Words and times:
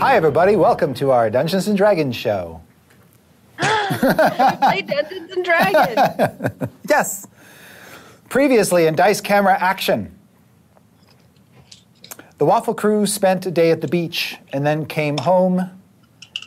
Hi, 0.00 0.16
everybody. 0.16 0.56
Welcome 0.56 0.94
to 0.94 1.10
our 1.10 1.28
Dungeons 1.28 1.68
and 1.68 1.76
Dragons 1.76 2.16
show. 2.16 2.62
We 3.60 3.66
play 3.98 4.80
Dungeons 4.80 5.30
and 5.30 5.44
Dragons. 5.44 6.70
Yes. 6.88 7.26
Previously 8.30 8.86
in 8.86 8.94
Dice 8.94 9.20
Camera 9.20 9.58
Action, 9.60 10.18
the 12.38 12.46
Waffle 12.46 12.72
Crew 12.72 13.04
spent 13.04 13.44
a 13.44 13.50
day 13.50 13.70
at 13.70 13.82
the 13.82 13.88
beach 13.88 14.38
and 14.54 14.66
then 14.66 14.86
came 14.86 15.18
home 15.18 15.70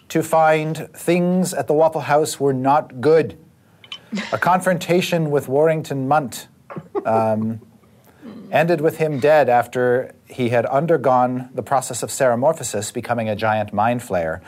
to 0.10 0.24
find 0.24 0.90
things 0.96 1.54
at 1.54 1.68
the 1.68 1.74
Waffle 1.76 2.02
House 2.02 2.40
were 2.40 2.54
not 2.54 3.02
good. 3.02 3.38
A 4.32 4.38
confrontation 4.40 5.30
with 5.30 5.48
Warrington 5.48 6.10
Munt 6.10 6.48
um, 7.06 7.62
ended 8.52 8.82
with 8.82 8.98
him 8.98 9.20
dead 9.20 9.50
after 9.50 10.14
he 10.28 10.50
had 10.50 10.66
undergone 10.68 11.50
the 11.54 11.64
process 11.64 12.04
of 12.04 12.10
ceramorphosis, 12.10 12.94
becoming 12.94 13.28
a 13.28 13.36
giant 13.36 13.74
mind 13.74 14.02
flayer. 14.02 14.42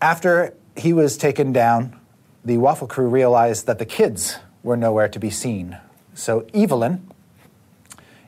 After 0.00 0.54
he 0.76 0.92
was 0.92 1.16
taken 1.16 1.52
down, 1.52 1.98
the 2.44 2.58
Waffle 2.58 2.86
Crew 2.86 3.08
realized 3.08 3.66
that 3.66 3.78
the 3.78 3.86
kids 3.86 4.38
were 4.62 4.76
nowhere 4.76 5.08
to 5.08 5.18
be 5.18 5.30
seen. 5.30 5.78
So, 6.14 6.46
Evelyn, 6.54 7.10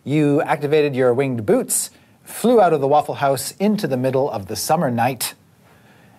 you 0.04 0.42
activated 0.42 0.94
your 0.94 1.12
winged 1.14 1.46
boots, 1.46 1.90
flew 2.22 2.60
out 2.60 2.72
of 2.72 2.80
the 2.80 2.88
Waffle 2.88 3.16
House 3.16 3.52
into 3.52 3.86
the 3.86 3.96
middle 3.96 4.30
of 4.30 4.46
the 4.46 4.56
summer 4.56 4.90
night, 4.90 5.34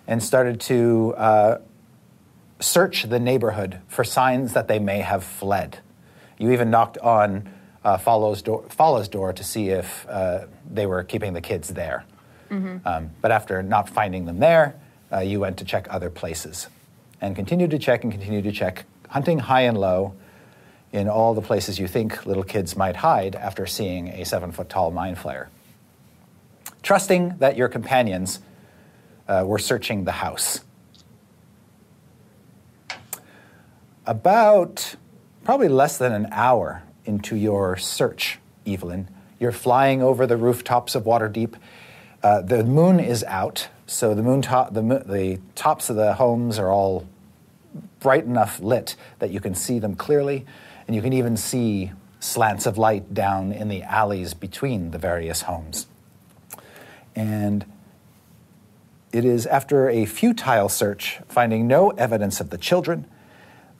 and 0.06 0.22
started 0.22 0.60
to 0.60 1.14
uh, 1.16 1.58
search 2.58 3.04
the 3.04 3.20
neighborhood 3.20 3.80
for 3.88 4.04
signs 4.04 4.52
that 4.52 4.68
they 4.68 4.78
may 4.78 5.00
have 5.00 5.22
fled. 5.22 5.78
You 6.38 6.52
even 6.52 6.70
knocked 6.70 6.98
on 6.98 7.48
uh, 7.84 7.96
Fala's, 7.96 8.42
door, 8.42 8.64
Fala's 8.68 9.08
door 9.08 9.32
to 9.32 9.44
see 9.44 9.68
if 9.68 10.06
uh, 10.08 10.46
they 10.70 10.86
were 10.86 11.02
keeping 11.02 11.32
the 11.32 11.40
kids 11.40 11.68
there. 11.68 12.04
Um, 12.84 13.10
but 13.20 13.30
after 13.30 13.62
not 13.62 13.88
finding 13.88 14.24
them 14.24 14.38
there, 14.38 14.78
uh, 15.12 15.20
you 15.20 15.40
went 15.40 15.56
to 15.58 15.64
check 15.64 15.86
other 15.90 16.10
places 16.10 16.68
and 17.20 17.36
continued 17.36 17.70
to 17.70 17.78
check 17.78 18.02
and 18.02 18.12
continued 18.12 18.44
to 18.44 18.52
check, 18.52 18.84
hunting 19.08 19.38
high 19.38 19.62
and 19.62 19.78
low 19.78 20.14
in 20.92 21.08
all 21.08 21.34
the 21.34 21.42
places 21.42 21.78
you 21.78 21.86
think 21.86 22.26
little 22.26 22.42
kids 22.42 22.76
might 22.76 22.96
hide 22.96 23.36
after 23.36 23.66
seeing 23.66 24.08
a 24.08 24.24
seven 24.24 24.50
foot 24.50 24.68
tall 24.68 24.90
mind 24.90 25.16
flayer. 25.16 25.46
Trusting 26.82 27.36
that 27.38 27.56
your 27.56 27.68
companions 27.68 28.40
uh, 29.28 29.44
were 29.46 29.58
searching 29.58 30.04
the 30.04 30.12
house. 30.12 30.60
About 34.06 34.96
probably 35.44 35.68
less 35.68 35.98
than 35.98 36.12
an 36.12 36.28
hour 36.32 36.82
into 37.10 37.34
your 37.34 37.76
search, 37.76 38.38
Evelyn, 38.64 39.08
you're 39.40 39.50
flying 39.50 40.00
over 40.00 40.28
the 40.28 40.36
rooftops 40.36 40.94
of 40.94 41.02
Waterdeep. 41.02 41.56
Uh, 42.22 42.40
the 42.40 42.62
moon 42.62 43.00
is 43.00 43.24
out, 43.24 43.68
so 43.84 44.14
the 44.14 44.22
moon 44.22 44.42
top, 44.42 44.72
the, 44.74 44.82
mo- 44.82 45.02
the 45.04 45.40
tops 45.56 45.90
of 45.90 45.96
the 45.96 46.14
homes 46.14 46.56
are 46.56 46.70
all 46.70 47.04
bright 47.98 48.22
enough 48.24 48.60
lit 48.60 48.94
that 49.18 49.30
you 49.30 49.40
can 49.40 49.56
see 49.56 49.80
them 49.80 49.96
clearly, 49.96 50.46
and 50.86 50.94
you 50.94 51.02
can 51.02 51.12
even 51.12 51.36
see 51.36 51.90
slants 52.20 52.64
of 52.64 52.78
light 52.78 53.12
down 53.12 53.50
in 53.50 53.68
the 53.68 53.82
alleys 53.82 54.32
between 54.32 54.92
the 54.92 54.98
various 54.98 55.42
homes. 55.42 55.88
And 57.16 57.64
it 59.12 59.24
is 59.24 59.46
after 59.46 59.88
a 59.88 60.06
futile 60.06 60.68
search, 60.68 61.18
finding 61.28 61.66
no 61.66 61.90
evidence 61.90 62.40
of 62.40 62.50
the 62.50 62.58
children, 62.58 63.04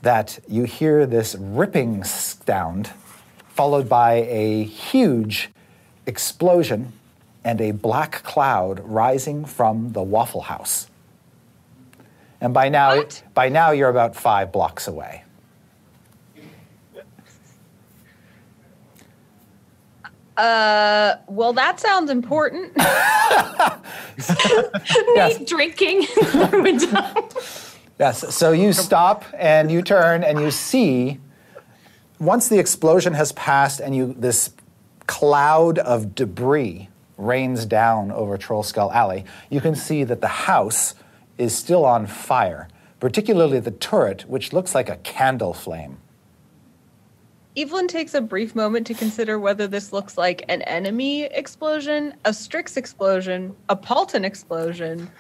that 0.03 0.41
you 0.49 0.65
hear 0.65 1.07
this 1.07 1.37
ripping 1.39 2.03
sound, 2.03 2.91
followed 3.61 3.91
by 3.91 4.13
a 4.31 4.65
huge 4.65 5.51
explosion 6.07 6.95
and 7.45 7.61
a 7.61 7.73
black 7.73 8.23
cloud 8.23 8.81
rising 8.81 9.45
from 9.45 9.93
the 9.93 10.01
Waffle 10.03 10.41
House. 10.41 10.89
And 12.41 12.55
by 12.55 12.71
now, 12.71 12.97
What? 12.97 13.23
by 13.35 13.51
now 13.51 13.73
you're 13.73 13.91
about 13.91 14.17
five 14.17 14.51
blocks 14.51 14.89
away. 14.89 15.25
Uh, 20.39 21.17
well, 21.29 21.53
that 21.53 21.79
sounds 21.79 22.11
important. 22.11 22.73
Yes. 25.15 25.39
drinking. 25.45 26.07
Yes. 27.99 28.35
So 28.35 28.53
you 28.53 28.73
stop 28.73 29.27
and 29.35 29.71
you 29.71 29.83
turn 29.83 30.25
and 30.25 30.41
you 30.41 30.51
see 30.51 31.21
once 32.21 32.49
the 32.49 32.59
explosion 32.59 33.15
has 33.15 33.33
passed 33.33 33.81
and 33.81 33.97
you 33.97 34.15
this 34.17 34.51
cloud 35.07 35.79
of 35.79 36.15
debris 36.15 36.89
rains 37.17 37.67
down 37.67 38.13
over 38.13 38.39
Trollskull 38.39 38.95
Alley, 38.95 39.25
you 39.49 39.61
can 39.61 39.75
see 39.75 40.05
that 40.05 40.21
the 40.21 40.29
house 40.29 40.95
is 41.39 41.57
still 41.57 41.85
on 41.85 42.07
fire, 42.07 42.69
particularly 43.01 43.59
the 43.59 43.71
turret, 43.73 44.23
which 44.29 44.53
looks 44.53 44.75
like 44.75 44.89
a 44.89 44.97
candle 44.99 45.53
flame. 45.53 45.99
Evelyn 47.57 47.89
takes 47.89 48.15
a 48.15 48.21
brief 48.21 48.55
moment 48.55 48.87
to 48.87 48.95
consider 48.95 49.39
whether 49.39 49.67
this 49.67 49.93
looks 49.93 50.17
like 50.17 50.45
an 50.49 50.63
enemy 50.63 51.25
explosion, 51.25 52.15
a 52.25 52.33
Strix 52.33 52.77
explosion, 52.77 53.55
a 53.69 53.77
Paultin 53.77 54.25
explosion, 54.25 55.11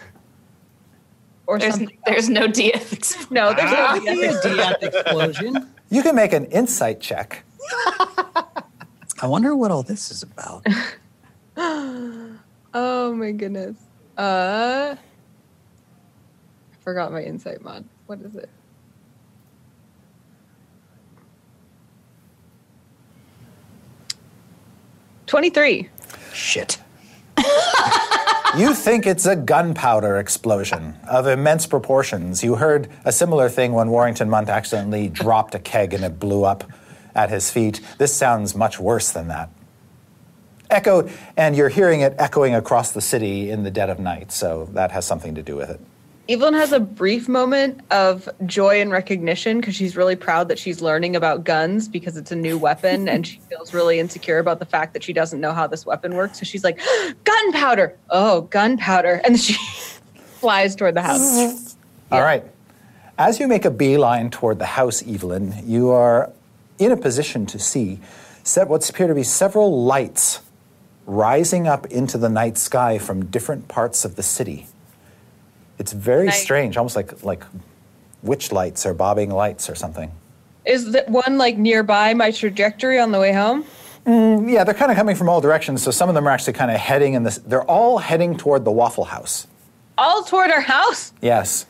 or 1.47 1.59
There's, 1.59 1.75
something. 1.75 1.99
there's 2.07 2.29
no 2.29 2.47
DF. 2.47 2.93
explosion. 2.93 3.27
No, 3.35 3.53
there's 3.53 3.73
no 3.73 3.77
ah. 3.79 3.95
Could 3.95 4.09
DF 4.09 4.83
explosion. 4.83 5.71
You 5.91 6.03
can 6.03 6.15
make 6.15 6.33
an 6.33 6.47
insight 6.47 7.01
check. 7.01 7.45
I 9.23 9.27
wonder 9.27 9.55
what 9.57 9.71
all 9.71 9.83
this 9.83 10.11
is 10.11 10.23
about. 10.23 10.65
Oh 12.73 13.13
my 13.13 13.33
goodness. 13.33 13.77
Uh, 14.17 14.95
I 14.95 14.99
forgot 16.85 17.11
my 17.11 17.21
insight 17.21 17.63
mod. 17.63 17.85
What 18.07 18.21
is 18.21 18.37
it? 18.37 18.49
Twenty-three. 25.27 25.89
Shit. 26.33 26.79
You 28.59 28.75
think 28.75 29.07
it's 29.07 29.27
a 29.27 29.37
gunpowder 29.37 30.17
explosion 30.19 30.97
of 31.09 31.29
immense 31.29 31.67
proportions. 31.67 32.43
You 32.43 32.57
heard 32.57 32.89
a 33.05 33.13
similar 33.13 33.49
thing 33.49 33.73
when 33.73 33.91
Warrington 33.91 34.29
Munt 34.29 34.49
accidentally 34.49 35.09
dropped 35.09 35.55
a 35.55 35.61
keg 35.61 35.95
and 35.95 36.03
it 36.03 36.19
blew 36.19 36.43
up 36.43 36.65
at 37.15 37.31
his 37.31 37.49
feet. 37.49 37.81
This 37.99 38.13
sounds 38.13 38.57
much 38.57 38.81
worse 38.81 39.13
than 39.13 39.29
that. 39.29 39.51
Echoed, 40.69 41.13
and 41.37 41.55
you're 41.55 41.69
hearing 41.69 42.01
it 42.01 42.15
echoing 42.19 42.55
across 42.57 42.91
the 42.91 43.01
city 43.01 43.51
in 43.51 43.63
the 43.63 43.71
dead 43.71 43.89
of 43.89 44.01
night, 44.01 44.33
so 44.33 44.69
that 44.73 44.91
has 44.91 45.07
something 45.07 45.37
to 45.37 45.43
do 45.43 45.55
with 45.55 45.71
it. 45.71 45.81
Evelyn 46.31 46.55
has 46.55 46.71
a 46.71 46.79
brief 46.79 47.29
moment 47.29 47.81
of 47.91 48.29
joy 48.47 48.81
and 48.81 48.93
recognition 48.93 49.59
because 49.59 49.75
she's 49.75 49.97
really 49.97 50.15
proud 50.15 50.47
that 50.47 50.61
she's 50.61 50.81
learning 50.81 51.17
about 51.17 51.43
guns 51.43 51.89
because 51.89 52.17
it's 52.17 52.31
a 52.31 52.37
new 52.37 52.57
weapon 52.57 53.09
and 53.09 53.27
she 53.27 53.41
feels 53.49 53.75
really 53.75 53.99
insecure 53.99 54.39
about 54.39 54.61
the 54.61 54.65
fact 54.65 54.93
that 54.93 55.03
she 55.03 55.13
doesn't 55.13 55.41
know 55.41 55.53
how 55.53 55.67
this 55.67 55.85
weapon 55.85 56.15
works. 56.15 56.39
So 56.39 56.45
she's 56.45 56.63
like, 56.63 56.79
gunpowder! 57.25 57.99
Oh, 58.11 58.43
gunpowder. 58.43 59.21
And 59.25 59.41
she 59.41 59.55
flies 60.15 60.77
toward 60.77 60.95
the 60.95 61.03
house. 61.03 61.77
All 62.13 62.23
right. 62.23 62.45
As 63.19 63.41
you 63.41 63.49
make 63.49 63.65
a 63.65 63.71
beeline 63.71 64.31
toward 64.31 64.61
the 64.61 64.67
house, 64.67 65.03
Evelyn, 65.03 65.53
you 65.65 65.91
are 65.91 66.31
in 66.79 66.93
a 66.93 66.97
position 66.97 67.45
to 67.47 67.59
see 67.59 67.99
set 68.45 68.69
what 68.69 68.89
appear 68.89 69.09
to 69.09 69.17
be 69.17 69.25
several 69.25 69.83
lights 69.83 70.43
rising 71.07 71.67
up 71.67 71.87
into 71.87 72.17
the 72.17 72.29
night 72.29 72.57
sky 72.57 72.99
from 72.99 73.27
different 73.27 73.67
parts 73.67 74.05
of 74.05 74.15
the 74.15 74.23
city. 74.23 74.69
It's 75.81 75.93
very 75.93 76.27
Nice. 76.27 76.43
strange, 76.43 76.77
almost 76.77 76.95
like 76.95 77.25
like 77.25 77.43
witch 78.23 78.53
lights 78.53 78.85
or 78.85 78.93
bobbing 78.93 79.31
lights 79.31 79.69
or 79.71 79.75
something. 79.75 80.13
Is 80.67 80.93
that 80.93 81.09
one 81.09 81.39
like 81.39 81.57
nearby 81.57 82.13
my 82.13 82.31
trajectory 82.31 82.99
on 83.01 83.13
the 83.13 83.19
way 83.19 83.33
home? 83.33 83.65
Mm, 84.07 84.51
yeah, 84.53 84.63
they're 84.63 84.75
kind 84.75 84.91
of 84.93 84.97
coming 84.99 85.17
from 85.17 85.29
all 85.31 85.41
directions. 85.41 85.83
So 85.83 85.91
some 85.91 86.11
of 86.11 86.15
them 86.15 86.29
are 86.29 86.31
actually 86.31 86.53
kind 86.53 86.71
of 86.71 86.77
heading 86.77 87.15
in 87.15 87.23
this. 87.23 87.39
They're 87.39 87.65
all 87.65 87.97
heading 87.99 88.37
toward 88.37 88.65
the 88.67 88.71
Waffle 88.71 89.05
House. 89.05 89.47
All 89.97 90.23
toward 90.23 90.51
our 90.51 90.61
house? 90.61 91.13
Yes. 91.23 91.65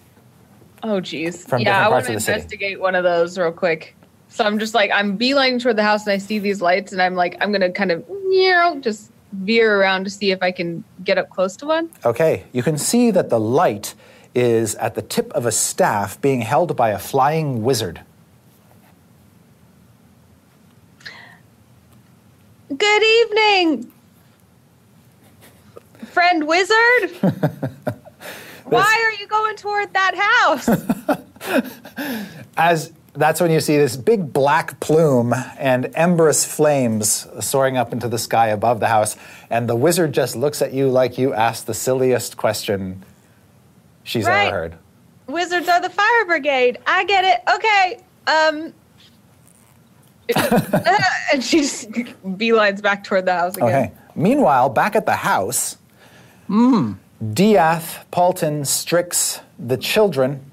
Oh, 0.82 1.00
geez. 1.00 1.44
From 1.46 1.62
yeah, 1.62 1.86
I 1.86 1.88
want 1.88 2.06
to 2.06 2.12
the 2.12 2.20
city. 2.20 2.36
investigate 2.38 2.80
one 2.80 2.94
of 2.96 3.04
those 3.04 3.38
real 3.38 3.52
quick. 3.52 3.94
So 4.28 4.44
I'm 4.44 4.58
just 4.58 4.74
like, 4.74 4.90
I'm 4.92 5.16
beelining 5.18 5.60
toward 5.60 5.76
the 5.76 5.82
house 5.84 6.04
and 6.06 6.12
I 6.12 6.18
see 6.18 6.38
these 6.38 6.60
lights 6.60 6.92
and 6.92 7.00
I'm 7.02 7.14
like, 7.14 7.36
I'm 7.40 7.50
going 7.50 7.60
to 7.62 7.70
kind 7.70 7.90
of, 7.92 8.04
you 8.08 8.50
know, 8.52 8.78
just 8.80 9.10
veer 9.32 9.80
around 9.80 10.04
to 10.04 10.10
see 10.10 10.30
if 10.30 10.42
I 10.42 10.50
can 10.50 10.84
get 11.04 11.18
up 11.18 11.30
close 11.30 11.56
to 11.58 11.66
one. 11.66 11.90
Okay. 12.04 12.44
You 12.52 12.62
can 12.62 12.78
see 12.78 13.10
that 13.10 13.30
the 13.30 13.40
light 13.40 13.94
is 14.34 14.74
at 14.76 14.94
the 14.94 15.02
tip 15.02 15.32
of 15.32 15.46
a 15.46 15.52
staff 15.52 16.20
being 16.20 16.40
held 16.40 16.76
by 16.76 16.90
a 16.90 16.98
flying 16.98 17.62
wizard. 17.62 18.00
Good 22.76 23.02
evening, 23.02 23.92
friend 26.06 26.46
wizard. 26.46 27.10
Why 28.64 29.02
are 29.04 29.20
you 29.20 29.26
going 29.26 29.56
toward 29.56 29.92
that 29.92 30.14
house? 30.14 30.68
As 32.56 32.92
that's 33.14 33.40
when 33.40 33.50
you 33.50 33.60
see 33.60 33.76
this 33.76 33.96
big 33.96 34.32
black 34.32 34.78
plume 34.80 35.34
and 35.58 35.90
emberous 35.94 36.44
flames 36.44 37.26
soaring 37.40 37.76
up 37.76 37.92
into 37.92 38.08
the 38.08 38.18
sky 38.18 38.48
above 38.48 38.80
the 38.80 38.88
house, 38.88 39.16
and 39.50 39.68
the 39.68 39.76
wizard 39.76 40.12
just 40.12 40.36
looks 40.36 40.62
at 40.62 40.72
you 40.72 40.88
like 40.88 41.18
you 41.18 41.32
asked 41.34 41.66
the 41.66 41.74
silliest 41.74 42.36
question 42.36 43.04
she's 44.04 44.26
Right. 44.26 44.46
ever 44.46 44.56
heard. 44.56 44.74
Wizards 45.26 45.68
are 45.68 45.80
the 45.80 45.90
fire 45.90 46.24
brigade. 46.26 46.78
I 46.86 47.04
get 47.04 47.24
it. 47.24 47.40
Okay. 47.54 48.00
Um. 48.26 48.74
and 51.32 51.42
she 51.42 51.58
just 51.60 51.90
beelines 51.90 52.80
back 52.80 53.02
toward 53.02 53.26
the 53.26 53.32
house 53.34 53.56
again. 53.56 53.68
Okay. 53.68 53.92
Meanwhile, 54.14 54.68
back 54.68 54.94
at 54.94 55.04
the 55.06 55.16
house, 55.16 55.76
Diath, 56.48 58.04
Paultin, 58.12 58.64
Strix, 58.64 59.40
the 59.58 59.76
children 59.76 60.50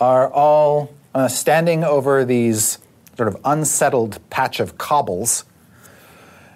are 0.00 0.28
all 0.32 0.92
uh, 1.14 1.28
standing 1.28 1.84
over 1.84 2.24
these 2.24 2.78
sort 3.16 3.28
of 3.28 3.36
unsettled 3.44 4.18
patch 4.30 4.60
of 4.60 4.78
cobbles 4.78 5.44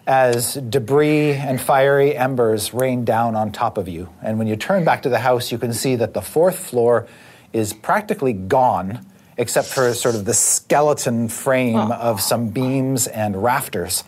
as 0.07 0.55
debris 0.55 1.33
and 1.33 1.61
fiery 1.61 2.15
embers 2.17 2.75
rain 2.75 3.05
down 3.05 3.35
on 3.35 3.51
top 3.51 3.79
of 3.79 3.89
you. 3.89 4.09
And 4.23 4.39
when 4.39 4.47
you 4.47 4.57
turn 4.57 4.85
back 4.85 5.03
to 5.03 5.09
the 5.09 5.19
house, 5.19 5.51
you 5.51 5.59
can 5.59 5.73
see 5.73 5.97
that 5.97 6.13
the 6.15 6.21
fourth 6.21 6.59
floor 6.59 7.07
is 7.53 7.73
practically 7.73 8.33
gone, 8.33 9.05
except 9.39 9.69
for 9.69 9.93
sort 9.95 10.15
of 10.15 10.25
the 10.27 10.35
skeleton 10.35 11.29
frame 11.29 11.77
of 11.93 12.21
some 12.21 12.49
beams 12.49 13.07
and 13.07 13.43
rafters. 13.43 14.05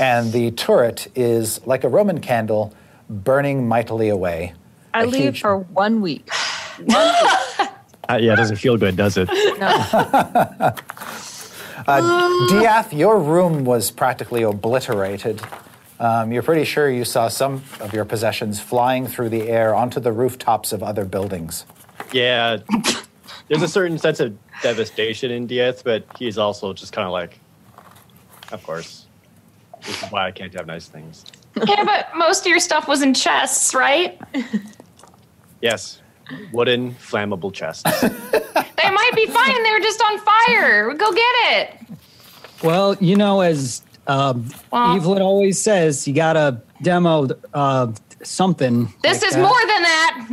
And 0.00 0.32
the 0.32 0.50
turret 0.52 1.08
is 1.14 1.60
like 1.66 1.84
a 1.84 1.88
Roman 1.88 2.20
candle 2.20 2.72
burning 3.10 3.68
mightily 3.68 4.08
away. 4.08 4.54
I 4.94 5.02
A 5.02 5.06
leave 5.06 5.22
huge- 5.22 5.40
for 5.42 5.58
one 5.58 6.00
week. 6.00 6.28
Uh, 8.08 8.16
yeah, 8.16 8.32
it 8.32 8.36
doesn't 8.36 8.56
feel 8.56 8.76
good, 8.76 8.96
does 8.96 9.16
it? 9.16 9.28
No. 9.58 10.74
Diath, 12.48 12.92
your 12.92 13.18
room 13.18 13.64
was 13.64 13.90
practically 13.90 14.42
obliterated. 14.42 15.40
Um, 16.00 16.32
you're 16.32 16.42
pretty 16.42 16.64
sure 16.64 16.88
you 16.90 17.04
saw 17.04 17.28
some 17.28 17.62
of 17.80 17.92
your 17.92 18.04
possessions 18.04 18.60
flying 18.60 19.06
through 19.06 19.30
the 19.30 19.48
air 19.48 19.74
onto 19.74 20.00
the 20.00 20.12
rooftops 20.12 20.72
of 20.72 20.82
other 20.82 21.04
buildings. 21.04 21.64
yeah. 22.12 22.58
There's 23.48 23.62
a 23.62 23.68
certain 23.68 23.96
sense 23.98 24.20
of 24.20 24.36
devastation 24.62 25.30
in 25.30 25.46
Diath, 25.46 25.82
but 25.82 26.04
he's 26.18 26.36
also 26.36 26.72
just 26.74 26.92
kind 26.92 27.06
of 27.06 27.12
like, 27.12 27.40
of 28.52 28.62
course. 28.62 29.06
This 29.86 30.02
is 30.02 30.10
why 30.10 30.26
I 30.26 30.30
can't 30.30 30.52
have 30.54 30.66
nice 30.66 30.86
things. 30.86 31.24
yeah, 31.66 31.84
but 31.84 32.08
most 32.14 32.40
of 32.42 32.46
your 32.46 32.60
stuff 32.60 32.86
was 32.88 33.00
in 33.02 33.14
chests, 33.14 33.74
right? 33.74 34.20
Yes, 35.62 36.02
wooden 36.52 36.94
flammable 36.94 37.52
chests. 37.52 37.82
They 38.80 38.90
might 38.94 39.10
be 39.16 39.26
fine. 39.26 39.62
They're 39.64 39.80
just 39.80 40.00
on 40.00 40.18
fire. 40.20 40.94
Go 40.94 41.12
get 41.12 41.20
it. 41.50 41.76
Well, 42.62 42.94
you 43.00 43.16
know, 43.16 43.40
as 43.40 43.82
um, 44.06 44.48
Well- 44.70 44.94
Evelyn 44.96 45.20
always 45.20 45.60
says, 45.60 46.06
you 46.06 46.14
gotta 46.14 46.62
demo 46.82 47.28
uh, 47.54 47.92
something. 48.22 48.84
This 49.02 49.20
like 49.20 49.28
is 49.28 49.34
that. 49.34 49.42
more 49.42 49.60
than 49.66 49.82
that. 49.82 50.30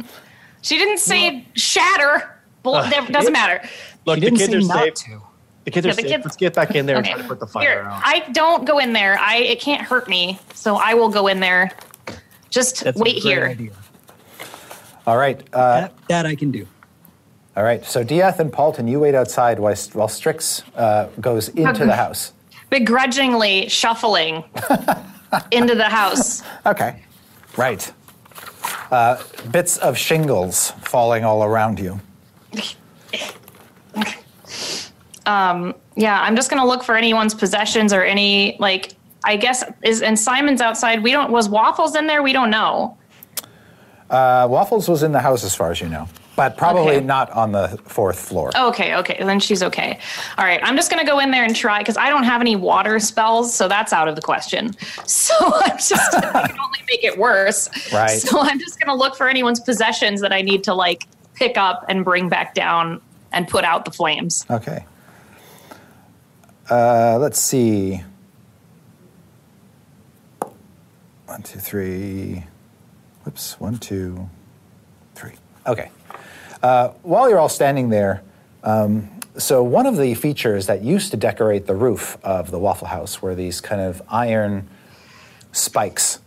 She 0.62 0.78
didn't 0.78 1.00
say 1.00 1.46
shatter. 1.56 2.38
Well, 2.64 2.84
that 2.88 3.12
doesn't 3.12 3.34
matter. 3.34 3.68
Look, 4.06 4.20
the 4.20 4.30
kids 4.32 4.54
are 4.54 4.60
not 4.62 4.80
safe. 4.80 4.94
to. 4.94 5.22
The 5.66 5.72
kids 5.72 5.88
are 5.88 5.90
the 5.90 5.96
safe. 6.04 6.06
kids- 6.12 6.26
Let's 6.26 6.38
get 6.38 6.54
back 6.54 6.76
in 6.76 6.86
there 6.86 6.98
Okay. 6.98 7.12
and 7.12 7.20
try 7.20 7.24
to 7.24 7.28
put 7.28 7.40
the 7.40 7.48
fire 7.48 7.82
Here, 7.82 7.82
out. 7.82 8.02
I 8.06 8.20
don't 8.32 8.66
go 8.66 8.78
in 8.78 8.94
there. 8.94 9.18
I 9.20 9.38
it 9.38 9.60
can't 9.60 9.82
hurt 9.82 10.08
me, 10.08 10.40
so 10.54 10.76
I 10.76 10.94
will 10.94 11.10
go 11.10 11.26
in 11.28 11.40
there. 11.40 11.72
Just 12.52 12.84
That's 12.84 13.00
a 13.00 13.04
wait 13.04 13.22
great 13.22 13.24
here. 13.24 13.46
idea. 13.48 13.72
All 15.08 15.18
right. 15.18 15.42
Uh, 15.54 15.82
That, 15.82 15.94
that 16.08 16.26
I 16.26 16.36
can 16.36 16.52
do. 16.52 16.68
all 17.56 17.64
right. 17.64 17.86
So 17.86 18.04
Diath 18.04 18.40
and 18.40 18.52
Paultin, 18.52 18.88
you 18.90 19.00
wait 19.00 19.16
outside 19.16 19.60
while, 19.60 19.76
while 19.94 20.08
Strix 20.08 20.64
uh, 20.76 21.08
goes 21.22 21.50
into 21.50 21.86
the 21.86 21.96
house. 21.96 22.34
Begrudgingly 22.70 23.70
shuffling 23.70 24.44
into 25.52 25.76
the 25.76 25.88
house. 25.90 26.42
Okay. 26.66 27.04
Right. 27.58 27.92
Uh, 28.92 29.22
bits 29.52 29.78
of 29.78 29.98
shingles 29.98 30.72
falling 30.84 31.24
all 31.24 31.44
around 31.44 31.80
you. 31.80 32.00
Yeah, 35.98 36.22
I'm 36.22 36.36
just 36.36 36.50
gonna 36.50 36.66
look 36.66 36.84
for 36.84 36.96
anyone's 36.98 37.34
possessions 37.34 37.94
or 37.94 38.04
any 38.04 38.58
like. 38.60 38.94
I 39.24 39.38
guess 39.38 39.64
is 39.82 40.02
and 40.04 40.20
Simon's 40.20 40.62
outside. 40.62 41.02
We 41.02 41.12
don't 41.12 41.32
was 41.32 41.50
Waffles 41.50 41.96
in 41.96 42.06
there. 42.06 42.22
We 42.22 42.32
don't 42.34 42.50
know. 42.52 42.96
Uh, 44.10 44.48
Waffles 44.50 44.88
was 44.88 45.02
in 45.04 45.12
the 45.12 45.20
house 45.20 45.44
as 45.44 45.56
far 45.56 45.72
as 45.72 45.82
you 45.82 45.90
know, 45.90 46.08
but 46.36 46.58
probably 46.58 46.98
Okay. 46.98 47.06
not 47.06 47.32
on 47.32 47.52
the 47.52 47.70
fourth 47.86 48.20
floor. 48.20 48.52
Okay, 48.56 48.96
okay, 48.98 49.18
then 49.20 49.40
she's 49.40 49.64
okay. 49.64 49.98
All 50.38 50.46
right, 50.46 50.60
I'm 50.64 50.76
just 50.76 50.92
gonna 50.92 51.06
go 51.06 51.18
in 51.20 51.32
there 51.32 51.44
and 51.44 51.56
try 51.56 51.80
because 51.80 51.98
I 51.98 52.10
don't 52.10 52.24
have 52.24 52.40
any 52.40 52.56
water 52.56 53.00
spells, 53.00 53.52
so 53.54 53.68
that's 53.68 53.92
out 53.94 54.08
of 54.08 54.16
the 54.16 54.22
question. 54.22 54.72
So 55.08 55.34
I'm 55.42 55.78
just 55.78 56.14
I 56.16 56.48
can 56.48 56.60
only 56.60 56.80
make 56.88 57.04
it 57.04 57.18
worse. 57.18 57.68
Right. 57.92 58.10
So 58.20 58.40
I'm 58.42 58.60
just 58.60 58.80
gonna 58.80 58.98
look 58.98 59.16
for 59.16 59.28
anyone's 59.28 59.60
possessions 59.60 60.22
that 60.22 60.32
I 60.32 60.42
need 60.44 60.64
to 60.66 60.74
like 60.76 61.08
pick 61.34 61.58
up 61.58 61.84
and 61.90 62.06
bring 62.06 62.30
back 62.30 62.54
down 62.54 63.02
and 63.32 63.48
put 63.48 63.64
out 63.66 63.86
the 63.86 63.92
flames. 63.92 64.46
Okay. 64.52 64.86
Uh, 66.70 67.18
let's 67.20 67.40
see. 67.40 68.04
One, 71.26 71.42
two, 71.42 71.60
three. 71.60 72.44
Whoops. 73.26 73.60
One, 73.60 73.78
two, 73.78 74.30
three. 75.16 75.34
Okay. 75.66 75.90
Uh, 76.62 76.90
while 77.02 77.30
you're 77.30 77.40
all 77.40 77.50
standing 77.50 77.90
there, 77.90 78.24
um, 78.64 79.10
so 79.38 79.64
one 79.64 79.86
of 79.86 79.98
the 79.98 80.14
features 80.14 80.68
that 80.68 80.84
used 80.84 81.12
to 81.12 81.18
decorate 81.18 81.66
the 81.66 81.76
roof 81.76 82.18
of 82.24 82.52
the 82.52 82.60
Waffle 82.60 82.88
House 82.88 83.22
were 83.22 83.36
these 83.36 83.60
kind 83.62 83.82
of 83.82 84.02
iron 84.08 84.70
spikes 85.52 86.20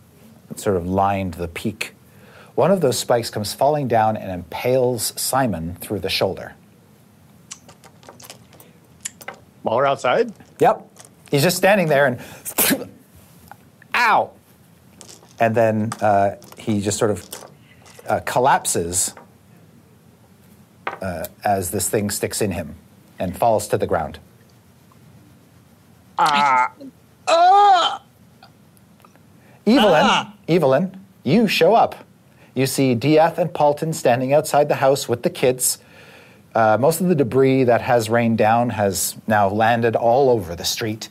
that 0.49 0.59
sort 0.59 0.75
of 0.75 0.87
lined 0.87 1.35
the 1.35 1.47
peak. 1.47 1.93
One 2.55 2.71
of 2.71 2.81
those 2.81 2.99
spikes 2.99 3.29
comes 3.29 3.53
falling 3.53 3.87
down 3.87 4.17
and 4.17 4.29
impales 4.29 5.13
Simon 5.19 5.75
through 5.75 5.99
the 5.99 6.09
shoulder. 6.09 6.53
While 9.63 9.77
we're 9.77 9.85
outside, 9.85 10.33
Yep. 10.59 10.85
He's 11.31 11.43
just 11.43 11.57
standing 11.57 11.87
there 11.87 12.05
and, 12.07 12.89
ow. 13.95 14.31
And 15.39 15.55
then 15.55 15.91
uh, 16.01 16.35
he 16.57 16.81
just 16.81 16.97
sort 16.97 17.11
of 17.11 17.45
uh, 18.07 18.19
collapses 18.25 19.13
uh, 20.87 21.25
as 21.43 21.71
this 21.71 21.89
thing 21.89 22.09
sticks 22.09 22.41
in 22.41 22.51
him 22.51 22.75
and 23.19 23.37
falls 23.37 23.67
to 23.69 23.77
the 23.77 23.87
ground. 23.87 24.19
Evelyn, 29.65 30.27
Evelyn, 30.47 31.05
you 31.23 31.47
show 31.47 31.73
up. 31.75 31.95
You 32.53 32.65
see 32.65 32.95
Diath 32.95 33.37
and 33.37 33.53
Paultin 33.53 33.93
standing 33.93 34.33
outside 34.33 34.67
the 34.67 34.75
house 34.75 35.07
with 35.07 35.23
the 35.23 35.29
kids. 35.29 35.77
Uh, 36.55 36.77
most 36.79 36.99
of 36.99 37.07
the 37.07 37.15
debris 37.15 37.63
that 37.65 37.81
has 37.81 38.09
rained 38.09 38.37
down 38.37 38.71
has 38.71 39.15
now 39.27 39.47
landed 39.47 39.95
all 39.95 40.29
over 40.29 40.55
the 40.55 40.65
street. 40.65 41.09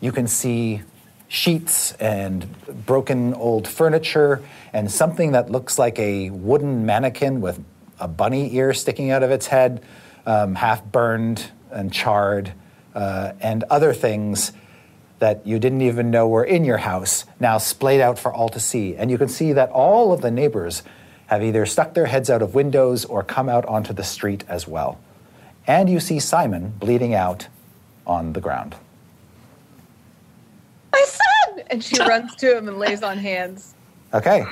You 0.00 0.12
can 0.12 0.26
see 0.26 0.82
sheets 1.30 1.92
and 1.92 2.44
broken 2.84 3.32
old 3.34 3.68
furniture 3.68 4.42
and 4.72 4.90
something 4.90 5.30
that 5.30 5.48
looks 5.48 5.78
like 5.78 5.96
a 6.00 6.28
wooden 6.30 6.84
mannequin 6.84 7.40
with 7.40 7.62
a 8.00 8.08
bunny 8.08 8.52
ear 8.56 8.74
sticking 8.74 9.12
out 9.12 9.22
of 9.22 9.30
its 9.30 9.46
head, 9.46 9.80
um, 10.26 10.56
half 10.56 10.84
burned 10.84 11.52
and 11.70 11.92
charred, 11.92 12.52
uh, 12.96 13.32
and 13.40 13.62
other 13.70 13.94
things 13.94 14.50
that 15.20 15.46
you 15.46 15.60
didn't 15.60 15.82
even 15.82 16.10
know 16.10 16.26
were 16.26 16.42
in 16.42 16.64
your 16.64 16.78
house 16.78 17.24
now 17.38 17.58
splayed 17.58 18.00
out 18.00 18.18
for 18.18 18.32
all 18.32 18.48
to 18.48 18.58
see. 18.58 18.96
And 18.96 19.08
you 19.08 19.16
can 19.16 19.28
see 19.28 19.52
that 19.52 19.70
all 19.70 20.12
of 20.12 20.22
the 20.22 20.32
neighbors 20.32 20.82
have 21.26 21.44
either 21.44 21.64
stuck 21.64 21.94
their 21.94 22.06
heads 22.06 22.28
out 22.28 22.42
of 22.42 22.56
windows 22.56 23.04
or 23.04 23.22
come 23.22 23.48
out 23.48 23.64
onto 23.66 23.92
the 23.92 24.02
street 24.02 24.42
as 24.48 24.66
well. 24.66 24.98
And 25.64 25.88
you 25.88 26.00
see 26.00 26.18
Simon 26.18 26.70
bleeding 26.80 27.14
out 27.14 27.46
on 28.04 28.32
the 28.32 28.40
ground. 28.40 28.74
My 30.92 31.06
son! 31.06 31.62
And 31.70 31.82
she 31.84 31.98
runs 32.00 32.34
to 32.36 32.56
him 32.56 32.68
and 32.68 32.78
lays 32.78 33.02
on 33.02 33.18
hands. 33.18 33.74
Okay. 34.12 34.44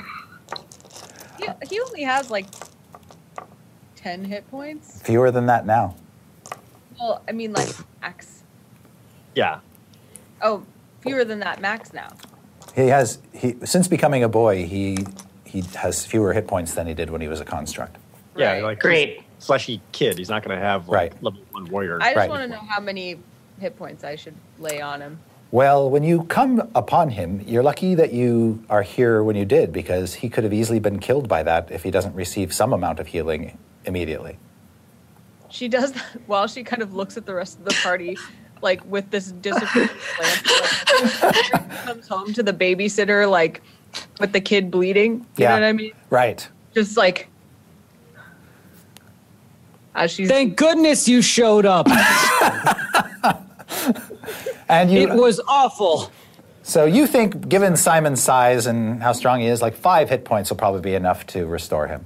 He, 1.37 1.47
he 1.69 1.79
only 1.81 2.03
has 2.03 2.29
like 2.31 2.45
10 3.97 4.25
hit 4.25 4.49
points. 4.49 5.01
Fewer 5.01 5.31
than 5.31 5.45
that 5.47 5.65
now. 5.65 5.95
Well, 6.99 7.21
I 7.27 7.31
mean, 7.31 7.53
like 7.53 7.69
max. 8.01 8.43
Yeah. 9.35 9.59
Oh, 10.41 10.63
fewer 11.01 11.23
than 11.25 11.39
that 11.39 11.61
max 11.61 11.93
now. 11.93 12.13
He 12.75 12.87
has 12.87 13.19
he 13.33 13.55
since 13.65 13.87
becoming 13.87 14.23
a 14.23 14.29
boy, 14.29 14.65
he 14.65 15.05
he 15.45 15.61
has 15.75 16.05
fewer 16.05 16.33
hit 16.33 16.47
points 16.47 16.73
than 16.75 16.87
he 16.87 16.93
did 16.93 17.09
when 17.09 17.21
he 17.21 17.27
was 17.27 17.39
a 17.41 17.45
construct. 17.45 17.97
Yeah. 18.35 18.53
Right. 18.53 18.63
Like 18.63 18.79
Great. 18.79 19.23
fleshy 19.39 19.81
kid. 19.91 20.17
He's 20.17 20.29
not 20.29 20.43
going 20.43 20.57
to 20.57 20.63
have 20.63 20.87
like, 20.87 21.13
Right. 21.13 21.23
level 21.23 21.41
one 21.51 21.65
warrior. 21.69 21.97
I 22.01 22.07
just 22.13 22.17
Right. 22.17 22.29
want 22.29 22.43
to 22.43 22.47
know 22.49 22.61
how 22.69 22.79
many 22.79 23.17
hit 23.59 23.77
points 23.77 24.03
I 24.03 24.15
should 24.15 24.35
lay 24.59 24.79
on 24.81 25.01
him. 25.01 25.19
Well, 25.51 25.89
when 25.89 26.03
you 26.03 26.23
come 26.23 26.69
upon 26.75 27.09
him, 27.09 27.43
you're 27.47 27.63
lucky 27.63 27.95
that 27.95 28.13
you 28.13 28.63
are 28.69 28.83
here 28.83 29.23
when 29.23 29.35
you 29.35 29.45
did 29.45 29.73
because 29.73 30.13
he 30.13 30.29
could 30.29 30.43
have 30.43 30.53
easily 30.53 30.79
been 30.79 30.99
killed 30.99 31.27
by 31.27 31.41
that 31.41 31.71
if 31.71 31.81
he 31.81 31.89
doesn't 31.89 32.13
receive 32.13 32.53
some 32.53 32.71
amount 32.71 32.99
of 32.99 33.07
healing 33.07 33.57
immediately. 33.85 34.37
She 35.49 35.67
does 35.67 35.93
that 35.93 36.05
while 36.27 36.47
she 36.47 36.63
kind 36.63 36.83
of 36.83 36.93
looks 36.93 37.17
at 37.17 37.25
the 37.25 37.33
rest 37.33 37.57
of 37.57 37.65
the 37.65 37.73
party, 37.81 38.15
like 38.61 38.85
with 38.85 39.09
this 39.09 39.31
disapproving 39.31 39.97
glance. 40.17 41.23
Like, 41.23 41.69
comes 41.85 42.07
home 42.07 42.31
to 42.33 42.43
the 42.43 42.53
babysitter, 42.53 43.29
like 43.29 43.63
with 44.19 44.33
the 44.33 44.41
kid 44.41 44.69
bleeding. 44.69 45.25
You 45.35 45.45
know 45.45 45.53
what 45.53 45.63
I 45.63 45.73
mean? 45.73 45.93
Right. 46.11 46.47
Just 46.75 46.95
like 46.95 47.27
as 49.95 50.11
she's 50.11 50.29
Thank 50.29 50.57
goodness 50.57 51.07
you 51.07 51.23
showed 51.23 51.65
up. 51.65 51.87
And 54.69 54.91
you 54.91 54.99
It 55.01 55.15
was 55.15 55.41
awful. 55.47 56.11
So 56.61 56.85
you 56.85 57.07
think, 57.07 57.49
given 57.49 57.75
Simon's 57.75 58.21
size 58.21 58.67
and 58.67 59.01
how 59.01 59.11
strong 59.13 59.39
he 59.39 59.47
is, 59.47 59.61
like 59.61 59.75
five 59.75 60.09
hit 60.09 60.23
points 60.23 60.49
will 60.51 60.57
probably 60.57 60.81
be 60.81 60.93
enough 60.93 61.25
to 61.27 61.47
restore 61.47 61.87
him. 61.87 62.05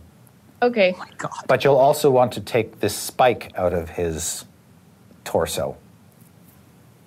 okay. 0.61 0.95
Oh 1.23 1.29
but 1.47 1.63
you'll 1.63 1.75
also 1.75 2.09
want 2.09 2.31
to 2.33 2.41
take 2.41 2.79
this 2.79 2.95
spike 2.95 3.51
out 3.57 3.73
of 3.73 3.89
his 3.89 4.45
torso. 5.25 5.75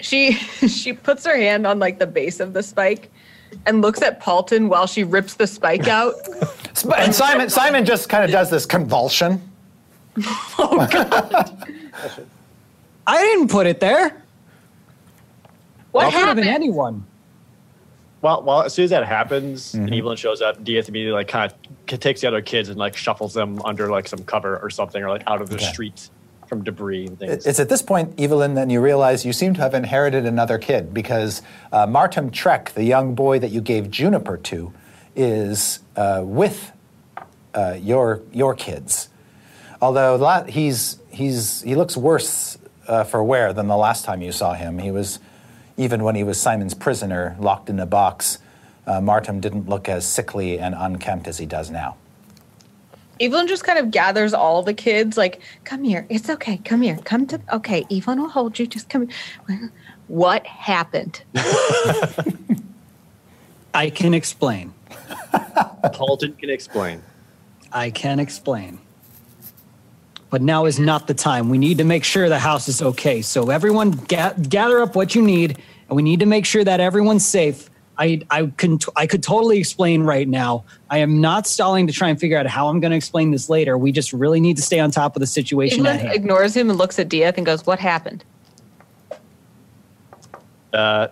She 0.01 0.33
she 0.69 0.93
puts 0.93 1.25
her 1.25 1.37
hand 1.37 1.67
on 1.67 1.79
like 1.79 1.99
the 1.99 2.07
base 2.07 2.41
of 2.41 2.53
the 2.53 2.63
spike 2.63 3.11
and 3.65 3.81
looks 3.81 4.03
at 4.03 4.21
Paultin 4.21 4.69
while 4.69 4.87
she 4.87 5.05
rips 5.05 5.35
the 5.35 5.47
spike 5.47 5.89
out. 5.89 6.15
And 6.95 7.15
Simon, 7.15 7.49
Simon 7.49 7.87
just 7.87 8.11
kind 8.11 8.23
of 8.23 8.31
does 8.31 8.51
this 8.51 8.67
convulsion. 8.67 9.41
Oh 10.59 10.87
god. 10.91 11.67
I 13.07 13.23
didn't 13.23 13.49
put 13.49 13.67
it 13.67 13.81
there. 13.81 14.23
What 15.97 16.09
It 16.09 16.13
could 16.17 16.27
have 16.27 16.37
been 16.37 16.45
happened? 16.45 16.65
anyone. 16.65 17.07
Well, 18.23 18.43
well, 18.43 18.63
as 18.63 18.75
soon 18.75 18.85
as 18.85 18.91
that 18.91 19.07
happens, 19.07 19.73
Mm-hmm. 19.73 19.85
and 19.87 19.95
Evelyn 19.95 20.17
shows 20.17 20.41
up, 20.43 20.63
Diath 20.65 20.89
immediately 20.89 21.13
like 21.17 21.29
kind 21.29 21.53
of 21.91 22.01
takes 22.01 22.21
the 22.23 22.29
other 22.29 22.41
kids 22.43 22.69
and 22.69 22.79
like 22.79 22.97
shuffles 22.97 23.35
them 23.35 23.61
under 23.65 23.89
like 23.91 24.09
some 24.09 24.21
cover 24.21 24.59
or 24.59 24.71
something, 24.71 25.03
or 25.03 25.09
like 25.09 25.23
out 25.27 25.41
of 25.41 25.49
the 25.49 25.57
Okay. 25.57 25.67
street 25.67 26.11
from 26.49 26.63
debris 26.65 27.07
and 27.07 27.19
things. 27.19 27.47
It's 27.47 27.59
at 27.61 27.69
this 27.69 27.83
point, 27.83 28.19
Evelyn, 28.21 28.55
that 28.55 28.71
you 28.71 28.81
realize 28.81 29.25
you 29.27 29.33
seem 29.33 29.55
to 29.55 29.61
have 29.61 29.75
inherited 29.75 30.27
another 30.27 30.59
kid 30.59 30.95
because 30.95 31.43
uh, 31.73 31.87
Martin 31.87 32.31
Trek, 32.31 32.73
the 32.75 32.85
young 32.85 33.15
boy 33.15 33.39
that 33.39 33.51
you 33.51 33.61
gave 33.61 33.91
Juniper 33.91 34.37
to, 34.39 34.73
is 35.15 35.81
uh, 35.97 36.23
with 36.25 36.73
uh, 37.55 37.77
your 37.81 38.23
your 38.33 38.55
kids. 38.55 39.09
Although 39.83 40.17
la- 40.17 40.45
he's 40.45 40.99
he's 41.11 41.63
he 41.63 41.75
looks 41.75 41.97
worse 41.97 42.59
uh, 42.89 43.05
for 43.05 43.23
wear 43.25 43.53
than 43.53 43.67
the 43.69 43.77
last 43.77 44.05
time 44.05 44.21
you 44.23 44.33
saw 44.33 44.55
him. 44.55 44.79
He 44.79 44.91
was 44.91 45.19
even 45.77 46.03
when 46.03 46.15
he 46.15 46.25
was 46.25 46.41
Simon's 46.41 46.75
prisoner, 46.75 47.37
locked 47.39 47.69
in 47.69 47.79
a 47.79 47.87
box. 47.87 48.39
Uh, 48.87 49.01
Martin 49.01 49.41
didn't 49.41 49.69
look 49.69 49.89
as 49.89 50.07
sickly 50.07 50.59
and 50.59 50.75
unkempt 50.77 51.27
as 51.27 51.39
he 51.39 51.47
does 51.47 51.71
now. 51.71 51.97
Evelyn 53.21 53.47
just 53.47 53.65
kind 53.65 53.79
of 53.79 53.91
gathers 53.91 54.35
all 54.35 54.63
the 54.63 54.75
kids, 54.75 55.17
like, 55.17 55.41
come 55.65 55.85
here. 55.85 56.07
It's 56.09 56.29
okay. 56.29 56.59
Come 56.59 56.83
here. 56.83 56.99
Come 57.05 57.27
to. 57.29 57.41
Okay, 57.53 57.85
Evelyn 57.91 58.21
will 58.21 58.29
hold 58.29 58.59
you. 58.59 58.67
Just 58.67 58.89
come 58.89 59.09
here. 59.49 59.71
What 60.09 60.47
happened? 60.47 61.23
I 63.75 63.91
can 63.91 64.15
explain. 64.15 64.73
Paultin 65.83 66.39
can 66.39 66.49
explain. 66.49 67.03
I 67.73 67.91
can 67.91 68.21
explain. 68.21 68.79
But 70.29 70.43
now 70.43 70.65
is 70.65 70.79
not 70.79 71.07
the 71.07 71.15
time. 71.15 71.49
We 71.49 71.59
need 71.59 71.79
to 71.79 71.85
make 71.85 72.03
sure 72.05 72.29
the 72.29 72.39
house 72.39 72.69
is 72.69 72.83
okay. 72.83 73.23
So 73.23 73.51
everyone 73.51 73.93
ga- 73.93 74.35
gather 74.49 74.81
up 74.81 74.97
what 74.97 75.15
you 75.15 75.23
need, 75.23 75.59
and 75.89 75.97
we 75.97 76.03
need 76.03 76.21
to 76.21 76.27
make 76.27 76.45
sure 76.45 76.65
that 76.65 76.81
everyone's 76.81 77.25
safe. 77.25 77.71
I 77.99 78.23
I 78.31 78.53
can 78.57 78.79
t- 78.79 78.93
I 78.97 79.07
could 79.07 79.23
totally 79.23 79.59
explain 79.59 80.03
right 80.03 80.29
now. 80.29 80.65
I 80.91 80.99
am 80.99 81.21
not 81.21 81.47
stalling 81.47 81.87
to 81.87 81.93
try 81.93 82.09
and 82.09 82.21
figure 82.21 82.37
out 82.37 82.47
how 82.47 82.69
I'm 82.69 82.81
going 82.81 82.91
to 82.91 82.97
explain 82.97 83.31
this 83.31 83.49
later. 83.49 83.79
We 83.79 83.93
just 83.93 84.13
really 84.13 84.41
need 84.41 84.57
to 84.57 84.63
stay 84.63 84.81
on 84.81 84.91
top 84.91 85.17
of 85.17 85.21
the 85.21 85.27
situation 85.27 85.87
at 85.87 85.95
Evelyn 85.95 86.07
hand. 86.07 86.17
ignores 86.17 86.55
him 86.57 86.71
and 86.71 86.79
looks 86.79 86.99
at 86.99 87.09
Diath 87.09 87.37
and 87.37 87.47
goes, 87.47 87.65
"What 87.65 87.79
happened?" 87.79 88.25
Uh, 90.73 91.09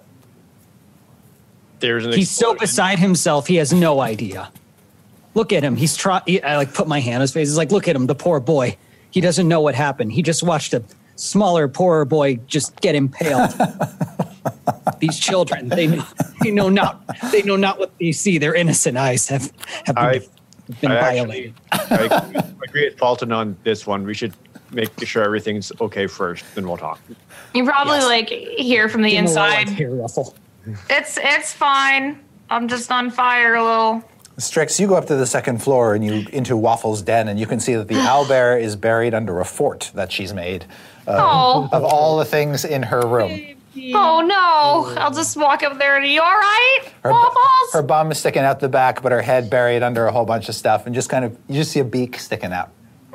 there's 1.80 2.04
an 2.04 2.12
He's 2.12 2.30
so 2.30 2.54
beside 2.54 2.98
himself, 2.98 3.46
he 3.46 3.56
has 3.56 3.72
no 3.72 4.00
idea. 4.00 4.50
Look 5.34 5.52
at 5.52 5.62
him. 5.62 5.76
He's 5.76 5.96
trying. 5.96 6.22
I 6.44 6.56
like 6.56 6.74
put 6.74 6.86
my 6.86 7.00
hand 7.00 7.16
on 7.16 7.20
his 7.22 7.32
face. 7.32 7.48
He's 7.48 7.56
like, 7.56 7.72
look 7.72 7.88
at 7.88 7.96
him, 7.96 8.06
the 8.06 8.14
poor 8.14 8.40
boy. 8.40 8.76
He 9.14 9.20
doesn't 9.20 9.46
know 9.46 9.60
what 9.60 9.76
happened. 9.76 10.10
He 10.12 10.22
just 10.22 10.42
watched 10.42 10.74
a 10.74 10.82
smaller, 11.14 11.68
poorer 11.68 12.04
boy 12.04 12.34
just 12.48 12.74
get 12.80 12.96
impaled. 12.96 13.52
These 14.98 15.20
children, 15.20 15.68
they 15.68 15.86
they 16.42 16.50
know 16.50 16.68
not 16.68 17.00
they 17.30 17.42
know 17.42 17.54
not 17.54 17.78
what 17.78 17.96
they 18.00 18.10
see. 18.10 18.38
Their 18.38 18.56
innocent 18.56 18.96
eyes 18.98 19.28
have 19.28 19.52
have 19.86 19.94
been, 19.94 20.04
I, 20.04 20.20
been 20.80 20.90
I 20.90 21.00
violated. 21.00 21.54
actually 21.70 21.96
I 21.96 22.04
agree- 22.16 22.40
I 22.40 22.64
agree 22.64 22.84
with 22.88 22.96
Paultin 22.96 23.32
on 23.32 23.56
this 23.62 23.86
one. 23.86 24.04
We 24.04 24.14
should 24.14 24.32
make 24.72 24.90
sure 25.06 25.22
everything's 25.22 25.70
okay 25.80 26.08
first, 26.08 26.44
then 26.56 26.66
we'll 26.66 26.76
talk. 26.76 26.98
You 27.54 27.64
probably 27.64 27.98
Yes. 27.98 28.06
like 28.06 28.28
hear 28.30 28.88
from 28.88 29.02
the 29.02 29.10
Give 29.10 29.18
him 29.20 29.26
a 29.26 29.28
little, 29.28 29.42
like, 29.44 29.60
inside. 29.68 29.78
hair 29.78 29.90
ruffle. 29.90 30.34
It's 30.90 31.20
it's 31.22 31.52
fine. 31.52 32.18
I'm 32.50 32.66
just 32.66 32.90
on 32.90 33.12
fire 33.12 33.54
a 33.54 33.62
little. 33.64 34.02
Strix, 34.36 34.80
you 34.80 34.88
go 34.88 34.96
up 34.96 35.06
to 35.06 35.14
the 35.16 35.26
second 35.26 35.62
floor 35.62 35.94
and 35.94 36.04
you 36.04 36.26
into 36.32 36.54
Waffle's 36.54 37.02
den, 37.02 37.28
and 37.28 37.38
you 37.38 37.46
can 37.46 37.60
see 37.60 37.74
that 37.74 37.88
the 37.88 37.94
owlbear 37.94 38.60
is 38.60 38.74
buried 38.76 39.14
under 39.14 39.40
a 39.40 39.44
fort 39.44 39.90
that 39.94 40.10
she's 40.10 40.32
made 40.34 40.64
uh, 41.06 41.12
Oh. 41.18 41.68
of 41.72 41.84
all 41.84 42.18
the 42.18 42.24
things 42.24 42.64
in 42.64 42.82
her 42.84 43.06
room. 43.06 43.40
Oh 43.92 44.20
no! 44.24 44.94
I'll 45.00 45.10
just 45.12 45.36
walk 45.36 45.62
up 45.64 45.78
there. 45.78 45.94
Are 45.96 46.00
you 46.02 46.20
all 46.22 46.26
right, 46.36 46.80
Her, 47.02 47.10
Waffles? 47.10 47.72
her 47.72 47.82
bum 47.82 48.12
is 48.12 48.18
sticking 48.18 48.42
out 48.42 48.60
the 48.60 48.68
back, 48.68 49.02
but 49.02 49.10
her 49.12 49.20
head 49.20 49.50
buried 49.50 49.82
under 49.82 50.06
a 50.06 50.12
whole 50.12 50.24
bunch 50.24 50.48
of 50.48 50.54
stuff, 50.54 50.86
and 50.86 50.94
just 50.94 51.08
kind 51.10 51.24
of 51.24 51.36
you 51.48 51.56
just 51.56 51.72
see 51.72 51.80
a 51.80 51.84
beak 51.84 52.18
sticking 52.18 52.52
out. 52.52 52.70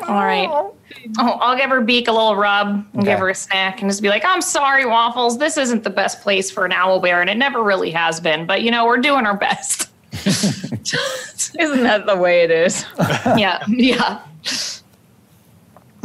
all 0.08 0.16
right. 0.16 0.48
Oh, 0.50 0.74
I'll 1.20 1.56
give 1.58 1.70
her 1.70 1.82
beak 1.82 2.08
a 2.08 2.12
little 2.12 2.36
rub 2.36 2.68
and 2.68 2.86
Okay. 2.98 3.06
give 3.12 3.20
her 3.20 3.30
a 3.30 3.36
snack 3.36 3.82
and 3.82 3.90
just 3.90 4.02
be 4.02 4.10
like, 4.10 4.24
"I'm 4.26 4.42
sorry, 4.42 4.86
Waffles. 4.86 5.38
This 5.38 5.56
isn't 5.58 5.84
the 5.84 5.90
best 5.90 6.22
place 6.22 6.50
for 6.52 6.66
an 6.66 6.72
owl 6.72 7.00
bear, 7.00 7.22
and 7.22 7.30
it 7.30 7.38
never 7.38 7.64
really 7.64 7.92
has 7.92 8.20
been. 8.20 8.46
But 8.46 8.62
you 8.62 8.72
know, 8.72 8.86
we're 8.86 8.98
doing 8.98 9.26
our 9.26 9.38
best." 9.38 9.89
Isn't 10.26 11.84
that 11.84 12.06
the 12.06 12.18
way 12.18 12.42
it 12.42 12.52
is? 12.52 12.86
yeah, 13.38 13.64
yeah. 13.68 14.22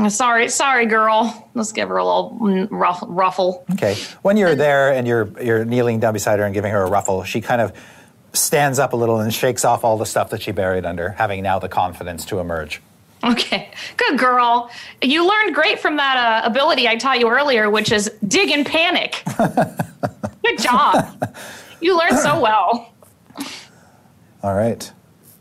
Sorry, 0.08 0.48
sorry, 0.48 0.86
girl. 0.86 1.50
Let's 1.54 1.72
give 1.72 1.88
her 1.88 1.96
a 1.96 2.04
little 2.04 2.68
ruff, 2.70 3.02
ruffle. 3.06 3.64
Okay. 3.72 3.96
When 4.22 4.36
you're 4.36 4.54
there 4.54 4.92
and 4.92 5.06
you're 5.06 5.30
you're 5.40 5.64
kneeling 5.64 6.00
down 6.00 6.12
beside 6.12 6.38
her 6.38 6.44
and 6.44 6.52
giving 6.52 6.72
her 6.72 6.82
a 6.82 6.90
ruffle, 6.90 7.24
she 7.24 7.40
kind 7.40 7.60
of 7.60 7.72
stands 8.32 8.78
up 8.78 8.92
a 8.92 8.96
little 8.96 9.20
and 9.20 9.32
shakes 9.32 9.64
off 9.64 9.84
all 9.84 9.96
the 9.96 10.06
stuff 10.06 10.30
that 10.30 10.42
she 10.42 10.52
buried 10.52 10.84
under, 10.84 11.10
having 11.10 11.42
now 11.42 11.58
the 11.58 11.68
confidence 11.68 12.24
to 12.26 12.40
emerge. 12.40 12.82
Okay, 13.22 13.70
good 13.96 14.18
girl. 14.18 14.70
You 15.00 15.26
learned 15.26 15.54
great 15.54 15.78
from 15.78 15.96
that 15.96 16.44
uh, 16.44 16.46
ability 16.46 16.86
I 16.86 16.96
taught 16.96 17.20
you 17.20 17.28
earlier, 17.30 17.70
which 17.70 17.90
is 17.90 18.10
dig 18.26 18.50
and 18.50 18.66
panic. 18.66 19.22
good 19.38 20.58
job. 20.58 21.34
You 21.80 21.96
learned 21.96 22.18
so 22.18 22.38
well. 22.40 22.92
All 24.44 24.54
right. 24.54 24.92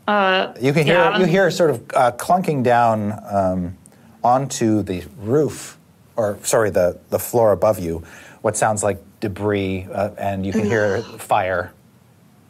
Uh, 0.08 0.54
You 0.60 0.72
can 0.72 0.84
hear 0.84 0.94
Yeah. 0.94 1.18
you 1.18 1.26
hear 1.26 1.50
sort 1.50 1.68
of 1.70 1.82
uh, 1.94 2.12
clunking 2.12 2.62
down 2.62 3.12
um, 3.30 3.76
onto 4.22 4.82
the 4.82 5.04
roof, 5.18 5.76
or 6.16 6.38
sorry, 6.42 6.70
the 6.70 6.98
the 7.10 7.18
floor 7.18 7.52
above 7.52 7.78
you. 7.78 8.02
What 8.40 8.56
sounds 8.56 8.82
like 8.82 8.98
debris, 9.20 9.86
uh, 9.92 10.10
and 10.16 10.44
you 10.46 10.52
can 10.52 10.64
hear 10.64 11.02
fire 11.18 11.72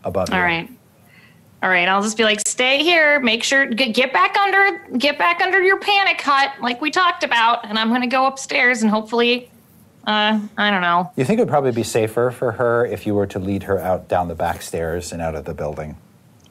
above 0.05 0.29
you. 0.31 0.37
all 0.37 0.43
right. 0.43 0.69
All 1.61 1.71
right, 1.71 1.89
I'll 1.89 2.03
just 2.03 2.17
be 2.19 2.25
like, 2.25 2.41
stay 2.47 2.83
here. 2.85 3.19
Make 3.21 3.43
sure 3.43 3.65
get, 3.67 3.95
get 3.95 4.13
back 4.13 4.37
under, 4.37 4.87
get 4.99 5.17
back 5.19 5.41
under 5.41 5.63
your 5.63 5.79
panic 5.81 6.21
hut, 6.21 6.51
like 6.61 6.81
we 6.83 6.91
talked 6.91 7.25
about. 7.25 7.65
And 7.67 7.79
I'm 7.79 7.89
gonna 7.89 8.07
go 8.07 8.27
upstairs 8.27 8.83
and 8.83 8.91
hopefully 8.91 9.51
Uh, 10.07 10.39
I 10.59 10.71
don't 10.71 10.83
know. 10.83 11.11
You 11.17 11.25
think 11.25 11.39
it 11.39 11.43
would 11.43 11.49
probably 11.49 11.73
be 11.73 11.83
safer 11.83 12.31
for 12.31 12.53
her 12.53 12.85
if 12.87 13.07
you 13.07 13.15
were 13.15 13.27
to 13.29 13.39
lead 13.39 13.63
her 13.65 13.79
out 13.81 14.07
down 14.07 14.29
the 14.29 14.35
back 14.35 14.61
stairs 14.63 15.11
and 15.13 15.21
out 15.23 15.35
of 15.35 15.47
the 15.47 15.55
building. 15.55 15.97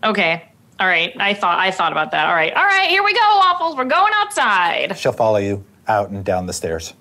Okay. 0.04 0.50
All 0.80 0.88
right. 0.88 1.14
I 1.20 1.34
thought 1.34 1.60
I 1.60 1.72
thought 1.72 1.92
about 1.92 2.12
that. 2.12 2.28
All 2.28 2.36
right. 2.36 2.54
All 2.54 2.66
right. 2.66 2.90
Here 2.90 3.04
we 3.04 3.14
go, 3.14 3.38
waffles. 3.38 3.76
We're 3.76 3.86
going 3.86 4.12
outside. 4.16 4.98
She'll 4.98 5.14
follow 5.14 5.38
you 5.38 5.64
out 5.88 6.10
and 6.10 6.26
down 6.26 6.46
the 6.46 6.54
stairs. 6.54 6.94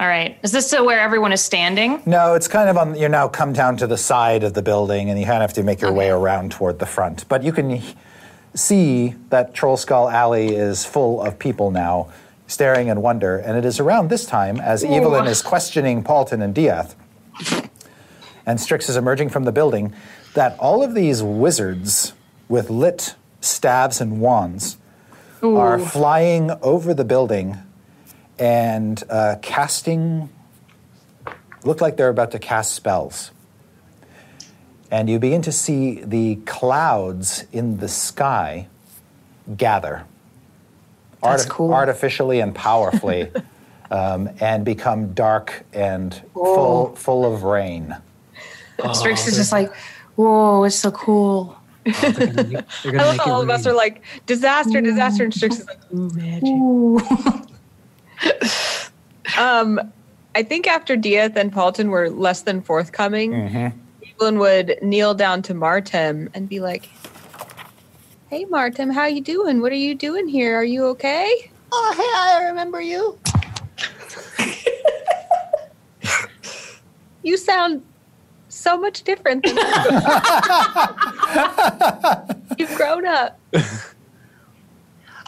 All 0.00 0.08
right. 0.08 0.38
Is 0.42 0.52
this 0.52 0.72
where 0.72 1.00
everyone 1.00 1.32
is 1.32 1.40
standing? 1.40 2.02
No, 2.06 2.34
it's 2.34 2.48
kind 2.48 2.68
of 2.68 2.76
on. 2.76 2.96
You're 2.96 3.08
now 3.08 3.28
come 3.28 3.52
down 3.52 3.76
to 3.78 3.86
the 3.86 3.96
side 3.96 4.42
of 4.42 4.54
the 4.54 4.62
building, 4.62 5.10
and 5.10 5.18
you 5.18 5.24
kind 5.24 5.36
of 5.36 5.42
have 5.42 5.52
to 5.54 5.62
make 5.62 5.80
your 5.80 5.92
way 5.92 6.10
around 6.10 6.52
toward 6.52 6.78
the 6.78 6.86
front. 6.86 7.28
But 7.28 7.42
you 7.42 7.52
can 7.52 7.80
see 8.54 9.14
that 9.28 9.54
Trollskull 9.54 10.12
Alley 10.12 10.54
is 10.54 10.84
full 10.84 11.22
of 11.22 11.38
people 11.38 11.70
now, 11.70 12.12
staring 12.48 12.88
in 12.88 13.00
wonder. 13.00 13.38
And 13.38 13.56
it 13.56 13.64
is 13.64 13.78
around 13.78 14.10
this 14.10 14.26
time, 14.26 14.58
as 14.60 14.82
Evelyn 14.82 15.26
is 15.26 15.40
questioning 15.40 16.02
Paultin 16.02 16.42
and 16.42 16.54
Diath, 16.54 16.96
and 18.44 18.60
Strix 18.60 18.88
is 18.88 18.96
emerging 18.96 19.28
from 19.28 19.44
the 19.44 19.52
building, 19.52 19.94
that 20.34 20.58
all 20.58 20.82
of 20.82 20.94
these 20.94 21.22
wizards 21.22 22.14
with 22.52 22.68
lit 22.68 23.14
staves 23.40 23.98
and 23.98 24.20
wands 24.20 24.76
are 25.42 25.78
flying 25.78 26.50
over 26.60 26.92
the 26.92 27.02
building 27.02 27.56
and 28.38 29.02
uh, 29.08 29.36
casting 29.40 30.28
look 31.64 31.80
like 31.80 31.96
they're 31.96 32.10
about 32.10 32.30
to 32.30 32.38
cast 32.38 32.74
spells. 32.74 33.30
And 34.90 35.08
you 35.08 35.18
begin 35.18 35.40
to 35.42 35.50
see 35.50 36.02
the 36.02 36.36
clouds 36.44 37.44
in 37.52 37.78
the 37.78 37.88
sky 37.88 38.68
gather 39.56 40.04
That's 41.22 41.46
cool. 41.46 41.72
artificially 41.72 42.40
and 42.40 42.54
powerfully 42.54 43.30
um, 43.90 44.28
and 44.40 44.62
become 44.62 45.14
dark 45.14 45.64
and 45.72 46.14
full, 46.34 46.94
full 46.96 47.24
of 47.24 47.44
rain. 47.44 47.96
Strix 48.92 49.26
is 49.26 49.36
just 49.36 49.52
like, 49.52 49.72
whoa, 50.16 50.64
it's 50.64 50.76
so 50.76 50.90
cool. 50.90 51.56
They're 51.84 51.92
gonna, 52.12 52.42
they're 52.44 52.64
I 52.84 52.92
gonna 52.92 52.96
love 52.96 53.16
how 53.16 53.24
it 53.24 53.28
all 53.28 53.42
of 53.42 53.50
us 53.50 53.66
are 53.66 53.72
like 53.72 54.02
disaster, 54.26 54.80
disaster, 54.80 55.24
and 55.24 55.34
Strix 55.34 55.58
is 55.60 55.66
like, 55.66 55.80
ooh, 55.92 56.10
magic. 56.14 56.54
um, 59.38 59.92
I 60.34 60.42
think 60.42 60.66
after 60.66 60.96
Diath 60.96 61.36
and 61.36 61.52
Paultin 61.52 61.88
were 61.88 62.08
less 62.08 62.42
than 62.42 62.62
forthcoming, 62.62 63.34
Evelyn 64.14 64.38
would 64.38 64.78
kneel 64.82 65.14
down 65.14 65.42
to 65.42 65.54
Martem 65.54 66.28
and 66.34 66.48
be 66.48 66.60
like, 66.60 66.88
"Hey, 68.30 68.44
Martem, 68.46 68.92
how 68.92 69.06
you 69.06 69.20
doing? 69.20 69.60
What 69.60 69.72
are 69.72 69.76
you 69.76 69.94
doing 69.94 70.28
here? 70.28 70.56
Are 70.56 70.64
you 70.64 70.86
okay?" 70.86 71.50
Oh, 71.72 71.94
hey, 71.96 72.42
I 72.42 72.48
remember 72.48 72.80
you. 72.80 73.18
You 77.24 77.36
sound 77.36 77.82
so 78.62 78.78
much 78.78 79.02
different 79.02 79.44
than 79.44 79.56
you've 82.58 82.74
grown 82.76 83.06
up. 83.06 83.38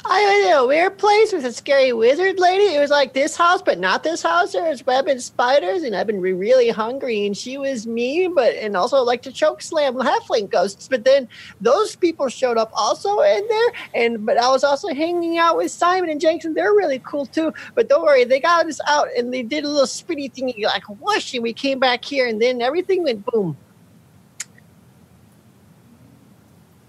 I 0.06 0.22
was 0.22 0.46
in 0.46 0.58
a 0.58 0.66
weird 0.66 0.98
place 0.98 1.32
with 1.32 1.46
a 1.46 1.52
scary 1.52 1.94
wizard 1.94 2.38
lady. 2.38 2.74
It 2.74 2.78
was 2.78 2.90
like 2.90 3.14
this 3.14 3.36
house, 3.36 3.62
but 3.62 3.78
not 3.78 4.02
this 4.02 4.22
house. 4.22 4.52
There 4.52 4.68
was 4.68 4.84
web 4.84 5.08
and 5.08 5.20
spiders, 5.20 5.82
and 5.82 5.96
I've 5.96 6.06
been 6.06 6.20
re- 6.20 6.34
really 6.34 6.68
hungry. 6.68 7.24
And 7.24 7.34
she 7.34 7.56
was 7.56 7.86
mean, 7.86 8.34
but 8.34 8.54
and 8.54 8.76
also 8.76 9.02
like 9.02 9.22
to 9.22 9.32
choke 9.32 9.62
slam 9.62 9.94
halfling 9.94 10.50
ghosts. 10.50 10.88
But 10.88 11.06
then 11.06 11.26
those 11.62 11.96
people 11.96 12.28
showed 12.28 12.58
up 12.58 12.70
also 12.74 13.20
in 13.20 13.48
there, 13.48 13.72
and 13.94 14.26
but 14.26 14.36
I 14.36 14.48
was 14.48 14.62
also 14.62 14.88
hanging 14.88 15.38
out 15.38 15.56
with 15.56 15.70
Simon 15.70 16.10
and 16.10 16.20
Jackson. 16.20 16.52
They're 16.52 16.74
really 16.74 16.98
cool 16.98 17.24
too. 17.24 17.54
But 17.74 17.88
don't 17.88 18.02
worry, 18.02 18.24
they 18.24 18.40
got 18.40 18.66
us 18.66 18.80
out, 18.86 19.08
and 19.16 19.32
they 19.32 19.42
did 19.42 19.64
a 19.64 19.68
little 19.68 19.86
spinny 19.86 20.28
thingy 20.28 20.64
like 20.64 20.84
whoosh, 21.00 21.32
and 21.32 21.42
we 21.42 21.54
came 21.54 21.78
back 21.78 22.04
here, 22.04 22.28
and 22.28 22.42
then 22.42 22.60
everything 22.60 23.04
went 23.04 23.24
boom. 23.24 23.56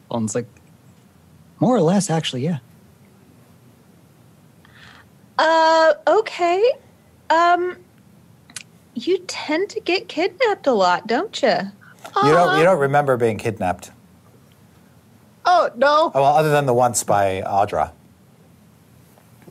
Paultin's 0.09 0.35
like, 0.35 0.47
more 1.61 1.75
or 1.75 1.81
less, 1.81 2.09
actually, 2.09 2.43
yeah. 2.43 2.59
Uh, 5.37 5.93
okay. 6.07 6.63
Um, 7.29 7.77
you 8.93 9.17
tend 9.27 9.69
to 9.69 9.79
get 9.79 10.07
kidnapped 10.07 10.67
a 10.67 10.71
lot, 10.71 11.07
don't 11.07 11.41
you? 11.41 11.49
You 12.23 12.31
don't, 12.31 12.57
you 12.57 12.63
don't 12.63 12.79
remember 12.79 13.17
being 13.17 13.37
kidnapped. 13.37 13.91
Oh 15.45 15.69
no! 15.75 16.11
Oh, 16.15 16.21
well, 16.21 16.35
other 16.35 16.49
than 16.49 16.65
the 16.65 16.73
once 16.73 17.03
by 17.03 17.43
Audra. 17.45 17.91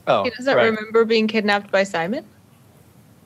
Oh, 0.06 0.24
He 0.24 0.30
doesn't 0.30 0.56
right. 0.56 0.64
remember 0.64 1.04
being 1.04 1.26
kidnapped 1.28 1.70
by 1.70 1.84
Simon. 1.84 2.24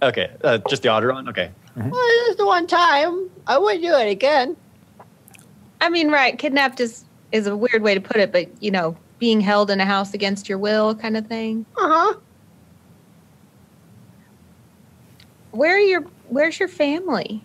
Okay, 0.02 0.30
uh, 0.44 0.58
just 0.68 0.82
the 0.82 0.88
Audron. 0.88 1.28
Okay. 1.28 1.50
Well, 1.76 1.90
this 1.90 2.28
is 2.30 2.36
the 2.36 2.46
one 2.46 2.66
time. 2.66 3.30
I 3.46 3.56
wouldn't 3.58 3.82
do 3.82 3.94
it 3.94 4.10
again. 4.10 4.56
I 5.80 5.88
mean, 5.88 6.10
right? 6.10 6.38
Kidnapped 6.38 6.80
is 6.80 7.04
is 7.32 7.46
a 7.46 7.56
weird 7.56 7.82
way 7.82 7.94
to 7.94 8.00
put 8.00 8.16
it, 8.16 8.32
but 8.32 8.48
you 8.62 8.70
know, 8.70 8.96
being 9.18 9.40
held 9.40 9.70
in 9.70 9.80
a 9.80 9.84
house 9.84 10.12
against 10.14 10.48
your 10.48 10.58
will, 10.58 10.94
kind 10.94 11.16
of 11.16 11.26
thing. 11.26 11.64
Uh 11.76 11.88
huh. 11.88 12.14
Where 15.58 15.74
are 15.74 15.80
your 15.80 16.02
Where's 16.28 16.60
your 16.60 16.68
family? 16.68 17.42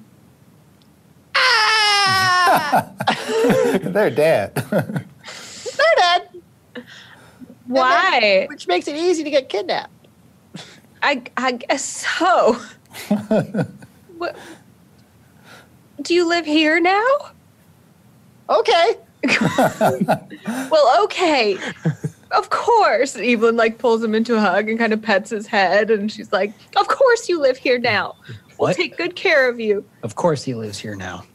Ah! 1.34 2.92
They're 3.82 4.12
dead. 4.12 4.54
They're 4.70 5.96
dead. 5.98 6.30
Why? 7.66 8.46
which 8.52 8.68
makes 8.68 8.88
it 8.88 8.96
easy 8.96 9.24
to 9.24 9.32
get 9.32 9.50
kidnapped. 9.50 9.92
I 11.02 11.24
I 11.38 11.54
guess 11.54 11.84
so. 11.84 12.62
what? 14.20 14.38
Do 16.00 16.14
you 16.14 16.30
live 16.30 16.46
here 16.46 16.80
now? 16.80 17.32
Okay. 18.48 18.98
Well, 20.70 21.04
okay. 21.06 21.58
Of 22.34 22.50
course. 22.50 23.16
Evelyn 23.16 23.56
like 23.56 23.78
pulls 23.78 24.04
him 24.04 24.14
into 24.16 24.36
a 24.36 24.40
hug 24.40 24.68
and 24.70 24.78
kind 24.80 24.92
of 24.94 25.02
pets 25.02 25.30
his 25.30 25.48
head, 25.48 25.90
and 25.92 26.12
she's 26.12 26.32
like, 26.32 26.52
"Of 26.76 26.88
course 26.88 27.30
you 27.30 27.40
live 27.40 27.58
here 27.58 27.78
now. 27.80 28.16
We'll 28.58 28.70
What? 28.70 28.76
take 28.76 28.98
good 28.98 29.16
care 29.16 29.48
of 29.50 29.60
you." 29.60 29.86
Of 30.04 30.16
course 30.16 30.44
he 30.44 30.54
lives 30.56 30.80
here 30.80 30.96
now. 30.96 31.26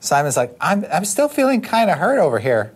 Simon's 0.00 0.36
like, 0.36 0.56
I'm, 0.62 0.86
I'm 0.90 1.04
still 1.04 1.28
feeling 1.28 1.60
kind 1.60 1.90
of 1.90 1.98
hurt 1.98 2.18
over 2.18 2.38
here. 2.38 2.72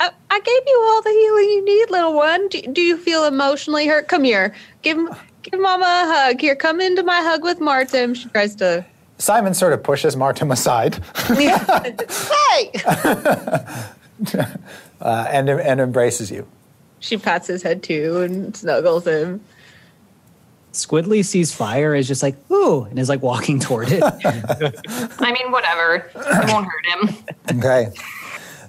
I, 0.00 0.10
I 0.30 0.40
gave 0.40 0.62
you 0.66 0.82
all 0.88 1.02
the 1.02 1.10
healing 1.10 1.44
you 1.50 1.64
need, 1.64 1.90
little 1.90 2.14
one. 2.14 2.48
Do, 2.48 2.62
do 2.62 2.80
you 2.80 2.96
feel 2.96 3.24
emotionally 3.26 3.86
hurt? 3.86 4.08
Come 4.08 4.24
here. 4.24 4.54
Give 4.82 4.96
give 5.42 5.60
Mama 5.60 5.84
a 5.84 6.06
hug. 6.12 6.40
Here, 6.40 6.56
come 6.56 6.80
into 6.80 7.02
my 7.02 7.20
hug 7.20 7.42
with 7.42 7.60
Martin. 7.60 8.14
She 8.14 8.28
tries 8.30 8.54
to. 8.56 8.84
Simon 9.18 9.54
sort 9.54 9.72
of 9.72 9.82
pushes 9.82 10.16
Martin 10.16 10.50
aside 10.50 10.94
Hey. 11.28 12.72
uh, 15.04 15.26
and, 15.30 15.48
and 15.48 15.80
embraces 15.80 16.30
you. 16.30 16.46
she 16.98 17.16
pats 17.16 17.46
his 17.46 17.62
head 17.62 17.82
too 17.82 18.22
and 18.22 18.56
snuggles 18.56 19.06
him. 19.06 19.40
Squidly 20.72 21.24
sees 21.24 21.54
fire, 21.54 21.94
is 21.94 22.08
just 22.08 22.20
like, 22.20 22.34
ooh, 22.50 22.82
and 22.84 22.98
is 22.98 23.08
like 23.08 23.22
walking 23.22 23.60
toward 23.60 23.88
it. 23.92 24.02
I 25.20 25.32
mean, 25.32 25.52
whatever. 25.52 26.10
It 26.16 26.50
won't 26.50 26.66
hurt 26.66 26.86
him. 26.86 27.58
Okay. 27.58 27.90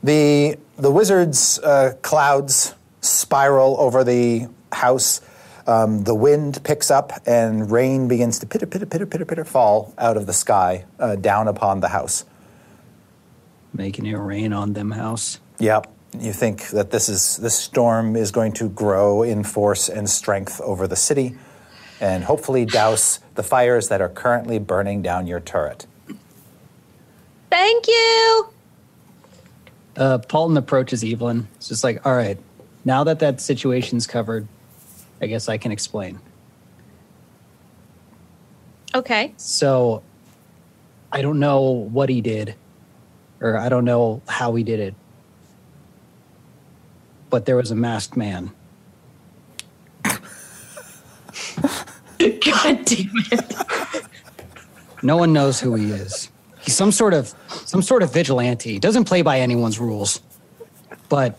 The 0.04 0.58
the 0.78 0.91
wizard's 0.91 1.58
uh, 1.60 1.93
clouds 2.04 2.76
spiral 3.02 3.76
over 3.80 4.04
the 4.04 4.48
house. 4.71 5.21
Um, 5.65 6.04
the 6.04 6.13
wind 6.13 6.63
picks 6.63 6.91
up 6.91 7.12
and 7.26 7.71
rain 7.71 8.08
begins 8.08 8.38
to 8.39 8.45
pitter 8.45 8.67
pitter 8.67 8.86
pitter 8.86 9.08
pitter 9.08 9.26
pitter 9.26 9.45
fall 9.45 9.95
out 9.98 10.15
of 10.15 10.28
the 10.28 10.34
sky 10.34 10.86
uh, 11.00 11.15
down 11.15 11.48
upon 11.48 11.80
the 11.80 11.88
house. 11.88 12.24
Making 13.74 14.06
it 14.06 14.13
rain 14.13 14.54
on 14.54 14.74
them 14.74 14.91
house. 14.91 15.39
Yep. 15.58 15.91
You 16.19 16.34
think 16.34 16.69
that 16.69 16.91
this 16.91 17.10
is 17.10 17.38
this 17.38 17.58
storm 17.58 18.15
is 18.15 18.32
going 18.32 18.54
to 18.54 18.69
grow 18.69 19.23
in 19.23 19.43
force 19.43 19.89
and 19.89 20.10
strength 20.10 20.62
over 20.62 20.88
the 20.88 20.95
city, 20.95 21.36
and 21.99 22.23
hopefully 22.23 22.65
douse 22.65 23.19
the 23.36 23.43
fires 23.43 23.89
that 23.89 24.01
are 24.01 24.10
currently 24.10 24.60
burning 24.60 25.01
down 25.01 25.28
your 25.28 25.39
turret. 25.39 25.88
Thank 27.49 27.88
you. 27.88 28.49
Uh, 29.97 30.17
Paultin 30.17 30.58
approaches 30.58 31.04
Evelyn. 31.04 31.47
It's 31.56 31.69
just 31.69 31.84
like, 31.84 32.06
all 32.06 32.15
right, 32.15 32.38
now 32.84 33.04
that 33.06 33.19
that 33.19 33.39
situation's 33.39 34.08
covered, 34.08 34.47
I 35.21 35.28
guess 35.28 35.47
I 35.47 35.58
can 35.58 35.71
explain. 35.71 36.19
Okay. 38.93 39.34
So, 39.38 40.04
I 41.12 41.21
don't 41.21 41.39
know 41.39 41.62
what 41.62 42.10
he 42.10 42.21
did, 42.21 42.56
or 43.39 43.58
I 43.58 43.69
don't 43.69 43.86
know 43.86 44.21
how 44.28 44.54
he 44.56 44.63
did 44.63 44.80
it, 44.80 44.95
but 47.36 47.43
there 47.45 47.58
was 47.58 47.69
a 47.69 47.76
masked 47.76 48.15
man. 48.15 48.50
God 50.06 50.15
damn 52.86 53.12
it. 53.30 53.56
No 55.04 55.17
one 55.17 55.34
knows 55.34 55.60
who 55.60 55.76
he 55.76 55.91
is. 55.91 56.32
He's 56.62 56.78
some 56.78 56.93
sort 56.93 57.13
of 57.13 57.34
some 57.65 57.82
sort 57.82 58.04
of 58.04 58.13
vigilante. 58.13 58.71
He 58.71 58.80
doesn't 58.80 59.04
play 59.04 59.21
by 59.21 59.41
anyone's 59.41 59.80
rules. 59.80 60.21
But 61.10 61.38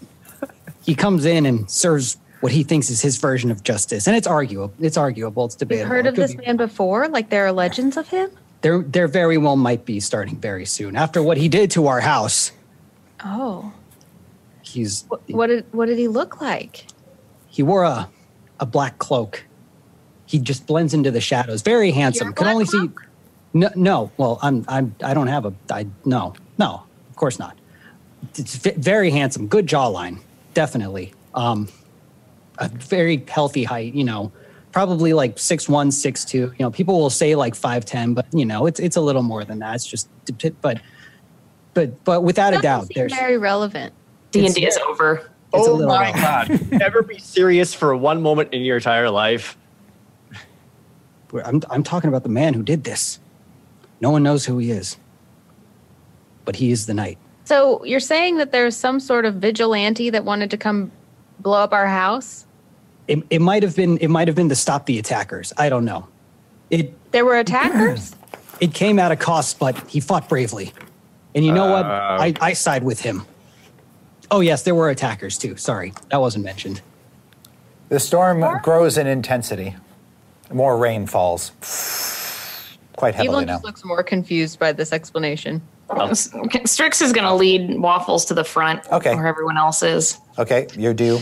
he 0.85 0.95
comes 0.95 1.25
in 1.25 1.47
and 1.47 1.71
serves 1.71 2.19
what 2.41 2.53
he 2.53 2.63
thinks 2.63 2.91
is 2.91 3.01
his 3.01 3.17
version 3.17 3.51
of 3.51 3.63
justice, 3.63 4.07
and 4.07 4.15
it's 4.15 4.27
arguable. 4.27 4.75
It's 4.79 4.99
arguable. 4.99 5.47
It's 5.47 5.55
You've 5.55 5.61
debatable. 5.61 5.89
heard 5.89 6.07
of 6.07 6.15
this 6.15 6.35
be- 6.35 6.45
man 6.45 6.59
before? 6.59 7.09
Like 7.09 7.31
there 7.31 7.47
are 7.47 7.53
legends 7.53 7.97
of 7.97 8.07
him? 8.11 8.31
There, 8.61 8.83
there 8.83 9.09
very 9.09 9.39
well 9.39 9.57
might 9.57 9.87
be 9.87 10.01
starting 10.01 10.37
very 10.37 10.67
soon 10.67 10.95
after 10.95 11.23
what 11.23 11.39
he 11.39 11.49
did 11.49 11.71
to 11.71 11.87
our 11.87 12.01
house. 12.01 12.53
Oh. 13.25 13.73
He's 14.77 15.05
What, 15.09 15.49
did 15.49 15.65
what 15.73 15.87
did 15.87 15.99
he 15.99 16.09
look 16.09 16.41
like? 16.41 16.87
he 17.49 17.63
wore 17.63 17.85
a 17.85 18.09
a 18.61 18.67
black 18.67 18.99
cloak. 18.99 19.45
He 20.27 20.39
just 20.39 20.67
blends 20.67 20.93
into 20.93 21.11
the 21.11 21.21
shadows. 21.21 21.63
Very 21.63 21.91
handsome. 21.91 22.33
Can 22.35 22.49
only 22.49 22.67
see. 22.67 22.91
No, 23.55 23.71
no. 23.75 24.11
Well, 24.19 24.39
I'm 24.43 24.65
I'm 24.69 24.95
I 25.03 25.15
don't 25.15 25.29
have 25.29 25.47
a 25.47 25.55
I 25.71 25.87
no 26.05 26.35
no 26.59 26.83
of 27.09 27.17
course 27.17 27.39
not. 27.39 27.57
It's 28.35 28.57
very 28.57 29.11
handsome. 29.11 29.47
Good 29.47 29.67
jawline. 29.67 30.19
Definitely. 30.53 31.15
Um, 31.35 31.69
a 32.59 32.69
very 32.69 33.25
healthy 33.29 33.65
height. 33.65 33.95
You 33.95 34.05
know, 34.05 34.33
probably 34.73 35.15
like 35.15 35.39
six 35.39 35.69
one, 35.69 35.91
six 35.91 36.25
two. 36.25 36.53
You 36.59 36.65
know, 36.65 36.71
people 36.71 36.99
will 36.99 37.11
say 37.11 37.35
like 37.35 37.55
five 37.55 37.87
ten, 37.87 38.13
but 38.13 38.27
you 38.33 38.45
know, 38.45 38.67
it's 38.67 38.81
it's 38.81 38.97
a 38.97 39.01
little 39.01 39.23
more 39.23 39.45
than 39.45 39.61
that. 39.61 39.77
It's 39.77 39.87
just 39.87 40.09
but 40.61 40.81
but 41.73 42.05
but 42.05 42.23
without 42.23 42.53
a 42.53 42.59
doubt, 42.59 42.89
there's 42.95 43.15
very 43.15 43.39
relevant. 43.39 43.95
D 44.41 44.47
and 44.47 44.55
D 44.55 44.67
is 44.67 44.79
over. 44.79 45.31
It's 45.53 45.67
a 45.67 45.71
oh 45.71 45.75
little 45.75 45.89
my 45.89 46.11
rough. 46.13 46.49
god! 46.49 46.73
Ever 46.83 47.03
be 47.03 47.19
serious 47.19 47.73
for 47.73 47.97
one 47.97 48.21
moment 48.23 48.53
in 48.53 48.63
your 48.63 48.77
entire 48.77 49.11
life? 49.11 49.57
I'm, 51.45 51.63
I'm 51.71 51.83
talking 51.83 52.09
about 52.09 52.23
the 52.23 52.29
man 52.29 52.55
who 52.55 52.63
did 52.63 52.85
this. 52.85 53.19
No 54.01 54.11
one 54.11 54.23
knows 54.23 54.45
who 54.45 54.59
he 54.59 54.71
is, 54.71 54.97
but 56.45 56.57
he 56.57 56.71
is 56.71 56.87
the 56.87 56.95
knight. 56.95 57.19
So 57.45 57.85
you're 57.85 58.01
saying 58.01 58.39
that 58.39 58.53
there's 58.53 58.77
some 58.77 59.01
sort 59.01 59.25
of 59.25 59.37
vigilante 59.37 60.11
that 60.11 60.25
wanted 60.25 60.51
to 60.51 60.57
come 60.57 60.91
blow 61.41 61.61
up 61.61 61.73
our 61.73 61.87
house? 61.87 62.45
It, 63.09 63.23
it 63.31 63.41
might 63.41 63.63
have 63.63 63.77
been 63.77 63.99
it 63.99 64.09
might 64.09 64.29
have 64.29 64.35
been 64.35 64.49
to 64.49 64.57
stop 64.57 64.87
the 64.87 64.99
attackers. 64.99 65.53
I 65.57 65.69
don't 65.69 65.85
know. 65.85 66.09
It 66.71 66.93
There 67.13 67.25
were 67.25 67.39
attackers? 67.39 68.15
it 68.61 68.75
came 68.75 68.99
at 68.99 69.13
a 69.13 69.17
cost, 69.17 69.59
but 69.59 69.79
he 69.89 70.01
fought 70.01 70.29
bravely. 70.29 70.73
And 71.35 71.45
you 71.45 71.53
know 71.53 71.71
what? 71.71 71.85
Uh, 71.85 72.17
I, 72.19 72.35
I 72.41 72.53
side 72.55 72.83
with 72.83 73.01
him. 73.01 73.23
Oh 74.31 74.41
yes, 74.41 74.63
there 74.63 74.75
were 74.75 74.91
attackers 74.91 75.39
too. 75.39 75.57
Sorry, 75.57 75.93
that 76.11 76.21
wasn't 76.21 76.45
mentioned. 76.45 76.81
The 77.89 78.01
storm 78.01 78.45
grows 78.63 78.99
in 78.99 79.07
intensity. 79.07 79.77
More 80.53 80.77
rain 80.79 81.07
falls. 81.07 81.51
Quite 82.97 83.15
heavily 83.15 83.29
Evelyn 83.29 83.47
now. 83.47 83.55
just 83.55 83.65
looks 83.65 83.85
more 83.85 84.03
confused 84.03 84.59
by 84.59 84.73
this 84.73 84.93
explanation. 84.93 85.61
Oh. 85.91 86.13
Strix 86.13 87.01
is 87.01 87.13
going 87.13 87.27
to 87.27 87.35
lead 87.35 87.79
Waffles 87.79 88.25
to 88.27 88.35
the 88.35 88.43
front, 88.43 88.81
Okay. 88.91 89.15
where 89.15 89.27
everyone 89.27 89.57
else 89.57 89.83
is. 89.83 90.19
Okay, 90.39 90.67
you're 90.77 90.95
due. 90.95 91.17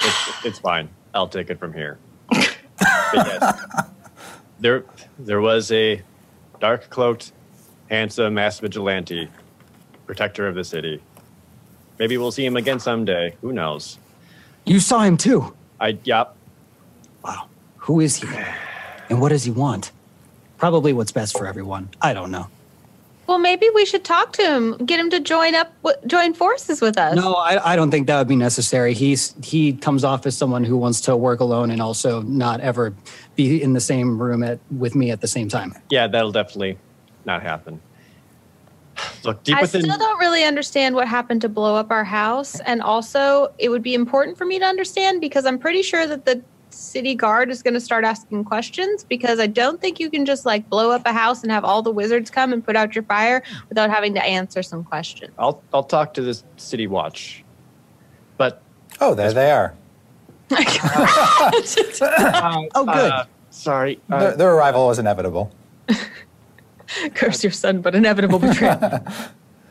It's, 0.00 0.44
it's 0.44 0.58
fine. 0.58 0.88
I'll 1.14 1.28
take 1.28 1.50
it 1.50 1.58
from 1.58 1.72
here. 1.72 1.98
Yes, 3.14 3.60
there, 4.60 4.84
there 5.18 5.40
was 5.42 5.70
a 5.70 6.00
dark 6.60 6.88
cloaked, 6.88 7.32
handsome 7.90 8.32
mass 8.34 8.58
vigilante, 8.58 9.28
protector 10.06 10.48
of 10.48 10.54
the 10.54 10.64
city. 10.64 11.02
Maybe 11.98 12.16
we'll 12.16 12.32
see 12.32 12.44
him 12.44 12.56
again 12.56 12.80
someday. 12.80 13.36
Who 13.40 13.52
knows? 13.52 13.98
You 14.64 14.80
saw 14.80 15.00
him 15.02 15.16
too. 15.16 15.54
I 15.80 15.98
yep. 16.04 16.34
Wow. 17.24 17.48
Who 17.78 18.00
is 18.00 18.16
he? 18.16 18.28
And 19.08 19.20
what 19.20 19.30
does 19.30 19.44
he 19.44 19.50
want? 19.50 19.92
Probably 20.58 20.92
what's 20.92 21.12
best 21.12 21.36
for 21.36 21.46
everyone. 21.46 21.88
I 22.00 22.14
don't 22.14 22.30
know. 22.30 22.48
Well, 23.26 23.38
maybe 23.38 23.68
we 23.74 23.84
should 23.86 24.04
talk 24.04 24.32
to 24.34 24.42
him, 24.42 24.76
get 24.84 24.98
him 24.98 25.08
to 25.10 25.20
join 25.20 25.54
up, 25.54 25.72
join 26.06 26.34
forces 26.34 26.80
with 26.80 26.98
us. 26.98 27.14
No, 27.14 27.34
I, 27.34 27.72
I 27.72 27.76
don't 27.76 27.90
think 27.90 28.06
that 28.08 28.18
would 28.18 28.28
be 28.28 28.36
necessary. 28.36 28.94
He's 28.94 29.34
he 29.42 29.72
comes 29.74 30.04
off 30.04 30.26
as 30.26 30.36
someone 30.36 30.64
who 30.64 30.76
wants 30.76 31.00
to 31.02 31.16
work 31.16 31.40
alone 31.40 31.70
and 31.70 31.80
also 31.80 32.22
not 32.22 32.60
ever 32.60 32.94
be 33.36 33.62
in 33.62 33.72
the 33.72 33.80
same 33.80 34.20
room 34.20 34.42
at 34.42 34.58
with 34.76 34.94
me 34.94 35.10
at 35.10 35.20
the 35.20 35.28
same 35.28 35.48
time. 35.48 35.72
Yeah, 35.88 36.08
that'll 36.08 36.32
definitely 36.32 36.78
not 37.24 37.42
happen. 37.42 37.80
Look, 39.24 39.42
deep 39.44 39.56
I 39.56 39.62
within. 39.62 39.82
still 39.82 39.98
don't 39.98 40.18
really 40.18 40.44
understand 40.44 40.94
what 40.94 41.08
happened 41.08 41.40
to 41.42 41.48
blow 41.48 41.76
up 41.76 41.90
our 41.90 42.04
house. 42.04 42.60
And 42.60 42.82
also, 42.82 43.52
it 43.58 43.68
would 43.68 43.82
be 43.82 43.94
important 43.94 44.36
for 44.38 44.44
me 44.44 44.58
to 44.58 44.64
understand 44.64 45.20
because 45.20 45.46
I'm 45.46 45.58
pretty 45.58 45.82
sure 45.82 46.06
that 46.06 46.24
the 46.24 46.42
city 46.70 47.14
guard 47.14 47.50
is 47.50 47.62
going 47.62 47.74
to 47.74 47.80
start 47.80 48.02
asking 48.04 48.44
questions 48.44 49.04
because 49.04 49.38
I 49.38 49.46
don't 49.46 49.78
think 49.80 50.00
you 50.00 50.08
can 50.08 50.24
just 50.24 50.46
like 50.46 50.68
blow 50.70 50.90
up 50.90 51.02
a 51.04 51.12
house 51.12 51.42
and 51.42 51.52
have 51.52 51.64
all 51.64 51.82
the 51.82 51.90
wizards 51.90 52.30
come 52.30 52.50
and 52.52 52.64
put 52.64 52.76
out 52.76 52.94
your 52.94 53.04
fire 53.04 53.42
without 53.68 53.90
having 53.90 54.14
to 54.14 54.24
answer 54.24 54.62
some 54.62 54.82
questions. 54.82 55.32
I'll 55.38 55.62
I'll 55.74 55.84
talk 55.84 56.14
to 56.14 56.22
the 56.22 56.40
city 56.56 56.86
watch, 56.86 57.44
but 58.38 58.62
Oh, 59.00 59.14
there 59.14 59.32
they 59.32 59.50
are. 59.50 59.74
Oh, 62.74 62.84
good. 62.84 63.12
uh, 63.12 63.24
sorry. 63.50 64.00
Uh, 64.10 64.18
Their, 64.20 64.36
their 64.36 64.54
arrival 64.54 64.86
was 64.86 64.98
inevitable. 64.98 65.50
Curse 67.14 67.44
your 67.44 67.52
son, 67.52 67.80
but 67.80 67.94
inevitable 67.94 68.38
betrayal. 68.38 69.04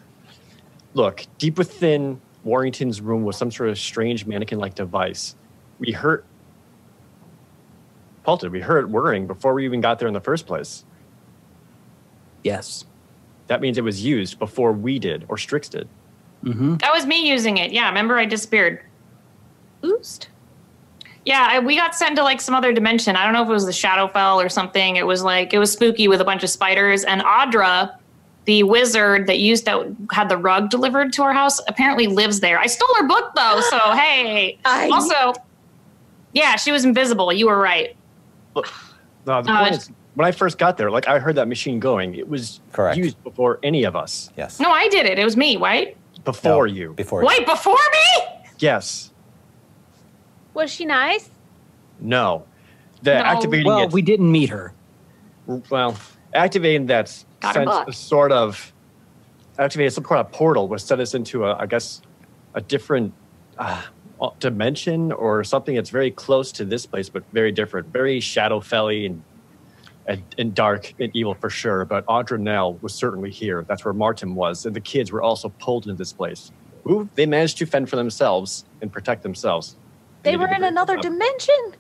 look, 0.94 1.26
deep 1.38 1.58
within 1.58 2.22
Warrington's 2.44 3.02
room 3.02 3.24
was 3.24 3.38
some 3.38 3.52
sort 3.52 3.70
of 3.70 3.78
strange 3.78 4.26
mannequin-like 4.26 4.76
device. 4.76 5.36
We 5.80 5.92
heard. 5.92 6.26
Paul, 8.24 8.38
did 8.38 8.52
we 8.52 8.62
heard 8.62 8.86
it 8.86 8.90
whirring 8.90 9.26
before 9.28 9.54
we 9.54 9.66
even 9.66 9.82
got 9.82 10.00
there 10.00 10.08
in 10.08 10.14
the 10.14 10.22
first 10.22 10.46
place? 10.46 10.86
yes. 12.44 12.86
That 13.48 13.62
means 13.62 13.78
it 13.78 13.84
was 13.84 14.04
used 14.04 14.40
before 14.40 14.72
we 14.72 14.98
did 14.98 15.26
or 15.28 15.38
Strix 15.38 15.68
did. 15.68 15.88
Mm-hmm. 16.44 16.78
That 16.78 16.94
was 16.94 17.06
me 17.06 17.28
using 17.28 17.58
it. 17.58 17.72
Yeah, 17.72 17.88
remember 17.88 18.18
I 18.18 18.26
disappeared. 18.26 18.82
Boost. 19.82 20.30
Yeah, 21.26 21.48
I, 21.50 21.60
we 21.60 21.76
got 21.76 21.94
sent 21.96 22.16
to 22.16 22.24
like 22.24 22.42
some 22.42 22.56
other 22.56 22.74
dimension. 22.74 23.16
I 23.16 23.24
don't 23.24 23.34
know 23.34 23.44
if 23.44 23.50
it 23.50 23.52
was 23.54 23.66
the 23.66 23.72
Shadowfell 23.72 24.44
or 24.44 24.50
something. 24.50 24.96
It 24.96 25.06
was 25.06 25.24
like 25.24 25.54
it 25.54 25.60
was 25.60 25.72
spooky 25.72 26.08
with 26.08 26.20
a 26.22 26.26
bunch 26.26 26.44
of 26.44 26.50
spiders. 26.50 27.04
And 27.04 27.22
Audra, 27.22 27.96
the 28.46 28.64
wizard 28.64 29.28
that 29.28 29.38
used 29.40 29.66
that 29.66 29.96
had 30.12 30.30
the 30.30 30.38
rug 30.38 30.70
delivered 30.72 31.14
to 31.14 31.22
our 31.24 31.32
house, 31.34 31.60
apparently 31.68 32.08
lives 32.08 32.40
there. 32.40 32.58
I 32.60 32.66
stole 32.66 32.94
her 32.98 33.08
book 33.08 33.34
though, 33.36 33.62
so 33.70 33.78
hey. 33.96 34.58
I- 34.66 34.90
also, 34.90 35.34
yeah, 36.34 36.56
she 36.56 36.72
was 36.72 36.86
invisible. 36.86 37.32
You 37.32 37.48
were 37.48 37.58
right. 37.60 37.96
No, 38.56 38.64
the 39.44 39.52
Uh, 39.52 39.64
point 39.64 39.76
is, 39.76 39.92
when 40.16 40.28
I 40.28 40.32
first 40.32 40.58
got 40.58 40.78
there, 40.78 40.90
like 40.90 41.08
I 41.08 41.20
heard 41.20 41.36
that 41.36 41.48
machine 41.48 41.80
going, 41.80 42.16
it 42.16 42.28
was 42.28 42.62
Correct. 42.74 42.98
used 42.98 43.24
before 43.24 43.60
any 43.64 43.84
of 43.84 43.96
us. 43.96 44.32
Yes. 44.38 44.60
No, 44.60 44.72
I 44.72 44.88
did 44.90 45.06
it. 45.06 45.20
It 45.20 45.24
was 45.24 45.38
me, 45.38 45.58
right? 45.58 45.96
Before 46.26 46.68
No, 46.68 46.74
you. 46.74 46.94
Before 46.94 47.24
you. 47.24 47.46
Before 47.46 47.76
me? 47.76 48.24
Yes. 48.60 49.11
Was 50.54 50.72
she 50.72 50.86
nice? 50.86 51.30
No. 52.00 52.46
The 53.04 53.14
No. 53.16 53.20
activating 53.22 53.66
Well, 53.68 53.84
it. 53.84 53.92
we 53.94 54.02
didn't 54.02 54.32
meet 54.32 54.50
her. 54.50 54.74
well, 55.70 55.96
activating 56.34 56.88
that 56.88 57.24
Got 57.40 57.54
sense, 57.56 57.70
book. 57.70 57.94
sort 57.94 58.32
of 58.32 58.72
activated 59.58 59.94
some 59.94 60.04
kind 60.04 60.20
of 60.20 60.32
portal, 60.32 60.68
which 60.68 60.82
set 60.82 61.00
us 61.00 61.14
into 61.14 61.46
a, 61.46 61.56
I 61.56 61.66
guess, 61.66 62.02
a 62.54 62.62
different 62.62 63.14
uh, 63.58 63.82
dimension 64.40 65.12
or 65.12 65.44
something 65.44 65.76
that's 65.76 65.90
very 65.90 66.12
close 66.12 66.52
to 66.54 66.66
this 66.66 66.86
place, 66.86 67.10
but 67.10 67.24
very 67.34 67.52
different, 67.52 67.88
very 67.88 68.20
Shadowfelly 68.20 69.06
and, 69.08 69.24
and 70.08 70.24
and 70.38 70.54
dark 70.56 70.94
and 71.00 71.16
evil 71.16 71.34
for 71.34 71.50
sure. 71.50 71.86
But 71.86 72.06
Audra 72.06 72.40
Nell 72.40 72.76
was 72.76 72.94
certainly 72.94 73.32
here. 73.32 73.64
That's 73.68 73.84
where 73.86 73.94
Martin 73.94 74.36
was, 74.36 74.66
and 74.66 74.76
the 74.76 74.82
kids 74.82 75.12
were 75.12 75.22
also 75.22 75.50
pulled 75.60 75.86
into 75.86 75.96
this 75.96 76.14
place. 76.14 76.52
Ooh, 76.90 77.08
they 77.16 77.26
managed 77.26 77.58
to 77.60 77.66
fend 77.66 77.90
for 77.90 77.96
themselves 77.96 78.66
and 78.82 78.92
protect 78.92 79.22
themselves. 79.24 79.76
They 80.24 80.38
were 80.38 80.48
in 80.48 80.64
another 80.64 80.96
job. 80.96 81.04
dimension. 81.04 81.76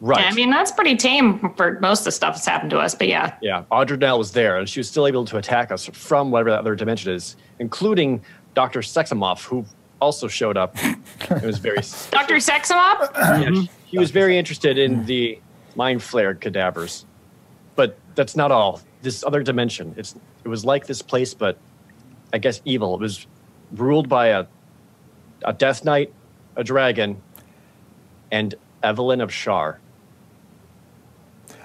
Right. 0.00 0.20
Yeah, 0.20 0.28
I 0.28 0.32
mean, 0.34 0.50
that's 0.50 0.70
pretty 0.72 0.94
tame 0.96 1.54
for 1.56 1.78
most 1.80 2.00
of 2.00 2.04
the 2.06 2.12
stuff 2.12 2.34
that's 2.34 2.46
happened 2.46 2.70
to 2.70 2.78
us, 2.78 2.94
but 2.94 3.08
yeah. 3.08 3.34
Yeah, 3.40 3.64
Audra 3.72 3.98
Nell 3.98 4.18
was 4.18 4.32
there, 4.32 4.58
and 4.58 4.68
she 4.68 4.78
was 4.80 4.88
still 4.90 5.06
able 5.06 5.24
to 5.24 5.38
attack 5.38 5.72
us 5.72 5.86
from 5.86 6.30
whatever 6.30 6.50
that 6.50 6.58
other 6.58 6.74
dimension 6.74 7.12
is, 7.12 7.36
including 7.60 8.22
Dr. 8.54 8.80
Seximoff, 8.80 9.44
who 9.44 9.64
also 10.00 10.28
showed 10.28 10.58
up. 10.58 10.76
It 10.82 11.42
was 11.42 11.56
very. 11.58 11.76
Dr. 12.10 12.34
Seximop? 12.36 13.10
yeah, 13.16 13.50
he- 13.50 13.70
he 13.86 13.98
was 13.98 14.10
very 14.10 14.36
interested 14.36 14.76
in 14.76 15.06
the 15.06 15.40
mind 15.76 16.02
flared 16.02 16.40
cadavers, 16.42 17.06
but 17.74 17.96
that's 18.16 18.36
not 18.36 18.52
all. 18.52 18.82
This 19.00 19.24
other 19.24 19.42
dimension, 19.42 19.94
it's 19.96 20.14
it 20.44 20.48
was 20.48 20.64
like 20.64 20.86
this 20.86 21.00
place, 21.00 21.32
but 21.32 21.56
I 22.34 22.38
guess 22.38 22.60
evil. 22.66 22.94
It 22.96 23.00
was 23.00 23.26
ruled 23.72 24.08
by 24.10 24.26
a 24.28 24.46
a 25.44 25.52
Death 25.54 25.84
Knight, 25.84 26.12
a 26.56 26.64
dragon, 26.64 27.22
and 28.30 28.54
Evelyn 28.82 29.20
of 29.20 29.32
Shar. 29.32 29.78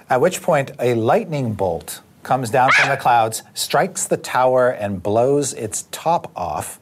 At 0.08 0.20
which 0.20 0.42
point, 0.42 0.72
a 0.78 0.94
lightning 0.94 1.54
bolt 1.54 2.02
comes 2.22 2.50
down 2.50 2.70
from 2.72 2.88
the 2.90 2.96
clouds, 3.00 3.42
strikes 3.54 4.06
the 4.06 4.16
tower, 4.16 4.68
and 4.70 5.02
blows 5.02 5.52
its 5.54 5.86
top 5.90 6.30
off. 6.36 6.78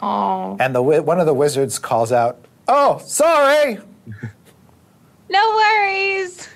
Oh. 0.00 0.56
And 0.60 0.74
the 0.74 0.82
one 0.82 1.20
of 1.20 1.26
the 1.26 1.34
wizards 1.34 1.78
calls 1.78 2.12
out, 2.12 2.38
"Oh, 2.66 2.98
sorry!" 3.04 3.78
No 5.30 5.46
worries. 5.56 6.48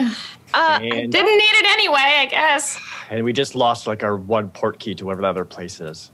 Uh, 0.00 0.78
And, 0.82 1.12
Didn't 1.12 1.36
need 1.38 1.54
it 1.54 1.66
anyway, 1.66 1.94
I 2.18 2.26
guess. 2.28 2.76
and 3.08 3.24
we 3.24 3.32
just 3.32 3.54
lost 3.54 3.86
like 3.86 4.02
our 4.02 4.16
one 4.16 4.48
port 4.50 4.80
key 4.80 4.96
to 4.96 5.04
whatever 5.04 5.22
the 5.22 5.28
other 5.28 5.44
place 5.44 5.80
is. 5.80 6.10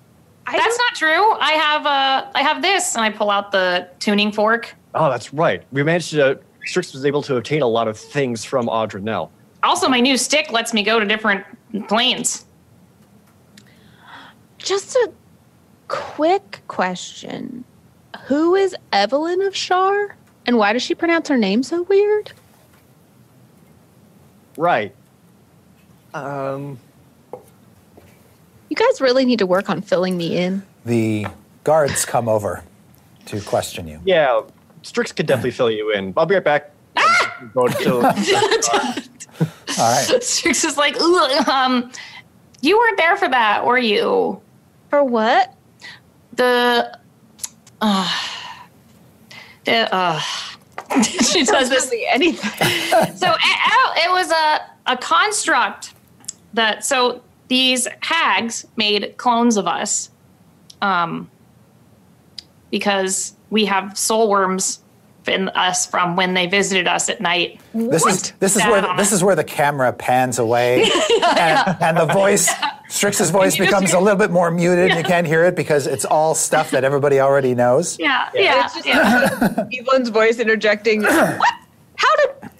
I 0.47 0.53
That's 0.59 0.77
don't- 0.77 0.87
not 0.91 0.95
true. 0.95 1.33
I 1.41 1.53
have 1.53 1.87
uh 1.87 2.31
I 2.35 2.43
have 2.43 2.61
this 2.61 2.95
and 2.97 3.03
I 3.05 3.09
pull 3.11 3.31
out 3.31 3.51
the 3.51 3.89
tuning 3.99 4.31
fork 4.31 4.75
Oh, 4.95 5.11
that's 5.11 5.33
right. 5.33 5.63
We 5.73 5.83
managed 5.83 6.11
to. 6.11 6.41
Strix 6.65 6.93
was 6.93 7.07
able 7.07 7.23
to 7.23 7.37
obtain 7.37 7.63
a 7.63 7.67
lot 7.67 7.89
of 7.89 7.99
things 7.99 8.45
from 8.45 8.67
Audra 8.67 9.01
Nell. 9.01 9.31
Also, 9.63 9.89
my 9.89 10.01
new 10.01 10.17
stick 10.17 10.53
lets 10.53 10.75
me 10.75 10.83
go 10.83 11.01
to 11.01 11.07
different 11.07 11.45
planes. 11.89 12.45
Just 14.59 14.95
a 14.95 15.13
quick 15.89 16.61
question. 16.69 17.65
Who 18.27 18.55
is 18.55 18.77
Evelyn 18.93 19.41
of 19.43 19.57
Shar? 19.57 20.17
And 20.47 20.59
why 20.59 20.73
does 20.73 20.83
she 20.83 20.95
pronounce 20.95 21.29
her 21.29 21.37
name 21.37 21.63
so 21.63 21.83
weird? 21.83 22.33
Right. 24.57 24.95
Um. 26.13 26.79
You 28.69 28.77
guys 28.77 29.01
really 29.01 29.25
need 29.25 29.41
to 29.41 29.47
work 29.47 29.69
on 29.69 29.83
filling 29.83 30.17
me 30.17 30.37
in. 30.37 30.63
The 30.85 31.27
guards 31.65 32.05
come 32.05 32.29
over 32.29 32.63
to 33.27 33.41
question 33.41 33.89
you. 33.89 34.01
Yeah, 34.05 34.43
Strix 34.83 35.13
could 35.13 35.27
definitely 35.27 35.51
fill 35.53 35.71
you 35.71 35.93
in. 35.93 36.13
I'll 36.17 36.27
be 36.27 36.35
right 36.35 36.45
back. 36.45 36.71
Go 37.55 37.69
to- 37.69 37.95
All 37.97 38.03
right. 39.79 40.19
Strix 40.23 40.65
is 40.65 40.77
like, 40.77 40.99
um, 41.49 41.91
you 42.61 42.79
weren't 42.79 42.97
there 42.97 43.17
for 43.17 43.29
that, 43.29 43.65
were 43.65 43.79
you? 43.79 44.41
For 44.91 45.03
what? 45.05 45.55
The, 46.35 46.99
uh, 47.81 48.19
the, 49.65 49.95
uh, 49.95 50.21
she 51.03 51.45
does 51.45 51.69
this. 51.71 51.91
Really 51.91 52.07
anything. 52.09 52.51
So 53.17 53.29
it, 53.33 54.07
it 54.07 54.11
was 54.11 54.31
a, 54.31 54.61
a 54.93 54.97
construct 54.97 55.95
that, 56.55 56.85
so 56.85 57.23
these 57.49 57.87
hags 58.01 58.67
made 58.77 59.17
clones 59.17 59.57
of 59.57 59.67
us, 59.67 60.11
um, 60.83 61.31
because 62.71 63.35
we 63.51 63.65
have 63.67 63.97
soul 63.99 64.29
worms 64.31 64.81
in 65.27 65.49
us 65.51 65.87
from 65.87 66.17
when 66.17 66.33
they 66.35 66.47
visited 66.47 66.89
us 66.89 67.09
at 67.11 67.21
night. 67.21 67.61
This 67.75 68.07
is 68.07 68.33
this 68.41 68.57
is 68.57 68.63
Down 68.63 68.71
where 68.71 68.87
on 68.87 68.97
this 68.97 69.13
it. 69.13 69.17
is 69.17 69.25
where 69.25 69.37
the 69.37 69.45
camera 69.45 69.93
pans 69.93 70.39
away, 70.39 70.83
and, 71.37 71.77
and 71.81 71.97
the 71.99 72.07
voice, 72.07 72.51
Strix's 72.89 73.31
voice 73.31 73.57
becomes 73.57 73.93
a 73.93 74.01
little 74.01 74.19
bit 74.19 74.31
more 74.31 74.51
muted. 74.51 74.97
You 74.97 75.03
can't 75.05 75.27
hear 75.27 75.45
it 75.45 75.55
because 75.57 75.87
it's 75.87 76.05
all 76.07 76.35
stuff 76.35 76.71
that 76.71 76.85
everybody 76.85 77.21
already 77.21 77.55
knows. 77.55 77.99
Yeah, 77.99 78.31
yeah, 78.35 78.65
It's 78.65 78.75
just 78.75 78.87
yeah. 78.87 79.29
Evelyn's 79.73 80.09
voice 80.09 80.39
interjecting. 80.39 81.03
what? 81.05 81.55
How 81.97 82.17
did? 82.17 82.51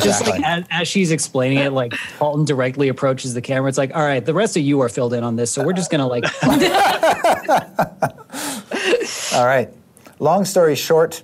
Just 0.00 0.20
Exactly. 0.22 0.32
like 0.32 0.44
as, 0.44 0.64
as 0.70 0.88
she's 0.88 1.10
explaining 1.10 1.58
it, 1.58 1.72
like 1.72 1.90
Paultin 2.18 2.46
directly 2.46 2.88
approaches 2.88 3.34
the 3.34 3.40
camera. 3.40 3.68
It's 3.68 3.78
like, 3.78 3.92
all 3.94 4.02
right, 4.02 4.24
the 4.24 4.34
rest 4.34 4.56
of 4.56 4.62
you 4.62 4.80
are 4.82 4.88
filled 4.88 5.14
in 5.14 5.24
on 5.24 5.34
this, 5.34 5.50
so 5.50 5.64
we're 5.64 5.72
just 5.72 5.90
gonna 5.90 6.06
like. 6.06 6.24
All 9.32 9.46
right. 9.46 9.72
Long 10.18 10.44
story 10.44 10.74
short, 10.74 11.22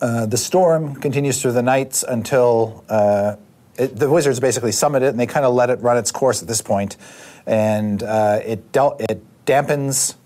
uh, 0.00 0.26
the 0.26 0.36
storm 0.36 0.94
continues 0.96 1.40
through 1.40 1.52
the 1.52 1.62
nights 1.62 2.02
until 2.02 2.84
uh, 2.88 3.36
it, 3.78 3.96
the 3.96 4.10
wizards 4.10 4.40
basically 4.40 4.72
summit 4.72 5.02
it, 5.02 5.08
and 5.08 5.18
they 5.18 5.26
kind 5.26 5.46
of 5.46 5.54
let 5.54 5.70
it 5.70 5.80
run 5.80 5.96
its 5.96 6.12
course 6.12 6.42
at 6.42 6.48
this 6.48 6.60
point. 6.60 6.98
point, 6.98 7.46
and 7.46 8.02
uh, 8.02 8.40
it 8.44 8.62
it 8.74 9.22
dampens 9.46 10.16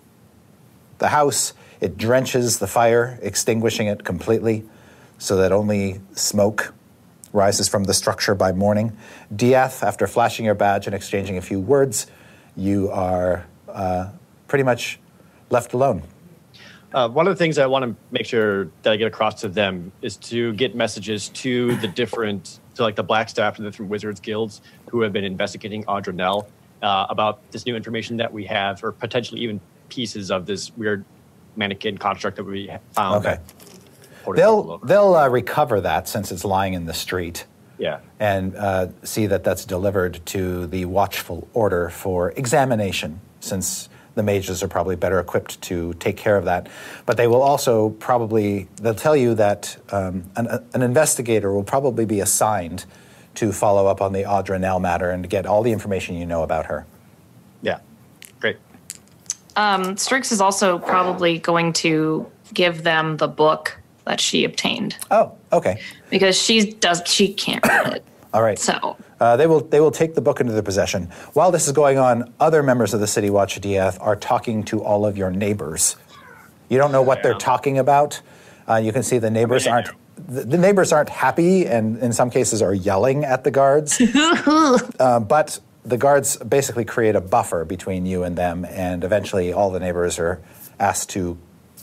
the 0.99 1.09
house. 1.09 1.53
It 1.81 1.97
drenches 1.97 2.59
the 2.59 2.67
fire, 2.67 3.19
extinguishing 3.23 3.87
it 3.87 4.03
completely, 4.03 4.65
so 5.19 5.37
that 5.37 5.53
only 5.53 6.01
smoke 6.15 6.75
rises 7.33 7.69
from 7.69 7.85
the 7.85 7.95
structure 7.95 8.35
by 8.35 8.51
morning. 8.51 8.97
Diath, 9.35 9.85
after 9.85 10.09
flashing 10.09 10.45
your 10.45 10.57
badge 10.57 10.87
and 10.87 10.97
exchanging 10.97 11.37
a 11.37 11.43
few 11.43 11.61
words, 11.61 12.09
you 12.57 12.91
are 12.91 13.47
uh, 13.69 14.09
pretty 14.49 14.65
much 14.65 14.99
left 15.49 15.73
alone. 15.73 16.03
Uh, 16.95 17.09
one 17.09 17.27
of 17.27 17.33
the 17.33 17.37
things 17.37 17.59
I 17.59 17.67
want 17.67 17.85
to 17.85 17.95
make 18.11 18.25
sure 18.25 18.71
that 18.83 18.93
I 18.93 18.97
get 18.97 19.07
across 19.07 19.41
to 19.43 19.49
them 19.49 19.93
is 20.01 20.17
to 20.17 20.55
get 20.55 20.75
messages 20.75 21.29
to 21.31 21.77
the 21.77 21.89
different, 21.89 22.61
to 22.77 22.83
like 22.83 22.97
the 22.97 23.03
black 23.03 23.29
staff 23.29 23.59
and 23.59 23.67
the 23.67 23.71
different 23.71 23.91
wizards 23.91 24.21
guilds 24.21 24.63
who 24.91 25.03
have 25.03 25.13
been 25.13 25.25
investigating 25.25 25.85
Audra 25.85 26.15
Nell 26.15 26.49
uh, 26.83 27.07
about 27.11 27.51
this 27.51 27.67
new 27.67 27.77
information 27.77 28.17
that 28.17 28.33
we 28.33 28.45
have, 28.47 28.83
or 28.83 28.93
potentially 28.93 29.41
even 29.43 29.61
pieces 29.91 30.31
of 30.31 30.47
this 30.47 30.75
weird 30.77 31.05
mannequin 31.57 31.99
construct 31.99 32.37
that 32.37 32.45
we 32.45 32.71
found. 32.93 33.27
Okay. 33.27 33.39
They'll 34.35 34.79
they'll 34.79 35.15
uh, 35.15 35.29
recover 35.29 35.81
that 35.81 36.09
since 36.09 36.31
it's 36.33 36.45
lying 36.45 36.75
in 36.75 36.85
the 36.85 36.93
street, 36.93 37.47
yeah. 37.79 38.01
and 38.21 38.55
uh, 38.57 38.89
see 39.03 39.27
that 39.27 39.43
that's 39.43 39.65
delivered 39.65 40.21
to 40.27 40.67
the 40.67 40.85
watchful 40.85 41.49
order 41.55 41.89
for 41.89 42.33
examination. 42.33 43.21
Since 43.41 43.89
the 44.19 44.23
mages 44.23 44.63
are 44.63 44.69
probably 44.69 44.97
better 44.97 45.19
equipped 45.21 45.63
to 45.63 45.95
take 45.95 46.17
care 46.17 46.37
of 46.37 46.45
that, 46.45 46.69
but 47.07 47.17
they 47.17 47.27
will 47.27 47.41
also 47.41 47.91
probably 47.91 48.69
they'll 48.83 48.95
tell 48.95 49.17
you 49.17 49.35
that 49.35 49.79
um, 49.91 50.25
an, 50.37 50.49
an 50.75 50.83
investigator 50.83 51.53
will 51.53 51.63
probably 51.63 52.05
be 52.05 52.21
assigned 52.21 52.85
to 53.37 53.53
follow 53.53 53.87
up 53.87 54.03
on 54.03 54.13
the 54.13 54.25
Audra 54.25 54.61
Nell 54.61 54.81
matter 54.81 55.11
and 55.11 55.23
to 55.23 55.29
get 55.29 55.47
all 55.47 55.63
the 55.63 55.71
information 55.71 56.17
you 56.17 56.27
know 56.27 56.43
about 56.43 56.67
her. 56.67 56.85
Yeah. 57.63 57.79
Great. 58.41 58.57
Um, 59.55 59.97
Strix 59.97 60.33
is 60.33 60.41
also 60.41 60.79
probably 60.79 61.39
going 61.39 61.73
to 61.75 62.29
give 62.53 62.83
them 62.83 63.17
the 63.19 63.29
book 63.29 63.79
that 64.05 64.21
she 64.21 64.45
obtained 64.45 64.97
Oh, 65.11 65.35
okay, 65.53 65.81
because 66.11 66.41
she 66.41 66.73
does 66.73 67.03
she 67.07 67.33
can't 67.33 67.65
read 67.67 67.95
it. 67.95 68.05
All 68.35 68.43
right. 68.43 68.59
So 68.59 68.97
Uh, 69.21 69.37
they 69.37 69.47
will 69.47 69.61
they 69.61 69.81
will 69.81 69.91
take 69.91 70.15
the 70.15 70.21
book 70.21 70.41
into 70.41 70.53
their 70.53 70.63
possession. 70.63 71.05
While 71.33 71.51
this 71.51 71.67
is 71.67 71.73
going 71.73 71.99
on, 71.99 72.33
other 72.39 72.63
members 72.63 72.95
of 72.95 73.01
the 73.01 73.07
City 73.07 73.31
Watch 73.31 73.61
DF 73.61 73.97
are 74.01 74.17
talking 74.17 74.63
to 74.65 74.83
all 74.83 75.05
of 75.07 75.17
your 75.17 75.31
neighbors. 75.31 75.97
You 76.69 76.79
don't 76.79 76.93
know 76.93 77.03
what 77.03 77.23
they're 77.23 77.35
talking 77.35 77.79
about. 77.79 78.21
Uh, 78.69 78.77
you 78.77 78.93
can 78.93 79.03
see 79.03 79.19
the 79.19 79.31
neighbors 79.31 79.67
aren't 79.67 79.89
the, 80.29 80.45
the 80.45 80.59
neighbors 80.59 80.93
aren't 80.93 81.09
happy, 81.09 81.67
and 81.67 81.99
in 81.99 82.13
some 82.13 82.29
cases 82.31 82.61
are 82.61 82.75
yelling 82.75 83.25
at 83.25 83.45
the 83.45 83.51
guards. 83.51 84.01
Uh, 85.01 85.21
but 85.21 85.59
the 85.85 85.97
guards 85.97 86.37
basically 86.39 86.85
create 86.85 87.15
a 87.17 87.21
buffer 87.21 87.65
between 87.65 88.05
you 88.05 88.23
and 88.25 88.37
them, 88.37 88.65
and 88.67 89.05
eventually 89.05 89.53
all 89.53 89.71
the 89.71 89.81
neighbors 89.81 90.19
are 90.19 90.41
asked 90.79 91.09
to 91.11 91.39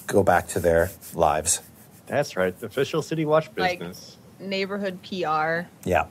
go 0.07 0.21
back 0.21 0.47
to 0.49 0.59
their 0.59 0.91
lives. 1.13 1.61
That's 2.07 2.35
right. 2.35 2.57
The 2.59 2.67
official 2.67 3.01
City 3.01 3.25
Watch 3.25 3.49
Like- 3.57 3.79
business. 3.79 4.17
Neighborhood 4.39 4.99
PR. 5.01 5.61
Yeah, 5.85 6.05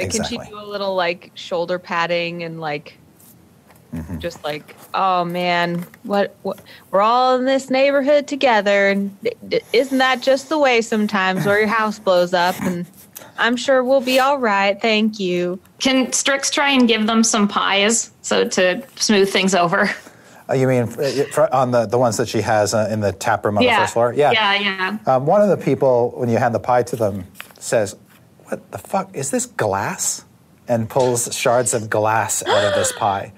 Like, 0.00 0.06
exactly. 0.06 0.36
Can 0.38 0.46
she 0.46 0.50
do 0.52 0.58
a 0.60 0.64
little 0.66 0.94
like 0.94 1.30
shoulder 1.34 1.78
patting 1.78 2.42
and 2.42 2.60
like, 2.60 2.96
Mm-hmm. 3.92 4.18
just 4.20 4.44
like, 4.44 4.76
oh 4.94 5.24
man, 5.24 5.84
what, 6.04 6.36
what? 6.42 6.60
We're 6.92 7.00
all 7.00 7.34
in 7.36 7.44
this 7.44 7.70
neighborhood 7.70 8.28
together, 8.28 8.88
and 8.88 9.20
d- 9.20 9.32
d- 9.48 9.60
isn't 9.72 9.98
that 9.98 10.22
just 10.22 10.48
the 10.48 10.60
way 10.60 10.80
sometimes 10.80 11.44
where 11.44 11.58
your 11.58 11.66
house 11.80 11.98
blows 11.98 12.32
up? 12.32 12.54
And 12.62 12.86
I'm 13.36 13.56
sure 13.56 13.82
we'll 13.82 14.00
be 14.00 14.20
all 14.20 14.38
right. 14.38 14.80
Thank 14.80 15.18
you. 15.18 15.58
can 15.80 16.12
Strix 16.12 16.52
try 16.52 16.70
and 16.70 16.86
give 16.86 17.08
them 17.08 17.24
some 17.24 17.48
pies 17.48 18.12
so 18.22 18.46
to 18.50 18.80
smooth 18.94 19.28
things 19.28 19.56
over? 19.56 19.90
Uh, 20.48 20.54
you 20.54 20.68
mean 20.68 20.84
uh, 20.84 21.48
on 21.50 21.72
the, 21.72 21.86
the 21.86 21.98
ones 21.98 22.16
that 22.18 22.28
she 22.28 22.42
has 22.42 22.74
uh, 22.74 22.88
in 22.92 23.00
the 23.00 23.10
tap 23.10 23.44
room 23.44 23.58
on 23.58 23.64
the 23.64 23.70
first 23.70 23.94
floor? 23.94 24.12
Yeah, 24.12 24.30
yeah. 24.54 24.98
Um, 25.06 25.26
one 25.26 25.42
of 25.42 25.48
the 25.48 25.56
people, 25.56 26.12
when 26.14 26.28
you 26.28 26.38
hand 26.38 26.54
the 26.54 26.60
pie 26.60 26.84
to 26.84 26.94
them, 26.94 27.24
says, 27.58 27.96
What 28.50 28.72
the 28.72 28.78
fuck? 28.78 29.14
Is 29.14 29.30
this 29.30 29.46
glass? 29.46 30.24
And 30.66 30.88
pulls 30.88 31.32
shards 31.34 31.72
of 31.72 31.88
glass 31.88 32.44
out 32.46 32.64
of 32.64 32.74
this 32.74 32.92
pie. 32.92 33.32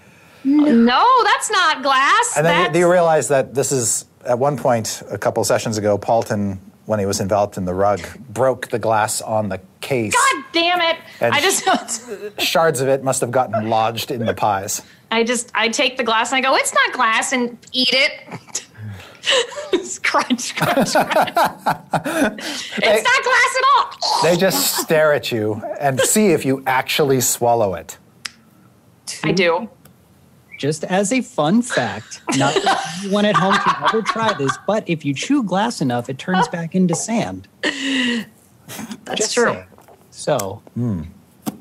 No, 0.45 1.07
that's 1.25 1.51
not 1.51 1.83
glass. 1.83 2.35
And 2.37 2.45
then 2.45 2.75
you, 2.75 2.81
you 2.81 2.93
realize 2.93 3.29
that 3.29 3.55
this 3.55 3.73
is, 3.73 4.07
at 4.27 4.39
one 4.39 4.57
point, 4.57 5.03
a 5.11 5.17
couple 5.19 5.43
sessions 5.45 5.79
ago, 5.79 5.97
Paultin, 5.97 6.59
when 6.87 6.99
he 6.99 7.07
was 7.07 7.21
enveloped 7.21 7.57
in 7.57 7.65
the 7.65 7.75
rug, 7.75 8.01
broke 8.29 8.69
the 8.69 8.79
glass 8.79 9.23
on 9.23 9.49
the 9.49 9.61
case. 9.81 10.15
God 10.15 10.45
damn 10.53 10.81
it! 10.81 10.97
I 11.21 11.41
just, 11.41 12.41
Shards 12.41 12.81
of 12.81 12.89
it 12.89 13.03
must 13.05 13.21
have 13.21 13.31
gotten 13.31 13.69
lodged 13.69 14.11
in 14.11 14.27
the 14.27 14.35
pies. 14.35 14.83
I 15.11 15.25
just, 15.25 15.51
I 15.55 15.69
take 15.69 15.97
the 15.97 16.05
glass 16.05 16.33
and 16.33 16.39
I 16.39 16.41
go, 16.41 16.57
it's 16.57 16.75
not 16.75 16.93
glass, 16.93 17.33
and 17.33 17.57
eat 17.73 17.93
it. 17.93 18.67
It's 19.75 19.99
crunch, 19.99 20.55
crunch, 20.57 20.93
crunch. 20.93 20.93
it's 20.93 20.95
not 23.05 23.23
glass 23.25 23.57
at 23.57 23.65
all. 23.75 24.23
They 24.23 24.37
just 24.37 24.77
stare 24.79 25.13
at 25.13 25.33
you 25.33 25.63
and 25.81 25.99
see 26.01 26.29
if 26.29 26.45
you 26.45 26.63
actually 26.67 27.21
swallow 27.21 27.75
it. 27.75 27.99
I 29.25 29.33
do. 29.33 29.69
Just 30.59 30.85
as 30.85 31.13
a 31.13 31.21
fun 31.23 31.63
fact, 31.63 32.21
not 32.37 32.55
that 32.55 33.01
anyone 33.03 33.25
at 33.25 33.35
home 33.37 33.55
can 33.55 33.85
ever 33.85 34.03
try 34.03 34.33
this, 34.35 34.57
but 34.67 34.89
if 34.89 35.05
you 35.05 35.15
chew 35.15 35.43
glass 35.43 35.81
enough, 35.81 36.09
it 36.09 36.19
turns 36.19 36.47
back 36.49 36.75
into 36.75 36.95
sand. 36.95 37.49
That's 37.63 38.27
Just 39.17 39.35
true. 39.35 39.53
saying. 39.55 39.65
So, 40.11 40.63
hmm. 40.75 41.03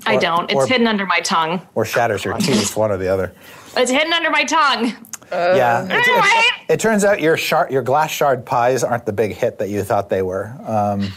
I 0.06 0.16
Or- 0.16 0.20
don't. 0.20 0.52
It's 0.52 0.56
or- 0.56 0.68
hidden 0.68 0.88
under 0.88 1.06
my 1.06 1.20
tongue. 1.22 1.66
Or 1.76 1.86
shatters 1.86 2.26
your 2.26 2.38
teeth, 2.38 2.76
one 2.76 2.92
or 2.92 2.98
the 2.98 3.08
other. 3.08 3.34
It's 3.78 3.92
hidden 3.92 4.14
under 4.14 4.30
my 4.30 4.44
tongue. 4.44 4.94
Yeah. 5.32 5.86
It, 5.86 5.92
it- 6.08 6.46
it 6.70 6.80
turns 6.80 7.04
out 7.04 7.20
your 7.20 7.36
shard, 7.36 7.70
your 7.70 7.82
glass 7.82 8.12
shard 8.12 8.46
pies 8.46 8.82
aren't 8.82 9.06
the 9.06 9.12
big 9.12 9.34
hit 9.34 9.60
that 9.60 9.68
you 9.70 9.84
thought 9.84 10.08
they 10.10 10.22
were. 10.22 10.56
Um, 10.66 11.10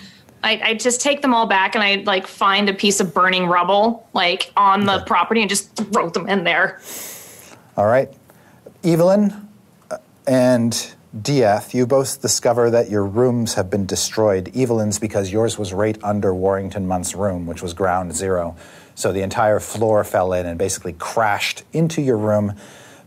I, 0.43 0.61
I 0.65 0.75
just 0.75 1.01
take 1.01 1.23
them 1.23 1.33
all 1.33 1.47
back 1.47 1.77
and 1.77 1.85
I 1.85 2.03
like 2.05 2.27
find 2.27 2.69
a 2.69 2.75
piece 2.75 2.99
of 2.99 3.15
burning 3.15 3.47
rubble 3.47 4.09
like 4.15 4.51
on 4.57 4.85
the 4.85 5.05
property 5.07 5.43
and 5.43 5.49
just 5.49 5.75
throw 5.77 6.11
them 6.11 6.29
in 6.29 6.43
there. 6.43 6.81
all 7.77 7.87
right. 7.87 8.13
Evelyn 8.83 9.49
uh, 9.93 9.99
and 10.27 10.95
Diath, 11.23 11.73
you 11.73 11.87
both 11.87 12.21
discover 12.21 12.69
that 12.71 12.91
your 12.91 13.05
rooms 13.07 13.55
have 13.55 13.71
been 13.71 13.87
destroyed. 13.87 14.51
Evelyn's 14.57 14.99
because 14.99 15.31
yours 15.33 15.57
was 15.57 15.73
right 15.73 15.97
under 16.03 16.35
Warrington 16.35 16.89
Munt's 16.89 17.15
room, 17.15 17.47
which 17.47 17.63
was 17.63 17.73
ground 17.75 18.13
zero. 18.15 18.57
So 18.97 19.13
the 19.13 19.23
entire 19.23 19.61
floor 19.61 20.03
fell 20.03 20.33
in 20.33 20.47
and 20.47 20.59
basically 20.59 20.95
crashed 20.95 21.63
into 21.73 22.03
your 22.03 22.19
room, 22.19 22.55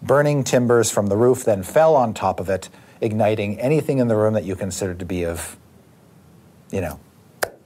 burning 0.01 0.43
timbers 0.43 0.89
from 0.89 1.07
the 1.07 1.17
roof, 1.17 1.43
then 1.43 1.63
fell 1.63 1.95
on 1.95 2.13
top 2.13 2.39
of 2.39 2.49
it, 2.49 2.69
igniting 3.01 3.59
anything 3.59 3.99
in 3.99 4.07
the 4.07 4.15
room 4.15 4.33
that 4.33 4.43
you 4.43 4.55
considered 4.55 4.99
to 4.99 5.05
be 5.05 5.25
of, 5.25 5.57
you 6.71 6.81
know, 6.81 6.99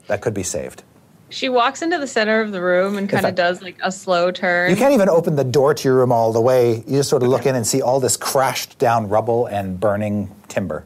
that 0.06 0.20
could 0.20 0.34
be 0.34 0.42
saved. 0.42 0.82
She 1.30 1.48
walks 1.48 1.80
into 1.80 1.98
the 1.98 2.06
center 2.06 2.42
of 2.42 2.52
the 2.52 2.60
room 2.60 2.98
and 2.98 3.08
kind 3.08 3.24
of 3.24 3.34
does 3.34 3.62
like 3.62 3.78
a 3.82 3.90
slow 3.90 4.30
turn. 4.30 4.70
You 4.70 4.76
can't 4.76 4.92
even 4.92 5.08
open 5.08 5.36
the 5.36 5.44
door 5.44 5.72
to 5.72 5.88
your 5.88 5.96
room 5.96 6.12
all 6.12 6.30
the 6.30 6.42
way. 6.42 6.84
You 6.86 6.98
just 6.98 7.08
sort 7.08 7.22
of 7.22 7.30
look 7.30 7.46
in 7.46 7.54
and 7.54 7.66
see 7.66 7.80
all 7.80 8.00
this 8.00 8.18
crashed 8.18 8.78
down 8.78 9.08
rubble 9.08 9.46
and 9.46 9.80
burning 9.80 10.30
timber. 10.48 10.84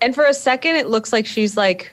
And 0.00 0.14
for 0.14 0.24
a 0.24 0.32
second, 0.32 0.76
it 0.76 0.88
looks 0.88 1.12
like 1.12 1.26
she's 1.26 1.58
like 1.58 1.92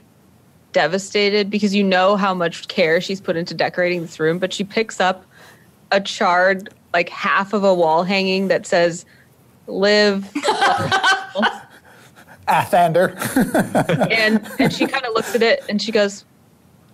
devastated 0.72 1.50
because 1.50 1.76
you 1.76 1.84
know 1.84 2.16
how 2.16 2.34
much 2.34 2.70
care 2.70 3.02
she's 3.02 3.20
put 3.20 3.36
into 3.36 3.54
decorating 3.54 4.02
this 4.02 4.18
room. 4.18 4.40
But 4.40 4.54
she 4.54 4.64
picks 4.64 5.02
up 5.02 5.26
a 5.92 6.00
charred, 6.00 6.70
like 6.98 7.10
half 7.10 7.54
of 7.54 7.64
a 7.64 7.72
wall 7.76 8.02
hanging 8.04 8.48
that 8.48 8.66
says, 8.66 9.06
Live. 9.68 10.24
Lathander. 12.48 13.14
and, 14.12 14.50
and 14.60 14.74
she 14.74 14.88
kind 14.88 15.06
of 15.06 15.14
looks 15.14 15.36
at 15.36 15.44
it 15.44 15.64
and 15.70 15.80
she 15.80 15.92
goes, 15.92 16.26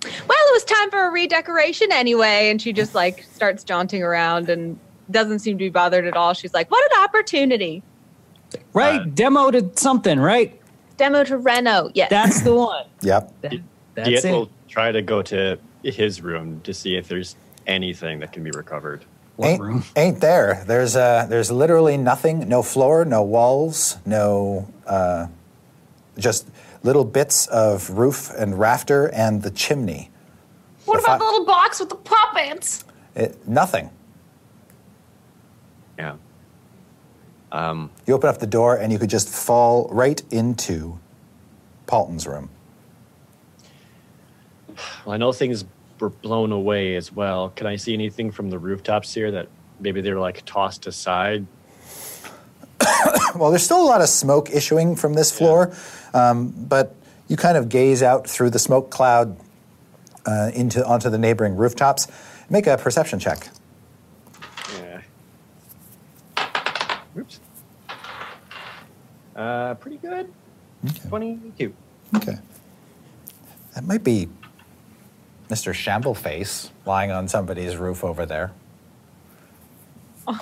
Well, 0.03 0.11
it 0.11 0.53
was 0.53 0.65
time 0.65 0.91
for 0.91 1.07
a 1.07 1.09
redecoration 1.09 1.87
anyway. 1.93 2.49
And 2.49 2.61
she 2.61 2.73
just 2.73 2.93
like 2.93 3.23
starts 3.31 3.63
jaunting 3.63 4.03
around 4.03 4.49
and 4.49 4.77
doesn't 5.09 5.39
seem 5.39 5.57
to 5.57 5.63
be 5.63 5.69
bothered 5.69 6.05
at 6.05 6.17
all. 6.17 6.33
She's 6.33 6.53
like, 6.53 6.69
What 6.69 6.83
an 6.91 7.03
opportunity. 7.05 7.81
Right? 8.73 8.99
Uh, 8.99 9.05
Demo 9.05 9.51
to 9.51 9.71
something, 9.75 10.19
right? 10.19 10.59
Demo 10.97 11.23
to 11.23 11.37
Reno. 11.37 11.91
Yes. 11.93 12.09
That's 12.09 12.41
the 12.41 12.53
one. 12.67 12.85
yep. 13.01 13.31
That- 13.41 13.53
that's 13.95 14.09
Diet 14.09 14.25
it. 14.25 14.31
will 14.31 14.49
try 14.67 14.91
to 14.91 15.01
go 15.03 15.21
to 15.21 15.57
his 15.83 16.19
room 16.21 16.59
to 16.65 16.73
see 16.73 16.95
if 16.97 17.07
there's 17.07 17.35
anything 17.67 18.19
that 18.21 18.33
can 18.33 18.43
be 18.43 18.49
recovered. 18.51 19.05
What 19.35 19.47
ain't, 19.47 19.61
room? 19.61 19.83
ain't 19.95 20.19
there. 20.21 20.63
There's 20.67 20.95
uh, 20.95 21.25
there's 21.27 21.51
literally 21.51 21.97
nothing. 21.97 22.47
No 22.47 22.61
floor, 22.61 23.03
no 23.05 23.23
walls, 23.23 23.97
no 24.05 24.67
uh, 24.85 25.27
just 26.17 26.47
little 26.83 27.03
bits 27.05 27.47
of 27.47 27.89
roof 27.91 28.29
and 28.37 28.59
rafter 28.59 29.07
and 29.07 29.41
the 29.41 29.49
chimney. 29.51 30.11
What 30.85 30.97
The 30.97 31.03
about 31.05 31.19
fi- 31.19 31.25
the 31.25 31.31
little 31.31 31.45
box 31.45 31.79
with 31.79 31.89
the 31.89 31.95
puppets? 31.95 32.83
It, 33.15 33.47
nothing. 33.47 33.89
Yeah. 35.97 36.15
Um, 37.51 37.89
You 38.05 38.13
open 38.15 38.29
up 38.29 38.39
the 38.39 38.47
door 38.47 38.75
and 38.77 38.91
you 38.91 38.99
could 38.99 39.09
just 39.09 39.29
fall 39.29 39.87
right 39.91 40.21
into 40.31 40.99
Paultin's 41.87 42.25
room. 42.27 42.49
well, 45.05 45.13
I 45.13 45.17
know 45.17 45.31
things 45.31 45.63
were 46.03 46.09
blown 46.09 46.51
away 46.51 46.95
as 46.95 47.13
well. 47.13 47.49
Can 47.49 47.65
I 47.65 47.77
see 47.77 47.93
anything 47.93 48.29
from 48.29 48.49
the 48.49 48.59
rooftops 48.59 49.13
here 49.13 49.31
that 49.31 49.47
maybe 49.79 50.01
they 50.01 50.11
were 50.11 50.19
like 50.19 50.43
tossed 50.45 50.85
aside? 50.85 51.47
Well, 53.35 53.49
there's 53.49 53.63
still 53.63 53.81
a 53.81 53.89
lot 53.89 54.01
of 54.01 54.09
smoke 54.09 54.51
issuing 54.51 54.95
from 54.95 55.15
this 55.15 55.35
floor, 55.35 55.75
um, 56.13 56.49
but 56.49 56.95
you 57.27 57.35
kind 57.35 57.57
of 57.57 57.67
gaze 57.67 58.03
out 58.03 58.29
through 58.29 58.51
the 58.51 58.59
smoke 58.59 58.91
cloud 58.91 59.35
uh, 60.27 60.51
into 60.53 60.85
onto 60.85 61.09
the 61.09 61.17
neighboring 61.17 61.55
rooftops. 61.55 62.07
Make 62.51 62.67
a 62.67 62.77
perception 62.77 63.17
check. 63.17 63.49
Yeah. 64.77 65.01
Oops. 67.17 67.39
Uh, 69.35 69.73
pretty 69.75 69.97
good. 69.97 70.31
Okay. 70.85 71.09
Twenty-two. 71.09 71.73
Okay. 72.15 72.37
That 73.73 73.83
might 73.85 74.03
be 74.03 74.29
Mr. 75.53 75.71
Shambleface 75.71 76.71
lying 76.83 77.11
on 77.11 77.27
somebody's 77.27 77.77
roof 77.77 78.03
over 78.03 78.25
there. 78.25 78.51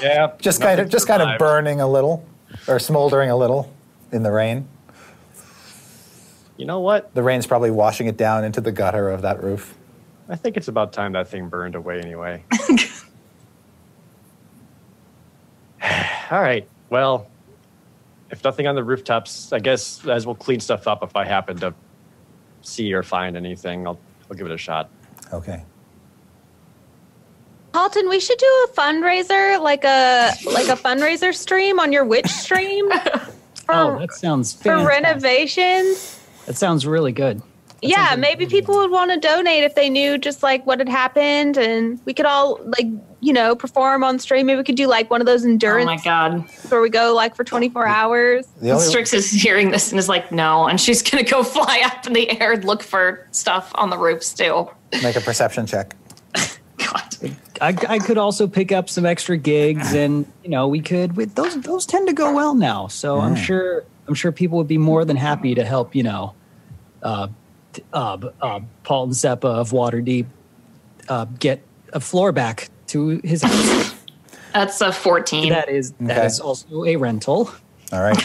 Yeah. 0.00 0.30
Just 0.38 0.62
kind 0.62 0.78
of, 0.78 0.88
just 0.88 1.08
kind 1.08 1.20
of 1.20 1.40
burning 1.40 1.80
a 1.80 1.88
little, 1.88 2.24
or 2.68 2.78
smoldering 2.78 3.30
a 3.30 3.36
little 3.36 3.74
in 4.12 4.22
the 4.22 4.30
rain. 4.30 4.68
You 6.56 6.66
know 6.66 6.78
what? 6.78 7.12
The 7.14 7.22
rain's 7.24 7.48
probably 7.48 7.72
washing 7.72 8.06
it 8.06 8.16
down 8.16 8.44
into 8.44 8.60
the 8.60 8.70
gutter 8.70 9.10
of 9.10 9.22
that 9.22 9.42
roof. 9.42 9.76
I 10.28 10.36
think 10.36 10.56
it's 10.56 10.68
about 10.68 10.92
time 10.92 11.14
that 11.14 11.26
thing 11.26 11.48
burned 11.48 11.74
away 11.74 11.98
anyway. 11.98 12.44
All 16.30 16.40
right. 16.40 16.68
Well, 16.90 17.26
if 18.30 18.44
nothing 18.44 18.66
on 18.66 18.74
the 18.74 18.84
rooftops, 18.84 19.52
I 19.52 19.58
guess 19.58 20.06
as 20.06 20.26
we'll 20.26 20.34
clean 20.34 20.60
stuff 20.60 20.86
up 20.86 21.02
if 21.02 21.16
I 21.16 21.24
happen 21.24 21.58
to 21.58 21.74
see 22.62 22.92
or 22.92 23.02
find 23.02 23.36
anything, 23.36 23.86
I'll, 23.86 23.98
I'll 24.30 24.36
give 24.36 24.46
it 24.46 24.52
a 24.52 24.58
shot. 24.58 24.90
Okay. 25.32 25.64
Paultin, 27.72 28.08
we 28.08 28.18
should 28.18 28.38
do 28.38 28.66
a 28.68 28.72
fundraiser, 28.72 29.60
like 29.62 29.84
a 29.84 30.32
like 30.46 30.68
a 30.68 30.76
fundraiser 30.80 31.34
stream 31.34 31.78
on 31.78 31.92
your 31.92 32.04
witch 32.04 32.26
stream 32.26 32.90
for, 32.90 33.30
Oh, 33.68 33.98
that 33.98 34.12
sounds 34.12 34.52
for 34.54 34.84
renovations. 34.86 36.18
That 36.46 36.56
sounds 36.56 36.86
really 36.86 37.12
good. 37.12 37.42
Yeah, 37.80 38.16
maybe 38.16 38.46
people 38.46 38.76
would 38.76 38.90
want 38.90 39.12
to 39.12 39.20
donate 39.20 39.62
if 39.62 39.74
they 39.74 39.88
knew 39.88 40.18
just 40.18 40.42
like 40.42 40.66
what 40.66 40.78
had 40.80 40.88
happened, 40.88 41.56
and 41.56 42.00
we 42.04 42.12
could 42.12 42.26
all 42.26 42.60
like 42.64 42.86
you 43.20 43.32
know 43.32 43.54
perform 43.54 44.02
on 44.02 44.18
stream. 44.18 44.46
Maybe 44.46 44.58
we 44.58 44.64
could 44.64 44.76
do 44.76 44.86
like 44.86 45.10
one 45.10 45.20
of 45.20 45.26
those 45.26 45.44
endurance. 45.44 45.88
Oh 45.88 45.92
endurance 45.92 46.04
my 46.04 46.10
god. 46.38 46.70
where 46.70 46.80
we 46.80 46.90
go 46.90 47.14
like 47.14 47.36
for 47.36 47.44
twenty 47.44 47.68
four 47.68 47.86
hours. 47.86 48.46
The 48.60 48.70
only, 48.70 48.84
Strix 48.84 49.12
is 49.12 49.30
hearing 49.30 49.70
this 49.70 49.92
and 49.92 49.98
is 49.98 50.08
like, 50.08 50.32
no. 50.32 50.66
And 50.66 50.80
she's 50.80 51.02
going 51.02 51.24
to 51.24 51.30
go 51.30 51.42
fly 51.44 51.82
up 51.84 52.06
in 52.06 52.12
the 52.12 52.40
air 52.40 52.52
and 52.52 52.64
look 52.64 52.82
for 52.82 53.26
stuff 53.30 53.70
on 53.76 53.90
the 53.90 53.98
roofs 53.98 54.34
too. 54.34 54.68
make 55.02 55.16
a 55.16 55.20
perception 55.20 55.66
check. 55.66 55.94
God. 56.78 57.16
I, 57.60 57.76
I 57.88 57.98
could 57.98 58.18
also 58.18 58.46
pick 58.46 58.70
up 58.70 58.88
some 58.88 59.04
extra 59.04 59.36
gigs, 59.36 59.92
and 59.92 60.30
you 60.42 60.50
know, 60.50 60.68
we 60.68 60.80
could. 60.80 61.16
With 61.16 61.34
those 61.34 61.60
those 61.60 61.86
tend 61.86 62.08
to 62.08 62.14
go 62.14 62.32
well 62.34 62.54
now, 62.54 62.88
so 62.88 63.20
I'm 63.20 63.36
sure 63.36 63.84
I'm 64.06 64.14
sure 64.14 64.32
people 64.32 64.58
would 64.58 64.68
be 64.68 64.78
more 64.78 65.04
than 65.04 65.16
happy 65.16 65.54
to 65.54 65.64
help. 65.64 65.94
You 65.94 66.04
know, 66.04 66.34
uh, 67.02 67.28
t- 67.28 67.32
uh, 67.92 68.18
uh, 68.40 68.60
Paul 68.84 69.04
and 69.04 69.12
Seppa 69.12 69.44
of 69.44 69.70
Waterdeep 69.70 70.26
uh, 71.08 71.26
get 71.38 71.62
a 71.92 72.00
floor 72.00 72.32
back 72.32 72.68
to 72.88 73.20
his 73.24 73.42
house. 73.42 73.94
That's 74.52 74.80
a 74.80 74.92
14. 74.92 75.50
that 75.50 75.68
is 75.68 75.92
that 76.00 76.16
Okay. 76.18 76.26
is 76.26 76.40
also 76.40 76.84
a 76.84 76.96
rental. 76.96 77.50
All 77.92 78.02
right. 78.02 78.18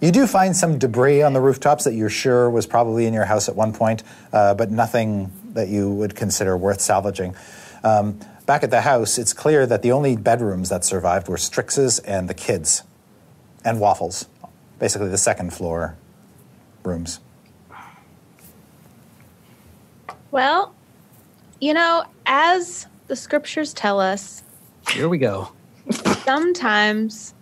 You 0.00 0.10
do 0.10 0.26
find 0.26 0.56
some 0.56 0.78
debris 0.78 1.22
on 1.22 1.32
the 1.34 1.40
rooftops 1.40 1.84
that 1.84 1.92
you're 1.94 2.08
sure 2.08 2.48
was 2.48 2.66
probably 2.66 3.06
in 3.06 3.12
your 3.12 3.26
house 3.26 3.48
at 3.50 3.56
one 3.56 3.72
point, 3.72 4.02
uh, 4.32 4.54
but 4.54 4.70
nothing 4.70 5.30
that 5.52 5.68
you 5.68 5.90
would 5.90 6.14
consider 6.14 6.56
worth 6.56 6.80
salvaging. 6.80 7.34
Um, 7.84 8.18
back 8.46 8.62
at 8.62 8.70
the 8.70 8.80
house, 8.80 9.18
it's 9.18 9.32
clear 9.34 9.66
that 9.66 9.82
the 9.82 9.92
only 9.92 10.16
bedrooms 10.16 10.70
that 10.70 10.84
survived 10.84 11.28
were 11.28 11.36
Strix's 11.36 11.98
and 12.00 12.28
the 12.28 12.34
kids, 12.34 12.82
and 13.64 13.78
Waffles, 13.78 14.26
basically 14.78 15.08
the 15.08 15.18
second 15.18 15.52
floor 15.52 15.96
rooms. 16.82 17.20
Well, 20.30 20.74
you 21.60 21.74
know, 21.74 22.04
as 22.26 22.86
the 23.08 23.16
scriptures 23.16 23.72
tell 23.74 24.00
us, 24.00 24.42
Here 24.90 25.08
we 25.08 25.18
go. 25.18 25.50
sometimes 26.24 27.34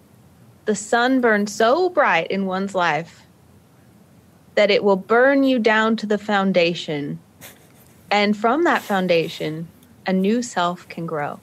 the 0.65 0.75
sun 0.75 1.21
burns 1.21 1.55
so 1.55 1.89
bright 1.91 2.31
in 2.31 2.47
one's 2.47 2.75
life 2.75 3.23
that 4.55 4.71
it 4.71 4.83
will 4.83 4.97
burn 4.97 5.45
you 5.45 5.59
down 5.59 5.97
to 5.97 6.07
the 6.07 6.19
foundation. 6.19 7.19
And 8.11 8.37
from 8.37 8.65
that 8.65 8.83
foundation, 8.83 9.69
a 10.07 10.13
new 10.13 10.43
self 10.43 10.89
can 10.89 11.07
grow. 11.07 11.39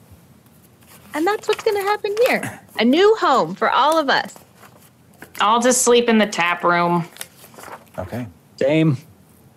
And 1.14 1.26
that's 1.26 1.48
what's 1.48 1.64
going 1.64 1.76
to 1.76 1.82
happen 1.82 2.14
here 2.26 2.60
a 2.78 2.84
new 2.84 3.16
home 3.16 3.54
for 3.54 3.70
all 3.70 3.98
of 3.98 4.10
us. 4.10 4.34
I'll 5.40 5.60
just 5.60 5.82
sleep 5.82 6.08
in 6.08 6.18
the 6.18 6.26
tap 6.26 6.62
room. 6.62 7.06
Okay. 7.98 8.26
Same. 8.58 8.98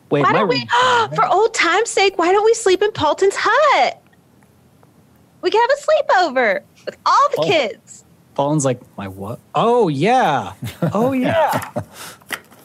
Wait, 0.09 0.23
Why 0.23 0.31
my 0.31 0.39
don't 0.39 0.47
we, 0.47 0.65
for 1.15 1.25
old 1.27 1.53
time's 1.53 1.89
sake, 1.89 2.17
why 2.17 2.31
don't 2.31 2.45
we 2.45 2.53
sleep 2.53 2.81
in 2.81 2.91
Paultin's 2.91 3.35
hut? 3.37 4.01
We 5.41 5.51
can 5.51 5.61
have 5.61 5.69
a 5.77 5.81
sleepover 6.33 6.61
with 6.85 6.97
all 7.05 7.29
the 7.35 7.41
Oh. 7.41 7.47
kids. 7.47 8.03
Paul's 8.35 8.63
like 8.65 8.79
my 8.97 9.07
what? 9.07 9.39
Oh 9.55 9.87
yeah. 9.89 10.53
Oh 10.93 11.11
yeah. 11.11 11.69
Remember 11.73 11.83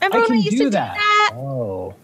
I 0.01 0.09
when 0.21 0.27
can 0.27 0.37
we 0.37 0.43
used 0.43 0.57
do 0.59 0.65
to 0.65 0.71
that. 0.71 0.95
do 0.95 0.99
that? 1.01 1.31
Oh, 1.35 1.95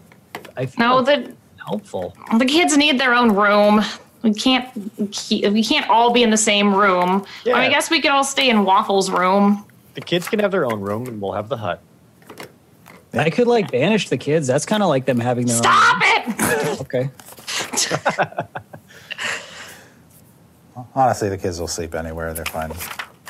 I 0.57 0.65
feel 0.65 0.87
No, 0.87 1.01
the 1.01 1.33
helpful. 1.65 2.13
the 2.37 2.45
kids 2.45 2.75
need 2.77 2.99
their 2.99 3.13
own 3.13 3.33
room. 3.33 3.81
We 4.23 4.33
can't 4.33 4.67
keep, 5.11 5.51
we 5.51 5.63
can't 5.63 5.89
all 5.89 6.11
be 6.11 6.21
in 6.21 6.29
the 6.29 6.37
same 6.37 6.75
room. 6.75 7.25
I, 7.45 7.49
mean, 7.49 7.55
I 7.55 7.69
guess 7.69 7.89
we 7.89 8.01
could 8.01 8.11
all 8.11 8.23
stay 8.23 8.49
in 8.49 8.65
Waffles' 8.65 9.09
room. 9.09 9.65
The 9.95 10.01
kids 10.01 10.27
can 10.27 10.39
have 10.39 10.51
their 10.51 10.65
own 10.65 10.79
room, 10.79 11.07
and 11.07 11.19
we'll 11.21 11.31
have 11.33 11.49
the 11.49 11.57
hut. 11.57 11.81
I 13.13 13.29
could 13.29 13.47
like 13.47 13.71
banish 13.71 14.09
the 14.09 14.17
kids. 14.17 14.47
That's 14.47 14.65
kind 14.65 14.81
of 14.81 14.89
like 14.89 15.05
them 15.05 15.19
having 15.19 15.45
their 15.45 15.57
own 15.57 15.63
Stop 15.63 16.01
it! 16.05 16.81
Okay. 16.81 17.09
Honestly, 20.95 21.29
the 21.29 21.37
kids 21.37 21.59
will 21.59 21.67
sleep 21.67 21.93
anywhere. 21.93 22.33
They're 22.33 22.45
fine. 22.45 22.71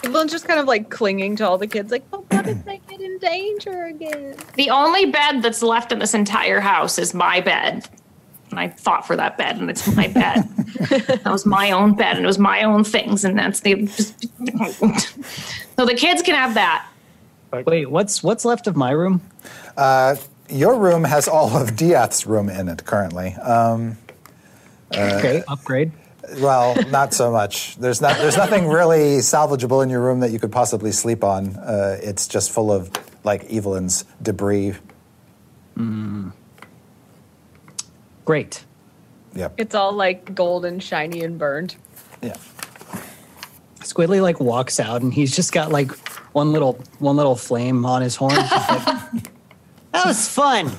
Evelyn's 0.03 0.31
just 0.31 0.47
kind 0.47 0.59
of 0.59 0.67
like 0.67 0.89
clinging 0.89 1.35
to 1.37 1.47
all 1.47 1.57
the 1.57 1.67
kids, 1.67 1.91
like, 1.91 2.03
oh, 2.11 2.25
what 2.29 2.47
if 2.47 2.63
they 2.65 2.79
get 2.87 3.01
in 3.01 3.17
danger 3.19 3.85
again? 3.85 4.35
The 4.55 4.69
only 4.69 5.05
bed 5.05 5.41
that's 5.41 5.61
left 5.61 5.91
in 5.91 5.99
this 5.99 6.13
entire 6.13 6.59
house 6.59 6.97
is 6.97 7.13
my 7.13 7.39
bed. 7.39 7.87
And 8.49 8.59
I 8.59 8.69
fought 8.69 9.05
for 9.07 9.15
that 9.15 9.37
bed, 9.37 9.57
and 9.57 9.69
it's 9.69 9.95
my 9.95 10.07
bed. 10.07 10.43
that 10.89 11.25
was 11.25 11.45
my 11.45 11.71
own 11.71 11.95
bed, 11.95 12.17
and 12.17 12.25
it 12.25 12.27
was 12.27 12.39
my 12.39 12.63
own 12.63 12.83
things, 12.83 13.23
and 13.23 13.37
that's 13.37 13.61
the. 13.61 13.87
so 13.87 15.85
the 15.85 15.95
kids 15.95 16.21
can 16.21 16.35
have 16.35 16.55
that. 16.55 16.85
Wait, 17.53 17.89
what's 17.89 18.23
what's 18.23 18.45
left 18.45 18.67
of 18.67 18.75
my 18.75 18.91
room? 18.91 19.21
Your 20.49 20.77
room 20.77 21.05
has 21.05 21.27
all 21.29 21.55
of 21.55 21.75
Diath's 21.77 22.25
room 22.27 22.49
in 22.49 22.67
it 22.67 22.85
currently. 22.85 23.33
Um, 23.35 23.97
okay, 24.93 25.43
upgrade. 25.47 25.93
well, 26.39 26.75
not 26.89 27.13
so 27.13 27.31
much. 27.31 27.77
There's 27.77 28.01
not. 28.01 28.17
There's 28.17 28.37
nothing 28.37 28.67
really 28.67 29.19
salvageable 29.19 29.81
in 29.81 29.89
your 29.89 30.01
room 30.01 30.19
that 30.19 30.31
you 30.31 30.39
could 30.39 30.51
possibly 30.51 30.91
sleep 30.91 31.23
on. 31.23 31.55
Uh, 31.55 31.97
it's 32.01 32.27
just 32.27 32.51
full 32.51 32.71
of 32.71 32.91
like 33.23 33.45
Evelyn's 33.51 34.03
debris. 34.21 34.75
Great. 38.25 38.65
Yep. 39.35 39.53
It's 39.57 39.73
all 39.73 39.93
like 39.93 40.35
gold 40.35 40.65
and 40.65 40.83
shiny, 40.83 41.23
and 41.23 41.39
burned. 41.39 41.75
Yeah. 42.21 42.35
Squidly 43.79 44.21
like 44.21 44.39
walks 44.39 44.79
out 44.79 45.01
and 45.01 45.13
he's 45.13 45.35
just 45.35 45.53
got 45.53 45.71
like 45.71 45.91
one 46.33 46.51
little 46.51 46.79
one 46.99 47.15
little 47.15 47.35
flame 47.35 47.85
on 47.85 48.01
his 48.01 48.15
horn. 48.15 48.35
Like, 48.35 48.47
that 49.91 50.05
was 50.05 50.27
fun. 50.27 50.71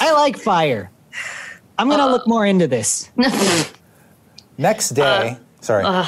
I 0.00 0.12
like 0.12 0.38
fire. 0.38 0.90
I'm 1.78 1.88
gonna 1.88 2.06
look 2.08 2.26
more 2.26 2.46
into 2.46 2.66
this. 2.66 3.10
Next 4.58 4.90
day. 4.90 5.30
Uh, 5.30 5.34
sorry. 5.60 5.84
Uh, 5.84 6.06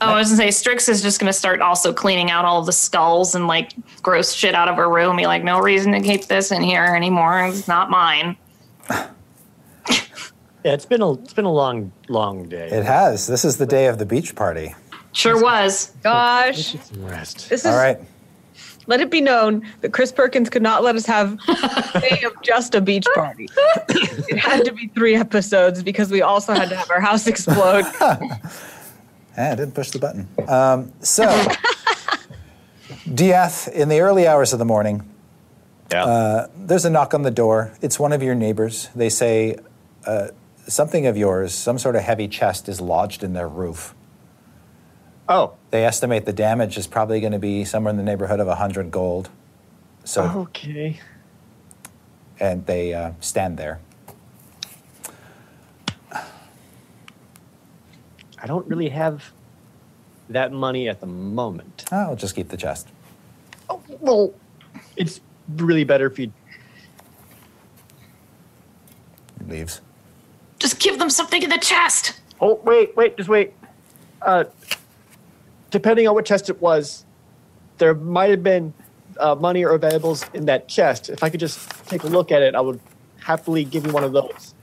oh, 0.00 0.06
I 0.06 0.16
was 0.18 0.28
gonna 0.28 0.36
say 0.36 0.50
Strix 0.52 0.88
is 0.88 1.02
just 1.02 1.18
gonna 1.18 1.32
start 1.32 1.60
also 1.60 1.92
cleaning 1.92 2.30
out 2.30 2.44
all 2.44 2.62
the 2.62 2.72
skulls 2.72 3.34
and 3.34 3.48
like 3.48 3.72
gross 4.02 4.32
shit 4.32 4.54
out 4.54 4.68
of 4.68 4.76
her 4.76 4.88
room. 4.88 5.16
Be 5.16 5.26
like, 5.26 5.42
no 5.42 5.58
reason 5.60 5.90
to 5.92 6.00
keep 6.00 6.26
this 6.26 6.52
in 6.52 6.62
here 6.62 6.84
anymore. 6.84 7.46
It's 7.46 7.66
not 7.68 7.90
mine. 7.90 8.36
Yeah, 10.64 10.74
it's 10.74 10.86
been 10.86 11.00
a 11.02 11.12
it's 11.12 11.32
been 11.32 11.44
a 11.44 11.52
long 11.52 11.92
long 12.08 12.48
day. 12.48 12.68
it 12.68 12.84
has. 12.84 13.28
This 13.28 13.44
is 13.44 13.58
the 13.58 13.64
day 13.64 13.86
of 13.86 13.98
the 13.98 14.04
beach 14.04 14.34
party. 14.34 14.74
Sure 15.18 15.42
was. 15.42 15.92
Gosh, 16.02 16.74
Some 16.80 17.04
rest. 17.04 17.48
this 17.48 17.60
is. 17.64 17.66
All 17.66 17.76
right. 17.76 17.98
Let 18.86 19.00
it 19.00 19.10
be 19.10 19.20
known 19.20 19.66
that 19.80 19.92
Chris 19.92 20.12
Perkins 20.12 20.48
could 20.48 20.62
not 20.62 20.82
let 20.82 20.94
us 20.96 21.04
have 21.06 21.38
a 21.48 22.00
day 22.00 22.22
of 22.24 22.40
just 22.40 22.74
a 22.76 22.80
beach 22.80 23.04
party. 23.14 23.48
it 23.88 24.38
had 24.38 24.64
to 24.64 24.72
be 24.72 24.86
three 24.88 25.14
episodes 25.16 25.82
because 25.82 26.10
we 26.10 26.22
also 26.22 26.54
had 26.54 26.68
to 26.70 26.76
have 26.76 26.90
our 26.90 27.00
house 27.00 27.26
explode. 27.26 27.84
Ah, 28.00 29.52
I 29.52 29.54
didn't 29.54 29.72
push 29.74 29.90
the 29.92 30.00
button. 30.00 30.26
Um, 30.48 30.90
so, 31.00 31.22
Diath, 33.14 33.68
in 33.68 33.88
the 33.88 34.00
early 34.00 34.26
hours 34.26 34.52
of 34.52 34.58
the 34.58 34.64
morning, 34.64 35.02
Yeah. 35.92 36.46
there's 36.56 36.84
a 36.84 36.90
knock 36.90 37.14
on 37.14 37.22
the 37.22 37.30
door. 37.30 37.72
It's 37.80 38.00
one 38.00 38.12
of 38.12 38.20
your 38.22 38.34
neighbors. 38.34 38.88
They 38.96 39.08
say 39.08 39.56
uh, 40.06 40.28
something 40.66 41.06
of 41.06 41.16
yours, 41.16 41.54
some 41.54 41.78
sort 41.78 41.94
of 41.94 42.02
heavy 42.02 42.26
chest, 42.26 42.68
is 42.68 42.80
lodged 42.80 43.22
in 43.22 43.32
their 43.32 43.46
roof. 43.48 43.94
Oh. 45.28 45.54
They 45.70 45.84
estimate 45.84 46.24
the 46.24 46.32
damage 46.32 46.76
is 46.78 46.86
probably 46.86 47.20
going 47.20 47.32
to 47.32 47.38
be 47.38 47.64
somewhere 47.64 47.90
in 47.90 47.96
the 47.96 48.02
neighborhood 48.02 48.40
of 48.40 48.46
100 48.46 48.90
gold. 48.90 49.28
So, 50.04 50.22
Okay. 50.48 51.00
and 52.40 52.64
they 52.66 52.94
uh, 52.94 53.12
stand 53.20 53.58
there. 53.58 53.80
I 58.40 58.46
don't 58.46 58.66
really 58.68 58.88
have 58.88 59.32
that 60.30 60.52
money 60.52 60.88
at 60.88 61.00
the 61.00 61.06
moment. 61.06 61.84
I'll 61.90 62.16
just 62.16 62.34
keep 62.36 62.48
the 62.48 62.56
chest. 62.56 62.88
Oh, 63.68 63.82
Well, 64.00 64.32
it's 64.96 65.20
really 65.56 65.84
better 65.84 66.06
if 66.06 66.18
you. 66.18 66.32
Leaves. 69.48 69.80
Just 70.58 70.78
give 70.78 70.98
them 70.98 71.10
something 71.10 71.42
in 71.42 71.50
the 71.50 71.58
chest. 71.58 72.20
Oh 72.40 72.60
wait, 72.64 72.94
wait, 72.96 73.16
just 73.16 73.28
wait. 73.28 73.52
Uh, 74.22 74.44
depending 75.70 76.08
on 76.08 76.14
what 76.14 76.24
chest 76.24 76.48
it 76.48 76.60
was, 76.60 77.04
there 77.78 77.94
might 77.94 78.30
have 78.30 78.42
been 78.42 78.74
uh, 79.18 79.34
money 79.34 79.64
or 79.64 79.76
valuables 79.78 80.24
in 80.34 80.46
that 80.46 80.68
chest. 80.68 81.08
If 81.08 81.22
I 81.22 81.30
could 81.30 81.40
just 81.40 81.70
take 81.86 82.02
a 82.04 82.06
look 82.08 82.32
at 82.32 82.42
it, 82.42 82.54
I 82.54 82.60
would 82.60 82.80
happily 83.20 83.64
give 83.64 83.86
you 83.86 83.92
one 83.92 84.04
of 84.04 84.12
those. 84.12 84.54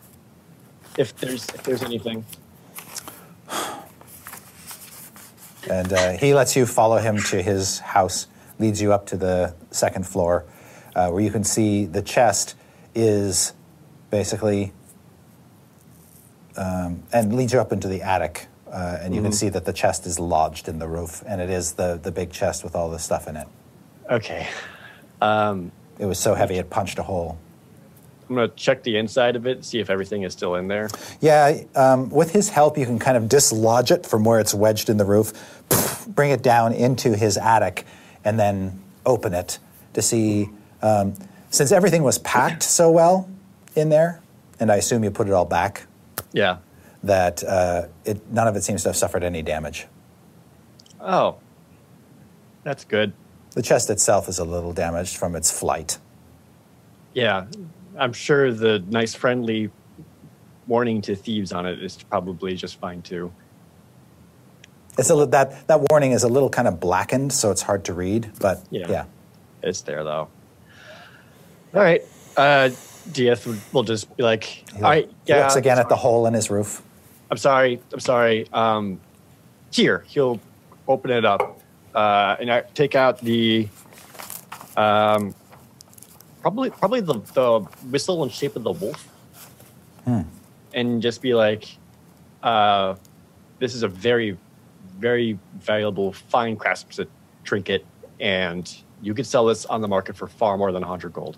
If 0.97 1.15
there's 1.17 1.47
if 1.49 1.63
there's 1.63 1.83
anything. 1.83 2.25
And 5.69 5.91
uh, 5.91 6.11
he 6.11 6.33
lets 6.33 6.55
you 6.55 6.65
follow 6.65 6.97
him 6.97 7.17
to 7.29 7.41
his 7.41 7.79
house, 7.79 8.27
leads 8.59 8.81
you 8.81 8.93
up 8.93 9.07
to 9.07 9.17
the 9.17 9.55
second 9.71 10.05
floor, 10.05 10.45
uh, 10.95 11.09
where 11.09 11.21
you 11.21 11.31
can 11.31 11.43
see 11.43 11.85
the 11.85 12.01
chest 12.01 12.55
is 12.93 13.53
basically, 14.11 14.73
um, 16.55 17.03
and 17.11 17.35
leads 17.35 17.51
you 17.51 17.59
up 17.59 17.73
into 17.73 17.87
the 17.87 18.03
attic. 18.03 18.47
Uh, 18.71 18.97
and 19.01 19.15
you 19.15 19.21
can 19.21 19.31
see 19.31 19.47
that 19.49 19.63
the 19.65 19.73
chest 19.73 20.05
is 20.05 20.19
lodged 20.19 20.67
in 20.67 20.79
the 20.79 20.87
roof, 20.87 21.23
and 21.27 21.39
it 21.39 21.49
is 21.49 21.73
the, 21.73 21.99
the 22.01 22.11
big 22.11 22.31
chest 22.31 22.63
with 22.63 22.75
all 22.75 22.89
the 22.89 22.99
stuff 22.99 23.27
in 23.27 23.35
it. 23.37 23.47
Okay. 24.09 24.47
Um, 25.21 25.71
It 25.97 26.05
was 26.05 26.19
so 26.19 26.33
heavy 26.33 26.55
it 26.55 26.69
punched 26.69 26.99
a 26.99 27.03
hole. 27.03 27.37
I'm 28.27 28.35
gonna 28.35 28.47
check 28.49 28.81
the 28.83 28.97
inside 28.97 29.35
of 29.35 29.45
it, 29.45 29.63
see 29.63 29.79
if 29.79 29.89
everything 29.89 30.23
is 30.23 30.33
still 30.33 30.55
in 30.55 30.67
there. 30.67 30.89
Yeah, 31.21 31.61
um, 31.75 32.09
with 32.09 32.31
his 32.31 32.49
help, 32.49 32.77
you 32.77 32.85
can 32.85 32.97
kind 32.97 33.15
of 33.15 33.29
dislodge 33.29 33.91
it 33.91 34.05
from 34.05 34.23
where 34.23 34.39
it's 34.39 34.53
wedged 34.53 34.89
in 34.89 34.97
the 34.97 35.05
roof, 35.05 35.31
bring 36.07 36.31
it 36.31 36.41
down 36.41 36.73
into 36.73 37.15
his 37.15 37.37
attic, 37.37 37.85
and 38.23 38.39
then 38.39 38.81
open 39.05 39.33
it 39.33 39.59
to 39.93 40.01
see. 40.01 40.49
Um, 40.81 41.13
since 41.51 41.71
everything 41.71 42.03
was 42.03 42.17
packed 42.17 42.63
so 42.63 42.91
well 42.91 43.29
in 43.75 43.89
there, 43.89 44.19
and 44.59 44.71
I 44.71 44.75
assume 44.77 45.03
you 45.03 45.11
put 45.11 45.27
it 45.27 45.33
all 45.33 45.45
back, 45.45 45.85
Yeah. 46.33 46.57
That 47.05 47.43
uh, 47.43 47.87
it, 48.03 48.31
none 48.31 48.47
of 48.47 48.55
it 48.55 48.63
seems 48.63 48.83
to 48.83 48.89
have 48.89 48.95
suffered 48.95 49.23
any 49.23 49.41
damage. 49.41 49.87
Oh. 50.99 51.37
That's 52.63 52.83
good. 52.83 53.13
The 53.51 53.61
chest 53.61 53.89
itself 53.89 54.27
is 54.27 54.39
a 54.39 54.43
little 54.43 54.73
damaged 54.73 55.17
from 55.17 55.35
its 55.35 55.51
flight. 55.51 55.97
Yeah. 57.13 57.45
I'm 57.97 58.11
sure 58.11 58.51
the 58.51 58.83
nice 58.89 59.13
friendly 59.13 59.71
warning 60.67 61.01
to 61.03 61.15
thieves 61.15 61.53
on 61.53 61.65
it 61.65 61.81
is 61.81 61.97
probably 62.09 62.55
just 62.55 62.79
fine 62.79 63.01
too. 63.01 63.31
It's 64.97 65.09
a, 65.09 65.25
that 65.27 65.67
that 65.67 65.85
warning 65.91 66.11
is 66.11 66.23
a 66.23 66.27
little 66.27 66.49
kind 66.49 66.67
of 66.67 66.79
blackened, 66.79 67.33
so 67.33 67.51
it's 67.51 67.61
hard 67.61 67.85
to 67.85 67.93
read. 67.93 68.31
But 68.39 68.63
Yeah. 68.71 68.89
yeah, 68.89 69.05
It's 69.61 69.81
there 69.81 70.03
though. 70.03 70.27
All 71.73 71.81
right. 71.81 72.01
Uh 72.35 72.69
will 73.71 73.83
just 73.83 74.15
be 74.17 74.23
like, 74.23 74.43
he, 74.43 74.63
all 74.77 74.81
right, 74.81 75.07
he 75.07 75.13
yeah. 75.33 75.41
looks 75.41 75.55
again 75.55 75.77
at 75.77 75.89
the 75.89 75.95
hole 75.95 76.25
in 76.25 76.33
his 76.33 76.49
roof. 76.49 76.81
I'm 77.31 77.37
sorry. 77.37 77.81
I'm 77.93 77.99
sorry. 77.99 78.47
Um, 78.53 78.99
here, 79.71 80.03
he'll 80.07 80.39
open 80.87 81.11
it 81.11 81.25
up, 81.25 81.59
uh, 81.93 82.35
and 82.39 82.51
I 82.51 82.61
take 82.73 82.95
out 82.95 83.19
the, 83.19 83.67
um, 84.77 85.33
probably 86.41 86.69
probably 86.69 87.01
the 87.01 87.19
the 87.33 87.59
whistle 87.89 88.23
in 88.23 88.29
shape 88.29 88.55
of 88.55 88.63
the 88.63 88.71
wolf, 88.71 89.09
and 90.73 91.01
just 91.01 91.21
be 91.21 91.33
like, 91.33 91.67
uh, 92.43 92.95
"This 93.59 93.73
is 93.75 93.83
a 93.83 93.87
very, 93.87 94.37
very 94.97 95.39
valuable, 95.59 96.13
fine 96.13 96.55
craftsmanship 96.55 97.09
trinket, 97.43 97.85
and 98.19 98.73
you 99.01 99.13
could 99.13 99.25
sell 99.25 99.45
this 99.45 99.65
on 99.65 99.81
the 99.81 99.87
market 99.87 100.15
for 100.15 100.27
far 100.27 100.57
more 100.57 100.71
than 100.71 100.83
100 100.83 101.11
gold." 101.11 101.37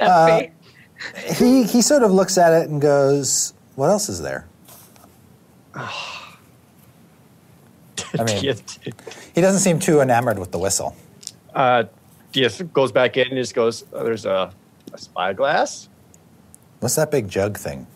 That 0.08 0.50
face. 1.18 1.38
he 1.38 1.64
he 1.64 1.82
sort 1.82 2.02
of 2.02 2.12
looks 2.12 2.38
at 2.38 2.52
it 2.52 2.68
and 2.70 2.80
goes, 2.80 3.52
"What 3.74 3.90
else 3.90 4.08
is 4.08 4.22
there?" 4.22 4.46
I 5.74 6.24
mean- 8.24 8.54
He 9.34 9.40
doesn't 9.40 9.60
seem 9.60 9.78
too 9.78 10.00
enamored 10.00 10.38
with 10.38 10.52
the 10.52 10.58
whistle. 10.58 10.96
uh, 11.54 11.84
Diath 12.32 12.72
goes 12.72 12.92
back 12.92 13.16
in 13.16 13.28
and 13.28 13.36
just 13.36 13.54
goes, 13.54 13.84
oh, 13.92 14.04
"There's 14.04 14.26
a, 14.26 14.52
a 14.92 14.98
spyglass." 14.98 15.88
What's 16.80 16.94
that 16.96 17.10
big 17.10 17.28
jug 17.28 17.56
thing? 17.56 17.86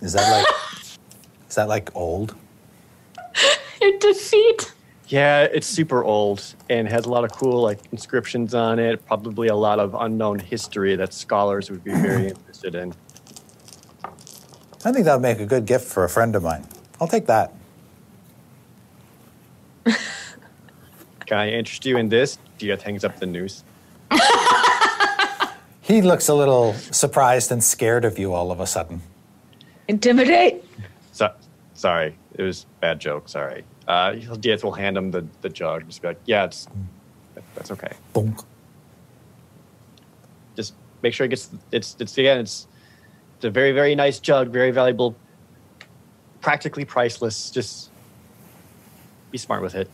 Is 0.00 0.12
that 0.14 0.30
like 0.30 0.46
is 1.48 1.54
that 1.56 1.68
like 1.68 1.94
old? 1.94 2.34
Your 3.80 3.98
defeat. 3.98 4.72
Yeah, 5.08 5.44
it's 5.44 5.66
super 5.66 6.04
old 6.04 6.54
and 6.68 6.86
has 6.88 7.06
a 7.06 7.08
lot 7.08 7.24
of 7.24 7.32
cool 7.32 7.62
like 7.62 7.80
inscriptions 7.92 8.54
on 8.54 8.78
it. 8.78 9.04
Probably 9.06 9.48
a 9.48 9.54
lot 9.54 9.80
of 9.80 9.94
unknown 9.94 10.38
history 10.38 10.96
that 10.96 11.12
scholars 11.12 11.70
would 11.70 11.82
be 11.82 11.92
very 11.92 12.28
interested 12.28 12.74
in. 12.74 12.94
I 14.84 14.92
think 14.92 15.06
that 15.06 15.14
would 15.14 15.22
make 15.22 15.40
a 15.40 15.46
good 15.46 15.66
gift 15.66 15.86
for 15.86 16.04
a 16.04 16.08
friend 16.08 16.36
of 16.36 16.42
mine. 16.42 16.66
I'll 17.00 17.08
take 17.08 17.26
that. 17.26 17.52
Can 19.84 21.38
I 21.38 21.50
interest 21.50 21.84
you 21.84 21.96
in 21.96 22.08
this? 22.08 22.38
Diath 22.58 22.82
hangs 22.82 23.04
up 23.04 23.18
the 23.18 23.26
noose. 23.26 23.64
He 25.88 26.02
looks 26.02 26.28
a 26.28 26.34
little 26.34 26.74
surprised 26.74 27.50
and 27.50 27.64
scared 27.64 28.04
of 28.04 28.18
you 28.18 28.34
all 28.34 28.52
of 28.52 28.60
a 28.60 28.66
sudden. 28.66 29.00
Intimidate. 29.88 30.62
So, 31.12 31.32
sorry, 31.72 32.14
it 32.34 32.42
was 32.42 32.64
a 32.64 32.80
bad 32.80 33.00
joke. 33.00 33.26
Sorry. 33.26 33.64
Uh, 33.88 34.14
will 34.62 34.72
hand 34.72 34.96
him 34.98 35.10
the, 35.10 35.26
the 35.40 35.48
jug. 35.48 35.86
Just 35.86 36.02
be 36.02 36.08
like, 36.08 36.20
yeah, 36.26 36.44
it's 36.44 36.68
that's 37.54 37.70
okay. 37.70 37.90
Bonk. 38.14 38.44
Just 40.56 40.74
make 41.02 41.14
sure 41.14 41.24
it 41.24 41.30
gets. 41.30 41.48
It's 41.72 41.96
it's 41.98 42.18
again. 42.18 42.38
It's 42.38 42.66
it's 43.36 43.46
a 43.46 43.50
very 43.50 43.72
very 43.72 43.94
nice 43.94 44.18
jug. 44.20 44.48
Very 44.48 44.70
valuable. 44.72 45.16
Practically 46.42 46.84
priceless. 46.84 47.50
Just 47.50 47.90
be 49.30 49.38
smart 49.38 49.62
with 49.62 49.74
it. 49.74 49.90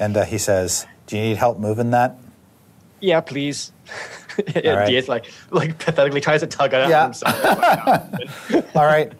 And 0.00 0.16
uh, 0.16 0.24
he 0.24 0.38
says, 0.38 0.86
Do 1.06 1.16
you 1.16 1.22
need 1.22 1.36
help 1.36 1.58
moving 1.58 1.90
that? 1.90 2.16
Yeah, 3.00 3.20
please. 3.20 3.70
and 4.54 4.66
All 4.66 4.76
right. 4.76 5.08
Like 5.08 5.30
like 5.50 5.78
pathetically 5.78 6.20
tries 6.20 6.40
to 6.40 6.46
tug 6.46 6.72
it 6.74 6.80
out 6.80 6.88
Yeah. 6.90 7.04
himself. 7.04 8.74
All 8.76 8.84
right. 8.86 9.12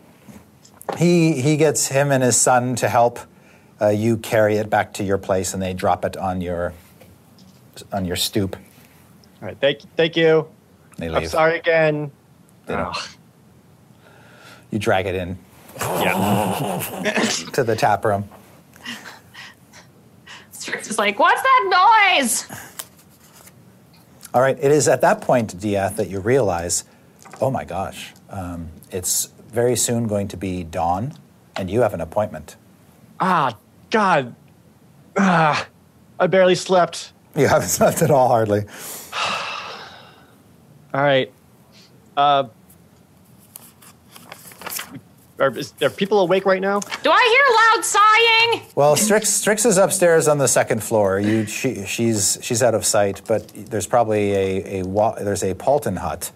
He, 0.98 1.40
he 1.40 1.56
gets 1.56 1.88
him 1.88 2.10
and 2.12 2.22
his 2.22 2.36
son 2.36 2.76
to 2.76 2.88
help. 2.88 3.18
Uh, 3.80 3.88
you 3.88 4.16
carry 4.18 4.56
it 4.56 4.68
back 4.68 4.92
to 4.94 5.04
your 5.04 5.18
place 5.18 5.54
and 5.54 5.62
they 5.62 5.72
drop 5.72 6.04
it 6.04 6.16
on 6.16 6.40
your, 6.40 6.74
on 7.92 8.04
your 8.04 8.16
stoop. 8.16 8.56
All 9.40 9.48
right, 9.48 9.56
thank 9.58 9.80
thank 9.96 10.16
you. 10.16 10.46
They 10.98 11.06
I'm 11.08 11.14
leave. 11.22 11.30
sorry 11.30 11.58
again. 11.58 12.10
They 12.66 12.76
don't- 12.76 12.96
You 14.70 14.78
drag 14.78 15.06
it 15.06 15.14
in 15.14 15.38
yeah. 15.80 16.78
to 17.54 17.64
the 17.64 17.74
tap 17.74 18.04
room. 18.04 18.28
Strix 20.52 20.90
is 20.90 20.98
like, 20.98 21.18
what's 21.18 21.40
that 21.42 22.10
noise? 22.12 22.46
All 24.34 24.40
right, 24.42 24.58
it 24.60 24.70
is 24.70 24.88
at 24.88 25.00
that 25.00 25.22
point, 25.22 25.58
Diath, 25.58 25.96
that 25.96 26.08
you 26.10 26.20
realize, 26.20 26.84
oh 27.40 27.50
my 27.50 27.64
gosh, 27.64 28.12
um, 28.28 28.68
it's 28.90 29.30
very 29.50 29.76
soon 29.76 30.06
going 30.06 30.28
to 30.28 30.36
be 30.36 30.62
dawn, 30.64 31.14
and 31.56 31.70
you 31.70 31.82
have 31.82 31.94
an 31.94 32.00
appointment. 32.00 32.56
Ah, 33.18 33.56
God. 33.90 34.34
Ah, 35.16 35.66
I 36.18 36.26
barely 36.26 36.54
slept. 36.54 37.12
You 37.36 37.48
haven't 37.48 37.68
slept 37.78 38.02
at 38.02 38.10
all, 38.10 38.28
hardly. 38.28 38.64
All 40.92 41.02
right. 41.02 41.32
Uh, 42.16 42.48
are, 45.38 45.56
is, 45.56 45.72
are 45.80 45.88
people 45.90 46.20
awake 46.20 46.44
right 46.44 46.60
now? 46.60 46.80
Do 46.80 47.10
I 47.10 47.22
hear 47.22 47.78
loud 47.78 47.84
sighing? 47.84 48.70
Well, 48.74 48.96
Strix, 48.96 49.28
Strix 49.28 49.64
is 49.64 49.78
upstairs 49.78 50.26
on 50.28 50.38
the 50.38 50.48
second 50.48 50.82
floor. 50.82 51.18
You, 51.20 51.46
she, 51.46 51.84
she's, 51.86 52.38
she's 52.42 52.62
out 52.62 52.74
of 52.74 52.84
sight, 52.84 53.22
but 53.26 53.48
there's 53.54 53.86
probably 53.86 54.32
a, 54.32 54.80
a 54.80 54.82
wa- 54.82 55.14
there's 55.14 55.42
a 55.44 55.54
Paultin 55.54 55.96
hut, 55.98 56.30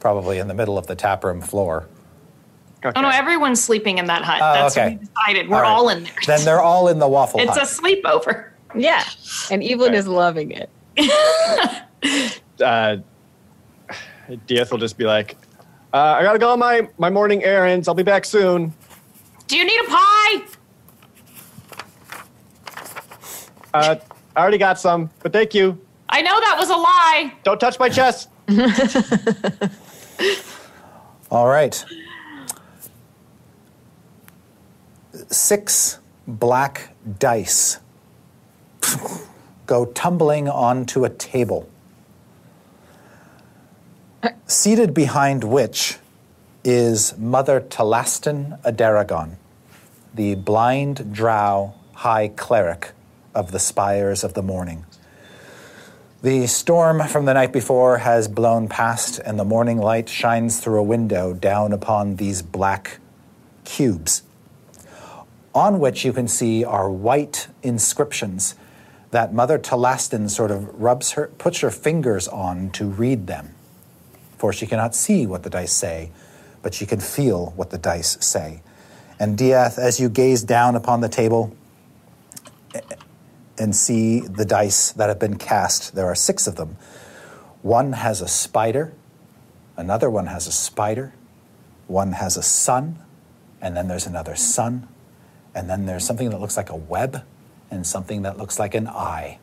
probably 0.00 0.38
in 0.38 0.48
the 0.48 0.54
middle 0.54 0.78
of 0.78 0.86
the 0.86 0.96
taproom 0.96 1.40
floor. 1.42 1.86
Okay. 2.84 2.98
Oh 2.98 3.02
no, 3.02 3.10
everyone's 3.10 3.62
sleeping 3.62 3.98
in 3.98 4.06
that 4.06 4.22
hut. 4.22 4.40
Oh, 4.42 4.52
That's 4.54 4.74
okay. 4.76 4.92
what 4.92 5.00
we 5.00 5.06
decided. 5.06 5.48
We're 5.50 5.56
All 5.56 5.62
right. 5.62 5.70
all 5.70 5.88
in 5.90 6.04
there. 6.04 6.12
Then 6.26 6.44
they're 6.46 6.62
all 6.62 6.88
in 6.88 6.98
the 6.98 7.08
waffle 7.08 7.40
it's 7.40 7.56
a 7.56 7.60
sleepover. 7.60 8.46
Yeah. 8.74 9.04
And 9.50 9.62
Evelyn 9.62 9.90
Okay. 9.90 9.98
is 9.98 10.08
loving 10.08 10.52
it. 10.52 10.70
uh, 12.64 12.96
Diath 14.46 14.70
will 14.70 14.78
just 14.78 14.96
be 14.96 15.04
like, 15.04 15.36
uh, 15.92 16.16
I 16.18 16.22
gotta 16.22 16.38
go 16.38 16.52
on 16.52 16.58
my, 16.58 16.88
my 16.98 17.10
morning 17.10 17.42
errands. 17.44 17.88
I'll 17.88 17.94
be 17.94 18.02
back 18.02 18.24
soon. 18.24 18.72
Do 19.48 19.56
you 19.56 19.64
need 19.64 19.80
a 19.80 19.84
pie? 19.88 20.42
Uh, 23.74 23.96
I 24.36 24.40
already 24.40 24.58
got 24.58 24.78
some, 24.78 25.10
but 25.22 25.32
thank 25.32 25.54
you. 25.54 25.78
I 26.08 26.22
know 26.22 26.38
that 26.40 26.56
was 26.58 26.70
a 26.70 26.76
lie. 26.76 27.32
Don't 27.44 27.58
touch 27.60 27.78
my 27.78 27.88
chest. 27.88 28.28
All 31.30 31.46
right. 31.46 31.84
Six 35.28 35.98
black 36.26 36.94
dice 37.18 37.78
go 39.66 39.86
tumbling 39.86 40.48
onto 40.48 41.04
a 41.04 41.10
table, 41.10 41.68
seated 44.46 44.92
behind 44.92 45.44
which 45.44 45.98
is 46.64 47.16
Mother 47.16 47.60
Talastin 47.60 48.60
Adaragon, 48.62 49.36
the 50.12 50.34
blind 50.34 51.12
drow 51.12 51.74
high 51.94 52.28
cleric 52.28 52.92
of 53.34 53.52
the 53.52 53.58
spires 53.58 54.24
of 54.24 54.34
the 54.34 54.42
morning. 54.42 54.84
The 56.22 56.46
storm 56.48 57.06
from 57.06 57.24
the 57.24 57.34
night 57.34 57.52
before 57.52 57.98
has 57.98 58.28
blown 58.28 58.68
past, 58.68 59.20
and 59.20 59.38
the 59.38 59.44
morning 59.44 59.78
light 59.78 60.08
shines 60.08 60.60
through 60.60 60.80
a 60.80 60.82
window 60.82 61.32
down 61.32 61.72
upon 61.72 62.16
these 62.16 62.42
black 62.42 62.98
cubes, 63.64 64.22
on 65.54 65.80
which 65.80 66.04
you 66.04 66.12
can 66.12 66.28
see 66.28 66.64
are 66.64 66.90
white 66.90 67.48
inscriptions 67.62 68.54
that 69.10 69.34
Mother 69.34 69.58
Talastin 69.58 70.30
sort 70.30 70.50
of 70.50 70.80
rubs 70.80 71.12
her, 71.12 71.28
puts 71.38 71.60
her 71.60 71.70
fingers 71.70 72.28
on 72.28 72.70
to 72.70 72.86
read 72.86 73.26
them. 73.26 73.54
For 74.38 74.52
she 74.52 74.66
cannot 74.66 74.94
see 74.94 75.26
what 75.26 75.42
the 75.42 75.50
dice 75.50 75.72
say, 75.72 76.10
but 76.62 76.74
she 76.74 76.86
can 76.86 77.00
feel 77.00 77.52
what 77.56 77.70
the 77.70 77.78
dice 77.78 78.16
say. 78.24 78.62
And 79.18 79.36
Diath, 79.36 79.78
as 79.78 80.00
you 80.00 80.08
gaze 80.08 80.42
down 80.42 80.76
upon 80.76 81.00
the 81.00 81.08
table, 81.08 81.54
eh, 82.74 82.80
and 83.58 83.76
see 83.76 84.20
the 84.20 84.46
dice 84.46 84.92
that 84.92 85.08
have 85.08 85.18
been 85.18 85.36
cast. 85.36 85.94
There 85.94 86.06
are 86.06 86.14
six 86.14 86.46
of 86.46 86.56
them. 86.56 86.78
One 87.60 87.92
has 87.92 88.22
a 88.22 88.28
spider, 88.28 88.94
another 89.76 90.08
one 90.08 90.26
has 90.28 90.46
a 90.46 90.52
spider, 90.52 91.12
one 91.86 92.12
has 92.12 92.38
a 92.38 92.42
sun, 92.42 92.98
and 93.60 93.76
then 93.76 93.88
there's 93.88 94.06
another 94.06 94.34
sun, 94.36 94.88
and 95.60 95.68
then 95.68 95.84
there's 95.84 96.06
something 96.06 96.30
that 96.30 96.40
looks 96.40 96.56
like 96.56 96.70
a 96.70 96.76
web, 96.76 97.22
and 97.70 97.86
something 97.86 98.22
that 98.22 98.38
looks 98.38 98.58
like 98.58 98.74
an 98.74 98.88
eye. 98.88 99.38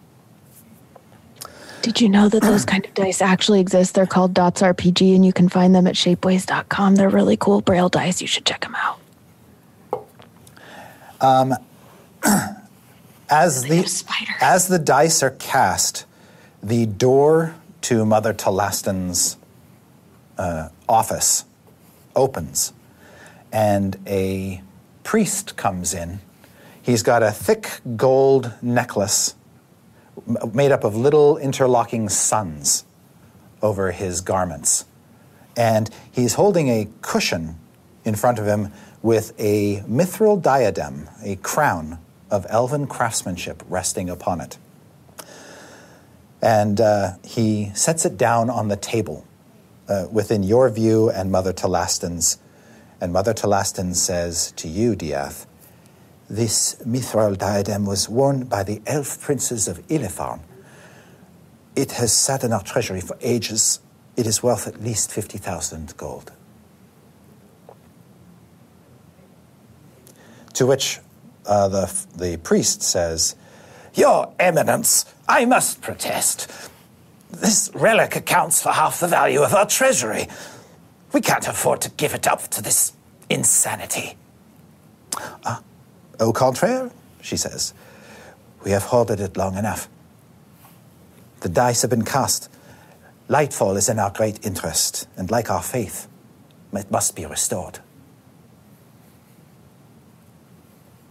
Did 1.83 2.01
you 2.01 2.09
know 2.09 2.27
that 2.27 2.41
those 2.41 2.65
kind 2.65 2.83
of 2.83 2.93
dice 2.95 3.21
actually 3.21 3.61
exist? 3.61 3.93
They're 3.93 4.07
called 4.07 4.33
Dots 4.33 4.63
RPG, 4.63 5.15
and 5.15 5.23
you 5.23 5.31
can 5.31 5.47
find 5.47 5.75
them 5.75 5.85
at 5.85 5.93
shapeways.com. 5.93 6.95
They're 6.95 7.07
really 7.07 7.37
cool 7.37 7.61
braille 7.61 7.87
dice. 7.87 8.19
You 8.19 8.27
should 8.27 8.45
check 8.45 8.61
them 8.61 8.75
out. 8.75 8.99
Um, 11.21 11.53
As 13.29 13.63
the, 13.63 13.79
as 14.39 14.69
the 14.69 14.79
dice 14.79 15.21
are 15.21 15.31
cast, 15.31 16.05
the 16.63 16.85
door 16.85 17.55
to 17.81 18.05
Mother 18.05 18.31
Talastin's 18.33 19.35
uh, 20.37 20.69
office 20.87 21.43
opens, 22.15 22.71
and 23.51 23.97
a 24.07 24.61
priest 25.07 25.55
comes 25.55 25.93
in. 25.93 26.19
He's 26.81 27.01
got 27.01 27.23
a 27.23 27.31
thick 27.31 27.79
gold 27.95 28.51
necklace 28.61 29.35
made 30.53 30.73
up 30.73 30.83
of 30.83 30.97
little 30.97 31.37
interlocking 31.37 32.09
suns 32.09 32.83
over 33.61 33.93
his 33.93 34.19
garments. 34.19 34.83
And 35.55 35.89
he's 36.11 36.33
holding 36.33 36.67
a 36.67 36.89
cushion 37.01 37.57
in 38.03 38.15
front 38.15 38.37
of 38.37 38.45
him 38.47 38.73
with 39.01 39.33
a 39.39 39.77
mithril 39.87 40.41
diadem, 40.41 41.07
a 41.23 41.37
crown 41.37 41.99
of 42.29 42.45
elven 42.49 42.85
craftsmanship 42.85 43.63
resting 43.69 44.09
upon 44.09 44.41
it. 44.41 44.57
And 46.41 46.81
uh, 46.81 47.13
he 47.23 47.71
sets 47.75 48.03
it 48.03 48.17
down 48.17 48.49
on 48.49 48.67
the 48.67 48.75
table 48.75 49.25
uh, 49.87 50.07
within 50.11 50.43
your 50.43 50.69
view 50.69 51.09
and 51.09 51.31
Mother 51.31 51.53
Talastin's. 51.53 52.39
And 52.99 53.13
Mother 53.13 53.33
Talastin 53.33 53.95
says 53.95 54.51
to 54.53 54.67
you, 54.67 54.95
Diath, 54.95 55.45
this 56.29 56.75
mithril 56.85 57.37
diadem 57.37 57.85
was 57.85 58.09
worn 58.09 58.45
by 58.45 58.63
the 58.63 58.81
elf 58.85 59.21
princes 59.21 59.67
of 59.67 59.85
Illefarn. 59.87 60.41
It 61.75 61.93
has 61.93 62.11
sat 62.11 62.43
in 62.43 62.51
our 62.51 62.63
treasury 62.63 63.01
for 63.01 63.17
ages. 63.21 63.79
It 64.15 64.25
is 64.25 64.41
worth 64.41 64.67
at 64.67 64.81
least 64.81 65.11
50,000 65.11 65.95
gold. 65.95 66.31
To 70.55 70.65
which 70.65 70.99
uh, 71.45 71.67
the, 71.67 72.05
the 72.15 72.37
priest 72.37 72.81
says, 72.81 73.35
Your 73.93 74.33
Eminence, 74.39 75.05
I 75.29 75.45
must 75.45 75.81
protest. 75.81 76.51
This 77.29 77.69
relic 77.75 78.15
accounts 78.15 78.61
for 78.61 78.71
half 78.71 78.99
the 78.99 79.07
value 79.07 79.43
of 79.43 79.53
our 79.53 79.67
treasury. 79.67 80.27
We 81.13 81.21
can't 81.21 81.47
afford 81.47 81.81
to 81.81 81.89
give 81.91 82.13
it 82.13 82.27
up 82.27 82.47
to 82.49 82.61
this 82.61 82.93
insanity. 83.29 84.17
Ah, 85.45 85.61
au 86.19 86.31
contraire, 86.31 86.91
she 87.21 87.37
says, 87.37 87.73
we 88.63 88.71
have 88.71 88.83
hoarded 88.83 89.19
it 89.19 89.37
long 89.37 89.55
enough. 89.55 89.87
The 91.39 91.49
dice 91.49 91.81
have 91.83 91.91
been 91.91 92.03
cast. 92.03 92.49
Lightfall 93.29 93.77
is 93.77 93.89
in 93.89 93.99
our 93.99 94.09
great 94.09 94.45
interest, 94.45 95.07
and 95.17 95.29
like 95.29 95.49
our 95.49 95.61
faith, 95.61 96.07
it 96.73 96.91
must 96.91 97.15
be 97.15 97.25
restored. 97.25 97.79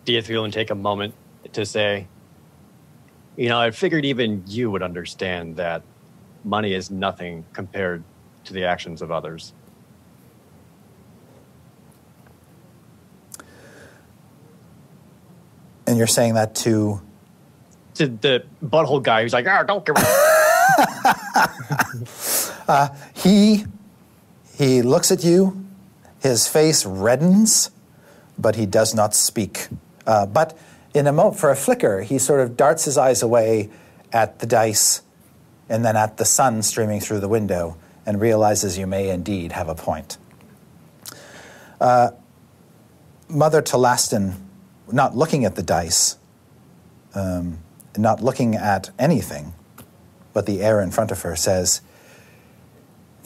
Diath 0.04 0.28
will 0.28 0.50
take 0.50 0.70
a 0.70 0.74
moment 0.74 1.14
to 1.52 1.66
say, 1.66 2.06
You 3.36 3.48
know, 3.48 3.60
I 3.60 3.70
figured 3.70 4.04
even 4.04 4.44
you 4.46 4.70
would 4.70 4.82
understand 4.82 5.56
that 5.56 5.82
money 6.44 6.74
is 6.74 6.90
nothing 6.90 7.44
compared 7.52 8.02
to 8.44 8.52
the 8.52 8.64
actions 8.64 9.02
of 9.02 9.10
others. 9.10 9.52
And 15.96 15.98
you're 15.98 16.06
saying 16.06 16.34
that 16.34 16.54
to 16.56 17.00
To 17.94 18.06
the 18.06 18.44
butthole 18.62 19.02
guy 19.02 19.22
who's 19.22 19.32
like, 19.32 19.46
ah, 19.46 19.62
don't 19.62 19.82
give 19.86 19.96
a 19.96 20.02
he 23.14 23.64
he 24.58 24.82
looks 24.82 25.10
at 25.10 25.24
you. 25.24 25.64
His 26.20 26.46
face 26.46 26.84
reddens 26.84 27.70
but 28.38 28.56
he 28.56 28.66
does 28.66 28.94
not 28.94 29.14
speak. 29.14 29.68
Uh, 30.06 30.26
but 30.26 30.58
in 30.92 31.06
a 31.06 31.12
moment, 31.12 31.38
for 31.38 31.50
a 31.50 31.56
flicker 31.56 32.02
he 32.02 32.18
sort 32.18 32.40
of 32.40 32.58
darts 32.58 32.84
his 32.84 32.98
eyes 32.98 33.22
away 33.22 33.70
at 34.12 34.40
the 34.40 34.46
dice 34.46 35.00
and 35.70 35.82
then 35.82 35.96
at 35.96 36.18
the 36.18 36.26
sun 36.26 36.60
streaming 36.60 37.00
through 37.00 37.20
the 37.20 37.28
window 37.28 37.78
and 38.04 38.20
realizes 38.20 38.76
you 38.76 38.86
may 38.86 39.08
indeed 39.08 39.52
have 39.52 39.70
a 39.70 39.74
point. 39.74 40.18
Uh, 41.80 42.10
mother 43.30 43.62
Talastin 43.62 44.34
not 44.92 45.16
looking 45.16 45.44
at 45.44 45.56
the 45.56 45.62
dice 45.62 46.16
um, 47.14 47.58
not 47.96 48.22
looking 48.22 48.54
at 48.54 48.90
anything 48.98 49.54
but 50.32 50.46
the 50.46 50.62
air 50.62 50.80
in 50.80 50.90
front 50.90 51.10
of 51.10 51.22
her 51.22 51.34
says 51.34 51.80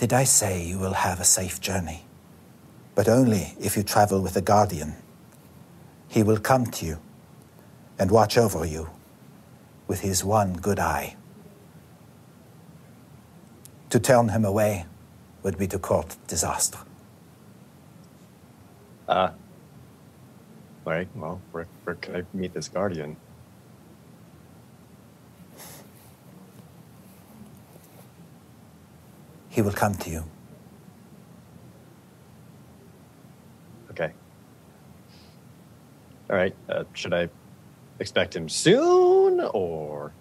did 0.00 0.14
I 0.14 0.24
say 0.24 0.64
you 0.64 0.78
will 0.78 0.94
have 0.94 1.20
a 1.20 1.24
safe 1.24 1.60
journey? 1.60 2.06
But 2.94 3.06
only 3.06 3.52
if 3.60 3.76
you 3.76 3.82
travel 3.82 4.22
with 4.22 4.34
a 4.34 4.40
guardian. 4.40 4.94
He 6.08 6.22
will 6.22 6.38
come 6.38 6.64
to 6.64 6.86
you 6.86 6.98
and 7.98 8.10
watch 8.10 8.38
over 8.38 8.64
you 8.64 8.88
with 9.86 10.00
his 10.00 10.24
one 10.24 10.54
good 10.54 10.78
eye. 10.78 11.16
To 13.90 14.00
turn 14.00 14.30
him 14.30 14.46
away 14.46 14.86
would 15.42 15.58
be 15.58 15.66
to 15.66 15.78
court 15.78 16.16
disaster. 16.26 16.78
Uh, 19.06 19.32
well, 21.14 21.40
where, 21.52 21.66
where 21.84 21.96
can 21.96 22.16
I 22.16 22.24
meet 22.32 22.52
this 22.52 22.68
guardian? 22.68 23.16
He 29.48 29.62
will 29.62 29.72
come 29.72 29.94
to 29.96 30.10
you. 30.10 30.24
Okay. 33.90 34.12
All 36.28 36.36
right, 36.36 36.54
uh, 36.68 36.84
should 36.94 37.12
I 37.12 37.28
expect 37.98 38.34
him 38.34 38.48
soon 38.48 39.40
or? 39.40 40.12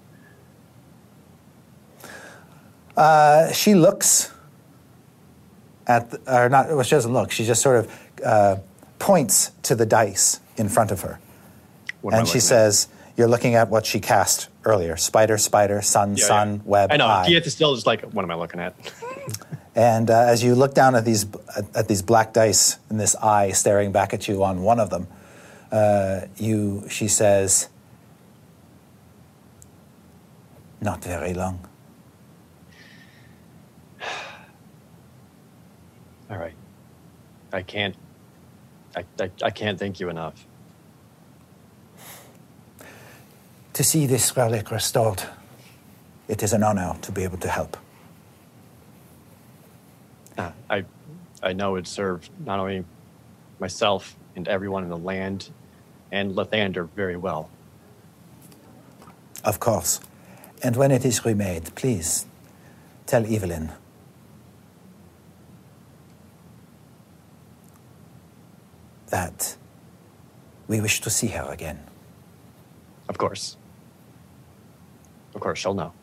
Uh, 2.97 3.51
she 3.53 3.75
looks 3.75 4.31
at, 5.87 6.09
the, 6.11 6.19
or 6.27 6.49
not, 6.49 6.67
well, 6.69 6.83
she 6.83 6.91
doesn't 6.91 7.13
look. 7.13 7.31
She 7.31 7.45
just 7.45 7.61
sort 7.61 7.77
of 7.77 7.99
uh, 8.25 8.57
points 8.97 9.51
to 9.63 9.75
the 9.75 9.85
dice 9.85 10.39
in 10.59 10.69
front 10.69 10.91
of 10.91 11.01
her. 11.01 11.19
And 12.11 12.27
she 12.27 12.37
at? 12.37 12.43
says, 12.43 12.87
You're 13.17 13.27
looking 13.27 13.55
at 13.55 13.69
what 13.69 13.85
she 13.85 13.99
cast 13.99 14.49
earlier 14.65 14.97
spider, 14.97 15.37
spider, 15.37 15.81
sun, 15.81 16.15
Yeah, 16.17 16.25
sun, 16.25 16.53
yeah. 16.55 16.59
web, 16.65 16.91
I 16.91 16.97
know. 16.97 17.07
eye. 17.07 17.25
Keith 17.27 17.45
is 17.47 17.53
still 17.53 17.73
just 17.75 17.87
like, 17.87 18.01
what 18.13 18.23
am 18.23 18.31
I 18.31 18.35
looking 18.35 18.59
at? 18.59 18.75
And 19.75 20.09
uh, 20.09 20.21
as 20.27 20.43
you 20.43 20.55
look 20.55 20.73
down 20.73 20.95
at 20.95 21.05
these 21.05 21.25
at, 21.55 21.75
at 21.75 21.87
these 21.87 22.01
black 22.01 22.33
dice 22.33 22.77
and 22.89 22.99
this 22.99 23.15
eye 23.15 23.51
staring 23.51 23.91
back 23.93 24.13
at 24.13 24.27
you 24.27 24.43
on 24.43 24.61
one 24.63 24.77
of 24.79 24.89
them, 24.89 25.07
uh, 25.71 26.21
you 26.37 26.83
she 26.89 27.07
says, 27.07 27.69
"Not 30.81 31.01
very 31.03 31.33
long." 31.33 31.65
All 36.29 36.37
right. 36.37 36.55
I 37.53 37.61
can't. 37.61 37.95
I, 38.99 39.23
I, 39.23 39.31
I 39.43 39.49
can't 39.49 39.79
thank 39.79 39.99
you 39.99 40.09
enough. 40.09 40.45
To 43.73 43.83
see 43.83 44.05
this 44.05 44.35
relic 44.35 44.71
restored, 44.71 45.23
it 46.27 46.43
is 46.43 46.53
an 46.53 46.63
honor 46.63 46.95
to 47.01 47.11
be 47.11 47.23
able 47.23 47.37
to 47.37 47.47
help. 47.47 47.77
Uh, 50.37 50.51
I, 50.69 50.85
I 51.41 51.53
know 51.53 51.75
it 51.75 51.87
served 51.87 52.29
not 52.45 52.59
only 52.59 52.83
myself 53.59 54.15
and 54.35 54.47
everyone 54.47 54.83
in 54.83 54.89
the 54.89 54.97
land 54.97 55.49
and 56.11 56.33
Lathander 56.35 56.89
very 56.95 57.17
well. 57.17 57.49
Of 59.43 59.59
course. 59.59 60.01
And 60.61 60.75
when 60.75 60.91
it 60.91 61.05
is 61.05 61.23
remade, 61.23 61.73
please 61.75 62.25
tell 63.05 63.25
Evelyn. 63.25 63.71
That 69.09 69.55
we 70.67 70.81
wish 70.81 71.01
to 71.01 71.09
see 71.09 71.27
her 71.27 71.51
again. 71.51 71.79
Of 73.07 73.17
course. 73.17 73.57
Of 75.33 75.41
course, 75.41 75.59
she'll 75.59 75.73
know. 75.73 75.93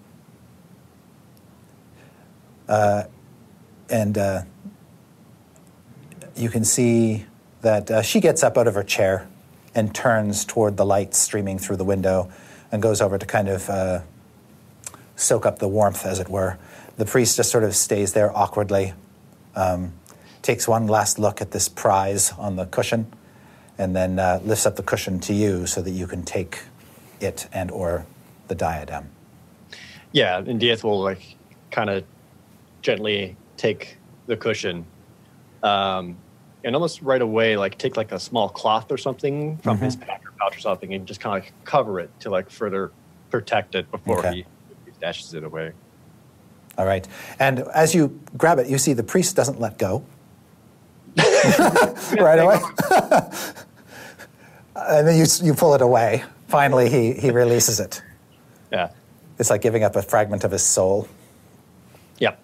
and 3.88 4.18
uh, 4.18 4.42
you 6.34 6.48
can 6.48 6.64
see 6.64 7.26
that 7.62 7.90
uh, 7.90 8.02
she 8.02 8.20
gets 8.20 8.42
up 8.42 8.58
out 8.58 8.66
of 8.66 8.74
her 8.74 8.82
chair 8.82 9.28
and 9.74 9.94
turns 9.94 10.44
toward 10.44 10.76
the 10.76 10.84
light 10.84 11.14
streaming 11.14 11.58
through 11.58 11.76
the 11.76 11.84
window 11.84 12.30
and 12.72 12.82
goes 12.82 13.00
over 13.00 13.18
to 13.18 13.26
kind 13.26 13.48
of 13.48 13.68
uh, 13.70 14.00
soak 15.16 15.46
up 15.46 15.58
the 15.58 15.68
warmth, 15.68 16.04
as 16.04 16.18
it 16.18 16.28
were. 16.28 16.58
The 16.96 17.04
priest 17.04 17.36
just 17.36 17.50
sort 17.50 17.64
of 17.64 17.74
stays 17.74 18.12
there 18.12 18.36
awkwardly, 18.36 18.94
um, 19.54 19.92
takes 20.46 20.68
one 20.68 20.86
last 20.86 21.18
look 21.18 21.42
at 21.42 21.50
this 21.50 21.68
prize 21.68 22.32
on 22.38 22.54
the 22.54 22.66
cushion, 22.66 23.12
and 23.78 23.94
then 23.96 24.18
uh, 24.18 24.40
lifts 24.44 24.64
up 24.64 24.76
the 24.76 24.82
cushion 24.82 25.18
to 25.18 25.34
you 25.34 25.66
so 25.66 25.82
that 25.82 25.90
you 25.90 26.06
can 26.06 26.22
take 26.22 26.60
it 27.20 27.48
and 27.52 27.70
or 27.70 28.06
the 28.48 28.54
diadem. 28.54 29.10
Yeah, 30.12 30.38
and 30.38 30.60
Diath 30.60 30.84
will 30.84 31.02
like 31.02 31.36
kind 31.72 31.90
of 31.90 32.04
gently 32.80 33.36
take 33.56 33.98
the 34.26 34.36
cushion, 34.36 34.86
um, 35.64 36.16
and 36.62 36.74
almost 36.76 37.02
right 37.02 37.20
away 37.20 37.56
like 37.56 37.76
take 37.76 37.96
like 37.96 38.12
a 38.12 38.20
small 38.20 38.48
cloth 38.48 38.90
or 38.92 38.96
something 38.98 39.56
from 39.58 39.78
his 39.78 39.96
pack 39.96 40.22
or 40.24 40.32
pouch 40.38 40.56
or 40.56 40.60
something, 40.60 40.94
and 40.94 41.06
just 41.06 41.20
kind 41.20 41.36
of 41.36 41.42
like 41.42 41.52
cover 41.64 41.98
it 41.98 42.10
to 42.20 42.30
like 42.30 42.48
further 42.50 42.92
protect 43.30 43.74
it 43.74 43.90
before 43.90 44.20
Okay. 44.20 44.30
he, 44.36 44.44
he 44.84 44.92
stashes 44.92 45.34
it 45.34 45.42
away. 45.42 45.72
All 46.78 46.86
right. 46.86 47.06
And 47.40 47.60
as 47.74 47.94
you 47.94 48.20
grab 48.36 48.58
it, 48.60 48.68
you 48.68 48.78
see 48.78 48.92
the 48.92 49.02
priest 49.02 49.34
doesn't 49.34 49.58
let 49.60 49.76
go. 49.78 50.04
right 52.20 52.38
away. 52.38 52.58
and 54.76 55.06
then 55.06 55.16
you, 55.18 55.26
you 55.42 55.54
pull 55.54 55.74
it 55.74 55.80
away. 55.82 56.24
Finally, 56.48 56.90
he, 56.90 57.12
he 57.12 57.30
releases 57.30 57.80
it. 57.80 58.02
Yeah, 58.72 58.90
It's 59.38 59.50
like 59.50 59.62
giving 59.62 59.84
up 59.84 59.96
a 59.96 60.02
fragment 60.02 60.44
of 60.44 60.50
his 60.50 60.62
soul. 60.62 61.08
yeah. 62.18 62.34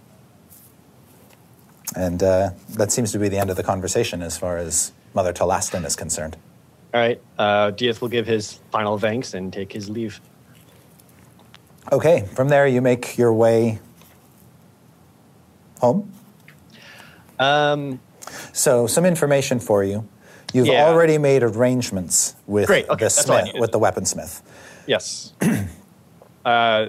And 1.95 2.23
uh, 2.23 2.51
that 2.71 2.91
seems 2.91 3.13
to 3.13 3.19
be 3.19 3.29
the 3.29 3.39
end 3.39 3.51
of 3.51 3.57
the 3.57 3.63
conversation 3.63 4.23
as 4.23 4.39
far 4.39 4.57
as 4.57 4.93
Mother 5.15 5.33
Talastin 5.33 5.85
is 5.85 5.95
concerned. 5.95 6.37
All 6.95 7.01
right, 7.01 7.21
uh, 7.39 7.71
Diath 7.73 8.01
will 8.01 8.09
give 8.09 8.27
his 8.27 8.61
final 8.71 8.99
thanks 8.99 9.35
and 9.35 9.53
take 9.53 9.73
his 9.73 9.91
leave. 9.91 10.19
Okay, 11.91 12.27
from 12.35 12.49
there, 12.49 12.67
you 12.67 12.81
make 12.81 13.19
your 13.19 13.35
way 13.35 13.79
home. 15.81 16.11
Um, 17.39 18.01
So, 18.53 18.87
some 18.87 19.05
information 19.05 19.61
for 19.61 19.85
you. 19.85 20.07
You've 20.53 20.67
Yeah. 20.67 20.85
already 20.87 21.19
made 21.19 21.43
arrangements 21.43 22.35
with 22.47 22.67
Great, 22.67 22.89
okay, 22.89 23.07
the 23.07 23.11
smith, 23.11 23.51
with 23.59 23.73
the 23.73 23.81
weaponsmith. 23.81 24.43
yes. 24.87 25.33
uh, 26.45 26.87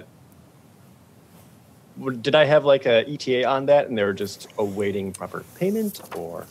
did 2.20 2.34
I 2.34 2.44
have 2.44 2.64
like 2.64 2.86
a 2.86 3.08
ETA 3.08 3.44
on 3.44 3.66
that, 3.66 3.88
and 3.88 3.96
they're 3.96 4.12
just 4.12 4.48
awaiting 4.58 5.12
proper 5.12 5.44
payment, 5.58 6.00
or? 6.16 6.46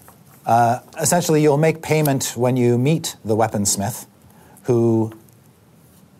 essentially 0.99 1.41
you'll 1.41 1.57
make 1.57 1.81
payment 1.81 2.34
when 2.36 2.57
you 2.57 2.77
meet 2.77 3.15
the 3.23 3.34
weaponsmith 3.34 4.05
who 4.63 5.13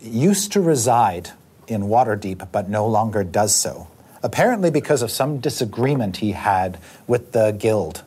used 0.02 0.50
to 0.54 0.62
reside 0.62 1.32
in 1.68 1.84
Waterdeep 1.84 2.48
but 2.52 2.70
no 2.70 2.88
longer 2.88 3.24
does 3.26 3.54
so. 3.54 3.88
Apparently 4.22 4.72
because 4.72 5.02
of 5.02 5.12
some 5.12 5.40
disagreement 5.40 6.18
he 6.18 6.32
had 6.32 6.78
with 7.06 7.34
the 7.34 7.52
guild. 7.52 8.04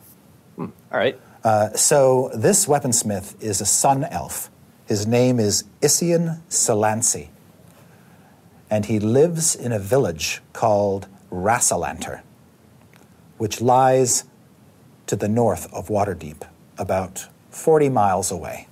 All 0.57 0.71
right. 0.91 1.19
Uh, 1.43 1.71
so 1.73 2.31
this 2.35 2.65
weaponsmith 2.65 3.41
is 3.41 3.61
a 3.61 3.65
sun 3.65 4.03
elf. 4.05 4.49
His 4.87 5.05
name 5.05 5.39
is 5.39 5.63
Isian 5.81 6.41
Salansi. 6.49 7.29
And 8.69 8.85
he 8.85 8.99
lives 8.99 9.55
in 9.55 9.71
a 9.71 9.79
village 9.79 10.41
called 10.53 11.07
Rassalanter, 11.31 12.21
which 13.37 13.61
lies 13.61 14.25
to 15.05 15.15
the 15.15 15.27
north 15.29 15.71
of 15.73 15.87
Waterdeep, 15.87 16.47
about 16.77 17.27
40 17.49 17.89
miles 17.89 18.31
away. 18.31 18.67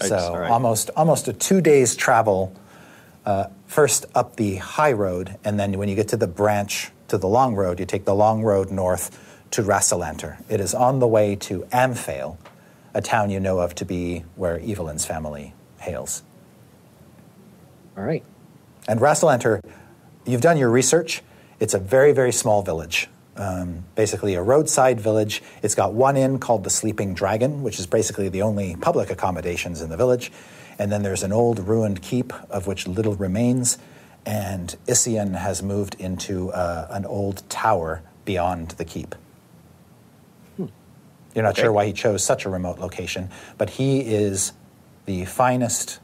Yikes, 0.00 0.08
so 0.08 0.36
right. 0.36 0.50
almost, 0.50 0.90
almost 0.96 1.28
a 1.28 1.32
two 1.32 1.60
days 1.60 1.94
travel 1.94 2.54
uh, 3.26 3.46
first 3.66 4.06
up 4.14 4.36
the 4.36 4.56
high 4.56 4.92
road, 4.92 5.36
and 5.44 5.58
then 5.58 5.78
when 5.78 5.88
you 5.88 5.94
get 5.94 6.08
to 6.08 6.16
the 6.16 6.26
branch 6.26 6.90
to 7.08 7.18
the 7.18 7.28
long 7.28 7.54
road, 7.54 7.78
you 7.78 7.86
take 7.86 8.04
the 8.04 8.14
long 8.14 8.42
road 8.42 8.70
north 8.70 9.31
to 9.52 9.62
Rassalanter. 9.62 10.42
It 10.48 10.60
is 10.60 10.74
on 10.74 10.98
the 10.98 11.06
way 11.06 11.36
to 11.36 11.60
Amphail, 11.72 12.38
a 12.94 13.00
town 13.00 13.30
you 13.30 13.38
know 13.38 13.60
of 13.60 13.74
to 13.76 13.84
be 13.84 14.24
where 14.34 14.58
Evelyn's 14.58 15.04
family 15.04 15.54
hails. 15.78 16.22
All 17.96 18.04
right. 18.04 18.24
And 18.88 18.98
Rassalanter, 18.98 19.62
you've 20.24 20.40
done 20.40 20.56
your 20.56 20.70
research. 20.70 21.22
It's 21.60 21.74
a 21.74 21.78
very, 21.78 22.12
very 22.12 22.32
small 22.32 22.62
village. 22.62 23.08
Um, 23.36 23.84
basically, 23.94 24.34
a 24.34 24.42
roadside 24.42 25.00
village. 25.00 25.42
It's 25.62 25.74
got 25.74 25.92
one 25.92 26.16
inn 26.16 26.38
called 26.38 26.64
the 26.64 26.70
Sleeping 26.70 27.14
Dragon, 27.14 27.62
which 27.62 27.78
is 27.78 27.86
basically 27.86 28.28
the 28.28 28.42
only 28.42 28.76
public 28.76 29.10
accommodations 29.10 29.80
in 29.80 29.90
the 29.90 29.96
village. 29.96 30.32
And 30.78 30.90
then 30.90 31.02
there's 31.02 31.22
an 31.22 31.32
old 31.32 31.58
ruined 31.60 32.02
keep 32.02 32.32
of 32.50 32.66
which 32.66 32.88
little 32.88 33.14
remains. 33.14 33.78
And 34.24 34.74
Isian 34.86 35.36
has 35.36 35.62
moved 35.62 35.96
into 35.98 36.50
uh, 36.52 36.88
an 36.90 37.04
old 37.04 37.48
tower 37.50 38.02
beyond 38.24 38.72
the 38.72 38.84
keep. 38.84 39.14
You're 41.34 41.44
not 41.44 41.52
Okay. 41.52 41.62
sure 41.62 41.72
why 41.72 41.86
he 41.86 41.92
chose 41.92 42.22
such 42.24 42.44
a 42.44 42.50
remote 42.50 42.78
location, 42.78 43.30
but 43.58 43.70
he 43.70 44.00
is 44.00 44.52
the 45.06 45.24
finest 45.24 45.98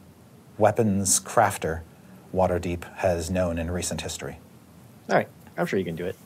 weapons 0.57 1.21
crafter 1.21 1.81
Waterdeep 2.35 2.85
has 2.97 3.31
known 3.31 3.59
in 3.59 3.71
recent 3.71 4.01
history. 4.03 4.39
All 5.09 5.17
right. 5.17 5.29
I'm 5.57 5.67
sure 5.67 5.79
you 5.79 5.85
can 5.85 5.97
do 5.97 6.05
it. 6.05 6.17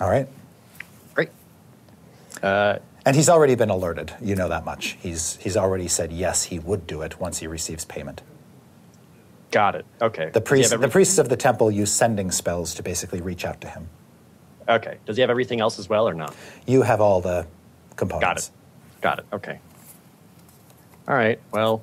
All 0.00 0.08
right? 0.10 0.26
Great. 1.14 1.28
Uh, 2.42 2.78
And 3.06 3.14
he's 3.14 3.28
already 3.28 3.54
been 3.54 3.70
alerted. 3.70 4.12
You 4.22 4.34
know 4.34 4.48
that 4.48 4.64
much. 4.64 4.96
He's, 5.00 5.36
he's 5.36 5.56
already 5.56 5.86
said 5.88 6.12
yes, 6.12 6.44
he 6.44 6.58
would 6.58 6.86
do 6.86 7.02
it 7.02 7.20
once 7.20 7.38
he 7.38 7.46
receives 7.46 7.84
payment. 7.84 8.22
got 9.50 9.74
it. 9.76 9.84
Okay. 10.02 10.30
The, 10.30 10.40
Does 10.40 10.42
he 10.42 10.48
priest, 10.48 10.80
the 10.80 10.88
priests 10.88 11.18
of 11.18 11.28
the 11.28 11.36
temple 11.36 11.70
use 11.70 11.92
sending 11.92 12.30
spells 12.32 12.74
to 12.74 12.82
basically 12.82 13.20
reach 13.20 13.44
out 13.44 13.60
to 13.60 13.68
him. 13.68 13.88
Okay. 14.68 14.98
Does 15.06 15.16
he 15.16 15.20
have 15.20 15.30
everything 15.30 15.60
else 15.60 15.78
as 15.78 15.88
well 15.88 16.08
or 16.08 16.14
not? 16.14 16.34
You 16.66 16.82
have 16.82 17.00
all 17.00 17.20
the 17.20 17.46
components. 17.96 18.22
Got 18.22 18.38
it. 18.38 18.50
Got 19.00 19.18
it. 19.20 19.26
Okay. 19.32 19.58
All 21.06 21.14
right. 21.14 21.38
Well. 21.52 21.82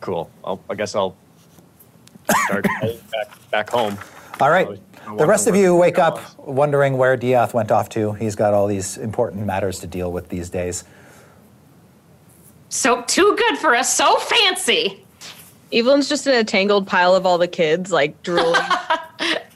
Cool. 0.00 0.30
I'll, 0.42 0.60
I 0.70 0.74
guess 0.74 0.94
I'll 0.94 1.14
start 2.46 2.66
heading 2.80 3.00
back 3.12 3.50
back 3.50 3.70
home. 3.70 3.98
All 4.40 4.50
right. 4.50 4.68
The 5.18 5.26
rest 5.26 5.46
of 5.46 5.56
you 5.56 5.74
wake 5.74 5.98
up 5.98 6.18
is. 6.18 6.36
wondering 6.38 6.96
where 6.96 7.16
Diath 7.16 7.52
went 7.52 7.70
off 7.70 7.88
to. 7.90 8.12
He's 8.12 8.36
got 8.36 8.54
all 8.54 8.66
these 8.66 8.96
important 8.96 9.44
matters 9.44 9.80
to 9.80 9.86
deal 9.86 10.12
with 10.12 10.28
these 10.28 10.48
days. 10.48 10.84
So 12.70 13.02
too 13.02 13.36
good 13.36 13.58
for 13.58 13.74
us. 13.74 13.94
So 13.94 14.16
fancy. 14.16 15.04
Evelyn's 15.72 16.08
just 16.08 16.26
in 16.26 16.34
a 16.34 16.44
tangled 16.44 16.86
pile 16.86 17.14
of 17.14 17.26
all 17.26 17.38
the 17.38 17.48
kids, 17.48 17.92
like 17.92 18.22
drooling. 18.22 18.60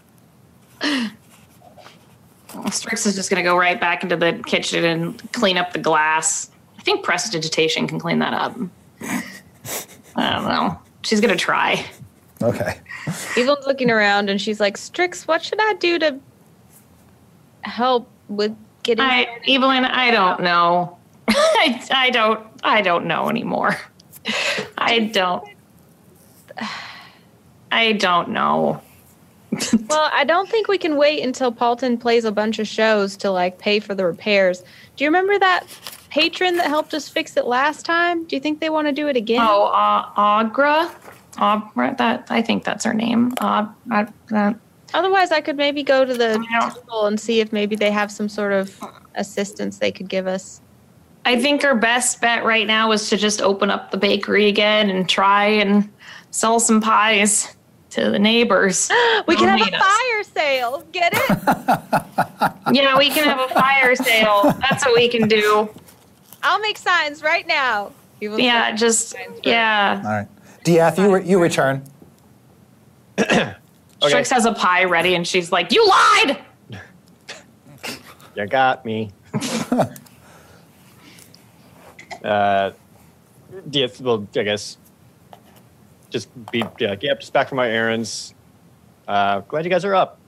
Strix 2.70 3.06
is 3.06 3.14
just 3.14 3.30
going 3.30 3.42
to 3.42 3.48
go 3.48 3.56
right 3.56 3.80
back 3.80 4.02
into 4.02 4.16
the 4.16 4.40
kitchen 4.46 4.84
and 4.84 5.32
clean 5.32 5.56
up 5.58 5.72
the 5.72 5.78
glass. 5.78 6.50
I 6.78 6.82
think 6.82 7.04
prestidigitation 7.04 7.86
can 7.86 7.98
clean 7.98 8.18
that 8.20 8.32
up. 8.32 8.56
I 10.16 10.32
don't 10.32 10.48
know. 10.48 10.78
She's 11.02 11.20
going 11.20 11.32
to 11.32 11.38
try. 11.38 11.84
Okay. 12.42 12.78
Evelyn's 13.36 13.66
looking 13.66 13.90
around 13.90 14.30
and 14.30 14.40
she's 14.40 14.60
like, 14.60 14.76
Strix, 14.76 15.26
what 15.26 15.42
should 15.42 15.60
I 15.60 15.74
do 15.74 15.98
to 15.98 16.18
help 17.62 18.08
with 18.28 18.56
getting 18.82 19.04
I, 19.04 19.26
Evelyn, 19.48 19.84
I 19.84 20.10
don't 20.10 20.40
know. 20.42 20.98
I, 21.28 21.86
I 21.90 22.10
don't. 22.10 22.46
I 22.62 22.82
don't 22.82 23.06
know 23.06 23.28
anymore. 23.28 23.78
I 24.78 25.10
don't. 25.12 25.44
I 27.72 27.92
don't 27.92 28.28
know. 28.30 28.80
Well, 29.88 30.10
I 30.12 30.24
don't 30.24 30.48
think 30.48 30.68
we 30.68 30.78
can 30.78 30.96
wait 30.96 31.22
until 31.22 31.52
Paultin 31.52 32.00
plays 32.00 32.24
a 32.24 32.32
bunch 32.32 32.58
of 32.58 32.66
shows 32.66 33.16
to 33.18 33.30
like 33.30 33.58
pay 33.58 33.80
for 33.80 33.94
the 33.94 34.04
repairs. 34.04 34.64
Do 34.96 35.04
you 35.04 35.08
remember 35.08 35.38
that 35.38 35.66
patron 36.10 36.56
that 36.56 36.66
helped 36.66 36.94
us 36.94 37.08
fix 37.08 37.36
it 37.36 37.46
last 37.46 37.84
time? 37.84 38.24
Do 38.24 38.34
you 38.34 38.40
think 38.40 38.60
they 38.60 38.70
want 38.70 38.88
to 38.88 38.92
do 38.92 39.06
it 39.08 39.16
again? 39.16 39.40
Oh, 39.40 39.66
uh, 39.66 40.10
Agra, 40.16 40.90
Agra. 41.38 41.94
That 41.98 42.26
I 42.30 42.42
think 42.42 42.64
that's 42.64 42.84
her 42.84 42.94
name. 42.94 43.34
Uh, 43.40 43.66
I, 43.90 44.06
that, 44.28 44.56
Otherwise, 44.94 45.32
I 45.32 45.40
could 45.40 45.56
maybe 45.56 45.82
go 45.82 46.04
to 46.04 46.14
the 46.14 46.44
temple 46.52 47.06
and 47.06 47.18
see 47.18 47.40
if 47.40 47.52
maybe 47.52 47.74
they 47.74 47.90
have 47.90 48.12
some 48.12 48.28
sort 48.28 48.52
of 48.52 48.80
assistance 49.16 49.78
they 49.78 49.90
could 49.90 50.08
give 50.08 50.28
us. 50.28 50.60
I 51.24 51.40
think 51.40 51.64
our 51.64 51.74
best 51.74 52.20
bet 52.20 52.44
right 52.44 52.66
now 52.66 52.92
is 52.92 53.08
to 53.08 53.16
just 53.16 53.42
open 53.42 53.70
up 53.70 53.90
the 53.90 53.96
bakery 53.96 54.46
again 54.46 54.90
and 54.90 55.08
try 55.08 55.46
and 55.46 55.88
sell 56.30 56.60
some 56.60 56.80
pies 56.80 57.53
to 57.94 58.10
the 58.10 58.18
neighbors. 58.18 58.90
We 59.26 59.36
can 59.36 59.48
have 59.48 59.58
hate 59.60 59.72
a 59.72 59.76
us. 59.76 59.82
fire 59.82 60.22
sale. 60.24 60.84
Get 60.92 61.12
it? 61.14 61.30
Yeah, 62.72 62.96
we 62.98 63.08
can 63.10 63.24
have 63.24 63.38
a 63.38 63.48
fire 63.54 63.94
sale. 63.94 64.42
That's 64.58 64.84
what 64.86 64.94
we 64.96 65.06
can 65.08 65.28
do. 65.28 65.68
I'll 66.42 66.58
make 66.60 66.76
signs 66.78 67.22
right 67.22 67.46
now. 67.46 67.92
Evelyn's 68.22 68.42
Yeah, 68.42 68.72
just 68.72 69.10
signs 69.10 69.38
yeah. 69.44 70.00
All 70.04 70.10
right. 70.10 70.26
Diath, 70.64 70.98
you, 70.98 71.14
re- 71.14 71.24
you 71.24 71.38
return. 71.40 71.84
Strix 73.18 74.30
has 74.30 74.44
a 74.46 74.52
pie 74.54 74.84
ready, 74.84 75.14
and 75.14 75.26
she's 75.26 75.52
like, 75.52 75.72
"You 75.72 75.86
lied." 75.86 76.38
You 78.34 78.46
got 78.46 78.84
me. 78.84 79.10
uh, 82.24 82.70
Diath 83.70 84.00
will, 84.00 84.26
I 84.36 84.42
guess, 84.42 84.78
just 86.14 86.28
be, 86.52 86.62
yeah, 86.78 86.94
yep, 87.00 87.18
just 87.18 87.32
back 87.32 87.48
from 87.48 87.56
my 87.56 87.68
errands. 87.68 88.34
Uh, 89.08 89.40
glad 89.40 89.64
you 89.64 89.70
guys 89.70 89.84
are 89.84 89.96
up. 89.96 90.20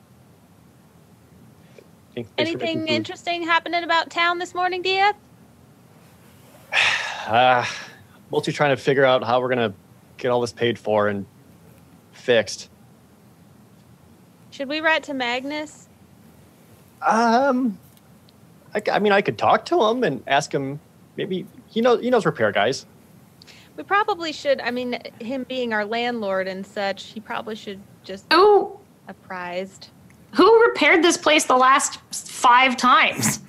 Thanks 2.12 2.28
Anything 2.36 2.88
interesting 2.88 3.44
happening 3.44 3.84
about 3.84 4.10
town 4.10 4.40
this 4.40 4.54
morning, 4.54 4.82
Dia? 4.82 5.14
Uh, 7.26 7.64
mostly 8.30 8.52
trying 8.52 8.70
to 8.70 8.80
figure 8.80 9.04
out 9.04 9.24
how 9.24 9.40
we're 9.40 9.52
going 9.52 9.72
to 9.72 9.76
get 10.16 10.30
all 10.30 10.40
this 10.40 10.52
paid 10.52 10.78
for 10.78 11.08
and 11.08 11.26
fixed. 12.12 12.70
Should 14.52 14.68
we 14.68 14.78
write 14.78 15.02
to 15.04 15.14
Magnus? 15.14 15.88
Um, 17.04 17.76
I, 18.72 18.82
I 18.92 19.00
mean, 19.00 19.10
I 19.10 19.22
could 19.22 19.38
talk 19.38 19.64
to 19.64 19.82
him 19.86 20.04
and 20.04 20.22
ask 20.28 20.54
him. 20.54 20.78
Maybe 21.16 21.48
he 21.66 21.80
knows 21.80 22.00
he 22.00 22.10
knows 22.10 22.24
repair 22.24 22.52
guys. 22.52 22.86
We 23.76 23.82
probably 23.82 24.32
should. 24.32 24.60
I 24.60 24.70
mean, 24.70 24.98
him 25.20 25.44
being 25.44 25.72
our 25.72 25.84
landlord 25.84 26.48
and 26.48 26.66
such, 26.66 27.04
he 27.04 27.20
probably 27.20 27.54
should 27.54 27.80
just 28.04 28.28
be 28.28 28.36
Who 28.36 28.78
apprised. 29.08 29.88
who 30.32 30.62
repaired 30.64 31.02
this 31.04 31.16
place 31.18 31.44
the 31.44 31.56
last 31.56 31.98
five 32.14 32.76
times? 32.76 33.40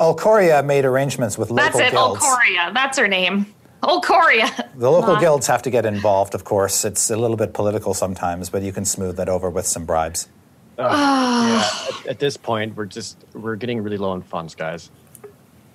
Alcoria 0.00 0.62
made 0.62 0.84
arrangements 0.84 1.38
with 1.38 1.50
local 1.50 1.64
guilds. 1.64 1.78
That's 1.78 1.88
it. 1.92 1.92
guilds. 1.94 2.24
Olcoria. 2.24 2.74
That's 2.74 2.98
her 2.98 3.08
name. 3.08 3.46
Olcoria. 3.82 4.68
The 4.78 4.90
local 4.90 5.14
Wow. 5.14 5.20
guilds 5.20 5.46
have 5.46 5.62
to 5.62 5.70
get 5.70 5.86
involved, 5.86 6.34
of 6.34 6.44
course. 6.44 6.84
It's 6.84 7.10
a 7.10 7.16
little 7.16 7.36
bit 7.36 7.54
political 7.54 7.94
sometimes, 7.94 8.50
but 8.50 8.62
you 8.62 8.72
can 8.72 8.84
smooth 8.84 9.16
that 9.16 9.28
over 9.28 9.50
with 9.50 9.66
some 9.66 9.84
bribes. 9.84 10.28
yeah, 10.78 11.62
at, 12.00 12.06
at 12.06 12.18
this 12.18 12.36
point, 12.36 12.76
we're 12.76 12.86
just 12.86 13.16
we're 13.34 13.54
getting 13.56 13.80
really 13.82 13.96
low 13.98 14.10
on 14.10 14.22
funds, 14.22 14.54
guys. 14.56 14.90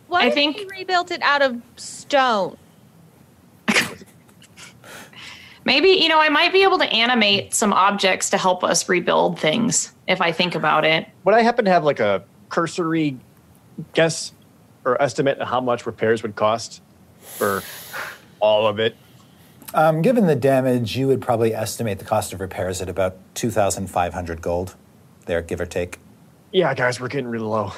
What 0.07 0.23
I 0.23 0.27
if 0.27 0.33
think- 0.33 0.57
we 0.57 0.65
rebuilt 0.79 1.11
it 1.11 1.21
out 1.21 1.41
of 1.41 1.61
stone? 1.77 2.57
Maybe 5.65 5.89
you 5.89 6.07
know 6.07 6.19
I 6.19 6.29
might 6.29 6.53
be 6.53 6.63
able 6.63 6.79
to 6.79 6.89
animate 6.89 7.53
some 7.53 7.73
objects 7.73 8.29
to 8.31 8.37
help 8.37 8.63
us 8.63 8.87
rebuild 8.87 9.39
things 9.39 9.93
if 10.07 10.21
I 10.21 10.31
think 10.31 10.55
about 10.55 10.85
it. 10.85 11.07
Would 11.25 11.35
I 11.35 11.41
happen 11.41 11.65
to 11.65 11.71
have 11.71 11.83
like 11.83 11.99
a 11.99 12.23
cursory 12.49 13.17
guess 13.93 14.31
or 14.85 15.01
estimate 15.01 15.37
of 15.39 15.47
how 15.47 15.61
much 15.61 15.85
repairs 15.85 16.23
would 16.23 16.35
cost 16.35 16.81
for 17.19 17.63
all 18.39 18.67
of 18.67 18.79
it? 18.79 18.95
Um, 19.73 20.01
given 20.01 20.25
the 20.25 20.35
damage, 20.35 20.97
you 20.97 21.07
would 21.07 21.21
probably 21.21 21.53
estimate 21.53 21.99
the 21.99 22.05
cost 22.05 22.33
of 22.33 22.41
repairs 22.41 22.81
at 22.81 22.89
about 22.89 23.17
2,500 23.35 24.41
gold, 24.41 24.75
there, 25.25 25.41
give 25.43 25.61
or 25.61 25.65
take. 25.65 25.99
Yeah, 26.51 26.73
guys, 26.73 26.99
we're 26.99 27.07
getting 27.07 27.27
really 27.27 27.45
low. 27.45 27.73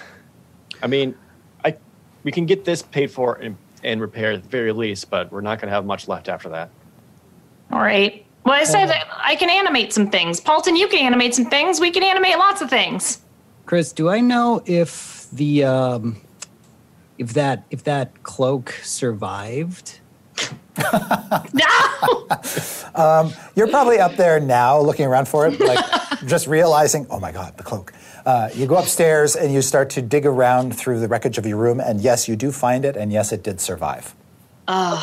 I 0.82 0.88
mean, 0.88 1.15
I 1.65 1.75
we 2.23 2.32
can 2.32 2.45
get 2.45 2.63
this 2.63 2.82
paid 2.82 3.11
for 3.11 3.36
and, 3.36 3.57
and 3.84 3.99
repaired 3.99 4.36
at 4.36 4.43
the 4.43 4.49
very 4.49 4.71
least, 4.71 5.09
but 5.09 5.32
we're 5.32 5.41
not 5.41 5.59
going 5.59 5.67
to 5.67 5.73
have 5.73 5.86
much 5.86 6.07
left 6.07 6.29
after 6.29 6.49
that. 6.49 6.69
All 7.72 7.82
right. 7.82 8.26
Well, 8.43 8.55
I 8.55 8.63
said 8.63 8.88
that 8.88 9.07
I 9.17 9.36
can 9.36 9.49
animate 9.49 9.93
some 9.93 10.09
things. 10.09 10.41
Paultin, 10.41 10.76
you 10.76 10.88
can 10.88 10.99
animate 11.05 11.36
some 11.36 11.45
things. 11.45 11.80
We 11.80 11.91
can 11.91 12.03
animate 12.03 12.38
lots 12.38 12.61
of 12.61 12.69
things. 12.69 13.22
Chris, 13.65 13.93
do 13.93 14.09
I 14.09 14.19
know 14.19 14.61
if 14.65 15.30
the 15.32 15.63
um, 15.63 16.17
if 17.17 17.34
that 17.34 17.63
if 17.69 17.84
that 17.84 18.24
cloak 18.24 18.72
survived? 18.84 19.99
No. 21.53 22.28
You're 23.55 23.67
probably 23.67 23.99
up 23.99 24.15
there 24.15 24.39
now 24.39 24.80
looking 24.80 25.05
around 25.05 25.28
for 25.28 25.47
it, 25.47 25.59
like 25.59 25.80
just 26.26 26.47
realizing, 26.47 27.05
oh 27.09 27.19
my 27.19 27.32
God, 27.32 27.55
the 27.57 27.63
cloak. 27.63 27.93
Uh, 28.26 28.49
you 28.53 28.65
go 28.65 28.78
upstairs 28.78 29.36
and 29.36 29.53
you 29.53 29.61
start 29.61 29.89
to 29.91 30.01
dig 30.01 30.26
around 30.26 30.76
through 30.76 30.99
the 30.99 31.07
wreckage 31.07 31.38
of 31.38 31.45
your 31.45 31.57
room, 31.57 31.80
and 31.80 32.01
yes, 32.01 32.28
you 32.28 32.36
do 32.36 32.51
find 32.51 32.86
it, 32.86 32.95
and 32.97 33.11
yes, 33.11 33.32
it 33.32 33.43
did 33.43 33.59
survive. 33.61 34.15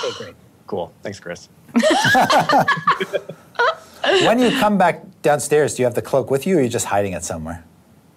Okay, 0.05 0.25
great. 0.25 0.35
Cool. 0.67 0.93
Thanks, 1.03 1.21
Chris. 1.21 1.49
when 4.25 4.39
you 4.39 4.51
come 4.59 4.79
back 4.79 5.03
downstairs, 5.23 5.75
do 5.75 5.83
you 5.83 5.87
have 5.87 5.95
the 5.95 6.03
cloak 6.03 6.31
with 6.31 6.47
you 6.47 6.57
or 6.57 6.61
are 6.61 6.63
you 6.63 6.69
just 6.69 6.87
hiding 6.87 7.13
it 7.13 7.25
somewhere? 7.25 7.65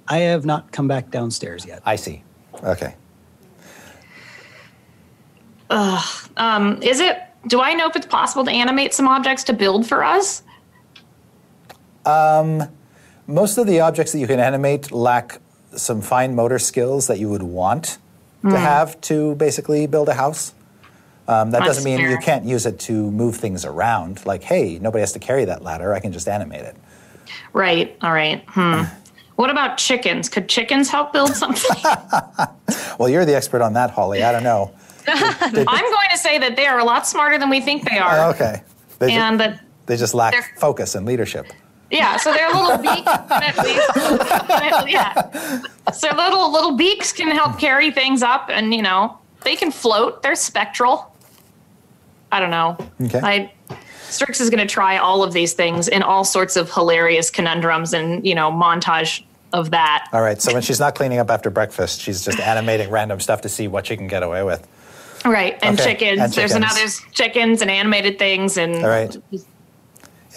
I 0.08 0.20
have 0.20 0.46
not 0.46 0.72
come 0.72 0.88
back 0.88 1.12
downstairs 1.12 1.66
yet. 1.66 1.82
I 1.86 1.96
see. 1.96 2.24
Okay. 2.64 2.96
Um, 5.70 6.82
is 6.82 7.00
it? 7.00 7.22
Do 7.48 7.62
I 7.62 7.74
know 7.74 7.88
if 7.88 7.96
it's 7.96 8.06
possible 8.06 8.46
to 8.46 8.52
animate 8.52 8.94
some 8.94 9.08
objects 9.08 9.44
to 9.46 9.54
build 9.54 9.88
for 9.88 10.04
us? 10.04 10.44
Most 13.28 13.58
of 13.58 13.68
the 13.68 13.80
objects 13.80 14.12
that 14.12 14.20
you 14.20 14.28
can 14.28 14.40
animate 14.40 14.92
lack 14.92 15.40
some 15.76 16.02
fine 16.02 16.36
motor 16.36 16.60
skills 16.60 17.08
that 17.08 17.20
you 17.20 17.30
would 17.30 17.44
want 17.44 17.98
to 18.44 18.58
have 18.58 19.00
to 19.02 19.36
basically 19.36 19.88
build 19.88 20.10
a 20.10 20.14
house. 20.16 20.54
Um, 21.32 21.52
that 21.52 21.60
That's 21.60 21.78
doesn't 21.78 21.84
mean 21.86 22.00
you 22.02 22.18
can't 22.18 22.44
use 22.44 22.66
it 22.66 22.78
to 22.82 23.10
move 23.12 23.38
things 23.38 23.64
around. 23.64 24.26
Like, 24.26 24.44
hey, 24.44 24.80
nobody 24.80 25.00
has 25.00 25.14
to 25.14 25.20
carry 25.20 25.46
that 25.46 25.64
ladder. 25.64 25.94
I 25.94 26.00
can 26.02 26.12
just 26.12 26.28
animate 26.28 26.62
it. 26.62 26.76
Right. 27.54 27.98
All 28.02 28.12
right. 28.12 28.44
Hmm. 28.48 28.84
What 29.38 29.50
about 29.50 29.78
chickens? 29.78 30.28
Could 30.28 30.50
chickens 30.50 30.90
help 30.90 31.14
build 31.14 31.34
something? 31.36 31.82
Well, 33.00 33.10
you're 33.10 33.26
the 33.26 33.36
expert 33.36 33.62
on 33.62 33.74
that, 33.74 33.90
Holly. 33.90 34.24
I 34.24 34.32
don't 34.32 34.44
know. 34.44 34.72
I'm 35.08 35.64
going 35.66 36.10
to 36.12 36.18
say 36.18 36.38
that 36.38 36.56
they 36.56 36.68
are 36.68 36.78
a 36.80 36.84
lot 36.84 37.08
smarter 37.08 37.40
than 37.40 37.50
we 37.50 37.60
think 37.60 37.90
they 37.90 37.98
are, 37.98 38.30
Okay. 38.30 38.62
They, 39.00 39.14
and 39.14 39.40
that 39.40 39.64
they 39.88 39.98
just 39.98 40.14
lack 40.14 40.60
focus 40.60 40.94
and 40.94 41.06
leadership. 41.06 41.48
yeah. 41.90 42.18
So 42.18 42.32
their 42.32 42.52
little 42.52 42.78
beaks, 42.82 43.12
can 43.12 43.44
at 43.44 43.58
least, 43.66 44.88
yeah. 44.88 45.62
So 45.92 46.16
little 46.16 46.52
little 46.52 46.78
beaks 46.78 47.12
can 47.12 47.36
help 47.36 47.58
carry 47.58 47.90
things 47.90 48.22
up, 48.22 48.50
and 48.50 48.72
you 48.74 48.84
know 48.84 49.18
they 49.44 49.56
can 49.56 49.72
float. 49.72 50.22
They're 50.22 50.36
spectral. 50.36 51.11
I 52.32 52.40
don't 52.40 52.52
know. 52.52 52.78
Okay. 53.06 53.20
I 53.22 53.54
Strix 54.10 54.42
is 54.42 54.50
going 54.50 54.60
to 54.60 54.72
try 54.72 54.98
all 54.98 55.24
of 55.24 55.32
these 55.32 55.54
things 55.54 55.88
in 55.88 56.04
all 56.04 56.24
sorts 56.26 56.56
of 56.58 56.70
hilarious 56.72 57.30
conundrums 57.30 57.94
and 57.94 58.26
you 58.26 58.36
know 58.36 58.52
montage 58.52 59.24
of 59.54 59.72
that. 59.72 60.08
All 60.14 60.22
right. 60.22 60.42
So 60.42 60.54
when 60.54 60.62
she's 60.62 60.80
not 60.80 60.96
cleaning 60.96 61.20
up 61.20 61.30
after 61.30 61.50
breakfast, 61.50 62.02
she's 62.02 62.24
just 62.24 62.40
animating 62.40 62.90
random 62.90 63.20
stuff 63.20 63.42
to 63.42 63.50
see 63.50 63.68
what 63.68 63.88
she 63.88 63.98
can 63.98 64.08
get 64.08 64.24
away 64.24 64.44
with. 64.44 64.68
Right, 65.24 65.60
and 65.62 65.80
Okay, 65.80 65.92
chickens. 65.94 66.20
and 66.20 66.34
There's 66.34 66.52
chickens. 66.52 66.56
another 66.56 66.92
chickens 67.12 67.62
and 67.62 67.70
animated 67.70 68.18
things 68.18 68.58
and 68.58 68.76
All 68.78 68.88
right. 68.90 69.16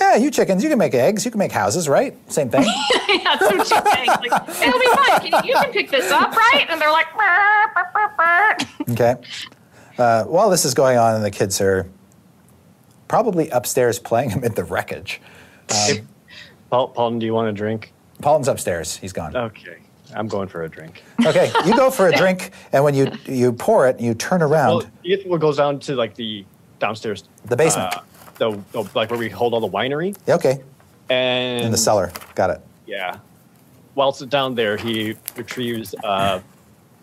Yeah, 0.00 0.16
you 0.16 0.30
chickens, 0.30 0.62
you 0.62 0.68
can 0.68 0.78
make 0.78 0.92
eggs, 0.92 1.24
you 1.24 1.30
can 1.30 1.38
make 1.38 1.52
houses, 1.52 1.88
right? 1.88 2.14
Same 2.30 2.50
thing. 2.50 2.64
yeah, 3.08 3.36
that's 3.38 3.42
what 3.42 3.66
she's 3.66 3.92
saying. 3.94 4.08
Like, 4.08 4.48
It'll 4.60 4.80
be 4.80 4.86
fun. 4.88 5.20
Can, 5.30 5.44
you 5.46 5.54
can 5.54 5.72
pick 5.72 5.90
this 5.90 6.10
up, 6.10 6.34
right? 6.36 6.66
And 6.68 6.80
they're 6.80 6.90
like, 6.92 7.06
"Brr, 7.14 7.72
brr, 7.72 7.90
brr, 7.92 8.12
brr." 8.16 8.92
Okay. 8.92 9.14
Uh, 9.98 10.24
while 10.24 10.50
this 10.50 10.64
is 10.64 10.74
going 10.74 10.98
on, 10.98 11.14
and 11.14 11.24
the 11.24 11.30
kids 11.30 11.60
are 11.60 11.86
probably 13.08 13.48
upstairs 13.50 13.98
playing 13.98 14.32
amid 14.36 14.56
the 14.56 14.64
wreckage. 14.64 15.20
Paul, 16.70 16.88
Paultin, 16.88 17.18
do 17.20 17.26
you 17.26 17.34
want 17.34 17.48
a 17.48 17.52
drink? 17.52 17.92
Paultin's 18.20 18.48
upstairs. 18.48 18.96
He's 18.96 19.12
gone. 19.12 19.36
Okay. 19.36 19.78
I'm 20.14 20.28
going 20.28 20.46
for 20.48 20.62
a 20.62 20.68
drink. 20.68 21.02
Okay, 21.26 21.50
you 21.66 21.74
go 21.74 21.90
for 21.90 22.08
a 22.08 22.12
drink, 22.16 22.52
and 22.72 22.84
when 22.84 22.94
you 22.94 23.10
you 23.26 23.52
pour 23.52 23.88
it, 23.88 23.98
you 24.00 24.14
turn 24.14 24.42
around. 24.42 24.86
Well, 25.04 25.18
what 25.26 25.40
goes 25.40 25.56
down 25.56 25.80
to 25.80 25.96
like 25.96 26.14
the 26.14 26.44
downstairs, 26.78 27.24
The 27.46 27.56
basement. 27.56 27.94
uh, 27.96 28.00
the, 28.38 28.60
the 28.72 28.88
like 28.94 29.10
where 29.10 29.18
we 29.18 29.28
hold 29.28 29.54
all 29.54 29.60
the 29.60 29.68
winery, 29.68 30.16
okay, 30.28 30.62
and 31.08 31.64
in 31.64 31.70
the 31.72 31.76
cellar. 31.78 32.12
Got 32.36 32.50
it. 32.50 32.60
Yeah. 32.86 33.18
Whilst 33.96 34.28
down 34.28 34.54
there, 34.54 34.76
he 34.76 35.14
retrieves 35.36 35.94
uh, 36.04 36.40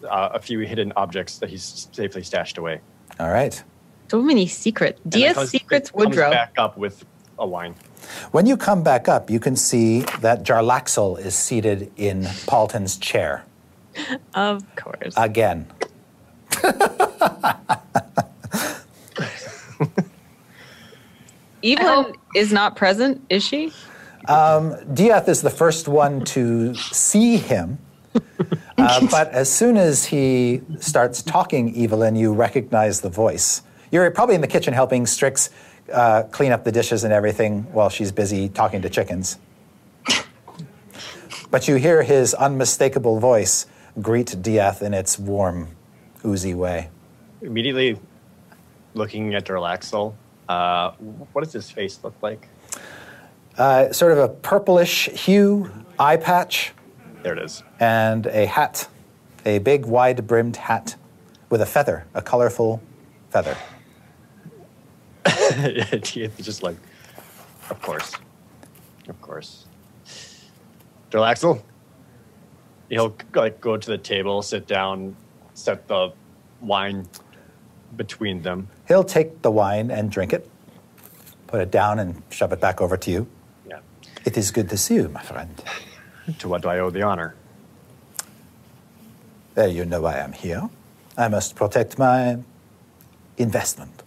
uh, 0.09 0.29
a 0.33 0.39
few 0.39 0.59
hidden 0.59 0.91
objects 0.95 1.37
that 1.39 1.49
he's 1.49 1.87
safely 1.91 2.23
stashed 2.23 2.57
away. 2.57 2.81
All 3.19 3.29
right. 3.29 3.63
So 4.09 4.21
many 4.21 4.47
secrets. 4.47 4.99
And 5.03 5.13
then 5.13 5.21
DS 5.21 5.35
comes- 5.35 5.49
Secrets 5.49 5.91
comes 5.91 6.05
Woodrow. 6.07 6.31
back 6.31 6.53
up 6.57 6.77
with 6.77 7.05
a 7.39 7.47
wine. 7.47 7.75
When 8.31 8.45
you 8.45 8.57
come 8.57 8.83
back 8.83 9.07
up, 9.07 9.29
you 9.29 9.39
can 9.39 9.55
see 9.55 10.01
that 10.21 10.43
Jarlaxle 10.43 11.19
is 11.19 11.35
seated 11.35 11.91
in 11.97 12.27
Paultin's 12.47 12.97
chair 12.97 13.45
Of 14.33 14.63
course. 14.75 15.13
again. 15.17 15.67
Evelyn 21.63 22.13
is 22.35 22.51
not 22.51 22.75
present, 22.75 23.21
is 23.29 23.43
she? 23.43 23.71
Diath 24.27 25.27
is 25.27 25.41
the 25.41 25.49
first 25.49 25.87
one 25.87 26.23
to 26.25 26.73
see 26.75 27.37
him. 27.37 27.79
Uh, 28.77 29.05
but 29.11 29.29
as 29.29 29.47
soon 29.47 29.77
as 29.77 30.05
he 30.05 30.59
starts 30.79 31.21
talking, 31.21 31.77
Evelyn, 31.77 32.15
you 32.15 32.33
recognize 32.33 33.01
the 33.01 33.09
voice. 33.09 33.61
You're 33.91 34.09
probably 34.09 34.33
in 34.33 34.41
the 34.41 34.47
kitchen 34.47 34.73
helping 34.73 35.05
Strix 35.05 35.51
uh, 35.93 36.23
clean 36.31 36.51
up 36.51 36.63
the 36.63 36.71
dishes 36.71 37.03
and 37.03 37.13
everything 37.13 37.63
while 37.73 37.89
she's 37.89 38.11
busy 38.11 38.49
talking 38.49 38.81
to 38.81 38.89
chickens. 38.89 39.37
but 41.51 41.67
you 41.67 41.75
hear 41.75 42.01
his 42.01 42.33
unmistakable 42.33 43.19
voice 43.19 43.67
greet 44.01 44.41
Diath 44.41 44.81
in 44.81 44.95
its 44.95 45.19
warm, 45.19 45.67
oozy 46.25 46.55
way. 46.55 46.89
Immediately 47.41 47.99
looking 48.95 49.35
at 49.35 49.45
Jarlaxle, 49.45 50.15
uh, 50.49 50.91
what 51.33 51.43
does 51.43 51.53
his 51.53 51.69
face 51.69 51.99
look 52.03 52.15
like? 52.21 52.47
Uh, 53.57 53.91
sort 53.91 54.11
of 54.11 54.17
a 54.17 54.29
purplish 54.29 55.07
hue, 55.07 55.69
eye 55.99 56.17
patch, 56.17 56.73
There 57.23 57.33
it 57.33 57.43
is. 57.43 57.63
and 57.79 58.25
a 58.27 58.45
hat, 58.45 58.87
a 59.45 59.59
big, 59.59 59.85
wide 59.85 60.25
brimmed 60.27 60.55
hat 60.55 60.95
with 61.49 61.61
a 61.61 61.65
feather, 61.65 62.05
a 62.13 62.21
colorful 62.21 62.81
feather. 63.29 63.55
Just 66.01 66.63
like, 66.63 66.77
of 67.69 67.81
course. 67.81 68.13
Of 69.07 69.21
course. 69.21 69.65
Jarlaxle, 71.11 71.61
he'll 72.89 73.15
like 73.35 73.61
go 73.61 73.77
to 73.77 73.87
the 73.87 73.97
table, 73.97 74.41
sit 74.41 74.65
down, 74.65 75.15
set 75.53 75.87
the 75.87 76.13
wine 76.61 77.07
between 77.97 78.41
them. 78.41 78.67
He'll 78.87 79.03
take 79.03 79.41
the 79.41 79.51
wine 79.51 79.91
and 79.91 80.09
drink 80.09 80.33
it, 80.33 80.49
put 81.47 81.61
it 81.61 81.69
down, 81.69 81.99
and 81.99 82.23
shove 82.29 82.53
it 82.53 82.61
back 82.61 82.79
over 82.81 82.95
to 82.97 83.11
you. 83.11 83.27
Yeah. 83.67 83.79
It 84.25 84.37
is 84.37 84.51
good 84.51 84.69
to 84.69 84.77
see 84.77 84.95
you, 84.95 85.09
my 85.09 85.21
friend. 85.21 85.61
To 86.39 86.47
what 86.47 86.61
do 86.61 86.69
I 86.69 86.79
owe 86.79 86.89
the 86.89 87.01
honor? 87.01 87.35
Well, 89.55 89.69
you 89.69 89.85
know 89.85 90.01
why 90.01 90.19
I'm 90.19 90.33
here. 90.33 90.69
I 91.17 91.27
must 91.27 91.55
protect 91.55 91.99
my 91.99 92.37
investment. 93.37 94.03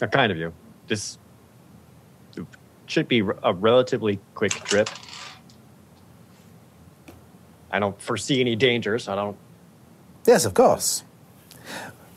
How 0.00 0.08
kind 0.08 0.32
of 0.32 0.38
you. 0.38 0.52
This 0.88 1.18
should 2.86 3.08
be 3.08 3.20
a 3.42 3.52
relatively 3.54 4.18
quick 4.34 4.52
trip. 4.52 4.90
I 7.70 7.78
don't 7.78 8.00
foresee 8.00 8.40
any 8.40 8.56
dangers. 8.56 9.08
I 9.08 9.14
don't. 9.14 9.36
Yes, 10.26 10.44
of 10.44 10.54
course. 10.54 11.04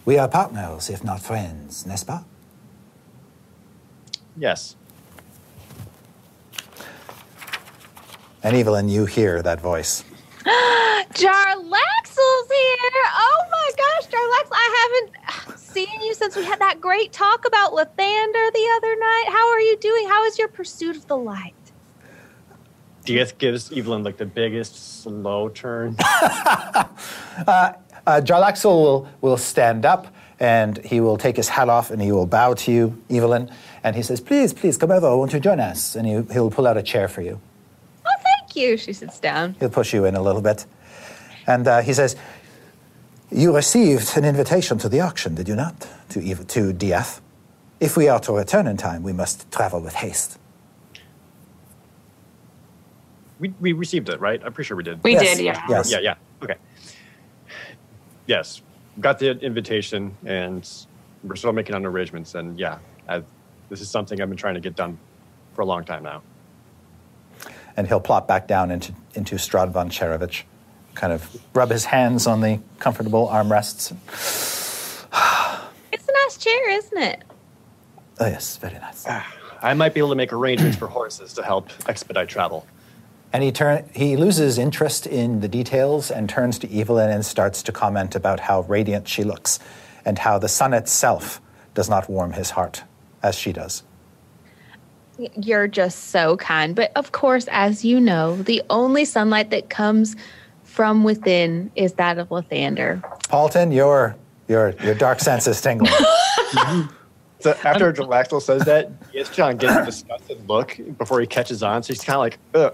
We 0.03 0.17
are 0.17 0.27
partners, 0.27 0.89
if 0.89 1.03
not 1.03 1.21
friends, 1.21 1.85
n'est-ce 1.85 2.03
pas? 2.03 2.23
Yes. 4.37 4.75
And 8.45 8.55
Evelyn, 8.55 8.87
you 8.89 9.07
hear 9.07 9.41
that 9.41 9.59
voice. 9.59 10.03
Jarlaxle's 10.45 11.15
here. 11.17 12.95
Oh 13.17 13.43
my 13.51 13.71
gosh, 13.75 14.05
Jarlax, 14.07 14.49
I 14.51 15.01
haven't 15.41 15.57
seen 15.57 15.99
you 16.01 16.13
since 16.13 16.35
we 16.35 16.45
had 16.45 16.59
that 16.59 16.79
great 16.79 17.11
talk 17.11 17.47
about 17.47 17.71
Lathander 17.71 18.53
the 18.53 18.69
other 18.77 18.95
night. 18.97 19.25
How 19.29 19.49
are 19.49 19.59
you 19.59 19.75
doing? 19.77 20.07
How 20.07 20.25
is 20.25 20.37
your 20.37 20.47
pursuit 20.47 20.95
of 20.95 21.07
the 21.07 21.17
light? 21.17 21.55
Diath 23.03 23.35
gives 23.39 23.71
Evelyn 23.71 24.03
like 24.03 24.17
the 24.17 24.27
biggest 24.27 25.01
slow 25.01 25.49
turn. 25.49 25.97
Uh, 28.07 28.21
Jarlaxle 28.21 28.65
will, 28.65 29.09
will 29.21 29.37
stand 29.37 29.83
up 29.83 30.13
and 30.39 30.77
he 30.85 31.01
will 31.01 31.17
take 31.17 31.35
his 31.35 31.49
hat 31.49 31.69
off 31.69 31.89
and 31.89 31.99
he 31.99 32.11
will 32.11 32.27
bow 32.27 32.53
to 32.53 32.71
you, 32.71 33.01
Evelyn. 33.09 33.49
And 33.83 33.95
he 33.95 34.03
says, 34.03 34.21
Please, 34.21 34.53
please 34.53 34.77
come 34.77 34.91
over. 34.91 35.17
Won't 35.17 35.33
you 35.33 35.39
join 35.39 35.59
us? 35.59 35.95
And 35.95 36.07
he, 36.07 36.21
he'll 36.31 36.51
pull 36.51 36.67
out 36.67 36.77
a 36.77 36.83
chair 36.83 37.07
for 37.07 37.23
you. 37.23 37.41
Thank 38.55 38.69
you. 38.69 38.77
She 38.77 38.93
sits 38.93 39.19
down. 39.19 39.55
He'll 39.59 39.69
push 39.69 39.93
you 39.93 40.05
in 40.05 40.15
a 40.15 40.21
little 40.21 40.41
bit. 40.41 40.65
And 41.45 41.67
uh, 41.67 41.81
he 41.81 41.93
says, 41.93 42.15
You 43.29 43.53
received 43.53 44.15
an 44.17 44.23
invitation 44.23 44.77
to 44.77 44.87
the 44.87 45.01
auction, 45.01 45.35
did 45.35 45.49
you 45.49 45.55
not? 45.57 45.89
To, 46.09 46.21
Eve- 46.21 46.47
to 46.47 46.71
Diath. 46.71 47.19
If 47.81 47.97
we 47.97 48.07
are 48.07 48.19
to 48.21 48.31
return 48.31 48.65
in 48.67 48.77
time, 48.77 49.03
we 49.03 49.11
must 49.11 49.51
travel 49.51 49.81
with 49.81 49.95
haste. 49.95 50.39
we, 53.39 53.53
we 53.59 53.73
received 53.73 54.07
it, 54.07 54.21
right? 54.21 54.41
I'm 54.45 54.53
pretty 54.53 54.67
sure 54.69 54.77
we 54.77 54.83
did. 54.83 55.03
We 55.03 55.11
Yes, 55.11 55.35
did, 55.35 55.43
yeah. 55.43 55.61
yes. 55.67 55.91
Yeah, 55.91 55.99
yeah. 55.99 56.15
Okay. 56.41 56.55
Yes. 58.27 58.61
Got 59.01 59.19
the 59.19 59.31
invitation 59.41 60.15
and 60.25 60.65
we're 61.25 61.35
still 61.35 61.51
making 61.51 61.75
on 61.75 61.85
arrangements. 61.85 62.35
And 62.35 62.57
yeah, 62.57 62.77
I, 63.09 63.21
this 63.67 63.81
is 63.81 63.89
something 63.89 64.21
I've 64.21 64.29
been 64.29 64.37
trying 64.37 64.53
to 64.53 64.61
get 64.61 64.77
done 64.77 64.97
for 65.53 65.63
a 65.63 65.65
long 65.65 65.83
time 65.83 66.03
now. 66.03 66.21
And 67.77 67.87
he'll 67.87 67.99
plop 67.99 68.27
back 68.27 68.47
down 68.47 68.71
into, 68.71 68.93
into 69.13 69.35
Strahd 69.35 69.71
von 69.71 69.89
Zarovich. 69.89 70.43
kind 70.93 71.11
of 71.13 71.41
rub 71.53 71.69
his 71.69 71.85
hands 71.85 72.25
on 72.25 72.41
the 72.41 72.59
comfortable 72.79 73.27
armrests. 73.27 73.91
It's 75.91 76.07
a 76.07 76.11
nice 76.11 76.37
chair, 76.37 76.69
isn't 76.71 76.97
it? 76.97 77.23
Oh, 78.19 78.27
yes, 78.27 78.57
very 78.57 78.75
nice. 78.75 79.05
Ah, 79.07 79.25
I 79.61 79.73
might 79.73 79.93
be 79.93 79.99
able 79.99 80.09
to 80.09 80.15
make 80.15 80.31
arrangements 80.31 80.77
for 80.77 80.87
horses 80.87 81.33
to 81.33 81.43
help 81.43 81.69
expedite 81.87 82.29
travel. 82.29 82.65
And 83.33 83.43
he 83.43 83.51
turn 83.51 83.89
he 83.93 84.15
loses 84.15 84.57
interest 84.57 85.05
in 85.05 85.41
the 85.41 85.49
details 85.49 86.09
and 86.09 86.29
turns 86.29 86.57
to 86.59 86.73
Evelyn 86.73 87.09
and 87.09 87.25
starts 87.25 87.61
to 87.63 87.73
comment 87.73 88.15
about 88.15 88.39
how 88.39 88.61
radiant 88.61 89.09
she 89.09 89.25
looks 89.25 89.59
and 90.05 90.17
how 90.19 90.37
the 90.39 90.47
sun 90.47 90.73
itself 90.73 91.41
does 91.73 91.89
not 91.89 92.09
warm 92.09 92.31
his 92.33 92.51
heart 92.51 92.83
as 93.21 93.35
she 93.35 93.51
does. 93.51 93.83
You're 95.17 95.67
just 95.67 96.09
so 96.09 96.37
kind. 96.37 96.75
But 96.75 96.91
of 96.95 97.11
course, 97.11 97.47
as 97.51 97.85
you 97.85 97.99
know, 97.99 98.35
the 98.35 98.61
only 98.69 99.05
sunlight 99.05 99.49
that 99.51 99.69
comes 99.69 100.15
from 100.63 101.03
within 101.03 101.71
is 101.75 101.93
that 101.93 102.17
of 102.17 102.29
Lathander. 102.29 103.01
Paultin, 103.29 103.73
your 103.73 104.15
your 104.47 104.73
your 104.83 104.95
dark 104.95 105.19
sense 105.19 105.47
is 105.47 105.61
tingling. 105.61 105.93
So 107.45 107.53
after 107.63 107.93
Laxel 107.93 108.41
says 108.41 108.63
that, 108.63 108.91
yes, 109.13 109.29
John 109.29 109.57
gets 109.57 109.75
a 109.75 109.85
disgusted 109.85 110.49
look 110.49 110.79
before 110.97 111.21
he 111.21 111.27
catches 111.27 111.61
on. 111.61 111.83
So 111.83 111.93
he's 111.93 112.03
kind 112.03 112.15
of 112.15 112.21
like, 112.21 112.39
Ugh. 112.55 112.73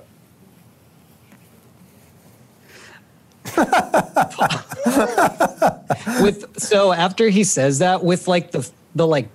with 6.24 6.58
so 6.58 6.94
after 6.94 7.28
he 7.28 7.44
says 7.44 7.80
that 7.80 8.02
with 8.02 8.30
like 8.30 8.52
the 8.52 8.66
the 8.96 9.06
like 9.06 9.28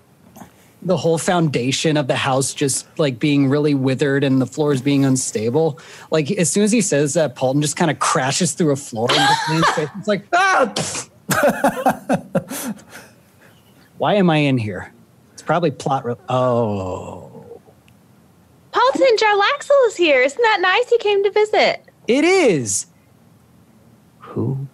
the 0.87 0.97
whole 0.97 1.19
foundation 1.19 1.97
of 1.97 2.07
the 2.07 2.17
house 2.17 2.55
just 2.55 2.87
like 2.99 3.19
being 3.19 3.49
really 3.49 3.75
withered 3.75 4.25
and 4.25 4.41
the 4.41 4.47
floors 4.47 4.81
being 4.81 5.05
unstable 5.05 5.79
like 6.11 6.31
as 6.33 6.49
soon 6.51 6.63
as 6.63 6.73
he 6.73 6.81
says 6.81 7.15
that 7.15 7.35
Paultin 7.35 7.61
just 7.61 7.77
kind 7.77 7.91
of 7.91 7.99
crashes 7.99 8.53
through 8.53 8.71
a 8.73 8.77
floor 8.77 9.09
and 9.11 9.19
just 9.19 9.51
leans 9.51 9.69
face. 9.71 9.89
it's 9.99 10.09
like 10.09 10.25
ah 10.33 10.73
why 13.99 14.15
am 14.15 14.31
i 14.31 14.37
in 14.37 14.57
here 14.57 14.93
it's 15.33 15.43
probably 15.43 15.71
plot 15.71 16.05
re- 16.05 16.15
oh 16.29 17.33
Paultin 18.73 19.17
Jarlaxle 19.17 19.87
is 19.87 19.97
here. 19.97 20.21
Isn't 20.21 20.43
that 20.43 20.59
nice? 20.61 20.91
He 20.91 20.99
came 20.99 21.25
to 21.25 21.31
visit. 21.31 21.83
it 22.07 22.25
is 22.25 22.87
who 24.19 24.69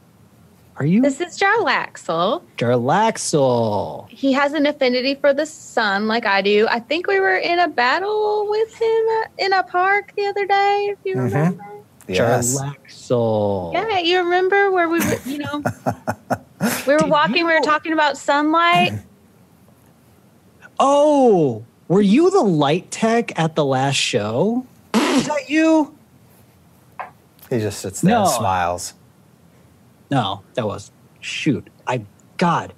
are 0.83 0.87
you 0.87 1.01
This 1.01 1.21
is 1.21 1.39
Jarlaxle. 1.39 2.43
Jarlaxle. 2.59 4.09
He 4.09 4.33
has 4.33 4.53
an 4.53 4.67
affinity 4.67 5.15
for 5.15 5.33
the 5.33 5.47
sun, 5.47 6.09
like 6.09 6.27
I 6.27 6.43
do. 6.43 6.67
I 6.69 6.81
think 6.81 7.07
we 7.07 7.21
were 7.21 7.37
in 7.37 7.61
a 7.61 7.69
battle 7.69 8.49
with 8.51 8.75
him 8.75 9.05
uh, 9.23 9.27
in 9.39 9.53
a 9.53 9.63
park 9.63 10.13
the 10.17 10.27
other 10.27 10.45
day. 10.45 10.89
If 10.91 10.99
you 11.05 11.21
remember. 11.21 11.65
yes. 12.09 12.61
Jarlaxle. 12.61 13.75
Yeah, 13.75 13.99
you 14.01 14.19
remember 14.25 14.73
where 14.73 14.89
we 14.89 14.99
were? 14.99 15.19
You 15.25 15.39
know, 15.39 15.63
we 16.89 16.97
were 16.97 17.07
walking. 17.07 17.47
We 17.47 17.55
were 17.55 17.61
talking 17.61 17.93
about 17.93 18.19
sunlight. 18.19 18.95
Oh, 20.81 21.65
were 21.87 22.03
you 22.03 22.29
the 22.33 22.43
light 22.43 22.91
tech 22.91 23.39
at 23.39 23.55
the 23.55 23.65
last 23.65 23.95
show? 23.95 24.67
Is 24.95 25.29
that 25.29 25.49
you? 25.49 25.97
He 27.49 27.61
just 27.61 27.79
sits 27.79 28.01
there 28.01 28.17
and 28.17 28.29
smiles. 28.29 28.95
No, 30.13 30.43
that 30.55 30.67
was 30.67 30.93
shoot. 31.21 31.67
I 31.87 32.05
God, 32.37 32.75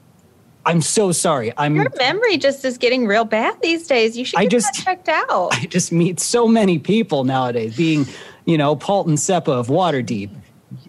I'm 0.65 0.81
so 0.81 1.11
sorry. 1.11 1.53
I'm 1.57 1.75
Your 1.75 1.91
memory 1.99 2.37
just 2.37 2.65
is 2.65 2.79
getting 2.79 3.09
real 3.09 3.25
bad 3.25 3.61
these 3.61 3.89
days. 3.89 4.17
You 4.17 4.25
should 4.25 4.39
I 4.39 4.45
get 4.45 4.51
just- 4.53 4.75
checked 4.75 5.09
out. 5.09 5.49
I 5.53 5.67
just 5.67 5.91
meet 5.91 6.21
so 6.21 6.47
many 6.47 6.79
people 6.79 7.25
nowadays. 7.25 7.77
Being, 7.77 8.07
you 8.45 8.57
know, 8.57 8.77
Paultin 8.77 9.15
Seppa 9.19 9.49
of 9.49 9.67
Waterdeep, 9.67 10.31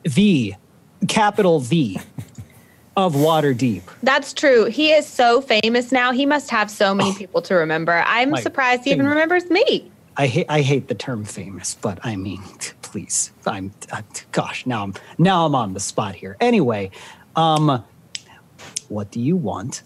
the 0.03 0.53
capital 1.07 1.59
V 1.59 1.99
of 2.95 3.15
Waterdeep. 3.15 3.81
That's 4.03 4.31
true. 4.31 4.65
He 4.65 4.91
is 4.91 5.07
so 5.07 5.41
famous 5.41 5.91
now. 5.91 6.11
He 6.11 6.27
must 6.27 6.51
have 6.51 6.69
so 6.69 6.93
many 6.93 7.09
oh. 7.09 7.15
people 7.15 7.41
to 7.41 7.55
remember. 7.55 8.03
I'm 8.05 8.35
surprised 8.37 8.83
he 8.83 8.91
even 8.91 9.07
remembers 9.07 9.49
me. 9.49 9.91
I 10.15 10.27
hate 10.27 10.45
I 10.47 10.61
hate 10.61 10.89
the 10.89 10.95
term 10.95 11.25
famous, 11.25 11.75
but 11.81 11.99
I 12.03 12.15
mean, 12.15 12.41
please, 12.95 13.33
I'm 13.45 13.73
uh, 13.91 14.03
gosh, 14.31 14.65
now 14.65 14.83
I'm 14.83 14.93
now 15.17 15.45
I'm 15.45 15.53
on 15.53 15.73
the 15.73 15.81
spot 15.81 16.15
here. 16.15 16.37
Anyway, 16.39 16.91
um, 17.35 17.83
what 18.87 19.11
do 19.11 19.19
you 19.19 19.35
want? 19.35 19.83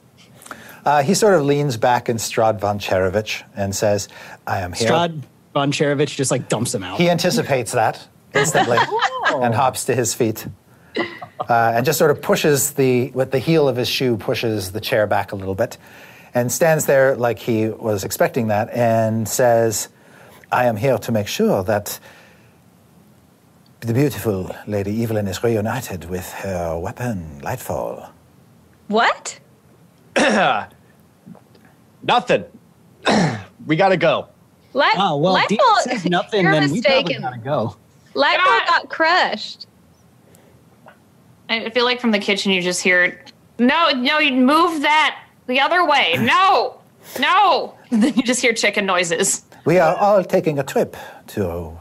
Uh, 0.85 1.01
he 1.01 1.15
sort 1.15 1.33
of 1.33 1.43
leans 1.43 1.75
back 1.75 2.07
in 2.07 2.17
Strahd 2.17 2.59
von 2.59 2.77
Zarovich 2.77 3.41
and 3.55 3.75
says, 3.75 4.09
I 4.45 4.59
am 4.59 4.73
here. 4.73 4.89
Strahd 4.89 5.23
von 5.55 5.71
Zarovich 5.71 6.15
just 6.15 6.29
like 6.29 6.49
dumps 6.49 6.75
him 6.75 6.83
out. 6.83 6.99
He 6.99 7.09
anticipates 7.09 7.71
that 7.71 8.07
instantly 8.35 8.77
and 9.27 9.55
hops 9.55 9.85
to 9.85 9.95
his 9.95 10.13
feet. 10.13 10.45
Uh, 10.95 11.71
and 11.73 11.87
just 11.87 11.97
sort 11.97 12.11
of 12.11 12.21
pushes 12.21 12.73
the, 12.73 13.09
with 13.15 13.31
the 13.31 13.39
heel 13.39 13.67
of 13.67 13.75
his 13.75 13.89
shoe, 13.89 14.17
pushes 14.17 14.71
the 14.71 14.79
chair 14.79 15.07
back 15.07 15.31
a 15.31 15.35
little 15.35 15.55
bit 15.55 15.79
and 16.35 16.51
stands 16.51 16.85
there 16.85 17.15
like 17.15 17.39
he 17.39 17.69
was 17.69 18.03
expecting 18.03 18.49
that 18.49 18.69
and 18.69 19.27
says, 19.27 19.89
I 20.51 20.65
am 20.65 20.77
here 20.77 20.99
to 20.99 21.11
make 21.11 21.27
sure 21.27 21.63
that 21.63 21.99
the 23.81 23.93
beautiful 23.93 24.53
Lady 24.67 25.03
Evelyn 25.03 25.27
is 25.27 25.43
reunited 25.43 26.09
with 26.09 26.29
her 26.33 26.77
weapon, 26.77 27.39
Lightfall. 27.41 28.09
What? 28.87 29.39
nothing. 32.03 32.43
we 33.65 33.75
gotta 33.75 33.97
go. 33.97 34.27
Light, 34.73 34.95
oh 34.97 35.17
well, 35.17 35.35
Lightfall- 35.35 35.47
Dean 35.47 35.59
says 35.83 36.05
nothing. 36.05 36.43
You're 36.43 36.51
then 36.51 36.71
we 36.71 36.81
probably 36.81 37.13
gotta 37.13 37.37
go. 37.39 37.75
Lightfall 38.15 38.45
God. 38.45 38.67
got 38.67 38.89
crushed. 38.89 39.67
I 41.47 41.69
feel 41.69 41.85
like 41.85 41.99
from 41.99 42.11
the 42.11 42.19
kitchen 42.19 42.51
you 42.51 42.61
just 42.61 42.83
hear, 42.83 43.23
no, 43.57 43.89
no, 43.89 44.19
you 44.19 44.33
move 44.33 44.81
that 44.81 45.23
the 45.47 45.59
other 45.59 45.83
way. 45.85 46.15
No, 46.19 46.79
no. 47.19 47.75
then 47.89 48.13
you 48.13 48.21
just 48.23 48.41
hear 48.41 48.53
chicken 48.53 48.85
noises. 48.85 49.43
We 49.65 49.79
are 49.79 49.95
all 49.95 50.23
taking 50.23 50.59
a 50.59 50.63
trip 50.63 50.95
to. 51.27 51.77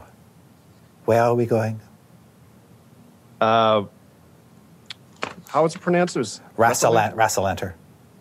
Where 1.05 1.21
are 1.23 1.35
we 1.35 1.45
going? 1.45 1.79
Uh, 3.41 3.83
how 5.47 5.65
it 5.65 5.73
pronounced? 5.79 6.15
It 6.15 6.19
was 6.19 6.41
Rassalan- 6.57 7.15
Rassalanter. 7.15 7.73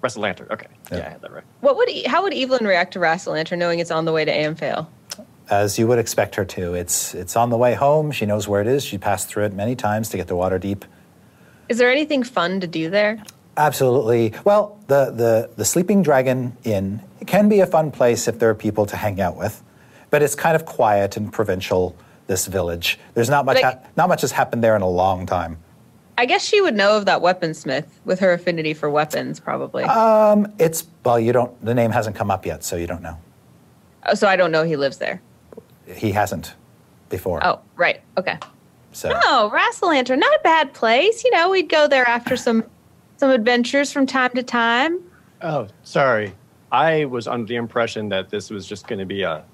Rassalanter. 0.02 0.50
Okay, 0.50 0.66
yeah. 0.92 0.98
I 0.98 1.10
had 1.10 1.22
that 1.22 1.32
right. 1.32 1.44
What 1.60 1.76
would 1.76 1.88
E- 1.88 2.04
how 2.04 2.22
would 2.22 2.32
Evelyn 2.34 2.64
react 2.66 2.92
to 2.92 2.98
Rassalanter 2.98 3.58
knowing 3.58 3.80
it's 3.80 3.90
on 3.90 4.04
the 4.04 4.12
way 4.12 4.24
to 4.24 4.32
Amphail? 4.32 4.86
As 5.50 5.78
you 5.78 5.86
would 5.86 5.98
expect 5.98 6.34
her 6.36 6.44
to. 6.44 6.74
It's, 6.74 7.14
it's 7.14 7.34
on 7.34 7.50
the 7.50 7.56
way 7.56 7.74
home. 7.74 8.12
She 8.12 8.26
knows 8.26 8.46
where 8.46 8.60
it 8.60 8.66
is. 8.66 8.84
She 8.84 8.98
passed 8.98 9.28
through 9.28 9.44
it 9.46 9.54
many 9.54 9.74
times 9.74 10.10
to 10.10 10.16
get 10.18 10.28
to 10.28 10.34
Waterdeep. 10.34 10.82
Is 11.68 11.78
there 11.78 11.90
anything 11.90 12.22
fun 12.22 12.60
to 12.60 12.66
do 12.66 12.90
there? 12.90 13.22
Absolutely. 13.56 14.34
Well, 14.44 14.78
the, 14.88 15.10
the, 15.10 15.50
the 15.56 15.64
Sleeping 15.64 16.02
Dragon 16.02 16.56
Inn 16.64 17.02
can 17.26 17.48
be 17.48 17.60
a 17.60 17.66
fun 17.66 17.90
place 17.90 18.28
if 18.28 18.38
there 18.38 18.50
are 18.50 18.54
people 18.54 18.86
to 18.86 18.96
hang 18.96 19.20
out 19.20 19.36
with, 19.36 19.62
but 20.10 20.22
it's 20.22 20.34
kind 20.34 20.54
of 20.54 20.64
quiet 20.64 21.16
and 21.16 21.32
provincial, 21.32 21.96
this 22.28 22.46
village. 22.46 22.98
There's 23.14 23.28
not 23.28 23.44
much, 23.44 23.56
Like- 23.56 23.64
ha- 23.64 23.88
not 23.96 24.08
much 24.08 24.20
has 24.20 24.30
happened 24.30 24.62
there 24.62 24.76
in 24.76 24.82
a 24.82 24.88
long 24.88 25.26
time. 25.26 25.58
I 26.16 26.26
guess 26.26 26.44
she 26.44 26.60
would 26.60 26.74
know 26.74 26.96
of 26.96 27.06
that 27.06 27.20
weaponsmith 27.20 27.86
with 28.04 28.20
her 28.20 28.32
affinity 28.32 28.74
for 28.74 28.90
weapons, 28.90 29.38
probably. 29.40 29.84
Um, 29.84 30.52
it's, 30.58 30.86
well, 31.04 31.18
you 31.18 31.32
don't, 31.32 31.64
the 31.64 31.74
name 31.74 31.90
hasn't 31.92 32.16
come 32.16 32.30
up 32.30 32.44
yet, 32.44 32.64
so 32.64 32.76
you 32.76 32.86
don't 32.88 33.02
know. 33.02 33.16
Oh, 34.06 34.14
so 34.14 34.26
I 34.28 34.36
don't 34.36 34.50
know 34.50 34.64
he 34.64 34.76
lives 34.76 34.98
there. 34.98 35.20
He 35.86 36.12
hasn't 36.12 36.54
before. 37.08 37.44
Oh, 37.44 37.60
right. 37.76 38.00
Okay. 38.16 38.38
So. 38.92 39.12
Oh, 39.14 39.50
Rassalanter, 39.54 40.18
not 40.18 40.34
a 40.34 40.40
bad 40.42 40.74
place. 40.74 41.24
You 41.24 41.30
know, 41.30 41.50
we'd 41.50 41.68
go 41.68 41.86
there 41.88 42.06
after 42.06 42.36
some 42.46 42.64
some 43.16 43.30
adventures 43.30 43.90
from 43.92 44.06
time 44.06 44.30
to 44.34 44.42
time. 44.42 45.00
Oh, 45.42 45.66
sorry. 45.82 46.34
I 46.70 47.04
was 47.06 47.26
under 47.26 47.46
the 47.46 47.56
impression 47.56 48.08
that 48.10 48.28
this 48.30 48.48
was 48.50 48.66
just 48.66 48.86
going 48.86 48.98
to 49.00 49.06
be 49.06 49.22
a 49.22 49.44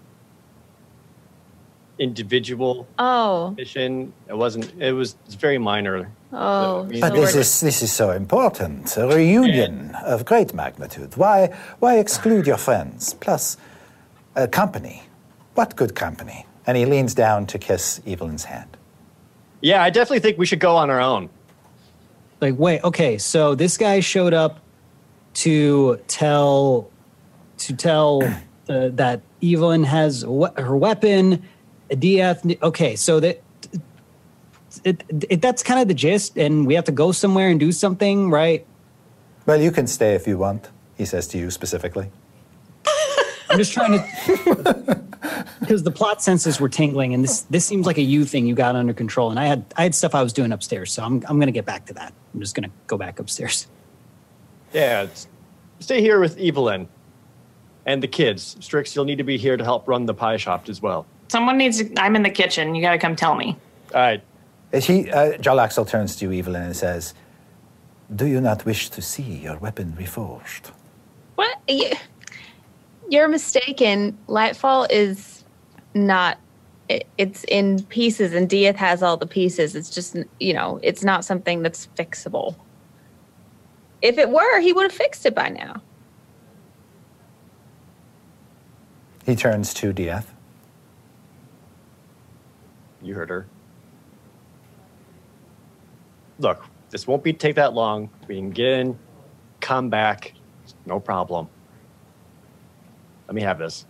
individual 1.98 2.86
Oh, 2.98 3.50
mission. 3.56 4.12
It 4.28 4.36
wasn't. 4.36 4.72
It 4.82 4.92
was 4.92 5.16
very 5.38 5.58
minor. 5.58 6.10
oh. 6.32 6.88
I 6.92 7.00
But 7.00 7.14
this 7.14 7.34
is 7.34 7.60
this 7.60 7.82
is 7.82 7.92
so 7.92 8.10
important. 8.10 8.96
A 8.96 9.06
reunion 9.06 9.94
of 10.04 10.24
great 10.24 10.52
magnitude. 10.54 11.16
Why 11.16 11.48
why 11.78 11.98
exclude 11.98 12.46
your 12.46 12.56
friends? 12.58 13.14
Plus, 13.14 13.56
a 14.34 14.48
company. 14.48 15.02
What 15.54 15.76
good 15.76 15.94
company? 15.94 16.46
And 16.66 16.76
he 16.76 16.84
leans 16.86 17.14
down 17.14 17.46
to 17.46 17.58
kiss 17.58 18.00
Evelyn's 18.06 18.44
hand. 18.44 18.76
Yeah, 19.60 19.82
I 19.82 19.90
definitely 19.90 20.20
think 20.20 20.38
we 20.38 20.46
should 20.46 20.60
go 20.60 20.76
on 20.76 20.90
our 20.90 21.00
own. 21.00 21.28
Like, 22.40 22.58
wait, 22.58 22.82
okay, 22.84 23.16
so 23.18 23.54
this 23.54 23.76
guy 23.78 24.00
showed 24.00 24.34
up 24.34 24.60
to 25.34 25.98
tell 26.08 26.90
to 27.58 27.72
tell 27.76 28.22
uh, 28.68 28.88
that 28.92 29.20
Evelyn 29.42 29.84
has 29.84 30.22
a 30.24 30.30
we- 30.30 30.48
her 30.56 30.76
weapon. 30.76 31.42
Diath, 31.90 32.44
okay, 32.62 32.96
so 32.96 33.20
that 33.20 33.42
it, 34.84 35.04
it 35.30 35.42
that's 35.42 35.62
kind 35.62 35.80
of 35.80 35.88
the 35.88 35.94
gist, 35.94 36.36
and 36.36 36.66
we 36.66 36.74
have 36.74 36.84
to 36.84 36.92
go 36.92 37.12
somewhere 37.12 37.48
and 37.48 37.60
do 37.60 37.72
something, 37.72 38.30
right? 38.30 38.66
Well, 39.46 39.60
you 39.60 39.70
can 39.70 39.86
stay 39.86 40.14
if 40.14 40.26
you 40.26 40.38
want, 40.38 40.70
he 40.96 41.04
says 41.04 41.28
to 41.28 41.38
you 41.38 41.50
specifically. 41.50 42.10
I'm 43.50 43.58
just 43.58 43.72
trying 43.72 43.92
to 43.92 45.04
because 45.60 45.82
the 45.82 45.90
plot 45.90 46.22
senses 46.22 46.60
were 46.60 46.68
tingling, 46.68 47.14
and 47.14 47.22
this 47.22 47.42
this 47.42 47.64
seems 47.64 47.86
like 47.86 47.98
a 47.98 48.02
you 48.02 48.24
thing 48.24 48.46
you 48.46 48.54
got 48.54 48.74
under 48.74 48.94
control. 48.94 49.30
And 49.30 49.38
I 49.38 49.46
had 49.46 49.64
I 49.76 49.82
had 49.82 49.94
stuff 49.94 50.14
I 50.14 50.22
was 50.22 50.32
doing 50.32 50.52
upstairs, 50.52 50.92
so 50.92 51.04
I'm 51.04 51.22
I'm 51.28 51.38
gonna 51.38 51.52
get 51.52 51.64
back 51.64 51.86
to 51.86 51.94
that. 51.94 52.12
I'm 52.32 52.40
just 52.40 52.54
gonna 52.54 52.70
go 52.86 52.96
back 52.96 53.18
upstairs. 53.18 53.66
Yeah, 54.72 55.06
stay 55.78 56.00
here 56.00 56.18
with 56.18 56.38
Evelyn 56.38 56.88
and 57.86 58.02
the 58.02 58.08
kids. 58.08 58.56
Strix, 58.60 58.96
you'll 58.96 59.04
need 59.04 59.18
to 59.18 59.24
be 59.24 59.38
here 59.38 59.56
to 59.56 59.64
help 59.64 59.86
run 59.86 60.06
the 60.06 60.14
pie 60.14 60.36
shop 60.36 60.68
as 60.68 60.82
well. 60.82 61.06
Someone 61.34 61.58
needs. 61.58 61.78
To, 61.82 61.92
I'm 62.00 62.14
in 62.14 62.22
the 62.22 62.30
kitchen. 62.30 62.76
You 62.76 62.80
got 62.80 62.92
to 62.92 62.98
come 62.98 63.16
tell 63.16 63.34
me. 63.34 63.56
All 63.92 64.00
right. 64.00 64.22
He, 64.72 65.10
uh, 65.10 65.32
Jarlaxle 65.38 65.88
turns 65.88 66.14
to 66.16 66.26
you, 66.26 66.38
Evelyn 66.38 66.62
and 66.62 66.76
says, 66.76 67.12
Do 68.14 68.26
you 68.26 68.40
not 68.40 68.64
wish 68.64 68.88
to 68.90 69.02
see 69.02 69.22
your 69.46 69.56
weapon 69.58 69.96
reforged? 69.98 70.70
What? 71.34 71.58
You, 71.66 71.90
you're 73.10 73.26
mistaken. 73.26 74.16
Lightfall 74.28 74.86
is 74.90 75.42
not. 75.92 76.38
it- 76.88 77.08
It's 77.18 77.42
in 77.48 77.82
pieces, 77.82 78.32
and 78.32 78.48
Diath 78.48 78.76
has 78.76 79.02
all 79.02 79.16
the 79.16 79.26
pieces. 79.26 79.74
It's 79.74 79.90
just, 79.90 80.16
you 80.38 80.54
know, 80.54 80.78
it's 80.84 81.02
not 81.02 81.24
something 81.24 81.62
that's 81.62 81.88
fixable. 81.96 82.54
If 84.02 84.18
it 84.18 84.30
were, 84.30 84.60
he 84.60 84.72
would 84.72 84.84
have 84.84 84.92
fixed 84.92 85.26
it 85.26 85.34
by 85.34 85.48
now. 85.48 85.82
He 89.26 89.34
turns 89.34 89.74
to 89.74 89.92
Diath. 89.92 90.30
You 93.04 93.14
heard 93.14 93.28
her. 93.28 93.46
Look, 96.38 96.64
this 96.90 97.06
won't 97.06 97.22
be 97.22 97.32
take 97.32 97.56
that 97.56 97.74
long. 97.74 98.10
We 98.26 98.36
can 98.36 98.50
get 98.50 98.80
in, 98.80 98.98
come 99.60 99.90
back, 99.90 100.32
no 100.86 100.98
problem. 100.98 101.48
Let 103.28 103.34
me 103.34 103.42
have 103.42 103.58
this. 103.58 103.86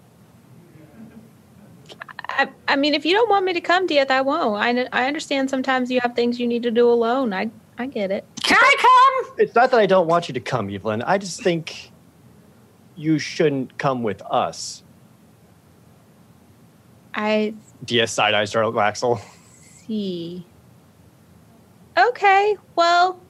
I, 2.29 2.49
I 2.67 2.77
mean, 2.77 2.95
if 2.95 3.07
you 3.07 3.15
don't 3.15 3.31
want 3.31 3.45
me 3.45 3.53
to 3.53 3.61
come, 3.61 3.87
Diath, 3.87 4.11
I 4.11 4.21
won't. 4.21 4.57
I, 4.57 4.89
I 4.93 5.07
understand 5.07 5.49
sometimes 5.49 5.91
you 5.91 6.01
have 6.01 6.17
things 6.17 6.41
you 6.41 6.47
need 6.49 6.65
to 6.65 6.71
do 6.71 6.91
alone. 6.91 7.33
I, 7.33 7.51
I 7.79 7.87
get 7.87 8.11
it. 8.11 8.25
Can 8.43 8.59
I 8.61 9.23
come? 9.25 9.35
It's 9.39 9.55
not 9.55 9.71
that 9.71 9.79
I 9.79 9.87
don't 9.87 10.09
want 10.09 10.29
you 10.29 10.35
to 10.35 10.41
come, 10.41 10.69
Evelyn. 10.69 11.03
I 11.03 11.19
just 11.19 11.43
think 11.43 11.93
you 12.97 13.19
shouldn't 13.19 13.79
come 13.79 14.03
with 14.03 14.23
us. 14.23 14.83
I 17.15 17.55
DS 17.85 18.13
side 18.13 18.35
eyes 18.35 18.53
Jarlaxle. 18.53 19.21
see. 19.87 20.45
Okay, 21.97 22.57
well, 22.75 23.21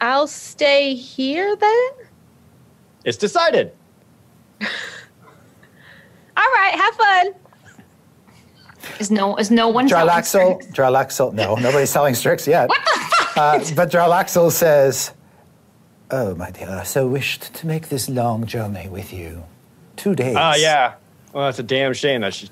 I'll 0.00 0.26
stay 0.26 0.94
here 0.94 1.54
then. 1.54 1.88
It's 3.04 3.16
decided. 3.16 3.72
All 4.60 4.68
right, 6.36 6.74
have 6.74 6.94
fun. 6.94 7.34
Is 8.98 9.10
no 9.10 9.36
is 9.36 9.50
no 9.50 9.68
one 9.68 9.88
telling 9.88 10.08
Jarlaxle, 10.10 10.62
Strix? 10.62 11.34
No, 11.34 11.54
nobody's 11.54 11.90
selling 11.90 12.14
Strix 12.14 12.46
yet. 12.46 12.68
What 12.68 12.80
the 12.84 13.00
fuck? 13.16 13.36
Uh, 13.36 13.58
but 13.74 13.90
Jarlaxle 13.90 14.50
says, 14.50 15.12
Oh, 16.10 16.34
my 16.34 16.50
dear, 16.50 16.68
I 16.68 16.82
so 16.84 17.06
wished 17.06 17.54
to 17.54 17.66
make 17.66 17.88
this 17.88 18.08
long 18.08 18.46
journey 18.46 18.88
with 18.88 19.12
you. 19.12 19.44
Two 19.96 20.14
days. 20.14 20.36
Ah, 20.38 20.54
yeah. 20.54 20.94
Well, 21.34 21.44
that's 21.46 21.58
a 21.58 21.62
damn 21.64 21.92
shame 21.92 22.20
that 22.22 22.32
she. 22.32 22.46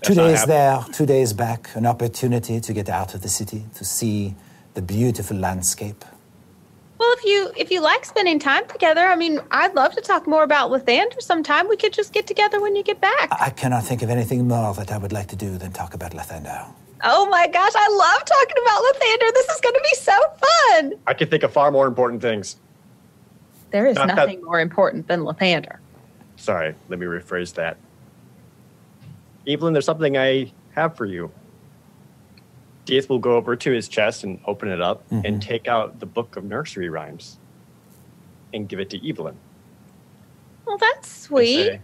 that's 0.00 0.08
Two 0.08 0.14
days 0.14 0.40
happening. 0.40 0.56
there, 0.56 0.84
two 0.92 1.06
days 1.06 1.32
back, 1.32 1.70
an 1.76 1.86
opportunity 1.86 2.60
to 2.60 2.72
get 2.72 2.88
out 2.88 3.14
of 3.14 3.22
the 3.22 3.28
city, 3.28 3.64
to 3.76 3.84
see 3.84 4.34
the 4.74 4.82
beautiful 4.82 5.36
landscape. 5.36 6.04
Well, 6.98 7.12
if 7.18 7.24
you 7.24 7.52
if 7.56 7.70
you 7.70 7.80
like 7.80 8.04
spending 8.04 8.38
time 8.38 8.66
together, 8.66 9.02
I 9.06 9.14
mean, 9.16 9.40
I'd 9.50 9.74
love 9.74 9.94
to 9.94 10.00
talk 10.00 10.26
more 10.26 10.42
about 10.42 10.70
Lathander 10.70 11.20
sometime. 11.22 11.68
We 11.68 11.76
could 11.76 11.92
just 11.92 12.12
get 12.12 12.26
together 12.26 12.60
when 12.60 12.74
you 12.76 12.82
get 12.82 13.00
back. 13.00 13.28
I 13.40 13.50
cannot 13.50 13.84
think 13.84 14.02
of 14.02 14.10
anything 14.10 14.46
more 14.48 14.74
that 14.74 14.90
I 14.90 14.98
would 14.98 15.12
like 15.12 15.28
to 15.28 15.36
do 15.36 15.56
than 15.58 15.72
talk 15.72 15.94
about 15.94 16.12
Lathander. 16.12 16.66
Oh 17.04 17.28
my 17.28 17.46
gosh, 17.48 17.72
I 17.76 17.88
love 17.88 18.24
talking 18.24 18.56
about 18.62 18.80
Lathander. 18.86 19.32
This 19.34 19.48
is 19.48 19.60
going 19.60 19.74
to 19.74 19.80
be 19.82 19.96
so 19.96 20.12
fun. 20.46 20.92
I 21.06 21.14
can 21.14 21.28
think 21.28 21.42
of 21.42 21.52
far 21.52 21.70
more 21.70 21.86
important 21.86 22.22
things. 22.22 22.56
There 23.70 23.86
is 23.86 23.96
Not 23.96 24.06
that- 24.08 24.16
nothing 24.16 24.42
more 24.42 24.60
important 24.60 25.06
than 25.08 25.20
Lathander. 25.20 25.78
Sorry, 26.36 26.74
let 26.88 26.98
me 26.98 27.06
rephrase 27.06 27.54
that. 27.54 27.76
Evelyn, 29.46 29.72
there's 29.72 29.84
something 29.84 30.16
I 30.16 30.52
have 30.74 30.96
for 30.96 31.06
you. 31.06 31.30
Diath 32.86 33.08
will 33.08 33.18
go 33.18 33.36
over 33.36 33.56
to 33.56 33.72
his 33.72 33.88
chest 33.88 34.24
and 34.24 34.40
open 34.46 34.68
it 34.68 34.80
up 34.80 35.04
and 35.10 35.24
mm-hmm. 35.24 35.38
take 35.38 35.68
out 35.68 36.00
the 36.00 36.06
book 36.06 36.36
of 36.36 36.44
nursery 36.44 36.90
rhymes 36.90 37.38
and 38.52 38.68
give 38.68 38.78
it 38.78 38.90
to 38.90 39.08
Evelyn. 39.08 39.36
Well, 40.66 40.78
that's 40.78 41.10
sweet. 41.10 41.56
say, 41.56 41.80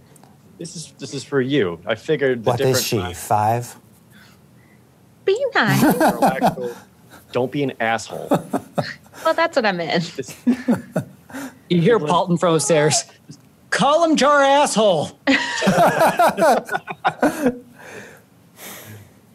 this 0.58 0.76
is 0.76 0.92
this 0.98 1.14
is 1.14 1.24
for 1.24 1.40
you. 1.40 1.80
I 1.86 1.94
figured 1.94 2.44
the 2.44 2.50
What 2.50 2.58
different 2.58 2.76
is 2.76 2.86
she, 2.86 2.98
rhymes- 2.98 3.26
five? 3.26 3.76
Be 5.24 5.42
nice. 5.54 5.82
Don't 7.32 7.52
be 7.52 7.62
an 7.62 7.72
asshole. 7.80 8.26
well, 9.24 9.34
that's 9.34 9.56
what 9.56 9.64
I 9.64 9.72
meant. 9.72 10.04
This- 10.16 10.36
You 11.70 11.80
hear 11.80 12.00
Paultin 12.00 12.36
from 12.36 12.56
upstairs. 12.56 13.04
Call 13.70 14.04
him 14.04 14.16
jar 14.16 14.42
asshole. 14.42 15.18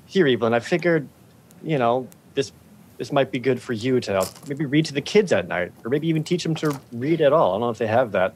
Here, 0.05 0.27
Evelyn, 0.27 0.53
I 0.53 0.59
figured, 0.59 1.07
you 1.63 1.77
know, 1.77 2.07
this 2.35 2.51
this 2.97 3.11
might 3.11 3.31
be 3.31 3.39
good 3.39 3.61
for 3.61 3.73
you 3.73 3.99
to 4.01 4.25
maybe 4.47 4.65
read 4.65 4.85
to 4.85 4.93
the 4.93 5.01
kids 5.01 5.31
at 5.33 5.47
night, 5.47 5.71
or 5.83 5.89
maybe 5.89 6.07
even 6.07 6.23
teach 6.23 6.43
them 6.43 6.55
to 6.55 6.79
read 6.93 7.19
at 7.21 7.33
all. 7.33 7.51
I 7.51 7.53
don't 7.55 7.61
know 7.61 7.69
if 7.69 7.77
they 7.77 7.87
have 7.87 8.11
that, 8.13 8.33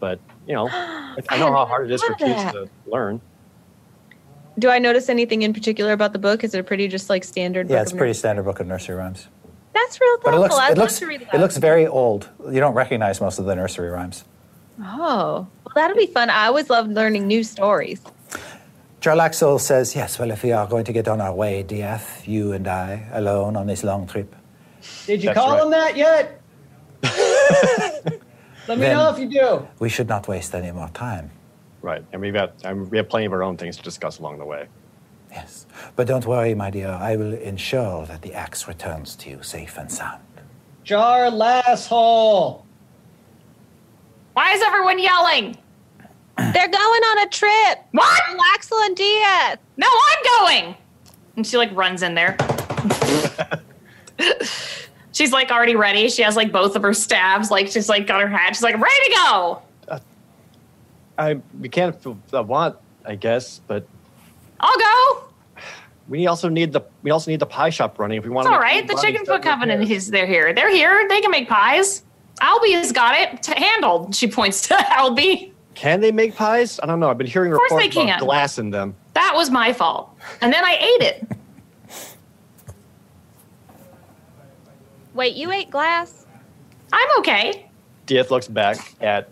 but 0.00 0.18
you 0.46 0.54
know, 0.54 0.68
I 0.70 1.16
know 1.38 1.52
how 1.52 1.66
hard 1.66 1.90
it 1.90 1.94
is 1.94 2.02
for 2.02 2.14
kids 2.14 2.34
that. 2.42 2.52
to 2.52 2.68
learn. 2.86 3.20
Do 4.58 4.70
I 4.70 4.78
notice 4.78 5.08
anything 5.08 5.42
in 5.42 5.52
particular 5.52 5.92
about 5.92 6.12
the 6.12 6.18
book? 6.18 6.42
Is 6.42 6.54
it 6.54 6.58
a 6.58 6.64
pretty 6.64 6.88
just 6.88 7.10
like 7.10 7.24
standard? 7.24 7.68
Yeah, 7.68 7.76
book 7.76 7.82
it's 7.82 7.92
a 7.92 7.94
of 7.94 7.98
pretty 7.98 8.10
nursery- 8.10 8.18
standard 8.18 8.42
book 8.44 8.60
of 8.60 8.66
nursery 8.66 8.96
rhymes. 8.96 9.28
That's 9.74 10.00
real 10.00 10.16
But 10.24 10.34
it 10.34 10.38
looks, 10.38 10.54
I'd 10.56 10.72
it 10.72 10.78
love 10.78 10.78
looks, 10.78 10.98
to 10.98 11.06
read 11.06 11.20
that. 11.20 11.34
it 11.34 11.38
looks 11.38 11.56
very 11.58 11.86
old. 11.86 12.28
You 12.50 12.58
don't 12.58 12.74
recognize 12.74 13.20
most 13.20 13.38
of 13.38 13.44
the 13.44 13.54
nursery 13.54 13.88
rhymes. 13.90 14.24
Oh, 14.80 15.46
well, 15.64 15.72
that'll 15.74 15.96
be 15.96 16.06
fun. 16.06 16.30
I 16.30 16.46
always 16.46 16.70
love 16.70 16.88
learning 16.88 17.26
new 17.26 17.42
stories. 17.42 18.00
Jarlaxle 19.00 19.60
says, 19.60 19.94
Yes, 19.94 20.18
well, 20.18 20.30
if 20.30 20.42
we 20.42 20.52
are 20.52 20.66
going 20.66 20.84
to 20.84 20.92
get 20.92 21.08
on 21.08 21.20
our 21.20 21.34
way, 21.34 21.62
Diath, 21.62 22.26
you 22.26 22.52
and 22.52 22.66
I, 22.66 23.06
alone 23.12 23.56
on 23.56 23.66
this 23.66 23.82
long 23.84 24.06
trip, 24.06 24.34
Did 25.06 25.22
you 25.22 25.28
That's 25.30 25.38
call 25.38 25.54
right. 25.54 25.62
him 25.64 25.70
that 25.70 25.96
yet? 25.96 26.40
Let 28.68 28.76
me 28.78 28.84
Then- 28.84 28.96
know 28.96 29.10
if 29.10 29.18
you 29.18 29.28
do. 29.28 29.66
we 29.78 29.88
should 29.88 30.08
not 30.08 30.28
waste 30.28 30.54
any 30.54 30.70
more 30.72 30.88
time. 30.90 31.30
Right, 31.80 32.04
and 32.12 32.20
we've 32.20 32.34
got 32.34 32.54
and 32.64 32.90
we 32.90 32.98
have 32.98 33.08
plenty 33.08 33.26
of 33.26 33.32
our 33.32 33.42
own 33.44 33.56
things 33.56 33.76
to 33.76 33.82
discuss 33.84 34.18
along 34.18 34.38
the 34.38 34.44
way. 34.44 34.66
Yes. 35.30 35.64
But 35.94 36.06
don't 36.08 36.26
worry, 36.26 36.54
my 36.54 36.70
dear. 36.70 36.88
I 36.90 37.14
will 37.16 37.34
ensure 37.34 38.04
that 38.06 38.22
the 38.22 38.34
axe 38.34 38.66
returns 38.66 39.14
to 39.16 39.30
you 39.30 39.42
safe 39.42 39.78
and 39.78 39.90
sound. 39.90 40.20
Jar 40.82 41.26
asshole. 41.66 42.66
Why 44.38 44.52
is 44.52 44.62
everyone 44.62 45.00
yelling? 45.00 45.56
They're 46.36 46.68
going 46.68 46.72
on 46.76 47.26
a 47.26 47.28
trip. 47.28 47.84
What? 47.90 48.22
Laxel 48.38 48.86
and 48.86 48.96
Diath. 48.96 49.58
No, 49.76 49.88
I'm 49.88 50.38
going. 50.38 50.76
And 51.34 51.44
she 51.44 51.56
like 51.56 51.74
runs 51.74 52.04
in 52.04 52.14
there. 52.14 52.36
she's 55.12 55.32
like 55.32 55.50
already 55.50 55.74
ready. 55.74 56.08
She 56.08 56.22
has 56.22 56.36
like 56.36 56.52
both 56.52 56.76
of 56.76 56.82
her 56.82 56.94
stabs. 56.94 57.50
Like 57.50 57.66
she's 57.66 57.88
like 57.88 58.06
got 58.06 58.20
her 58.20 58.28
hat. 58.28 58.54
She's 58.54 58.62
like 58.62 58.78
ready 58.78 59.04
to 59.06 59.10
go. 59.10 59.62
I 61.18 61.40
we 61.60 61.68
can't 61.68 61.96
f- 61.96 62.32
uh, 62.32 62.44
want, 62.44 62.76
I 63.04 63.16
guess, 63.16 63.60
but 63.66 63.88
I'll 64.60 64.78
go. 64.78 65.24
we 66.08 66.28
also 66.28 66.48
need 66.48 66.72
the 66.72 66.82
we 67.02 67.10
also 67.10 67.32
need 67.32 67.40
the 67.40 67.46
pie 67.46 67.70
shop 67.70 67.98
running 67.98 68.18
if 68.18 68.22
we 68.22 68.30
want. 68.30 68.46
It's 68.46 68.52
to 68.52 68.54
all 68.54 68.62
right. 68.62 68.86
The 68.86 69.00
Chicken 69.02 69.26
Foot 69.26 69.42
Covenant 69.42 69.90
is 69.90 70.12
they're 70.12 70.26
here. 70.26 70.52
They're 70.52 70.70
here. 70.72 71.08
They 71.08 71.20
can 71.20 71.32
make 71.32 71.48
pies. 71.48 72.04
Albie 72.40 72.72
has 72.72 72.92
got 72.92 73.14
it 73.18 73.42
t- 73.42 73.52
handled. 73.56 74.14
She 74.14 74.28
points 74.28 74.66
to 74.68 74.74
Albie. 74.90 75.52
Can 75.74 76.00
they 76.00 76.10
make 76.12 76.34
pies? 76.34 76.80
I 76.82 76.86
don't 76.86 76.98
know. 77.00 77.08
I've 77.10 77.18
been 77.18 77.26
hearing 77.26 77.52
course 77.52 77.70
reports 77.70 77.94
they 77.94 78.02
about 78.02 78.18
can. 78.18 78.20
glass 78.20 78.58
in 78.58 78.70
them. 78.70 78.94
That 79.14 79.32
was 79.34 79.50
my 79.50 79.72
fault. 79.72 80.10
And 80.40 80.52
then 80.52 80.64
I 80.64 80.74
ate 80.74 81.02
it. 81.06 81.28
Wait, 85.14 85.34
you 85.36 85.50
ate 85.50 85.70
glass? 85.70 86.26
I'm 86.92 87.08
okay. 87.18 87.68
Diath 88.06 88.30
looks 88.30 88.48
back 88.48 88.94
at 89.00 89.28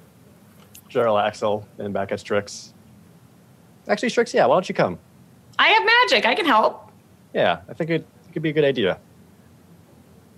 Jarlaxle 0.91 1.65
and 1.78 1.93
back 1.95 2.12
at 2.12 2.20
Strix. 2.20 2.73
Actually, 3.89 4.09
Strix, 4.11 4.35
yeah, 4.35 4.47
why 4.47 4.57
don't 4.57 4.69
you 4.69 4.74
come? 4.74 4.99
I 5.59 5.69
have 5.69 5.85
magic. 5.85 6.27
I 6.27 6.35
can 6.35 6.45
help. 6.45 6.91
Yeah, 7.33 7.61
I 7.69 7.73
think 7.74 7.91
it, 7.91 8.07
it 8.28 8.33
could 8.33 8.43
be 8.43 8.51
a 8.51 8.53
good 8.53 8.65
idea. 8.65 8.99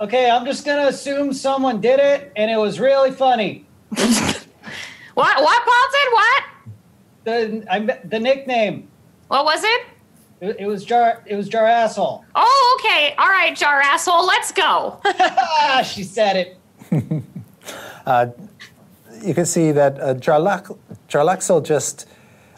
Okay, 0.00 0.30
I'm 0.30 0.44
just 0.44 0.64
gonna 0.64 0.86
assume 0.86 1.32
someone 1.32 1.80
did 1.80 1.98
it, 1.98 2.32
and 2.36 2.50
it 2.50 2.56
was 2.56 2.80
really 2.80 3.12
funny. 3.12 3.66
What? 5.18 5.42
What, 5.42 5.62
Paultin? 5.66 6.12
What? 6.12 6.44
The 7.24 7.66
I, 7.68 7.80
the 8.04 8.20
nickname. 8.20 8.86
What 9.26 9.44
was 9.44 9.64
it? 9.64 9.82
It, 10.40 10.56
it 10.60 10.66
was 10.66 10.84
jar. 10.84 11.24
It 11.26 11.34
was 11.34 11.48
jar 11.48 11.66
asshole. 11.66 12.24
Oh, 12.36 12.78
okay. 12.78 13.16
All 13.18 13.26
right, 13.26 13.56
jar 13.56 13.80
asshole. 13.80 14.24
Let's 14.24 14.52
go. 14.52 15.00
She 15.84 16.04
said 16.04 16.36
it. 16.36 16.56
You 16.92 17.24
can 19.34 19.44
see 19.44 19.72
that 19.72 20.00
uh, 20.00 20.14
Jarlax- 20.14 20.78
Jarlaxle 21.08 21.64
just 21.64 22.06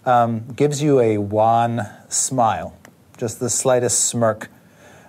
um, 0.05 0.47
gives 0.55 0.83
you 0.83 1.01
a 1.01 1.17
wan 1.17 1.89
smile, 2.11 2.77
just 3.17 3.41
the 3.41 3.49
slightest 3.49 4.05
smirk, 4.05 4.51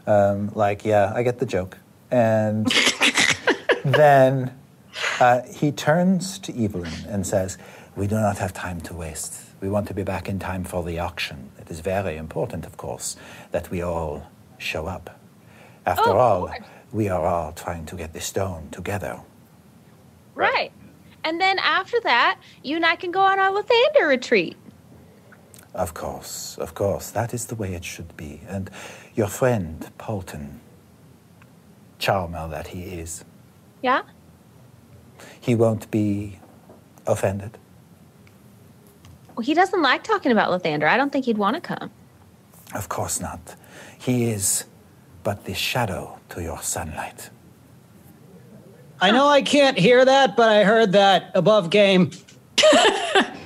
um, 0.07 0.53
like, 0.55 0.85
yeah, 0.85 1.11
I 1.13 1.23
get 1.23 1.39
the 1.39 1.45
joke. 1.45 1.77
And 2.11 2.67
then 3.85 4.53
uh, 5.19 5.41
he 5.43 5.71
turns 5.71 6.37
to 6.39 6.63
Evelyn 6.63 6.93
and 7.07 7.25
says, 7.25 7.57
We 7.95 8.07
do 8.07 8.15
not 8.15 8.37
have 8.37 8.53
time 8.53 8.81
to 8.81 8.93
waste. 8.93 9.41
We 9.61 9.69
want 9.69 9.87
to 9.87 9.93
be 9.93 10.03
back 10.03 10.27
in 10.27 10.39
time 10.39 10.63
for 10.63 10.83
the 10.83 10.99
auction. 10.99 11.51
It 11.59 11.69
is 11.69 11.79
very 11.79 12.17
important, 12.17 12.65
of 12.65 12.77
course, 12.77 13.15
that 13.51 13.69
we 13.69 13.81
all 13.81 14.27
show 14.57 14.87
up. 14.87 15.19
After 15.85 16.09
Oh, 16.09 16.17
all, 16.17 16.53
we 16.91 17.09
are 17.09 17.25
all 17.25 17.51
trying 17.53 17.85
to 17.87 17.95
get 17.95 18.13
the 18.13 18.21
stone 18.21 18.69
together. 18.71 19.19
Right. 20.35 20.71
And 21.23 21.39
then 21.39 21.59
after 21.59 21.99
that, 22.01 22.39
you 22.63 22.75
and 22.75 22.85
I 22.85 22.95
can 22.95 23.11
go 23.11 23.21
on 23.21 23.39
our 23.39 23.51
Lathander 23.51 24.07
retreat. 24.07 24.57
Of 25.73 25.93
course, 25.93 26.57
of 26.57 26.73
course. 26.73 27.11
That 27.11 27.33
is 27.33 27.45
the 27.45 27.55
way 27.55 27.73
it 27.73 27.85
should 27.85 28.17
be. 28.17 28.41
And 28.47 28.69
your 29.15 29.27
friend, 29.27 29.89
Paultin, 29.97 30.60
charmer 32.05 32.47
that 32.49 32.67
he 32.67 32.81
is, 32.99 33.23
Yeah? 33.81 34.01
he 35.39 35.55
won't 35.55 35.89
be 35.91 36.39
offended. 37.07 37.57
Well, 39.35 39.45
he 39.45 39.53
doesn't 39.53 39.81
like 39.81 40.03
talking 40.03 40.31
about 40.31 40.49
Lathander. 40.51 40.87
I 40.87 40.97
don't 40.97 41.11
think 41.11 41.25
he'd 41.25 41.37
want 41.37 41.55
to 41.55 41.61
come. 41.61 41.89
Of 42.73 42.89
course 42.89 43.19
not. 43.21 43.55
He 43.97 44.25
is 44.29 44.65
but 45.23 45.45
the 45.45 45.53
shadow 45.53 46.19
to 46.29 46.41
your 46.41 46.61
sunlight. 46.61 47.29
I 48.99 49.11
know 49.11 49.27
I 49.27 49.41
can't 49.41 49.77
hear 49.77 50.03
that, 50.05 50.35
but 50.35 50.49
I 50.49 50.63
heard 50.63 50.91
that 50.93 51.31
above 51.35 51.69
game. 51.69 52.11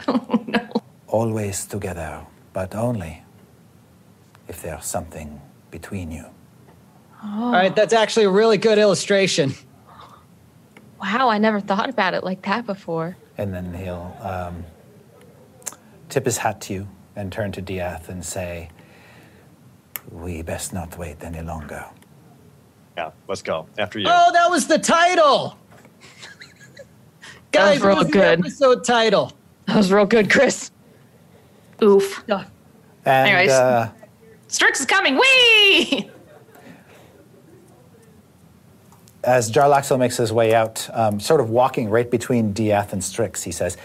Oh, 0.07 0.43
no. 0.47 0.69
Always 1.07 1.65
together, 1.65 2.25
but 2.53 2.75
only 2.75 3.23
if 4.47 4.61
there's 4.61 4.85
something 4.85 5.41
between 5.71 6.11
you. 6.11 6.25
All 7.25 7.51
right, 7.51 7.75
that's 7.75 7.93
actually 7.93 8.25
a 8.25 8.29
really 8.29 8.57
good 8.57 8.77
illustration. 8.77 9.53
Wow, 11.01 11.29
I 11.29 11.37
never 11.37 11.59
thought 11.59 11.89
about 11.89 12.13
it 12.13 12.23
like 12.23 12.43
that 12.43 12.65
before. 12.65 13.17
And 13.37 13.53
then 13.53 13.73
he'll 13.73 14.15
um, 14.21 14.63
tip 16.09 16.25
his 16.25 16.37
hat 16.37 16.61
to 16.61 16.73
you 16.73 16.87
and 17.15 17.31
turn 17.31 17.51
to 17.53 17.61
Diath 17.61 18.09
and 18.09 18.23
say, 18.23 18.69
We 20.11 20.41
best 20.41 20.71
not 20.73 20.97
wait 20.97 21.23
any 21.23 21.41
longer. 21.41 21.85
Yeah, 22.97 23.11
let's 23.27 23.41
go. 23.41 23.67
After 23.77 23.99
you. 23.99 24.05
Oh, 24.07 24.31
that 24.31 24.49
was 24.49 24.67
the 24.67 24.79
title. 24.79 25.57
Guys, 27.51 27.81
real 27.81 27.89
what 27.95 27.97
was 27.97 28.07
the 28.07 28.13
good. 28.13 28.39
episode 28.39 28.83
title. 28.83 29.31
That 29.67 29.77
was 29.77 29.91
real 29.91 30.05
good, 30.05 30.29
Chris. 30.29 30.71
Oof. 31.81 32.23
And 32.29 32.47
Anyways. 33.05 33.51
uh, 33.51 33.91
Strix 34.47 34.79
is 34.79 34.85
coming. 34.85 35.17
Whee! 35.17 36.09
as 39.25 39.51
Jarlaxle 39.51 39.97
makes 39.97 40.17
his 40.17 40.31
way 40.31 40.53
out, 40.53 40.87
um, 40.93 41.19
sort 41.19 41.41
of 41.41 41.49
walking 41.49 41.89
right 41.89 42.09
between 42.09 42.53
Diath 42.53 42.93
and 42.93 43.03
Strix, 43.03 43.43
he 43.43 43.51
says, 43.51 43.77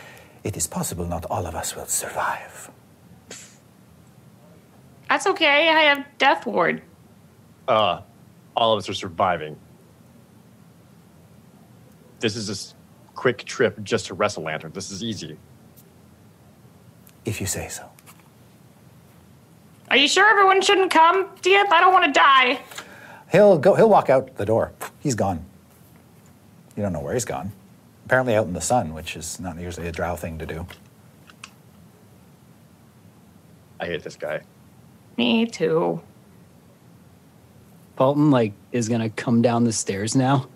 It 0.44 0.56
is 0.56 0.66
possible 0.66 1.06
not 1.06 1.24
all 1.30 1.46
of 1.46 1.54
us 1.54 1.74
will 1.74 1.86
survive. 1.86 2.70
That's 5.08 5.26
okay. 5.26 5.68
I 5.68 5.80
have 5.82 6.06
Death 6.18 6.46
Ward. 6.46 6.82
Uh, 7.66 8.02
all 8.56 8.72
of 8.72 8.78
us 8.78 8.88
are 8.88 8.94
surviving. 8.94 9.56
This 12.20 12.36
is 12.36 12.48
a 12.50 13.14
quick 13.14 13.44
trip 13.44 13.82
just 13.82 14.06
to 14.06 14.14
Rassalanter. 14.14 14.72
This 14.72 14.90
is 14.90 15.02
easy. 15.02 15.36
If 17.24 17.40
you 17.40 17.46
say 17.46 17.68
so. 17.68 17.88
Are 19.90 19.96
you 19.96 20.06
sure 20.06 20.28
everyone 20.30 20.60
shouldn't 20.62 20.92
come, 20.92 21.28
Diath? 21.42 21.72
I 21.72 21.80
don't 21.80 21.92
want 21.92 22.04
to 22.04 22.12
die. 22.12 22.60
He'll 23.32 23.58
go. 23.58 23.74
He'll 23.74 23.88
walk 23.88 24.10
out 24.10 24.36
the 24.36 24.44
door. 24.46 24.72
He's 25.00 25.14
gone. 25.14 25.44
You 26.76 26.82
don't 26.82 26.92
know 26.92 27.00
where 27.00 27.14
he's 27.14 27.24
gone. 27.24 27.52
Apparently, 28.06 28.34
out 28.34 28.46
in 28.46 28.52
the 28.54 28.60
sun, 28.60 28.92
which 28.94 29.16
is 29.16 29.38
not 29.40 29.58
usually 29.58 29.86
a 29.86 29.92
drow 29.92 30.16
thing 30.16 30.38
to 30.38 30.46
do. 30.46 30.66
I 33.78 33.86
hate 33.86 34.02
this 34.02 34.16
guy. 34.16 34.42
Me 35.16 35.46
too. 35.46 36.00
Paultin 37.96 38.30
like 38.30 38.52
is 38.72 38.88
gonna 38.88 39.10
come 39.10 39.42
down 39.42 39.64
the 39.64 39.72
stairs 39.72 40.14
now. 40.16 40.46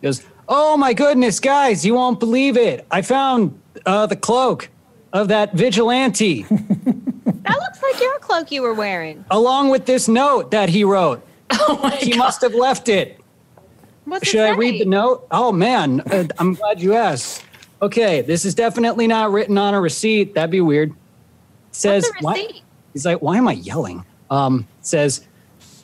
He 0.00 0.06
goes, 0.08 0.22
"Oh 0.48 0.76
my 0.76 0.92
goodness, 0.92 1.40
guys, 1.40 1.86
you 1.86 1.94
won't 1.94 2.18
believe 2.20 2.56
it! 2.56 2.86
I 2.90 3.02
found 3.02 3.58
uh, 3.86 4.06
the 4.06 4.16
cloak 4.16 4.68
of 5.12 5.28
that 5.28 5.54
vigilante, 5.54 6.42
That 6.50 7.58
looks 7.60 7.82
like 7.82 8.00
your 8.00 8.18
cloak 8.18 8.50
you 8.50 8.62
were 8.62 8.74
wearing. 8.74 9.24
along 9.30 9.68
with 9.70 9.86
this 9.86 10.08
note 10.08 10.50
that 10.50 10.68
he 10.68 10.82
wrote. 10.82 11.24
he 11.98 12.16
must 12.16 12.40
have 12.42 12.54
left 12.54 12.88
it. 12.88 13.20
What's 14.04 14.28
Should 14.28 14.40
it 14.40 14.54
I 14.54 14.56
read 14.56 14.80
the 14.80 14.84
note? 14.84 15.26
Oh 15.30 15.52
man, 15.52 16.00
uh, 16.00 16.26
I'm 16.38 16.54
glad 16.54 16.80
you 16.80 16.94
asked. 16.94 17.44
Okay, 17.80 18.20
this 18.20 18.44
is 18.44 18.54
definitely 18.54 19.06
not 19.06 19.32
written 19.32 19.58
on 19.58 19.74
a 19.74 19.80
receipt. 19.80 20.34
That'd 20.34 20.50
be 20.50 20.60
weird. 20.60 20.90
It 20.90 20.96
says, 21.72 22.10
why- 22.20 22.48
He's 22.92 23.04
like, 23.04 23.20
why 23.20 23.36
am 23.38 23.48
I 23.48 23.52
yelling? 23.54 24.04
Um, 24.30 24.66
says, 24.80 25.26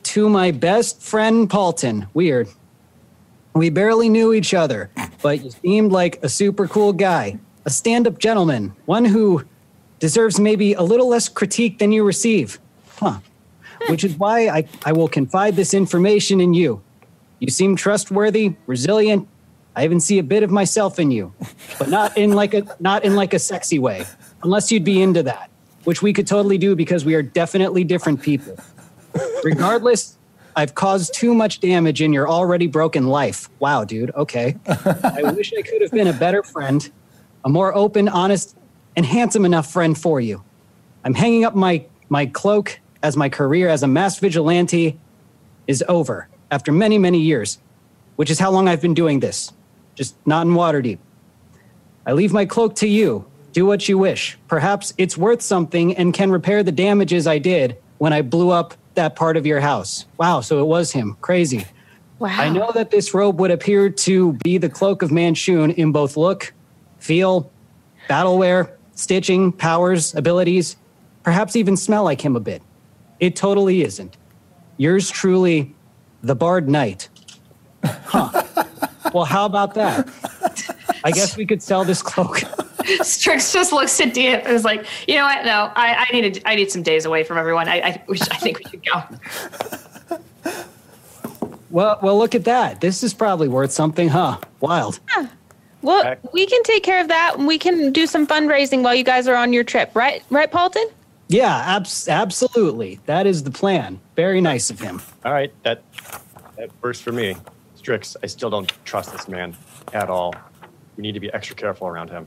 to 0.04 0.28
my 0.28 0.50
best 0.50 1.02
friend 1.02 1.50
Paultin. 1.50 2.06
Weird. 2.14 2.48
We 3.54 3.68
barely 3.68 4.08
knew 4.08 4.32
each 4.32 4.54
other, 4.54 4.90
but 5.22 5.42
you 5.42 5.50
seemed 5.50 5.90
like 5.90 6.22
a 6.22 6.28
super 6.28 6.68
cool 6.68 6.92
guy, 6.92 7.38
a 7.64 7.70
stand 7.70 8.06
up 8.06 8.18
gentleman, 8.18 8.74
one 8.86 9.04
who 9.04 9.44
deserves 9.98 10.38
maybe 10.38 10.72
a 10.74 10.82
little 10.82 11.08
less 11.08 11.28
critique 11.28 11.78
than 11.78 11.90
you 11.90 12.04
receive. 12.04 12.60
Huh. 12.96 13.18
Which 13.90 14.04
is 14.04 14.16
why 14.16 14.48
I, 14.48 14.68
I 14.84 14.92
will 14.92 15.08
confide 15.08 15.56
this 15.56 15.74
information 15.74 16.40
in 16.40 16.54
you. 16.54 16.82
You 17.40 17.48
seem 17.48 17.76
trustworthy, 17.76 18.54
resilient. 18.66 19.26
I 19.74 19.84
even 19.84 20.00
see 20.00 20.18
a 20.18 20.22
bit 20.22 20.42
of 20.42 20.50
myself 20.50 20.98
in 20.98 21.10
you, 21.10 21.32
but 21.78 21.88
not 21.88 22.16
in 22.16 22.32
like 22.32 22.54
a 22.54 22.66
not 22.80 23.04
in 23.04 23.14
like 23.14 23.34
a 23.34 23.38
sexy 23.38 23.78
way, 23.78 24.04
unless 24.42 24.70
you'd 24.70 24.84
be 24.84 25.00
into 25.00 25.22
that, 25.22 25.50
which 25.84 26.02
we 26.02 26.12
could 26.12 26.26
totally 26.26 26.58
do 26.58 26.74
because 26.76 27.04
we 27.04 27.14
are 27.14 27.22
definitely 27.22 27.84
different 27.84 28.20
people. 28.20 28.56
Regardless, 29.44 30.18
I've 30.56 30.74
caused 30.74 31.14
too 31.14 31.34
much 31.34 31.60
damage 31.60 32.02
in 32.02 32.12
your 32.12 32.28
already 32.28 32.66
broken 32.66 33.06
life. 33.06 33.48
Wow, 33.60 33.84
dude. 33.84 34.10
Okay. 34.14 34.56
I 34.66 35.32
wish 35.34 35.52
I 35.56 35.62
could 35.62 35.82
have 35.82 35.92
been 35.92 36.08
a 36.08 36.12
better 36.12 36.42
friend, 36.42 36.90
a 37.44 37.48
more 37.48 37.74
open, 37.74 38.08
honest, 38.08 38.56
and 38.96 39.06
handsome 39.06 39.44
enough 39.44 39.72
friend 39.72 39.96
for 39.96 40.20
you. 40.20 40.42
I'm 41.04 41.14
hanging 41.14 41.44
up 41.44 41.54
my 41.54 41.86
my 42.08 42.26
cloak 42.26 42.80
as 43.02 43.16
my 43.16 43.28
career 43.28 43.68
as 43.68 43.82
a 43.82 43.86
mass 43.86 44.18
vigilante 44.18 44.98
is 45.66 45.84
over 45.88 46.28
after 46.50 46.72
many, 46.72 46.98
many 46.98 47.20
years, 47.20 47.58
which 48.16 48.30
is 48.30 48.38
how 48.38 48.50
long 48.50 48.68
I've 48.68 48.82
been 48.82 48.94
doing 48.94 49.20
this, 49.20 49.52
just 49.94 50.14
not 50.26 50.46
in 50.46 50.52
Waterdeep. 50.52 50.98
I 52.06 52.12
leave 52.12 52.32
my 52.32 52.46
cloak 52.46 52.74
to 52.76 52.88
you. 52.88 53.26
Do 53.52 53.66
what 53.66 53.88
you 53.88 53.98
wish. 53.98 54.38
Perhaps 54.48 54.94
it's 54.96 55.16
worth 55.16 55.42
something 55.42 55.96
and 55.96 56.14
can 56.14 56.30
repair 56.30 56.62
the 56.62 56.72
damages 56.72 57.26
I 57.26 57.38
did 57.38 57.76
when 57.98 58.12
I 58.12 58.22
blew 58.22 58.50
up 58.50 58.74
that 58.94 59.16
part 59.16 59.36
of 59.36 59.46
your 59.46 59.60
house. 59.60 60.06
Wow, 60.18 60.40
so 60.40 60.60
it 60.60 60.66
was 60.66 60.92
him. 60.92 61.16
Crazy. 61.20 61.66
Wow. 62.18 62.28
I 62.28 62.50
know 62.50 62.70
that 62.72 62.90
this 62.90 63.14
robe 63.14 63.40
would 63.40 63.50
appear 63.50 63.88
to 63.90 64.34
be 64.34 64.58
the 64.58 64.68
cloak 64.68 65.02
of 65.02 65.10
Manshoon 65.10 65.74
in 65.74 65.90
both 65.90 66.16
look, 66.16 66.52
feel, 66.98 67.50
battle 68.08 68.38
wear, 68.38 68.76
stitching, 68.94 69.52
powers, 69.52 70.14
abilities, 70.14 70.76
perhaps 71.22 71.56
even 71.56 71.76
smell 71.76 72.04
like 72.04 72.20
him 72.20 72.36
a 72.36 72.40
bit. 72.40 72.62
It 73.20 73.36
totally 73.36 73.82
isn't. 73.82 74.16
Yours 74.76 75.10
truly, 75.10 75.74
the 76.22 76.34
Bard 76.34 76.68
Knight. 76.68 77.08
Huh. 77.84 78.42
well, 79.14 79.24
how 79.24 79.46
about 79.46 79.74
that? 79.74 80.08
I 81.04 81.10
guess 81.10 81.36
we 81.36 81.46
could 81.46 81.62
sell 81.62 81.84
this 81.84 82.02
cloak. 82.02 82.38
Strix 83.02 83.52
just 83.52 83.72
looks 83.72 84.00
at 84.00 84.14
Diath 84.14 84.44
and 84.44 84.54
is 84.54 84.64
like, 84.64 84.86
you 85.06 85.16
know 85.16 85.24
what? 85.24 85.44
No, 85.44 85.70
I, 85.74 86.06
I 86.08 86.12
need 86.12 86.38
a, 86.38 86.48
I 86.48 86.54
need 86.54 86.70
some 86.70 86.82
days 86.82 87.04
away 87.04 87.24
from 87.24 87.38
everyone. 87.38 87.68
I 87.68 87.80
I, 87.80 88.04
wish, 88.08 88.22
I 88.22 88.36
think 88.36 88.58
we 88.58 88.64
should 88.70 88.84
go. 88.84 89.02
Well, 91.70 92.00
well, 92.02 92.18
look 92.18 92.34
at 92.34 92.44
that. 92.44 92.80
This 92.80 93.04
is 93.04 93.14
probably 93.14 93.46
worth 93.46 93.70
something, 93.70 94.08
huh? 94.08 94.38
Wild. 94.58 94.98
Well, 95.82 96.16
we 96.32 96.44
can 96.46 96.62
take 96.64 96.82
care 96.82 97.00
of 97.00 97.08
that 97.08 97.38
we 97.38 97.58
can 97.58 97.92
do 97.92 98.06
some 98.06 98.26
fundraising 98.26 98.82
while 98.82 98.94
you 98.94 99.04
guys 99.04 99.28
are 99.28 99.36
on 99.36 99.52
your 99.52 99.64
trip, 99.64 99.94
right? 99.94 100.22
Right, 100.30 100.50
Paultin? 100.50 100.86
Yeah, 101.30 101.56
abs- 101.76 102.08
absolutely. 102.08 102.98
That 103.06 103.26
is 103.26 103.44
the 103.44 103.50
plan. 103.52 104.00
Very 104.16 104.40
nice 104.40 104.68
of 104.70 104.80
him. 104.80 105.00
All 105.24 105.32
right, 105.32 105.52
that 105.62 105.82
that 106.56 106.70
works 106.82 107.00
for 107.00 107.12
me. 107.12 107.36
Strix, 107.76 108.16
I 108.22 108.26
still 108.26 108.50
don't 108.50 108.70
trust 108.84 109.12
this 109.12 109.28
man 109.28 109.56
at 109.92 110.10
all. 110.10 110.34
We 110.96 111.02
need 111.02 111.12
to 111.12 111.20
be 111.20 111.32
extra 111.32 111.54
careful 111.56 111.86
around 111.86 112.10
him. 112.10 112.26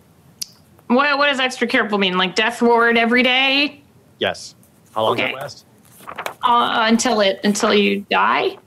What 0.87 1.17
what 1.17 1.27
does 1.27 1.39
extra 1.39 1.67
careful 1.67 1.97
mean? 1.97 2.17
Like 2.17 2.33
Death 2.35 2.61
Ward 2.61 2.97
every 2.97 3.23
day 3.23 3.81
Yes. 4.19 4.55
How 4.95 5.03
long 5.03 5.17
does 5.17 5.23
Okay. 5.25 5.33
that 5.33 5.41
last? 5.41 5.65
uh, 6.43 6.85
until 6.87 7.19
it 7.19 7.39
until 7.43 7.73
you 7.73 8.05
die? 8.09 8.57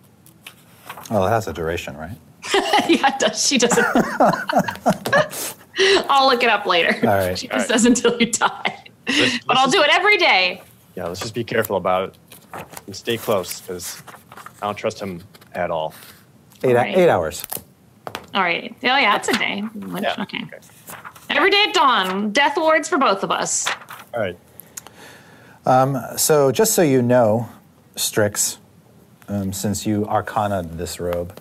Well, 1.10 1.24
it 1.26 1.30
has 1.30 1.46
a 1.48 1.52
duration, 1.52 1.96
right? 1.96 2.16
yeah, 2.88 3.14
it 3.14 3.18
does. 3.18 3.44
She 3.46 3.56
doesn't. 3.58 3.86
I'll 6.10 6.26
look 6.28 6.42
it 6.42 6.48
up 6.50 6.66
later. 6.66 6.94
All 7.08 7.14
right. 7.16 7.38
She 7.38 7.48
All 7.50 7.58
just 7.58 7.70
right. 7.70 7.80
says 7.80 7.84
until 7.86 8.18
you 8.20 8.30
die. 8.32 8.84
Let's- 9.08 9.38
But 9.44 9.56
I'll 9.56 9.70
do 9.70 9.82
it 9.82 9.90
every 9.92 10.16
day. 10.18 10.62
Yeah, 10.94 11.06
let's 11.06 11.20
just 11.20 11.34
be 11.34 11.44
careful 11.44 11.76
about 11.76 12.08
it 12.54 12.64
and 12.86 12.96
stay 12.96 13.16
close 13.18 13.60
because 13.60 14.02
I 14.62 14.66
don't 14.66 14.76
trust 14.76 15.00
him 15.00 15.22
at 15.52 15.70
all. 15.70 15.92
Eight, 16.64 16.74
Right. 16.74 16.96
eight 16.96 17.08
hours. 17.08 17.44
All 18.34 18.42
right. 18.42 18.74
Oh 18.82 18.86
yeah, 18.96 19.16
it's 19.16 19.28
a 19.28 19.32
day. 19.34 19.62
Yeah. 20.00 20.14
Okay. 20.20 20.42
Every 21.30 21.50
day 21.50 21.64
at 21.68 21.74
dawn. 21.74 22.30
Death 22.32 22.56
wards 22.56 22.88
for 22.88 22.98
both 22.98 23.22
of 23.22 23.30
us. 23.30 23.66
All 24.14 24.20
right. 24.20 24.38
So, 26.18 26.52
just 26.52 26.74
so 26.74 26.82
you 26.82 27.02
know, 27.02 27.48
Strix, 27.96 28.58
um, 29.28 29.52
since 29.52 29.86
you 29.86 30.06
arcana 30.06 30.62
this 30.62 31.00
robe, 31.00 31.38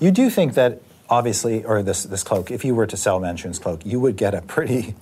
you 0.00 0.10
do 0.10 0.30
think 0.30 0.54
that 0.54 0.80
obviously, 1.08 1.64
or 1.64 1.82
this, 1.82 2.02
this 2.04 2.22
cloak, 2.22 2.50
if 2.50 2.64
you 2.64 2.74
were 2.74 2.86
to 2.86 2.96
sell 2.96 3.20
Manshoon's 3.20 3.58
cloak, 3.58 3.84
you 3.86 4.00
would 4.00 4.16
get 4.16 4.34
a 4.34 4.42
pretty, 4.42 4.94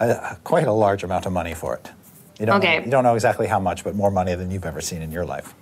uh, 0.00 0.34
quite 0.44 0.66
a 0.66 0.72
large 0.72 1.02
amount 1.02 1.26
of 1.26 1.32
money 1.32 1.54
for 1.54 1.74
it. 1.74 1.90
You 2.38 2.46
don't, 2.46 2.56
Okay. 2.58 2.78
know, 2.78 2.84
you 2.84 2.90
don't 2.90 3.04
know 3.04 3.14
exactly 3.14 3.46
how 3.46 3.58
much, 3.58 3.82
but 3.84 3.94
more 3.94 4.10
money 4.10 4.34
than 4.34 4.50
you've 4.50 4.64
ever 4.66 4.80
seen 4.80 5.02
in 5.02 5.10
your 5.10 5.24
life. 5.24 5.54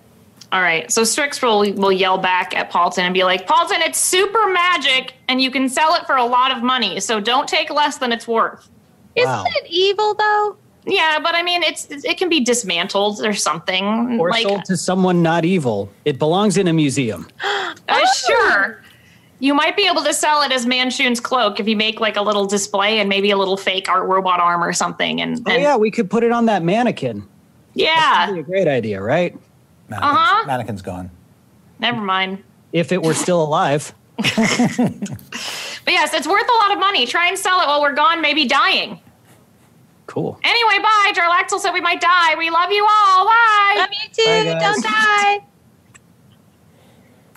All 0.53 0.63
right. 0.63 0.91
So 0.93 1.03
Strix 1.05 1.43
will 1.43 1.73
will 1.75 1.91
yell 1.93 2.19
back 2.19 2.55
at 2.57 2.71
Paultin 2.71 3.01
and 3.03 3.13
be 3.13 3.25
like, 3.25 3.49
"Paultin, 3.49 3.81
it's 3.81 3.99
super 3.99 4.47
magic, 4.53 5.15
and 5.29 5.41
you 5.41 5.51
can 5.51 5.69
sell 5.69 5.95
it 5.97 6.07
for 6.07 6.17
a 6.17 6.25
lot 6.25 6.53
of 6.57 6.63
money. 6.63 7.01
So 7.01 7.19
don't 7.19 7.49
take 7.49 7.69
less 7.71 7.99
than 7.99 8.13
it's 8.13 8.29
worth." 8.29 8.69
Wow. 9.17 9.45
Isn't 9.45 9.57
it 9.65 9.71
evil 9.71 10.15
though? 10.15 10.57
Yeah, 10.85 11.19
but 11.19 11.35
I 11.35 11.43
mean, 11.43 11.65
it's 11.65 11.89
it 11.91 12.17
can 12.17 12.29
be 12.29 12.41
dismantled 12.41 13.25
or 13.27 13.33
something. 13.35 14.21
Or 14.21 14.31
like, 14.31 14.45
sold 14.47 14.65
to 14.67 14.77
someone 14.77 15.21
not 15.21 15.45
evil. 15.45 15.91
It 16.05 16.19
belongs 16.19 16.57
in 16.57 16.69
a 16.69 16.73
museum. 16.73 17.27
uh, 17.89 18.07
sure. 18.15 18.83
You 19.39 19.53
might 19.55 19.77
be 19.77 19.87
able 19.87 20.03
to 20.05 20.15
sell 20.15 20.43
it 20.43 20.53
as 20.53 20.65
Manshoon's 20.67 21.21
cloak 21.21 21.61
if 21.61 21.69
you 21.69 21.77
make 21.77 22.01
like 22.01 22.17
a 22.17 22.23
little 22.23 22.47
display 22.47 23.01
and 23.01 23.09
maybe 23.09 23.31
a 23.31 23.37
little 23.37 23.57
fake 23.57 23.89
art 23.89 24.05
robot 24.09 24.41
arm 24.41 24.63
or 24.65 24.73
something. 24.73 25.21
And, 25.21 25.41
Oh 25.47 25.55
yeah, 25.55 25.77
we 25.77 25.91
could 25.91 26.09
put 26.11 26.25
it 26.25 26.33
on 26.33 26.47
that 26.47 26.63
mannequin. 26.63 27.27
yeah. 27.75 28.27
That'd 28.27 28.35
be 28.37 28.41
a 28.41 28.45
great 28.45 28.67
idea, 28.69 29.01
right? 29.03 29.37
Mannequin's, 29.89 30.17
Uh-huh. 30.19 30.47
mannequin's 30.47 30.83
gone. 30.83 31.11
Never 31.79 32.01
mind. 32.01 32.43
If 32.73 32.93
it 32.93 33.03
were 33.03 33.15
still 33.15 33.43
alive. 33.43 33.93
But 35.85 35.93
yes, 35.93 36.13
it's 36.15 36.27
worth 36.27 36.49
a 36.49 36.57
lot 36.65 36.73
of 36.73 36.81
money. 36.81 37.07
Try 37.07 37.29
and 37.29 37.39
sell 37.39 37.61
it 37.61 37.67
while 37.69 37.81
we're 37.81 37.95
gone, 37.95 38.21
maybe 38.21 38.45
dying. 38.45 38.99
Cool. 40.07 40.37
Anyway, 40.43 40.83
bye. 40.83 41.13
Jarlaxle 41.15 41.61
said 41.61 41.71
we 41.73 41.81
might 41.81 42.01
die. 42.01 42.35
We 42.37 42.51
love 42.51 42.73
you 42.73 42.85
all. 42.91 43.27
Bye. 43.27 43.75
Love 43.79 43.91
you 43.93 44.09
too. 44.13 44.53
Bye. 44.53 44.59
Don't 44.59 44.83
die. 44.83 45.39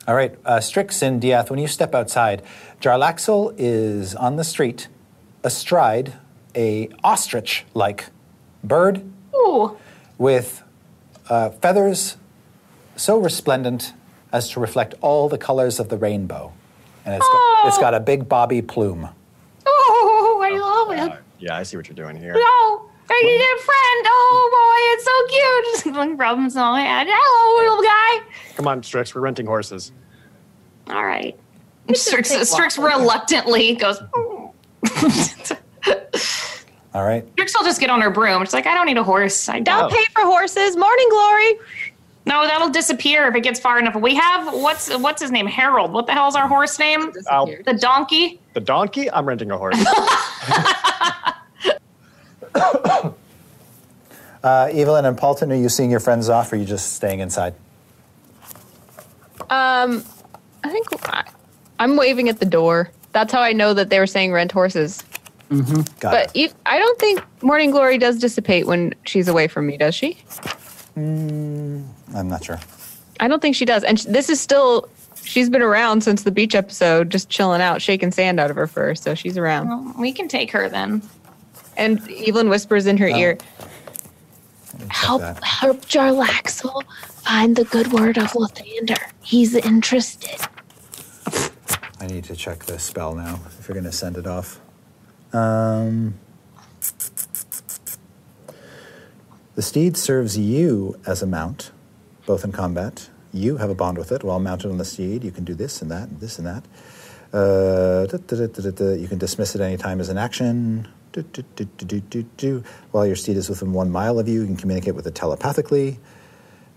All 0.08 0.16
right, 0.16 0.36
uh, 0.44 0.60
Strix 0.60 1.02
and 1.02 1.22
Diath, 1.22 1.50
when 1.50 1.60
you 1.60 1.68
step 1.68 1.94
outside, 1.94 2.42
Jarlaxle 2.82 3.54
is 3.58 4.16
on 4.16 4.38
the 4.38 4.44
street 4.44 4.88
astride 5.44 6.14
a 6.56 6.90
ostrich-like 7.04 8.08
bird 8.64 9.04
Ooh. 9.36 9.78
with 10.18 10.64
uh, 11.30 11.52
feathers 11.52 12.18
so 12.96 13.18
resplendent 13.18 13.94
as 14.32 14.50
to 14.50 14.60
reflect 14.60 14.96
all 15.02 15.30
the 15.30 15.38
colors 15.38 15.80
of 15.80 15.90
the 15.90 15.98
rainbow. 15.98 16.52
And 17.06 17.16
it's, 17.16 17.28
got, 17.28 17.68
it's 17.68 17.78
got 17.78 17.94
a 17.94 18.00
big 18.00 18.28
bobby 18.28 18.62
plume. 18.62 19.10
Oh, 19.66 20.42
I 20.44 20.58
love 20.58 20.92
it. 20.92 21.14
Uh, 21.14 21.18
yeah, 21.40 21.56
I 21.56 21.64
see 21.64 21.78
what 21.78 21.88
you're 21.88 21.96
doing 21.96 22.16
here. 22.16 22.34
Oh, 22.36 22.89
I 23.12 23.22
need 23.24 23.42
a 23.42 23.58
friend. 23.64 24.06
Oh 24.08 24.50
boy, 24.54 24.80
it's 24.94 25.06
so 25.06 25.92
cute. 25.92 25.96
One 25.98 26.16
problem 26.18 26.50
so 26.50 26.62
I 26.62 26.82
had. 26.82 27.08
Hello, 27.10 27.64
little 27.64 27.84
guy. 27.84 28.20
Come 28.56 28.68
on, 28.68 28.84
Strix, 28.84 29.14
we're 29.16 29.22
renting 29.22 29.46
horses. 29.46 29.92
All 30.90 31.06
right. 31.06 31.38
Strix, 31.94 32.30
Strix 32.50 32.78
reluctantly 32.78 33.76
goes. 33.76 34.00
All 36.94 37.04
right. 37.06 37.28
Strix 37.34 37.58
will 37.58 37.66
just 37.66 37.80
get 37.80 37.90
on 37.90 38.02
her 38.02 38.10
broom. 38.10 38.44
She's 38.46 38.54
like, 38.54 38.66
I 38.68 38.74
don't 38.74 38.86
need 38.88 38.98
a 38.98 39.04
horse. 39.04 39.48
I 39.50 39.60
Don't 39.60 39.82
don't. 39.82 39.92
pay 39.92 40.04
for 40.14 40.22
horses. 40.24 40.76
Morning 40.78 41.08
glory. 41.10 41.54
No, 42.26 42.46
that'll 42.48 42.70
disappear 42.70 43.28
if 43.28 43.36
it 43.36 43.42
gets 43.42 43.60
far 43.60 43.80
enough. 43.80 43.96
We 43.96 44.14
have 44.16 44.54
what's 44.54 44.96
what's 45.00 45.22
his 45.22 45.32
name? 45.32 45.48
Harold. 45.48 45.92
What 45.94 46.06
the 46.06 46.14
hell's 46.14 46.36
our 46.36 46.48
horse 46.48 46.78
name? 46.78 47.12
The 47.12 47.78
donkey. 47.80 48.40
The 48.54 48.60
donkey? 48.60 49.10
I'm 49.12 49.26
renting 49.26 49.50
a 49.52 49.58
horse. 49.58 49.78
Uh, 54.42 54.70
Evelyn 54.72 55.04
and 55.04 55.18
Paultin, 55.18 55.52
are 55.52 55.56
you 55.56 55.68
seeing 55.68 55.92
your 55.92 56.00
friends 56.00 56.30
off 56.30 56.54
or 56.54 56.56
are 56.56 56.60
you 56.60 56.64
just 56.64 56.94
staying 56.94 57.20
inside? 57.20 57.54
Um, 59.50 60.02
I 60.64 60.70
think 60.70 60.88
I, 61.10 61.26
I'm 61.78 61.98
waving 61.98 62.30
at 62.30 62.40
the 62.40 62.46
door. 62.46 62.90
That's 63.12 63.34
how 63.34 63.42
I 63.42 63.52
know 63.52 63.74
that 63.74 63.90
they 63.90 64.00
were 64.00 64.08
saying 64.08 64.32
rent 64.32 64.54
horses. 64.54 65.04
Got 65.50 66.02
But 66.02 66.26
it. 66.28 66.52
e- 66.52 66.54
I 66.66 66.78
don't 66.80 66.98
think 67.00 67.22
Morning 67.44 67.72
Glory 67.72 67.98
does 67.98 68.18
dissipate 68.18 68.66
when 68.66 68.94
she's 69.06 69.28
away 69.28 69.50
from 69.50 69.68
me, 69.68 69.76
does 69.76 69.94
she? 69.94 70.18
I'm 70.96 71.84
not 72.14 72.42
sure. 72.46 72.62
I 73.20 73.28
don't 73.28 73.42
think 73.42 73.58
she 73.58 73.66
does. 73.66 73.84
And 73.84 74.00
sh- 74.00 74.06
this 74.06 74.30
is 74.30 74.40
still, 74.40 74.88
she's 75.22 75.50
been 75.50 75.62
around 75.62 76.02
since 76.02 76.24
the 76.24 76.32
beach 76.32 76.56
episode, 76.56 77.10
just 77.10 77.30
chilling 77.30 77.62
out, 77.62 77.82
shaking 77.82 78.12
sand 78.12 78.40
out 78.40 78.50
of 78.52 78.56
her 78.56 78.68
fur. 78.68 78.96
So 78.96 79.16
she's 79.16 79.38
around. 79.38 79.68
Well, 79.68 79.96
we 80.00 80.14
can 80.14 80.30
take 80.30 80.52
her 80.52 80.70
then. 80.70 81.02
And 81.80 82.00
Evelyn 82.12 82.50
whispers 82.50 82.86
in 82.88 82.98
her 82.98 83.08
ear, 83.08 83.38
Help, 84.90 85.22
that. 85.22 85.42
help 85.44 85.86
Jarlaxle 85.86 86.84
find 87.24 87.56
the 87.56 87.64
good 87.64 87.92
word 87.94 88.18
of 88.18 88.32
Lathander. 88.34 89.00
He's 89.22 89.56
interested. 89.56 90.40
I 92.02 92.08
need 92.08 92.26
to 92.26 92.36
check 92.36 92.66
this 92.66 92.84
spell 92.84 93.16
now 93.16 93.40
if 93.60 93.68
you're 93.68 93.76
going 93.76 93.86
to 93.86 93.94
send 93.94 94.18
it 94.18 94.28
off. 94.28 94.60
Um, 95.32 96.16
the 99.56 99.62
steed 99.62 99.96
serves 99.96 100.38
you 100.38 101.00
as 101.06 101.22
a 101.22 101.28
mount, 101.28 101.72
both 102.26 102.44
in 102.44 102.52
combat. 102.52 103.10
You 103.32 103.58
have 103.58 103.70
a 103.70 103.76
bond 103.76 103.98
with 103.98 104.12
it. 104.12 104.24
While 104.24 104.40
mounted 104.40 104.70
on 104.70 104.78
the 104.78 104.86
steed, 104.86 105.24
you 105.24 105.32
can 105.32 105.46
do 105.46 105.54
this 105.54 105.82
and 105.82 105.90
that 105.92 106.10
and 106.10 106.20
this 106.20 106.40
and 106.40 106.48
that. 106.48 106.66
Uh, 107.32 108.06
da, 108.08 108.18
da, 108.18 108.36
da, 108.36 108.48
da, 108.48 108.62
da, 108.64 108.72
da. 108.72 108.94
You 108.96 109.08
can 109.08 109.18
dismiss 109.18 109.56
it 109.56 109.62
any 109.62 109.78
time 109.78 110.02
as 110.02 110.10
an 110.10 110.18
action. 110.18 110.88
Do, 111.22 111.44
do, 111.56 111.66
do, 111.66 111.86
do, 111.86 111.86
do, 111.86 112.02
do, 112.02 112.24
do. 112.38 112.64
While 112.92 113.06
your 113.06 113.16
steed 113.16 113.38
is 113.38 113.50
within 113.50 113.74
one 113.74 113.92
mile 113.92 114.20
of 114.20 114.28
you, 114.28 114.42
you 114.42 114.46
can 114.46 114.56
communicate 114.56 114.96
with 114.96 115.06
it 115.08 115.16
telepathically. 115.16 116.00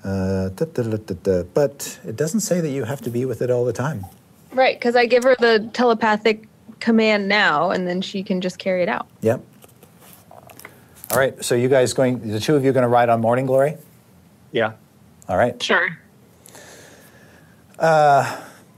Uh, 0.05 0.49
da, 0.49 0.65
da, 0.65 0.83
da, 0.83 0.97
da, 0.97 1.15
da. 1.23 1.43
But 1.55 2.01
it 2.05 2.17
doesn't 2.17 2.41
say 2.41 2.61
that 2.61 2.71
you 2.71 2.85
have 2.85 3.01
to 3.03 3.11
be 3.11 3.25
with 3.25 3.41
it 3.43 3.51
all 3.51 3.65
the 3.65 3.73
time. 3.73 4.05
right, 4.53 4.79
because 4.79 4.97
I 4.97 5.07
give 5.07 5.23
her 5.23 5.37
the 5.39 5.71
telepathic 5.73 6.49
command 6.81 7.29
now, 7.29 7.71
and 7.71 7.87
then 7.87 8.01
she 8.03 8.23
can 8.25 8.41
just 8.41 8.59
carry 8.59 8.83
it 8.83 8.89
out. 8.89 9.07
Yep. 9.21 9.45
All 11.13 11.19
right. 11.19 11.45
So 11.45 11.55
you 11.55 11.69
guys 11.69 11.93
going? 11.93 12.27
The 12.33 12.41
two 12.41 12.57
of 12.57 12.65
you 12.65 12.73
going 12.73 12.83
to 12.83 12.89
ride 12.89 13.09
on 13.09 13.21
Morning 13.21 13.47
Glory? 13.47 13.77
yeah. 14.51 14.73
All 15.29 15.37
right. 15.37 15.63
Sure. 15.63 15.99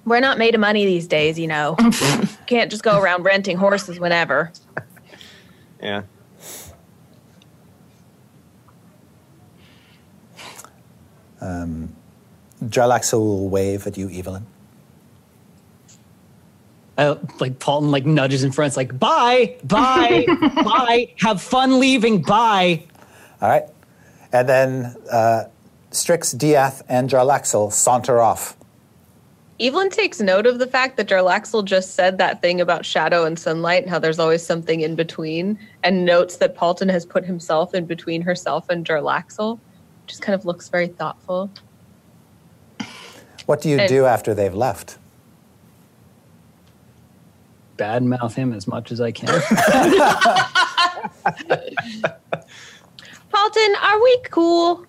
We're 0.05 0.21
not 0.21 0.37
made 0.39 0.55
of 0.55 0.61
money 0.61 0.85
these 0.85 1.07
days, 1.07 1.39
you 1.39 1.47
know. 1.47 1.77
Can't 2.47 2.71
just 2.71 2.83
go 2.83 3.01
around 3.01 3.23
renting 3.23 3.57
horses 3.57 3.99
whenever. 3.99 4.53
Yeah. 5.85 6.03
Jarlaxle 12.75 13.19
will 13.19 13.49
wave 13.49 13.87
at 13.87 13.97
you, 13.97 14.09
Evelyn. 14.11 14.47
Uh, 16.97 17.17
like 17.41 17.59
Paultin 17.59 17.91
like 17.91 18.07
nudges 18.07 18.45
in 18.45 18.53
front. 18.53 18.69
It's 18.69 18.77
like 18.77 18.99
bye, 18.99 19.57
bye, 19.65 20.25
bye. 20.55 21.13
Have 21.19 21.43
fun 21.43 21.81
leaving. 21.81 22.23
Bye. 22.23 22.85
All 23.41 23.49
right. 23.49 23.65
And 24.33 24.49
then 24.49 24.97
uh, 25.11 25.45
Strix, 25.91 26.33
Diath, 26.33 26.83
and 26.89 27.11
Jarlaxle 27.11 27.73
saunter 27.73 28.21
off. 28.21 28.57
Evelyn 29.61 29.89
takes 29.91 30.21
note 30.21 30.47
of 30.47 30.59
the 30.59 30.67
fact 30.67 30.97
that 30.97 31.07
Jarlaxle 31.09 31.65
just 31.65 31.95
said 31.95 32.19
that 32.19 32.43
thing 32.43 32.61
about 32.61 32.85
shadow 32.85 33.25
and 33.25 33.39
sunlight 33.39 33.83
and 33.85 33.91
how 33.91 34.01
there's 34.01 34.19
always 34.19 34.45
something 34.45 34.81
in 34.81 34.97
between, 34.97 35.57
and 35.85 36.05
notes 36.05 36.37
that 36.39 36.57
Paultin 36.57 36.91
has 36.91 37.07
put 37.07 37.25
himself 37.25 37.73
in 37.73 37.87
between 37.87 38.21
herself 38.23 38.69
and 38.69 38.85
Jarlaxle. 38.85 39.61
Just 40.09 40.23
kind 40.23 40.35
of 40.35 40.45
looks 40.45 40.69
very 40.69 40.89
thoughtful. 40.89 41.51
What 43.47 43.61
do 43.63 43.69
you 43.69 43.79
And- 43.79 43.89
do 43.89 44.07
after 44.07 44.35
they've 44.35 44.55
left? 44.55 44.99
Badmouth 47.77 48.35
him 48.35 48.53
as 48.53 48.67
much 48.69 48.91
as 48.93 49.01
I 49.01 49.11
can. 49.13 49.27
Paultin, 53.33 53.75
are 53.83 54.03
we 54.03 54.19
cool? 54.31 54.87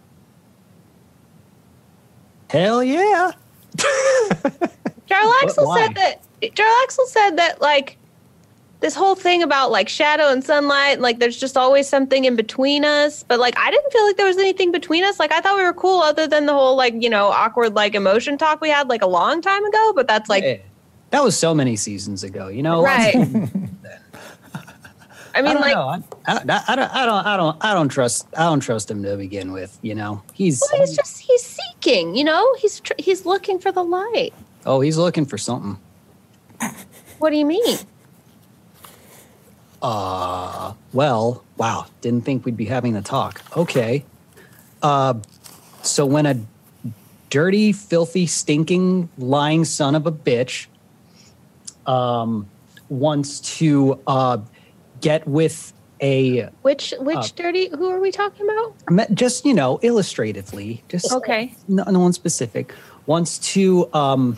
Hell 2.49 2.83
yeah. 2.83 3.31
Jarlaxle 5.07 5.43
Axel 5.43 5.75
said 5.75 5.95
that 5.95 6.21
Jarlaxle 6.41 7.07
said 7.07 7.37
that 7.37 7.61
like 7.61 7.97
this 8.81 8.95
whole 8.95 9.15
thing 9.15 9.41
about 9.41 9.71
like 9.71 9.89
shadow 9.89 10.29
and 10.29 10.43
sunlight, 10.43 10.99
like 10.99 11.19
there's 11.19 11.37
just 11.37 11.57
always 11.57 11.87
something 11.87 12.25
in 12.25 12.35
between 12.35 12.85
us. 12.85 13.23
But 13.23 13.39
like 13.39 13.57
I 13.57 13.71
didn't 13.71 13.91
feel 13.91 14.05
like 14.05 14.17
there 14.17 14.27
was 14.27 14.37
anything 14.37 14.71
between 14.71 15.03
us. 15.03 15.19
Like 15.19 15.31
I 15.31 15.41
thought 15.41 15.55
we 15.57 15.63
were 15.63 15.73
cool 15.73 16.01
other 16.01 16.27
than 16.27 16.45
the 16.45 16.53
whole 16.53 16.75
like, 16.75 16.93
you 17.01 17.09
know, 17.09 17.27
awkward 17.27 17.73
like 17.73 17.95
emotion 17.95 18.37
talk 18.37 18.61
we 18.61 18.69
had 18.69 18.89
like 18.89 19.01
a 19.01 19.07
long 19.07 19.41
time 19.41 19.63
ago. 19.65 19.93
But 19.95 20.07
that's 20.07 20.29
like 20.29 20.65
that 21.11 21.23
was 21.23 21.37
so 21.37 21.53
many 21.53 21.75
seasons 21.75 22.23
ago. 22.23 22.47
You 22.47 22.63
know. 22.63 22.83
right. 22.83 23.15
I 25.35 25.41
mean, 25.41 25.53
don't 25.53 25.61
like, 25.61 25.75
know. 25.75 25.87
I, 26.25 26.33
I, 26.33 26.63
I 26.69 26.75
don't, 26.75 26.95
I 26.95 27.05
don't, 27.05 27.25
I 27.25 27.37
don't, 27.37 27.65
I 27.65 27.73
don't 27.73 27.89
trust, 27.89 28.25
I 28.37 28.43
don't 28.43 28.61
trust 28.61 28.89
him 28.89 29.03
to 29.03 29.17
begin 29.17 29.51
with. 29.51 29.77
You 29.81 29.93
know, 29.93 30.23
he's, 30.33 30.63
Well, 30.71 30.81
he's 30.81 30.95
just 30.95 31.19
he's 31.19 31.43
seeking. 31.43 32.15
You 32.15 32.23
know, 32.23 32.55
he's 32.55 32.79
tr- 32.79 32.93
he's 32.97 33.25
looking 33.25 33.59
for 33.59 33.71
the 33.71 33.83
light. 33.83 34.33
oh, 34.65 34.79
he's 34.79 34.97
looking 34.97 35.25
for 35.25 35.37
something. 35.37 35.77
What 37.19 37.29
do 37.31 37.37
you 37.37 37.45
mean? 37.45 37.77
Uh, 39.81 40.73
well, 40.93 41.43
wow, 41.57 41.85
didn't 42.01 42.25
think 42.25 42.45
we'd 42.45 42.57
be 42.57 42.65
having 42.65 42.93
the 42.93 43.01
talk. 43.01 43.41
Okay. 43.55 44.03
Uh, 44.81 45.15
so 45.83 46.05
when 46.05 46.25
a 46.25 46.39
dirty, 47.29 47.71
filthy, 47.71 48.25
stinking, 48.25 49.09
lying 49.17 49.65
son 49.65 49.95
of 49.95 50.07
a 50.07 50.11
bitch 50.11 50.67
um, 51.85 52.47
wants 52.89 53.39
to 53.57 54.01
uh, 54.07 54.37
get 55.05 55.27
with 55.27 55.71
a 56.01 56.49
Which 56.63 56.93
which 56.99 57.35
dirty? 57.35 57.69
Who 57.69 57.89
are 57.91 57.99
we 57.99 58.11
talking 58.11 58.47
about? 58.49 59.15
just 59.15 59.45
you 59.45 59.53
know 59.53 59.79
illustratively 59.83 60.83
just 60.89 61.11
Okay. 61.13 61.53
no, 61.67 61.83
no 61.83 61.99
one 61.99 62.11
specific 62.13 62.73
wants 63.05 63.37
to 63.53 63.87
um 63.93 64.37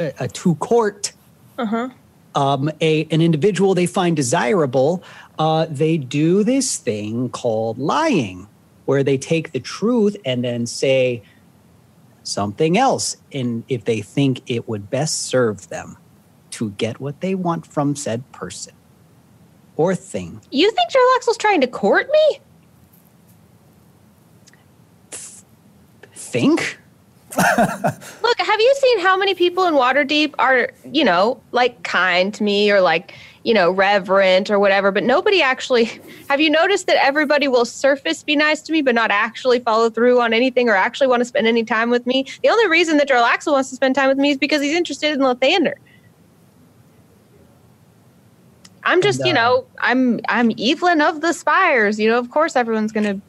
uh, 0.00 0.10
uh, 0.18 0.28
to 0.32 0.56
court 0.56 1.12
uh-huh 1.58 1.88
um 2.34 2.70
a 2.80 3.06
an 3.14 3.20
individual 3.22 3.74
they 3.74 3.86
find 3.86 4.16
desirable 4.16 5.02
uh 5.38 5.66
they 5.70 5.96
do 5.96 6.44
this 6.44 6.76
thing 6.76 7.28
called 7.30 7.78
lying 7.78 8.46
where 8.84 9.02
they 9.04 9.16
take 9.16 9.52
the 9.52 9.60
truth 9.60 10.16
and 10.24 10.44
then 10.44 10.66
say 10.66 11.22
something 12.24 12.76
else 12.76 13.16
and 13.32 13.64
if 13.68 13.84
they 13.84 14.02
think 14.02 14.42
it 14.50 14.68
would 14.68 14.90
best 14.90 15.14
serve 15.26 15.68
them 15.68 15.96
to 16.50 16.70
get 16.72 17.00
what 17.00 17.20
they 17.20 17.34
want 17.34 17.64
from 17.66 17.96
said 17.96 18.20
person 18.32 18.74
or 19.78 19.94
thing 19.94 20.40
You 20.50 20.70
think 20.70 20.90
Jarlaxle's 20.90 21.38
trying 21.38 21.62
to 21.62 21.66
court 21.66 22.08
me? 22.12 22.40
think 26.14 26.78
Look, 27.36 28.38
have 28.38 28.60
you 28.60 28.74
seen 28.80 29.00
how 29.00 29.16
many 29.16 29.34
people 29.34 29.64
in 29.66 29.74
Waterdeep 29.74 30.34
are, 30.38 30.70
you 30.90 31.04
know, 31.04 31.40
like 31.52 31.82
kind 31.82 32.32
to 32.34 32.42
me 32.42 32.70
or 32.70 32.80
like, 32.80 33.14
you 33.44 33.52
know, 33.52 33.70
reverent 33.70 34.50
or 34.50 34.58
whatever, 34.58 34.90
but 34.90 35.04
nobody 35.04 35.42
actually 35.42 35.84
have 36.28 36.40
you 36.40 36.48
noticed 36.48 36.86
that 36.86 36.96
everybody 37.04 37.46
will 37.46 37.66
surface 37.66 38.22
be 38.22 38.34
nice 38.34 38.62
to 38.62 38.72
me 38.72 38.80
but 38.80 38.94
not 38.94 39.10
actually 39.10 39.60
follow 39.60 39.90
through 39.90 40.20
on 40.20 40.32
anything 40.32 40.68
or 40.68 40.74
actually 40.74 41.06
want 41.06 41.20
to 41.20 41.24
spend 41.26 41.46
any 41.46 41.64
time 41.64 41.90
with 41.90 42.06
me? 42.06 42.26
The 42.42 42.48
only 42.48 42.66
reason 42.68 42.96
that 42.96 43.08
Jarlaxle 43.08 43.52
wants 43.52 43.68
to 43.70 43.76
spend 43.76 43.94
time 43.94 44.08
with 44.08 44.18
me 44.18 44.30
is 44.30 44.38
because 44.38 44.62
he's 44.62 44.74
interested 44.74 45.12
in 45.12 45.20
Lathander. 45.20 45.74
I'm 48.88 49.02
just, 49.02 49.24
you 49.24 49.30
And, 49.30 49.38
uh, 49.38 49.42
know, 49.42 49.66
I'm 49.80 50.20
I'm 50.28 50.50
Evelyn 50.58 51.02
of 51.02 51.20
the 51.20 51.32
Spires. 51.34 52.00
You 52.00 52.08
know, 52.10 52.18
of 52.18 52.30
course 52.30 52.56
everyone's 52.56 52.92
gonna 52.92 53.20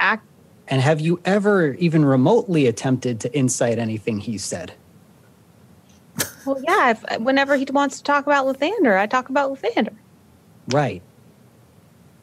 act 0.00 0.24
And 0.68 0.82
have 0.82 1.00
you 1.00 1.20
ever 1.24 1.74
even 1.74 2.04
remotely 2.04 2.66
attempted 2.66 3.20
to 3.20 3.38
incite 3.38 3.78
anything 3.78 4.20
he 4.20 4.38
said? 4.38 4.74
well, 6.44 6.60
yeah. 6.66 6.90
If, 6.90 7.20
whenever 7.20 7.56
he 7.56 7.66
wants 7.70 7.98
to 7.98 8.02
talk 8.04 8.26
about 8.26 8.46
Lathander, 8.46 8.98
I 8.98 9.06
talk 9.06 9.28
about 9.30 9.52
Lathander. 9.52 9.96
Right. 10.68 11.02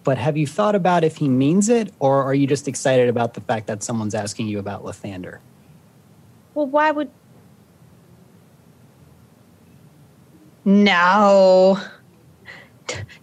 But 0.04 0.18
have 0.20 0.38
you 0.38 0.46
thought 0.46 0.76
about 0.76 1.04
if 1.04 1.18
he 1.18 1.28
means 1.30 1.70
it, 1.70 1.92
or 2.00 2.24
are 2.24 2.36
you 2.36 2.46
just 2.46 2.68
excited 2.68 3.10
about 3.10 3.34
the 3.34 3.42
fact 3.42 3.66
that 3.68 3.82
someone's 3.84 4.14
asking 4.16 4.48
you 4.48 4.60
about 4.60 4.84
Lathander? 4.84 5.40
Well, 6.54 6.68
why 6.68 6.92
would? 6.92 7.10
No. 10.66 11.80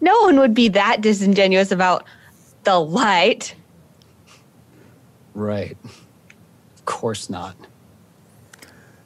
No 0.00 0.20
one 0.22 0.38
would 0.38 0.54
be 0.54 0.68
that 0.68 1.00
disingenuous 1.00 1.70
about 1.70 2.04
the 2.64 2.78
light. 2.78 3.54
Right. 5.34 5.76
Of 6.76 6.84
course 6.84 7.30
not. 7.30 7.56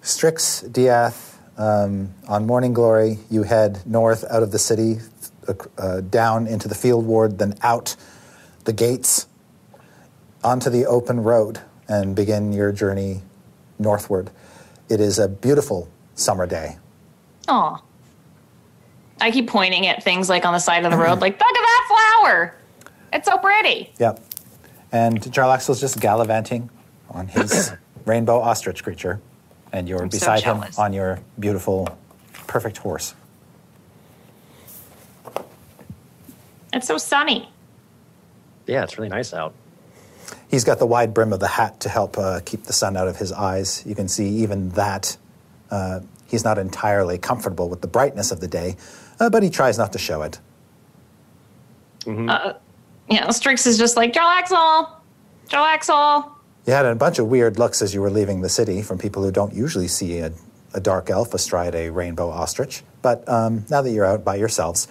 Strix, 0.02 0.62
Diath, 0.62 1.40
um, 1.58 2.14
on 2.28 2.46
Morning 2.46 2.72
Glory, 2.72 3.18
you 3.30 3.42
head 3.42 3.80
north 3.86 4.24
out 4.30 4.42
of 4.42 4.52
the 4.52 4.58
city, 4.58 4.98
uh, 5.78 6.00
down 6.00 6.46
into 6.46 6.68
the 6.68 6.74
field 6.74 7.06
ward, 7.06 7.38
then 7.38 7.54
out 7.62 7.96
the 8.64 8.72
gates 8.72 9.26
onto 10.44 10.70
the 10.70 10.86
open 10.86 11.22
road 11.22 11.60
and 11.88 12.14
begin 12.14 12.52
your 12.52 12.72
journey 12.72 13.22
northward. 13.78 14.30
It 14.88 15.00
is 15.00 15.18
a 15.18 15.28
beautiful 15.28 15.88
summer 16.14 16.46
day. 16.46 16.78
Aw. 17.48 17.80
I 19.20 19.30
keep 19.30 19.48
pointing 19.48 19.86
at 19.86 20.02
things 20.02 20.28
like 20.28 20.44
on 20.44 20.52
the 20.52 20.58
side 20.58 20.84
of 20.84 20.90
the 20.90 20.96
road, 20.98 21.20
like, 21.20 21.38
look 21.38 21.48
at 21.48 21.54
that 21.54 22.20
flower. 22.22 22.54
It's 23.12 23.26
so 23.26 23.38
pretty. 23.38 23.92
Yep. 23.98 24.20
And 24.92 25.20
Jarlaxle's 25.20 25.80
just 25.80 26.00
gallivanting 26.00 26.70
on 27.10 27.28
his 27.28 27.72
rainbow 28.04 28.40
ostrich 28.40 28.82
creature, 28.82 29.20
and 29.72 29.88
you're 29.88 30.02
I'm 30.02 30.10
so 30.10 30.18
beside 30.18 30.42
him 30.42 30.64
on 30.78 30.92
your 30.92 31.20
beautiful, 31.38 31.98
perfect 32.46 32.78
horse. 32.78 33.14
It's 36.72 36.86
so 36.86 36.98
sunny. 36.98 37.48
Yeah, 38.66 38.84
it's 38.84 38.98
really 38.98 39.08
nice 39.08 39.32
out. 39.32 39.54
He's 40.48 40.64
got 40.64 40.78
the 40.78 40.86
wide 40.86 41.14
brim 41.14 41.32
of 41.32 41.40
the 41.40 41.48
hat 41.48 41.80
to 41.80 41.88
help 41.88 42.18
uh, 42.18 42.40
keep 42.44 42.64
the 42.64 42.72
sun 42.72 42.96
out 42.96 43.08
of 43.08 43.16
his 43.16 43.32
eyes. 43.32 43.82
You 43.86 43.94
can 43.94 44.08
see 44.08 44.28
even 44.28 44.70
that 44.70 45.16
uh, 45.70 46.00
he's 46.26 46.44
not 46.44 46.58
entirely 46.58 47.18
comfortable 47.18 47.68
with 47.68 47.80
the 47.80 47.86
brightness 47.88 48.30
of 48.30 48.40
the 48.40 48.48
day, 48.48 48.76
uh, 49.20 49.30
but 49.30 49.42
he 49.42 49.50
tries 49.50 49.78
not 49.78 49.92
to 49.92 49.98
show 49.98 50.22
it. 50.22 50.38
You 53.08 53.20
know, 53.20 53.30
Strix 53.30 53.66
is 53.66 53.78
just 53.78 53.96
like, 53.96 54.12
Jarlaxle, 54.12 54.90
Jarlaxle. 55.48 56.32
You 56.66 56.72
had 56.72 56.86
a 56.86 56.94
bunch 56.94 57.18
of 57.20 57.28
weird 57.28 57.58
looks 57.58 57.80
as 57.80 57.94
you 57.94 58.00
were 58.00 58.10
leaving 58.10 58.40
the 58.40 58.48
city 58.48 58.82
from 58.82 58.98
people 58.98 59.22
who 59.22 59.30
don't 59.30 59.54
usually 59.54 59.86
see 59.86 60.18
a, 60.18 60.32
a 60.74 60.80
dark 60.80 61.10
elf 61.10 61.32
astride 61.32 61.74
a 61.76 61.90
rainbow 61.90 62.28
ostrich. 62.28 62.82
But 63.02 63.28
um, 63.28 63.64
now 63.70 63.82
that 63.82 63.90
you're 63.92 64.04
out 64.04 64.24
by 64.24 64.34
yourselves, 64.34 64.88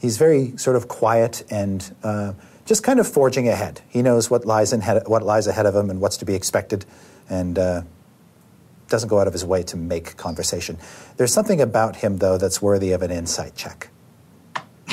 he's 0.00 0.16
very 0.16 0.56
sort 0.56 0.76
of 0.76 0.86
quiet 0.86 1.44
and 1.50 1.94
uh, 2.04 2.34
just 2.64 2.84
kind 2.84 3.00
of 3.00 3.08
forging 3.08 3.48
ahead. 3.48 3.80
He 3.88 4.02
knows 4.02 4.30
what 4.30 4.44
lies, 4.44 4.72
in 4.72 4.80
head, 4.80 5.02
what 5.06 5.22
lies 5.22 5.48
ahead 5.48 5.66
of 5.66 5.74
him 5.74 5.90
and 5.90 6.00
what's 6.00 6.16
to 6.18 6.24
be 6.24 6.34
expected, 6.34 6.84
and 7.28 7.58
uh, 7.58 7.82
doesn't 8.92 9.08
go 9.08 9.18
out 9.18 9.26
of 9.26 9.32
his 9.32 9.44
way 9.44 9.62
to 9.64 9.76
make 9.76 10.16
conversation. 10.16 10.78
There's 11.16 11.32
something 11.32 11.60
about 11.60 11.96
him, 11.96 12.18
though, 12.18 12.38
that's 12.38 12.62
worthy 12.62 12.92
of 12.92 13.02
an 13.02 13.10
insight 13.10 13.56
check. 13.56 13.88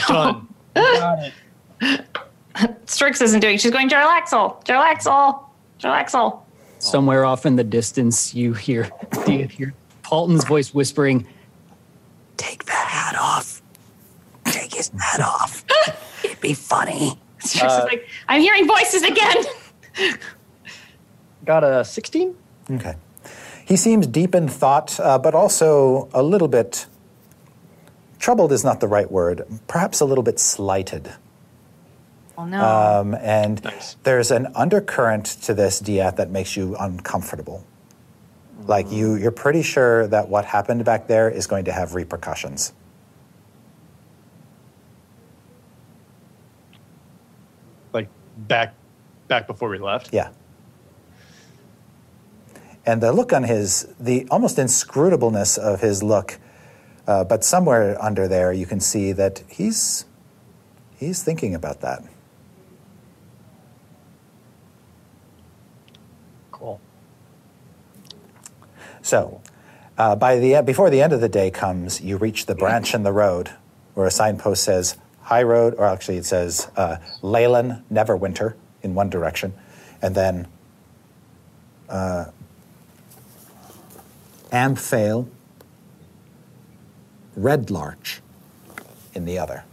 Done. 0.07 0.47
Got 0.73 1.31
it. 1.81 2.05
Strix 2.85 3.21
isn't 3.21 3.39
doing. 3.41 3.57
She's 3.57 3.71
going, 3.71 3.89
Jarlaxle, 3.89 4.65
Jarlaxle, 4.65 5.43
Jarlaxle. 5.79 6.41
Somewhere 6.79 7.25
off 7.25 7.45
in 7.45 7.57
the 7.57 7.63
distance, 7.63 8.33
you 8.33 8.53
hear, 8.53 8.89
you 9.27 9.47
hear 9.47 9.73
Paultin's 10.01 10.45
voice 10.45 10.73
whispering, 10.73 11.27
Take 12.37 12.63
the 12.63 12.71
hat 12.71 13.17
off. 13.19 13.61
Take 14.45 14.73
his 14.73 14.89
hat 14.97 15.19
off. 15.19 15.65
It'd 16.23 16.39
be 16.39 16.53
funny. 16.53 17.19
Strix 17.39 17.73
is 17.73 17.79
uh, 17.79 17.83
like, 17.83 18.07
I'm 18.29 18.39
hearing 18.39 18.65
voices 18.65 19.03
again. 19.03 19.43
Got 21.45 21.65
a 21.65 21.83
16? 21.83 22.33
Okay. 22.71 22.95
He 23.69 23.77
seems 23.77 24.07
deep 24.07 24.33
in 24.33 24.47
thought, 24.47 24.99
uh, 24.99 25.19
but 25.19 25.35
also 25.35 26.09
a 26.11 26.23
little 26.23 26.47
bit 26.47 26.87
troubled 28.17 28.51
is 28.51 28.63
not 28.63 28.79
the 28.79 28.87
right 28.87 29.09
word, 29.09 29.45
perhaps 29.67 29.99
a 29.99 30.05
little 30.05 30.23
bit 30.23 30.39
slighted. 30.39 31.13
Oh 32.35 32.45
no. 32.45 32.65
Um, 32.65 33.13
and 33.13 33.63
Nice. 33.63 33.95
there's 34.01 34.31
an 34.31 34.47
undercurrent 34.55 35.27
to 35.43 35.53
this 35.53 35.79
Diath 35.79 36.15
that 36.15 36.31
makes 36.31 36.57
you 36.57 36.75
uncomfortable. 36.79 37.63
Like 38.65 38.91
you, 38.91 39.13
you're 39.13 39.29
pretty 39.29 39.61
sure 39.61 40.07
that 40.07 40.29
what 40.29 40.45
happened 40.45 40.83
back 40.83 41.05
there 41.05 41.29
is 41.29 41.45
going 41.45 41.65
to 41.65 41.71
have 41.71 41.93
repercussions. 41.93 42.73
Like 47.93 48.09
back 48.35 48.73
back 49.27 49.45
before 49.45 49.69
we 49.69 49.77
left. 49.77 50.09
Yeah. 50.11 50.29
And 52.89 53.03
the 53.03 53.11
look 53.11 53.33
on 53.33 53.43
his, 53.43 53.87
the 53.99 54.27
almost 54.31 54.57
inscrutableness 54.57 55.59
of 55.59 55.79
his 55.79 56.01
look, 56.01 56.39
uh, 57.05 57.23
but 57.23 57.43
somewhere 57.43 57.95
under 58.03 58.27
there 58.27 58.51
you 58.51 58.65
can 58.65 58.79
see 58.79 59.11
that 59.11 59.43
he's 59.47 60.05
he's 60.97 61.21
thinking 61.21 61.53
about 61.53 61.81
that. 61.81 62.01
Cool. 66.49 66.81
So, 69.03 69.39
uh, 69.99 70.15
by 70.15 70.39
the 70.39 70.63
before 70.63 70.89
the 70.89 71.03
end 71.03 71.13
of 71.13 71.21
the 71.21 71.29
day 71.29 71.51
comes, 71.51 72.01
you 72.01 72.17
reach 72.17 72.47
the 72.47 72.55
branch 72.55 72.95
in 72.95 73.03
the 73.03 73.13
road 73.13 73.51
where 73.93 74.07
a 74.07 74.11
signpost 74.11 74.63
says 74.63 74.97
High 75.21 75.43
Road, 75.43 75.75
or 75.77 75.85
actually 75.85 76.17
it 76.17 76.25
says 76.25 76.71
uh, 76.75 76.97
Leilon 77.21 77.83
Neverwinter 77.91 78.55
in 78.81 78.95
one 78.95 79.11
direction, 79.11 79.53
and 80.01 80.15
then 80.15 80.47
uh, 81.87 82.31
Amphail 84.51 85.27
Red 87.35 87.69
Larch 87.71 88.21
in 89.13 89.25
the 89.25 89.37
other. 89.39 89.63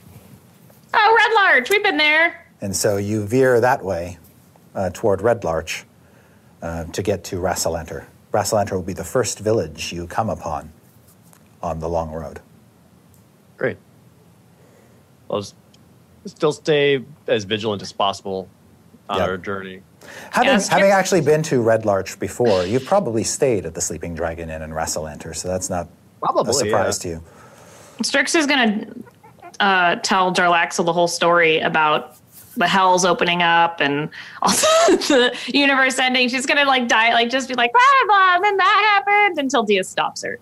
Oh, 0.94 1.16
Red 1.18 1.34
Larch, 1.34 1.70
we've 1.70 1.82
been 1.82 1.96
there. 1.96 2.46
And 2.60 2.74
so 2.74 2.96
you 2.96 3.26
veer 3.26 3.60
that 3.60 3.82
way 3.84 4.18
uh, 4.74 4.90
toward 4.92 5.20
Red 5.22 5.44
Larch 5.44 5.84
uh, 6.62 6.84
to 6.84 7.02
get 7.02 7.24
to 7.24 7.36
Rassalanter. 7.36 8.06
Rassalanter 8.32 8.72
will 8.72 8.82
be 8.82 8.92
the 8.92 9.04
first 9.04 9.38
village 9.40 9.92
you 9.92 10.06
come 10.06 10.30
upon 10.30 10.70
on 11.62 11.80
the 11.80 11.88
long 11.88 12.12
road. 12.12 12.40
Great. 13.56 13.78
I'll 15.30 15.38
s- 15.38 15.54
still 16.26 16.52
stay 16.52 17.04
as 17.26 17.44
vigilant 17.44 17.82
as 17.82 17.92
possible 17.92 18.48
on 19.08 19.18
Yeah. 19.18 19.24
our 19.24 19.36
journey. 19.38 19.82
Having, 20.30 20.52
Yes, 20.52 20.68
having 20.68 20.88
yes. 20.88 20.98
actually 20.98 21.20
been 21.20 21.42
to 21.44 21.60
Red 21.62 21.84
Larch 21.84 22.18
before, 22.18 22.64
you've 22.64 22.84
probably 22.84 23.24
stayed 23.24 23.66
at 23.66 23.74
the 23.74 23.80
Sleeping 23.80 24.14
Dragon 24.14 24.50
Inn 24.50 24.62
in 24.62 24.70
Rassalanter, 24.70 25.34
so 25.34 25.48
that's 25.48 25.70
not 25.70 25.88
Probably, 26.20 26.50
a 26.50 26.54
surprise 26.54 27.04
yeah. 27.04 27.10
to 27.12 27.16
you. 27.16 27.24
Strix 28.02 28.34
is 28.34 28.46
gonna 28.46 28.86
uh, 29.60 29.96
tell 29.96 30.32
Jarlaxle 30.34 30.84
the 30.84 30.92
whole 30.92 31.08
story 31.08 31.60
about 31.60 32.16
the 32.56 32.66
hells 32.66 33.04
opening 33.04 33.42
up 33.42 33.80
and 33.80 34.08
also 34.42 34.66
the 34.88 35.36
universe 35.48 35.98
ending. 35.98 36.28
She's 36.28 36.46
gonna 36.46 36.64
like 36.64 36.88
die, 36.88 37.12
like 37.12 37.30
just 37.30 37.48
be 37.48 37.54
like 37.54 37.72
blah 37.72 37.80
blah, 38.06 38.34
and 38.36 38.44
then 38.44 38.56
that 38.56 39.02
happened 39.06 39.38
until 39.38 39.62
Dia 39.62 39.84
stops 39.84 40.24
her. 40.24 40.38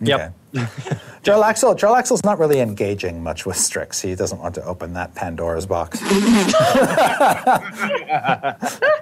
Yep. 0.00 0.20
Okay. 0.20 0.32
Jarlaxle, 1.22 1.78
Jarlaxle's 1.78 2.24
not 2.24 2.38
really 2.38 2.60
engaging 2.60 3.22
much 3.22 3.46
with 3.46 3.56
Strix. 3.56 4.00
He 4.00 4.14
doesn't 4.14 4.38
want 4.38 4.54
to 4.56 4.64
open 4.64 4.94
that 4.94 5.14
Pandora's 5.14 5.66
box. 5.66 6.02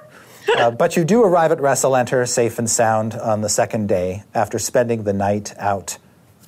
Uh, 0.56 0.70
but 0.70 0.96
you 0.96 1.04
do 1.04 1.22
arrive 1.22 1.52
at 1.52 1.58
Rassalanter 1.58 2.26
safe 2.26 2.58
and 2.58 2.68
sound 2.68 3.14
on 3.14 3.40
the 3.40 3.48
second 3.48 3.88
day 3.88 4.24
after 4.34 4.58
spending 4.58 5.04
the 5.04 5.12
night 5.12 5.54
out, 5.58 5.98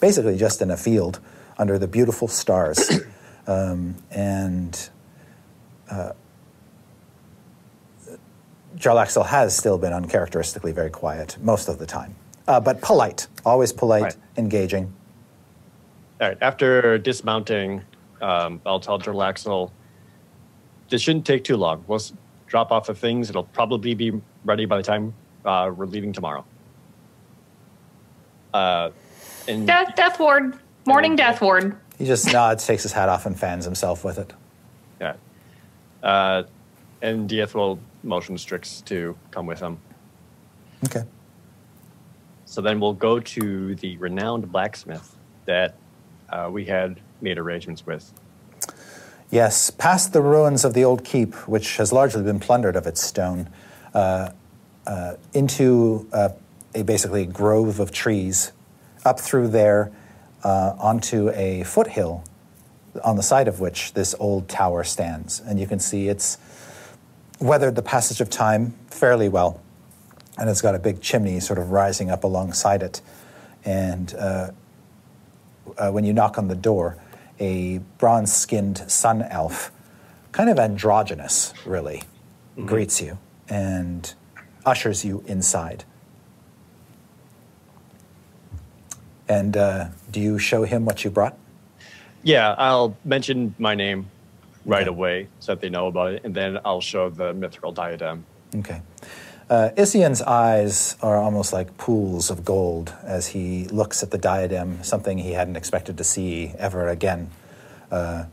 basically 0.01 0.37
just 0.37 0.61
in 0.61 0.71
a 0.71 0.77
field 0.77 1.21
under 1.59 1.79
the 1.79 1.87
beautiful 1.87 2.27
stars. 2.27 3.01
um, 3.47 3.95
and 4.11 4.91
uh, 5.91 6.13
Jarlaxle 8.77 9.27
has 9.27 9.57
still 9.57 9.79
been 9.79 9.93
uncharacteristically 9.93 10.73
very 10.73 10.91
quiet 10.91 11.37
most 11.41 11.69
of 11.69 11.79
the 11.79 11.87
time, 11.87 12.17
uh, 12.49 12.61
but 12.61 12.81
polite, 12.81 13.27
always 13.45 13.73
polite, 13.73 14.03
Right. 14.03 14.17
engaging. 14.37 14.93
All 16.21 16.29
right. 16.29 16.39
After 16.41 16.99
dismounting, 16.99 17.83
um, 18.21 18.61
I'll 18.65 18.81
tell 18.81 18.99
Jarlaxle, 18.99 19.71
this 20.89 21.03
shouldn't 21.03 21.27
take 21.27 21.45
too 21.45 21.57
long. 21.57 21.85
We'll 21.87 22.01
drop 22.47 22.71
off 22.71 22.87
the 22.87 22.95
things. 22.95 23.31
It'll 23.31 23.43
probably 23.45 23.95
be 23.95 24.13
ready 24.45 24.65
by 24.67 24.77
the 24.77 24.83
time 24.83 25.15
uh, 25.45 25.71
we're 25.75 25.87
leaving 25.87 26.13
tomorrow. 26.13 26.45
Uh, 28.55 28.91
and 29.49 29.67
Death, 29.67 29.95
death 29.97 30.21
ward, 30.21 30.59
morning 30.87 31.17
death 31.17 31.41
ward. 31.41 31.77
He 31.99 32.05
just 32.07 32.33
nods, 32.33 32.67
takes 32.67 32.83
his 32.83 32.93
hat 32.93 33.09
off, 33.09 33.27
and 33.27 33.39
fans 33.39 33.65
himself 33.65 34.05
with 34.05 34.19
it. 34.19 34.33
yeah, 35.01 35.15
uh, 36.03 36.43
and 37.01 37.29
Diath 37.29 37.55
will 37.55 37.79
motion 38.03 38.37
Strix 38.37 38.81
to 38.83 39.17
come 39.31 39.47
with 39.47 39.59
him. 39.61 39.79
Okay. 40.85 41.03
So 42.53 42.61
then 42.61 42.81
we'll 42.81 42.93
go 42.93 43.19
to 43.19 43.75
the 43.77 43.97
renowned 43.97 44.53
blacksmith 44.53 45.17
that 45.47 45.75
uh, 46.29 46.51
we 46.53 46.67
had 46.67 47.01
made 47.23 47.39
arrangements 47.39 47.87
with. 47.87 48.13
Yes, 49.31 49.71
past 49.71 50.13
the 50.13 50.21
ruins 50.21 50.63
of 50.63 50.75
the 50.75 50.85
old 50.85 51.03
keep, 51.03 51.35
which 51.49 51.79
has 51.79 51.95
largely 51.95 52.23
been 52.23 52.39
plundered 52.39 52.77
of 52.77 52.87
its 52.87 53.03
stone, 53.03 53.49
uh, 53.95 54.33
uh, 54.87 55.15
into 55.33 56.07
uh, 56.13 56.29
a 56.75 56.83
basically 56.83 57.25
grove 57.25 57.81
of 57.81 57.91
trees, 57.91 58.53
up 59.07 59.19
through 59.19 59.49
there, 59.49 59.91
uh, 60.45 60.75
onto 60.79 61.31
a 61.31 61.63
foothill, 61.63 62.23
on 63.03 63.17
the 63.17 63.23
side 63.23 63.49
of 63.49 63.61
which 63.61 63.95
this 63.95 64.15
old 64.19 64.47
tower 64.51 64.85
stands. 64.85 65.41
And 65.41 65.59
you 65.59 65.67
can 65.67 65.79
see 65.79 66.09
it's 66.09 66.37
weathered 67.41 67.77
the 67.77 67.83
passage 67.83 68.21
of 68.21 68.29
time 68.29 68.75
fairly 68.91 69.31
well, 69.31 69.59
and 70.39 70.49
it's 70.49 70.61
got 70.63 70.75
a 70.75 70.79
big 70.79 71.01
chimney 71.01 71.41
sort 71.41 71.59
of 71.59 71.71
rising 71.71 72.11
up 72.11 72.25
alongside 72.25 72.83
it. 72.83 73.01
And 73.65 74.15
uh, 74.15 74.51
uh, 75.79 75.91
when 75.91 76.05
you 76.05 76.13
knock 76.13 76.39
on 76.39 76.49
the 76.49 76.55
door, 76.55 76.97
a 77.39 77.79
bronze 77.99 78.33
skinned 78.33 78.79
sun 78.91 79.23
elf, 79.23 79.71
kind 80.33 80.49
of 80.49 80.59
androgynous, 80.59 81.53
really, 81.67 82.03
greets 82.65 83.01
you 83.01 83.19
and 83.49 84.15
ushers 84.65 85.05
you 85.05 85.23
inside. 85.27 85.85
And 89.29 89.57
uh, 89.57 89.89
do 90.11 90.21
you 90.21 90.39
show 90.39 90.65
him 90.65 90.85
what 90.85 91.05
you 91.05 91.11
brought? 91.11 91.37
Yeah, 92.23 92.55
I'll 92.59 92.97
mention 93.05 93.55
my 93.59 93.75
name 93.75 94.09
right 94.65 94.83
Okay. 94.83 94.91
away 94.91 95.29
so 95.41 95.53
that 95.53 95.61
they 95.61 95.69
know 95.69 95.87
about 95.89 96.13
it, 96.15 96.23
and 96.25 96.35
then 96.35 96.59
I'll 96.65 96.81
show 96.81 97.11
the 97.11 97.33
mithril 97.35 97.75
diadem. 97.75 98.25
Okay. 98.55 98.81
Uh, 99.53 99.71
Isian's 99.77 100.23
eyes 100.23 100.97
are 101.03 101.19
almost 101.19 101.53
like 101.53 101.77
pools 101.77 102.31
of 102.31 102.43
gold 102.43 102.95
as 103.03 103.27
he 103.27 103.69
looks 103.69 104.03
at 104.03 104.11
the 104.11 104.17
diadem, 104.17 104.83
something 104.83 105.19
he 105.19 105.33
hadn't 105.33 105.57
expected 105.57 105.99
to 105.99 106.05
see 106.05 106.55
ever 106.57 106.89
again. 106.89 107.31
Uh, 107.91 108.25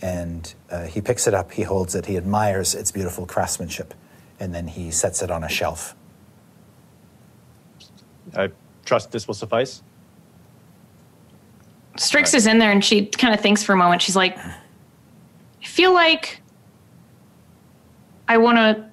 and 0.00 0.54
uh, 0.70 0.84
he 0.84 1.00
picks 1.00 1.26
it 1.26 1.34
up, 1.34 1.50
he 1.50 1.62
holds 1.62 1.96
it, 1.96 2.06
he 2.06 2.16
admires 2.16 2.76
its 2.76 2.92
beautiful 2.92 3.26
craftsmanship, 3.26 3.92
and 4.38 4.54
then 4.54 4.68
he 4.68 4.92
sets 4.92 5.20
it 5.20 5.32
on 5.32 5.42
a 5.42 5.48
shelf. 5.48 5.96
I 8.36 8.52
trust 8.84 9.10
this 9.10 9.26
will 9.26 9.34
suffice. 9.34 9.82
Strix 11.96 12.34
is 12.34 12.46
in 12.46 12.58
there 12.58 12.70
and 12.70 12.84
she 12.84 13.06
kind 13.06 13.34
of 13.34 13.40
thinks 13.40 13.64
for 13.64 13.72
a 13.72 13.76
moment. 13.76 14.00
She's 14.00 14.14
like, 14.14 14.38
I 14.38 14.54
feel 15.64 15.92
like 15.92 16.40
I 18.28 18.38
want 18.38 18.58
to 18.58 18.91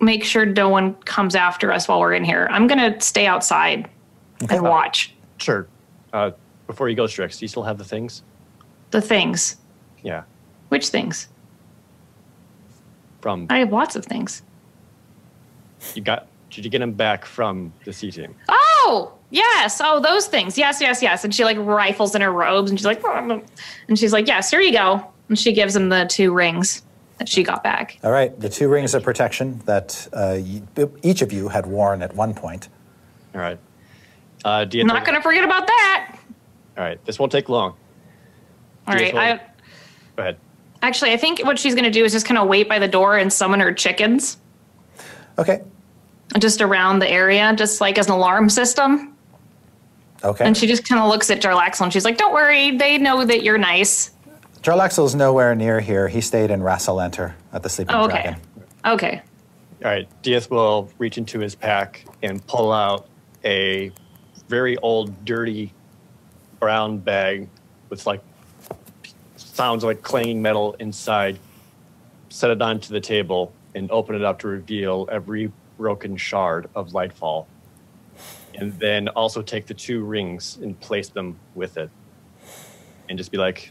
make 0.00 0.24
sure 0.24 0.44
no 0.46 0.68
one 0.68 0.94
comes 1.04 1.34
after 1.34 1.72
us 1.72 1.88
while 1.88 2.00
we're 2.00 2.14
in 2.14 2.24
here. 2.24 2.48
I'm 2.50 2.66
going 2.66 2.92
to 2.92 3.00
stay 3.00 3.26
outside 3.26 3.88
Okay. 4.42 4.56
and 4.56 4.64
watch 4.64 5.14
Sure. 5.38 5.66
Uh, 6.12 6.30
before 6.66 6.88
you 6.88 6.96
go, 6.96 7.06
Strix, 7.06 7.38
do 7.38 7.44
you 7.44 7.48
still 7.48 7.62
have 7.62 7.78
the 7.78 7.84
things? 7.84 8.22
the 8.90 9.00
things. 9.00 9.56
Yeah. 10.02 10.22
Which 10.68 10.88
things? 10.88 11.28
From 13.20 13.46
I 13.50 13.58
have 13.58 13.72
lots 13.72 13.96
of 13.96 14.04
things. 14.04 14.42
you 15.94 16.02
got? 16.02 16.26
Did 16.50 16.64
you 16.64 16.70
get 16.70 16.78
them 16.78 16.92
back 16.92 17.24
from 17.24 17.72
the 17.84 17.92
C 17.92 18.10
team? 18.12 18.34
Oh, 18.48 19.12
yes. 19.30 19.80
Oh, 19.82 19.98
those 19.98 20.26
things. 20.28 20.56
Yes, 20.56 20.80
yes, 20.80 21.02
yes. 21.02 21.24
And 21.24 21.34
she 21.34 21.44
like 21.44 21.56
rifles 21.58 22.14
in 22.14 22.20
her 22.20 22.30
robes 22.30 22.70
and 22.70 22.78
she's 22.78 22.86
like, 22.86 23.02
and 23.88 23.98
she's 23.98 24.12
like, 24.12 24.28
yes, 24.28 24.50
here 24.50 24.60
you 24.60 24.72
go. 24.72 25.04
And 25.28 25.36
she 25.38 25.52
gives 25.52 25.74
him 25.74 25.88
the 25.88 26.04
two 26.08 26.32
rings 26.32 26.82
that 27.24 27.28
she 27.30 27.42
got 27.42 27.62
back. 27.64 27.98
All 28.04 28.10
right, 28.12 28.38
the 28.38 28.50
two 28.50 28.68
rings 28.68 28.94
of 28.94 29.02
protection 29.02 29.60
that 29.64 30.06
uh, 30.12 30.38
y- 30.76 30.88
each 31.02 31.22
of 31.22 31.32
you 31.32 31.48
had 31.48 31.64
worn 31.64 32.02
at 32.02 32.14
one 32.14 32.34
point. 32.34 32.68
All 33.34 33.40
right. 33.40 33.58
Uh, 34.44 34.64
do 34.66 34.76
you 34.76 34.82
I'm 34.82 34.88
not 34.88 35.06
going 35.06 35.16
to 35.16 35.22
forget 35.22 35.42
about 35.42 35.66
that. 35.66 36.18
All 36.76 36.84
right. 36.84 37.02
This 37.06 37.18
won't 37.18 37.32
take 37.32 37.48
long. 37.48 37.74
All 38.86 38.94
right. 38.94 39.14
I, 39.14 39.36
Go 40.16 40.22
ahead. 40.22 40.36
actually, 40.82 41.12
I 41.12 41.16
think 41.16 41.42
what 41.44 41.58
she's 41.58 41.74
going 41.74 41.84
to 41.84 41.90
do 41.90 42.04
is 42.04 42.12
just 42.12 42.26
kind 42.26 42.36
of 42.36 42.46
wait 42.46 42.68
by 42.68 42.78
the 42.78 42.88
door 42.88 43.16
and 43.16 43.32
summon 43.32 43.60
her 43.60 43.72
chickens 43.72 44.36
Okay, 45.38 45.62
just 46.38 46.60
around 46.60 46.98
the 47.00 47.10
area, 47.10 47.54
just 47.56 47.80
like 47.80 47.98
as 47.98 48.06
an 48.06 48.12
alarm 48.12 48.48
system. 48.50 49.16
okay. 50.22 50.44
And 50.44 50.54
she 50.56 50.66
just 50.68 50.86
kind 50.86 51.00
of 51.00 51.08
looks 51.08 51.28
at 51.30 51.40
Jarlaxle 51.40 51.80
and 51.82 51.92
she's 51.92 52.04
like, 52.04 52.18
don't 52.18 52.32
worry. 52.34 52.76
They 52.76 52.98
know 52.98 53.24
that 53.24 53.42
you're 53.42 53.58
nice. 53.58 54.10
Jarlaxle's 54.64 55.14
nowhere 55.14 55.54
near 55.54 55.78
here. 55.78 56.08
He 56.08 56.22
stayed 56.22 56.50
in 56.50 56.60
Rassalanter 56.60 57.34
at 57.52 57.62
the 57.62 57.68
Sleeping 57.68 57.94
Oh, 57.94 58.04
okay. 58.04 58.22
Dragon. 58.22 58.40
Okay. 58.86 59.22
All 59.84 59.90
right. 59.90 60.08
Diath 60.22 60.48
will 60.50 60.88
reach 60.96 61.18
into 61.18 61.38
his 61.38 61.54
pack 61.54 62.06
and 62.22 62.44
pull 62.46 62.72
out 62.72 63.06
a 63.44 63.92
very 64.48 64.78
old, 64.78 65.26
dirty 65.26 65.74
brown 66.60 66.96
bag 66.96 67.46
with 67.90 68.06
like 68.06 68.22
sounds 69.36 69.84
like 69.84 70.00
clanging 70.00 70.40
metal 70.40 70.74
inside. 70.78 71.38
Set 72.30 72.50
it 72.50 72.62
onto 72.62 72.90
the 72.90 73.00
table 73.00 73.52
and 73.74 73.90
open 73.90 74.14
it 74.14 74.24
up 74.24 74.38
to 74.38 74.48
reveal 74.48 75.06
every 75.12 75.52
broken 75.76 76.16
shard 76.16 76.70
of 76.74 76.92
Lightfall. 76.92 77.44
And 78.54 78.72
then 78.78 79.08
also 79.08 79.42
take 79.42 79.66
the 79.66 79.74
two 79.74 80.04
rings 80.04 80.56
and 80.62 80.80
place 80.80 81.10
them 81.10 81.38
with 81.54 81.76
it. 81.76 81.90
And 83.10 83.18
just 83.18 83.30
be 83.30 83.36
like, 83.36 83.70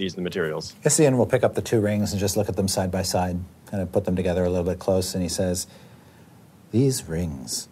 these 0.00 0.14
are 0.14 0.16
the 0.16 0.22
materials. 0.22 0.74
Isian 0.82 1.18
will 1.18 1.26
pick 1.26 1.44
up 1.44 1.54
the 1.54 1.60
two 1.60 1.78
rings 1.78 2.12
and 2.12 2.18
just 2.18 2.34
look 2.34 2.48
at 2.48 2.56
them 2.56 2.66
side 2.66 2.90
by 2.90 3.02
side, 3.02 3.38
kind 3.66 3.82
of 3.82 3.92
put 3.92 4.06
them 4.06 4.16
together 4.16 4.42
a 4.44 4.48
little 4.48 4.64
bit 4.64 4.78
close, 4.78 5.14
and 5.14 5.22
he 5.22 5.28
says, 5.28 5.66
These 6.72 7.06
rings 7.06 7.68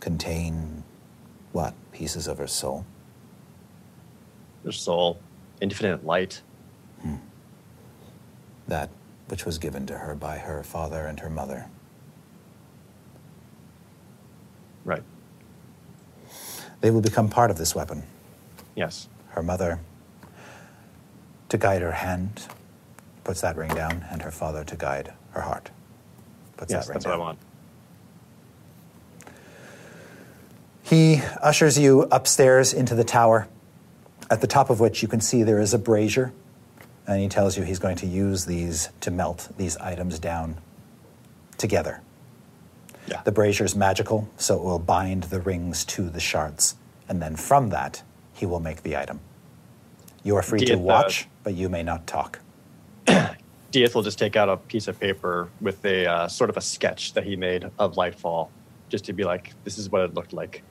contain 0.00 0.84
what? 1.52 1.72
Pieces 1.92 2.28
of 2.28 2.36
her 2.36 2.46
soul? 2.46 2.84
Their 4.64 4.72
soul, 4.72 5.18
infinite 5.62 6.04
light. 6.04 6.42
Hmm. 7.00 7.16
That 8.68 8.90
which 9.28 9.46
was 9.46 9.56
given 9.56 9.86
to 9.86 9.96
her 9.96 10.14
by 10.14 10.36
her 10.36 10.62
father 10.62 11.06
and 11.06 11.20
her 11.20 11.30
mother. 11.30 11.70
Right. 14.84 15.02
They 16.82 16.90
will 16.90 17.00
become 17.00 17.30
part 17.30 17.50
of 17.50 17.56
this 17.56 17.74
weapon. 17.74 18.02
Yes. 18.74 19.08
Her 19.28 19.42
mother 19.42 19.80
to 21.50 21.58
guide 21.58 21.82
her 21.82 21.92
hand, 21.92 22.46
puts 23.24 23.42
that 23.42 23.56
ring 23.56 23.72
down, 23.74 24.04
and 24.10 24.22
her 24.22 24.30
father 24.30 24.64
to 24.64 24.76
guide 24.76 25.12
her 25.32 25.42
heart. 25.42 25.70
Puts 26.56 26.72
Yes, 26.72 26.86
that 26.86 26.90
ring 26.90 26.94
that's 26.94 27.04
down. 27.04 27.18
what 27.18 27.24
I 27.24 27.26
want. 27.28 27.38
He 30.82 31.20
ushers 31.40 31.78
you 31.78 32.02
upstairs 32.10 32.72
into 32.72 32.94
the 32.94 33.04
tower, 33.04 33.46
at 34.30 34.40
the 34.40 34.46
top 34.46 34.70
of 34.70 34.80
which 34.80 35.02
you 35.02 35.08
can 35.08 35.20
see 35.20 35.42
there 35.42 35.60
is 35.60 35.74
a 35.74 35.78
brazier, 35.78 36.32
and 37.06 37.20
he 37.20 37.28
tells 37.28 37.56
you 37.56 37.62
he's 37.62 37.78
going 37.78 37.96
to 37.96 38.06
use 38.06 38.46
these 38.46 38.88
to 39.00 39.10
melt 39.10 39.48
these 39.56 39.76
items 39.76 40.18
down 40.18 40.56
together. 41.58 42.00
Yeah. 43.06 43.22
The 43.22 43.32
brazier 43.32 43.64
is 43.66 43.74
magical, 43.74 44.28
so 44.36 44.56
it 44.56 44.62
will 44.62 44.78
bind 44.78 45.24
the 45.24 45.40
rings 45.40 45.84
to 45.86 46.08
the 46.08 46.20
shards, 46.20 46.76
and 47.08 47.20
then 47.20 47.36
from 47.36 47.70
that, 47.70 48.02
he 48.34 48.46
will 48.46 48.60
make 48.60 48.82
the 48.82 48.96
item. 48.96 49.20
You 50.22 50.36
are 50.36 50.42
free 50.42 50.60
to 50.60 50.66
Did, 50.66 50.78
watch, 50.80 51.28
but 51.42 51.54
you 51.54 51.68
may 51.68 51.82
not 51.82 52.06
talk. 52.06 52.40
Diath 53.06 53.94
will 53.94 54.02
just 54.02 54.18
take 54.18 54.36
out 54.36 54.48
a 54.48 54.56
piece 54.56 54.88
of 54.88 54.98
paper 54.98 55.48
with 55.60 55.84
a 55.84 56.06
uh, 56.06 56.28
sort 56.28 56.50
of 56.50 56.56
a 56.56 56.60
sketch 56.60 57.12
that 57.14 57.24
he 57.24 57.36
made 57.36 57.70
of 57.78 57.94
Lightfall, 57.94 58.48
just 58.88 59.04
to 59.04 59.12
be 59.12 59.24
like, 59.24 59.52
this 59.64 59.78
is 59.78 59.90
what 59.90 60.02
it 60.02 60.14
looked 60.14 60.32
like, 60.32 60.62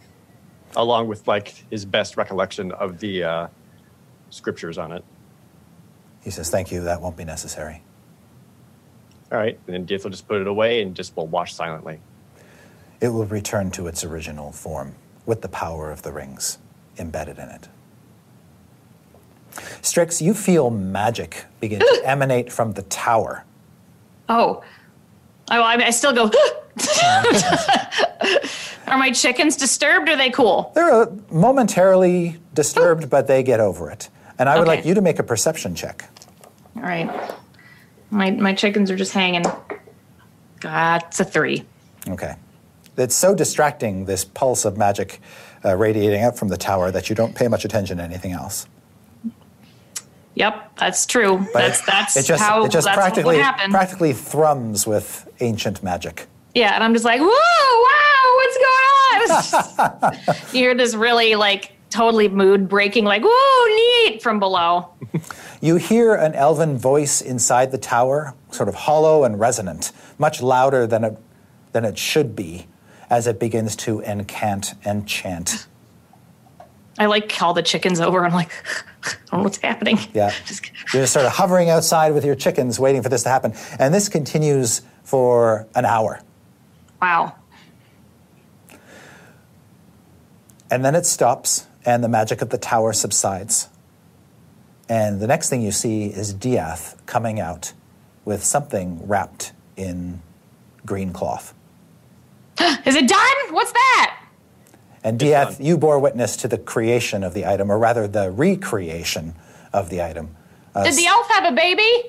along 0.75 1.07
with 1.07 1.27
like 1.27 1.63
his 1.69 1.85
best 1.85 2.17
recollection 2.17 2.71
of 2.73 2.99
the 2.99 3.23
uh, 3.23 3.47
scriptures 4.29 4.77
on 4.77 4.91
it. 4.91 5.03
He 6.21 6.29
says, 6.29 6.49
Thank 6.49 6.71
you, 6.71 6.81
that 6.81 7.01
won't 7.01 7.15
be 7.15 7.23
necessary. 7.23 7.81
All 9.31 9.37
right, 9.37 9.57
and 9.67 9.73
then 9.73 9.85
Diath 9.85 10.03
will 10.03 10.11
just 10.11 10.27
put 10.27 10.41
it 10.41 10.47
away 10.47 10.81
and 10.81 10.95
just 10.95 11.15
will 11.15 11.27
watch 11.27 11.53
silently. 11.53 11.99
It 12.99 13.09
will 13.09 13.25
return 13.25 13.71
to 13.71 13.87
its 13.87 14.03
original 14.03 14.51
form 14.51 14.95
with 15.25 15.41
the 15.41 15.47
power 15.47 15.91
of 15.91 16.01
the 16.01 16.11
rings 16.11 16.57
embedded 16.97 17.37
in 17.37 17.47
it. 17.47 17.69
Strix, 19.81 20.21
you 20.21 20.33
feel 20.33 20.69
magic 20.69 21.45
begin 21.59 21.79
to 21.79 22.01
emanate 22.05 22.51
from 22.51 22.73
the 22.73 22.83
tower. 22.83 23.43
Oh. 24.27 24.63
Oh, 25.51 25.61
I, 25.61 25.85
I 25.85 25.89
still 25.89 26.13
go. 26.13 26.25
are 28.87 28.97
my 28.97 29.11
chickens 29.11 29.55
disturbed? 29.55 30.09
Or 30.09 30.13
are 30.13 30.17
they 30.17 30.29
cool? 30.29 30.71
They're 30.75 30.91
uh, 30.91 31.07
momentarily 31.31 32.37
disturbed, 32.53 33.09
but 33.15 33.27
they 33.27 33.43
get 33.43 33.59
over 33.59 33.89
it. 33.89 34.09
And 34.37 34.47
I 34.47 34.57
would 34.57 34.67
Okay. 34.67 34.77
like 34.77 34.85
you 34.85 34.93
to 34.93 35.01
make 35.01 35.19
a 35.19 35.23
perception 35.23 35.75
check. 35.75 36.09
All 36.75 36.83
right. 36.83 37.09
My 38.11 38.31
my 38.31 38.53
chickens 38.53 38.89
are 38.89 38.95
just 38.95 39.13
hanging. 39.13 39.43
It's 40.63 41.19
a 41.19 41.25
three. 41.25 41.65
Okay. 42.07 42.35
It's 42.97 43.15
so 43.15 43.33
distracting, 43.33 44.05
this 44.05 44.25
pulse 44.25 44.65
of 44.65 44.77
magic 44.77 45.21
uh, 45.63 45.75
radiating 45.75 46.23
up 46.23 46.37
from 46.37 46.49
the 46.49 46.57
tower, 46.57 46.91
that 46.91 47.09
you 47.09 47.15
don't 47.15 47.35
pay 47.35 47.47
much 47.47 47.65
attention 47.65 47.97
to 47.97 48.03
anything 48.03 48.31
else. 48.31 48.67
Yep, 50.39 50.77
that's 50.77 51.05
true. 51.05 51.37
But 51.37 51.59
that's 51.59 51.81
that's 51.81 52.17
it 52.17 52.25
just, 52.25 52.41
how 52.41 52.63
it 52.63 52.71
just 52.71 52.85
that's 52.85 52.97
practically, 52.97 53.39
practically 53.69 54.13
thrums 54.13 54.87
with 54.87 55.27
ancient 55.41 55.83
magic. 55.83 56.27
yeah, 56.55 56.73
and 56.73 56.83
I'm 56.83 56.93
just 56.93 57.05
like, 57.05 57.19
whoa, 57.21 57.83
wow, 57.85 58.35
what's 58.39 58.57
going 60.07 60.15
on? 60.31 60.37
you 60.53 60.59
hear 60.63 60.75
this 60.75 60.95
really 60.95 61.35
like 61.35 61.73
totally 61.89 62.29
mood 62.29 62.69
breaking, 62.69 63.03
like, 63.03 63.21
whoa, 63.25 63.75
neat 64.07 64.21
from 64.23 64.39
below. 64.39 64.89
You 65.61 65.75
hear 65.75 66.15
an 66.15 66.35
elven 66.35 66.77
voice 66.77 67.19
inside 67.19 67.71
the 67.73 67.77
tower, 67.77 68.33
sort 68.49 68.69
of 68.69 68.75
hollow 68.75 69.25
and 69.25 69.37
resonant, 69.37 69.91
much 70.17 70.41
louder 70.41 70.87
than 70.87 71.03
it, 71.03 71.17
than 71.73 71.83
it 71.83 71.97
should 71.97 72.33
be, 72.33 72.67
as 73.09 73.27
it 73.27 73.41
begins 73.41 73.75
to 73.77 73.99
encant 73.99 74.75
and 74.85 75.05
chant. 75.05 75.67
I 76.99 77.05
like 77.07 77.29
call 77.29 77.53
the 77.53 77.63
chickens 77.63 77.99
over. 77.99 78.23
I'm 78.25 78.33
like, 78.33 78.51
I 79.03 79.09
don't 79.31 79.39
know 79.39 79.43
what's 79.45 79.57
happening. 79.57 79.97
Yeah. 80.13 80.31
Just- 80.45 80.69
You're 80.93 81.03
just 81.03 81.13
sort 81.13 81.25
of 81.25 81.31
hovering 81.31 81.69
outside 81.69 82.13
with 82.13 82.25
your 82.25 82.35
chickens, 82.35 82.79
waiting 82.79 83.01
for 83.01 83.09
this 83.09 83.23
to 83.23 83.29
happen. 83.29 83.53
And 83.79 83.93
this 83.93 84.09
continues 84.09 84.81
for 85.03 85.65
an 85.75 85.85
hour. 85.85 86.21
wow. 87.01 87.33
And 90.71 90.85
then 90.85 90.93
it 90.93 91.05
stops, 91.05 91.65
and 91.85 92.03
the 92.03 92.07
magic 92.07 92.41
of 92.43 92.49
the 92.49 92.57
tower 92.59 92.93
subsides. 92.93 93.69
And 94.87 95.19
the 95.19 95.25
next 95.27 95.49
thing 95.49 95.61
you 95.63 95.71
see 95.71 96.05
is 96.07 96.31
Diath 96.33 96.95
coming 97.07 97.39
out 97.39 97.73
with 98.25 98.43
something 98.43 98.99
wrapped 99.07 99.51
in 99.77 100.21
green 100.85 101.11
cloth. 101.11 101.53
Is 102.85 102.95
it 102.95 103.07
done? 103.07 103.35
What's 103.53 103.71
that? 103.71 104.18
And 105.03 105.21
It's 105.21 105.31
Diath, 105.31 105.63
you 105.63 105.77
bore 105.77 105.99
witness 105.99 106.35
to 106.37 106.47
the 106.47 106.57
creation 106.57 107.23
of 107.23 107.33
the 107.33 107.45
item, 107.45 107.71
or 107.71 107.77
rather 107.79 108.07
the 108.07 108.29
recreation 108.31 109.35
of 109.73 109.89
the 109.89 110.01
item. 110.01 110.35
Uh, 110.75 110.83
Did 110.83 110.95
the 110.95 111.05
elf 111.07 111.27
have 111.29 111.51
a 111.51 111.55
baby? 111.55 112.03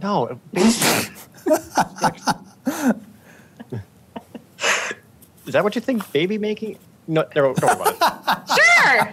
No, 0.00 0.38
is 0.54 0.78
that 5.46 5.64
what 5.64 5.74
you 5.74 5.80
think 5.80 6.10
baby 6.12 6.38
making? 6.38 6.78
No, 7.06 7.24
no, 7.34 7.54
don't 7.54 7.78
worry 7.78 7.96
about 7.96 8.48
it. 8.48 8.50
Sure. 8.58 9.12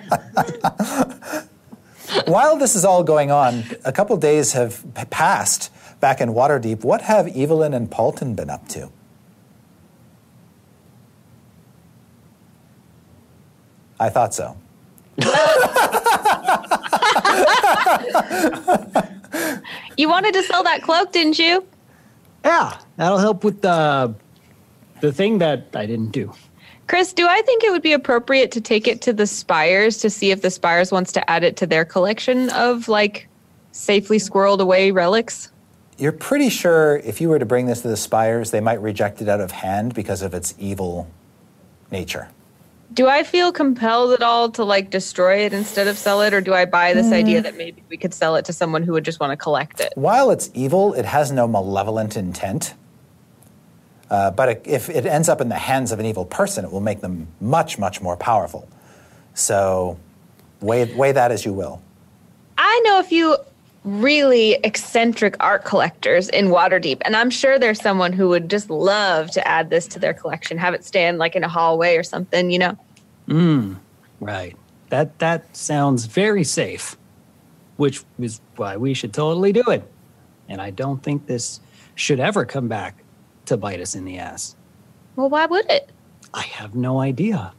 While 2.28 2.58
this 2.58 2.76
is 2.76 2.86
all 2.86 3.04
going 3.04 3.32
on, 3.32 3.64
a 3.84 3.92
couple 3.92 4.16
days 4.18 4.54
have 4.54 4.84
passed 5.10 5.72
back 6.00 6.22
in 6.22 6.30
Waterdeep. 6.30 6.84
What 6.84 7.02
have 7.02 7.28
Evelyn 7.36 7.74
and 7.74 7.90
Paultin 7.90 8.36
been 8.36 8.50
up 8.50 8.68
to? 8.70 8.92
I 14.00 14.10
thought 14.10 14.34
so. 14.34 14.58
You 19.98 20.10
wanted 20.10 20.34
to 20.34 20.44
sell 20.44 20.64
that 20.64 20.82
cloak, 20.82 21.12
didn't 21.12 21.40
you? 21.40 21.66
Yeah, 22.44 22.78
that'll 22.98 23.18
help 23.18 23.44
with 23.44 23.62
the 23.62 24.14
the 25.02 25.12
thing 25.12 25.40
that 25.40 25.68
I 25.74 25.86
didn't 25.86 26.12
do. 26.12 26.34
Chris, 26.88 27.14
do 27.14 27.28
I 27.28 27.42
think 27.42 27.64
it 27.64 27.72
would 27.72 27.82
be 27.82 27.94
appropriate 27.94 28.52
to 28.52 28.62
take 28.62 28.88
it 28.88 29.02
to 29.02 29.14
the 29.14 29.26
Spires 29.26 29.98
to 29.98 30.10
see 30.10 30.32
if 30.32 30.42
the 30.42 30.52
Spires 30.52 30.92
wants 30.92 31.12
to 31.14 31.30
add 31.30 31.44
it 31.44 31.58
to 31.58 31.66
their 31.66 31.84
collection 31.86 32.50
of 32.52 32.88
like 32.88 33.28
safely 33.72 34.18
squirreled 34.18 34.60
away 34.60 34.92
relics? 34.92 35.52
You're 35.98 36.12
pretty 36.12 36.50
sure 36.50 36.98
if 36.98 37.22
you 37.22 37.30
were 37.30 37.40
to 37.40 37.46
bring 37.46 37.66
this 37.66 37.82
to 37.82 37.88
the 37.88 37.98
Spires, 37.98 38.52
they 38.52 38.60
might 38.60 38.82
reject 38.82 39.22
it 39.22 39.30
out 39.30 39.42
of 39.42 39.52
hand 39.52 39.94
because 39.94 40.22
of 40.22 40.34
its 40.34 40.54
evil 40.60 41.10
nature. 41.90 42.28
Do 42.94 43.08
I 43.08 43.24
feel 43.24 43.52
compelled 43.52 44.14
at 44.14 44.22
all 44.22 44.52
to 44.52 44.64
like 44.64 44.90
destroy 44.90 45.40
it 45.40 45.54
instead 45.54 45.88
of 45.88 45.98
sell 45.98 46.22
it, 46.22 46.34
or 46.34 46.42
do 46.42 46.54
I 46.54 46.66
buy 46.66 46.94
this 46.94 47.12
idea 47.12 47.42
that 47.42 47.58
maybe 47.58 47.84
we 47.90 47.98
could 47.98 48.14
sell 48.14 48.36
it 48.36 48.46
to 48.46 48.54
someone 48.54 48.84
who 48.84 48.94
would 48.94 49.04
just 49.04 49.20
want 49.20 49.32
to 49.32 49.38
collect 49.38 49.80
it? 49.80 49.92
While 49.96 50.32
it's 50.32 50.50
evil, 50.54 50.94
it 50.94 51.06
has 51.06 51.32
no 51.32 51.48
malevolent 51.48 52.16
intent. 52.16 52.76
Uh, 54.10 54.32
but 54.32 54.50
it, 54.50 54.62
if 54.66 54.90
it 54.90 55.06
ends 55.06 55.30
up 55.30 55.42
in 55.42 55.50
the 55.50 55.56
hands 55.56 55.92
of 55.92 56.00
an 56.00 56.06
evil 56.06 56.26
person, 56.26 56.64
it 56.64 56.72
will 56.72 56.80
make 56.80 57.02
them 57.02 57.28
much, 57.42 57.80
much 57.80 58.02
more 58.02 58.16
powerful. 58.16 58.70
So 59.34 59.98
weigh, 60.62 60.94
weigh 60.94 61.12
that 61.12 61.32
as 61.32 61.44
you 61.44 61.54
will. 61.54 61.82
I 62.58 62.82
know 62.86 63.00
a 63.00 63.04
few 63.04 63.36
really 63.86 64.54
eccentric 64.64 65.38
art 65.40 65.64
collectors 65.64 66.28
in 66.30 66.48
Waterdeep, 66.48 67.02
and 67.06 67.16
I'm 67.16 67.30
sure 67.30 67.58
there's 67.58 67.80
someone 67.80 68.12
who 68.12 68.28
would 68.30 68.50
just 68.50 68.70
love 68.70 69.32
to 69.32 69.48
add 69.48 69.70
this 69.70 69.88
to 69.90 70.00
their 70.00 70.14
collection, 70.14 70.58
have 70.58 70.74
it 70.74 70.84
stand 70.84 71.18
like 71.18 71.36
in 71.36 71.44
a 71.44 71.48
hallway 71.48 71.96
or 71.96 72.04
something, 72.04 72.52
you 72.52 72.60
know? 72.60 72.78
Mm, 73.28 73.78
Right. 74.20 74.56
That 74.90 75.18
that 75.20 75.56
sounds 75.56 76.06
very 76.06 76.44
safe, 76.44 76.96
which 77.78 78.04
is 78.20 78.40
why 78.56 78.78
we 78.78 78.94
should 78.94 79.14
totally 79.14 79.52
do 79.52 79.64
it. 79.68 79.84
And 80.48 80.62
I 80.62 80.70
don't 80.70 81.02
think 81.02 81.26
this 81.26 81.60
should 81.96 82.20
ever 82.20 82.46
come 82.46 82.68
back 82.68 83.04
to 83.46 83.58
bite 83.58 83.80
us 83.80 83.96
in 83.96 84.06
the 84.06 84.18
ass. 84.18 84.56
Well, 85.16 85.30
why 85.30 85.46
would 85.46 85.70
it? 85.70 85.90
I 86.34 86.44
have 86.44 86.76
no 86.76 87.00
idea. 87.00 87.54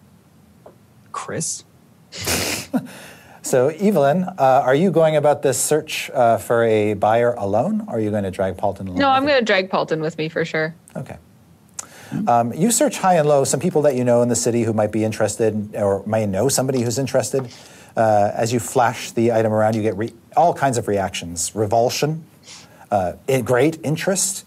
Chris? 1.12 1.64
So, 3.46 3.68
Evelyn, 3.68 4.24
uh, 4.24 4.62
are 4.64 4.74
you 4.74 4.90
going 4.90 5.14
about 5.14 5.42
this 5.42 5.56
search 5.56 6.10
uh, 6.10 6.36
for 6.36 6.64
a 6.64 6.94
buyer 6.94 7.32
alone, 7.34 7.84
or 7.86 7.98
are 7.98 8.00
you 8.00 8.10
going 8.10 8.24
to 8.24 8.32
drag 8.32 8.56
Paultin 8.56 8.88
along? 8.88 8.98
No, 8.98 9.08
I'm 9.08 9.24
going 9.24 9.38
to 9.38 9.44
drag 9.44 9.70
Paultin 9.70 10.00
with 10.00 10.18
me 10.18 10.28
for 10.28 10.44
sure. 10.44 10.74
Okay. 10.96 11.16
Um, 12.26 12.52
you 12.52 12.72
search 12.72 12.98
high 12.98 13.14
and 13.14 13.28
low, 13.28 13.44
some 13.44 13.60
people 13.60 13.82
that 13.82 13.94
you 13.94 14.02
know 14.02 14.20
in 14.22 14.28
the 14.28 14.34
city 14.34 14.64
who 14.64 14.72
might 14.72 14.90
be 14.90 15.04
interested 15.04 15.76
or 15.76 16.04
may 16.06 16.26
know 16.26 16.48
somebody 16.48 16.82
who's 16.82 16.98
interested. 16.98 17.48
Uh, 17.96 18.32
as 18.34 18.52
you 18.52 18.58
flash 18.58 19.12
the 19.12 19.30
item 19.30 19.52
around, 19.52 19.76
you 19.76 19.82
get 19.82 19.96
re- 19.96 20.12
all 20.36 20.52
kinds 20.52 20.76
of 20.76 20.88
reactions 20.88 21.54
revulsion, 21.54 22.24
uh, 22.90 23.12
great 23.44 23.78
interest. 23.84 24.44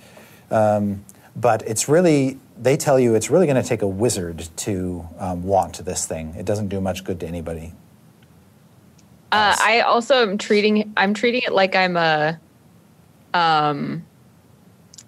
Um, 0.51 1.05
but 1.37 1.61
it's 1.65 1.87
really, 1.87 2.37
they 2.57 2.75
tell 2.75 2.99
you 2.99 3.15
it's 3.15 3.29
really 3.29 3.45
going 3.45 3.61
to 3.61 3.67
take 3.67 3.81
a 3.81 3.87
wizard 3.87 4.49
to 4.57 5.07
um, 5.19 5.43
want 5.43 5.85
this 5.85 6.05
thing. 6.05 6.35
It 6.37 6.45
doesn't 6.45 6.67
do 6.67 6.81
much 6.81 7.05
good 7.05 7.21
to 7.21 7.27
anybody. 7.27 7.71
Uh, 9.31 9.55
I 9.59 9.81
also 9.81 10.21
am 10.23 10.37
treating 10.37 10.93
I'm 10.97 11.13
treating 11.13 11.41
it 11.43 11.53
like 11.53 11.75
I'm 11.75 11.97
a 11.97 12.39
um 13.33 14.05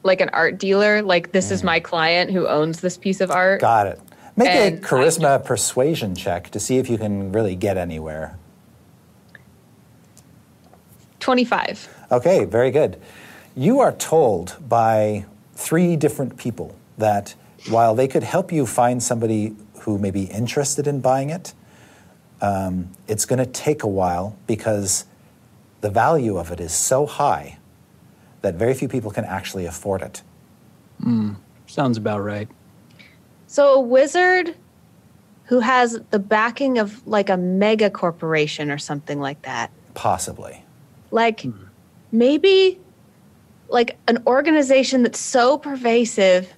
like 0.04 0.22
an 0.22 0.30
art 0.30 0.58
dealer. 0.58 1.02
Like 1.02 1.32
this 1.32 1.52
is 1.52 1.64
my 1.64 1.80
client 1.80 2.32
who 2.32 2.48
owns 2.48 2.82
this 2.82 2.98
piece 2.98 3.22
of 3.22 3.32
art. 3.32 3.62
Got 3.62 3.88
it. 3.88 4.00
Make 4.36 4.48
a 4.48 4.52
And 4.52 4.86
I 4.86 4.88
charisma 4.88 5.44
persuasion 5.44 6.16
check 6.16 6.50
to 6.52 6.60
see 6.60 6.78
if 6.78 6.90
you 6.90 6.98
can 6.98 7.32
really 7.32 7.56
get 7.56 7.78
anywhere. 7.78 8.38
25. 11.20 11.90
Okay, 12.12 12.46
very 12.46 12.72
good. 12.72 13.00
You 13.56 13.80
are 13.80 13.92
told 13.92 14.58
by 14.68 15.26
three 15.56 15.96
different 15.96 16.38
people 16.38 16.76
that 16.98 17.36
while 17.70 17.94
they 17.94 18.08
could 18.08 18.24
help 18.24 18.52
you 18.52 18.66
find 18.66 19.04
somebody 19.04 19.56
who 19.82 20.00
may 20.00 20.10
be 20.10 20.24
interested 20.24 20.88
in 20.88 21.00
buying 21.00 21.30
it, 21.30 21.54
um, 22.42 22.90
it's 23.08 23.26
going 23.26 23.40
to 23.40 23.46
take 23.46 23.84
a 23.84 23.88
while 23.88 24.38
because 24.48 25.06
the 25.82 25.90
value 25.90 26.38
of 26.38 26.52
it 26.52 26.60
is 26.60 26.74
so 26.74 27.06
high 27.06 27.58
that 28.42 28.56
very 28.56 28.74
few 28.74 28.88
people 28.88 29.12
can 29.12 29.26
actually 29.26 29.66
afford 29.66 30.02
it. 30.02 30.22
Sounds 31.68 31.98
about 31.98 32.20
right. 32.20 32.50
So 33.48 33.76
a 33.76 33.80
wizard 33.80 34.56
who 35.46 35.60
has 35.60 36.00
the 36.12 36.20
backing 36.20 36.78
of 36.78 37.06
like 37.08 37.30
a 37.30 37.38
mega 37.38 37.90
corporation 37.90 38.72
or 38.72 38.78
something 38.78 39.20
like 39.20 39.42
that. 39.44 39.72
Possibly. 39.94 40.64
Like 41.12 41.46
maybe 42.12 42.80
like 43.70 43.98
an 44.08 44.24
organization 44.28 45.04
that's 45.04 45.20
so 45.20 45.58
pervasive 45.58 46.54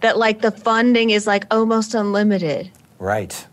that 0.00 0.18
like 0.18 0.42
the 0.42 0.50
funding 0.50 1.10
is 1.10 1.26
like 1.26 1.46
almost 1.50 1.94
unlimited. 1.94 2.70
Right. 2.98 3.46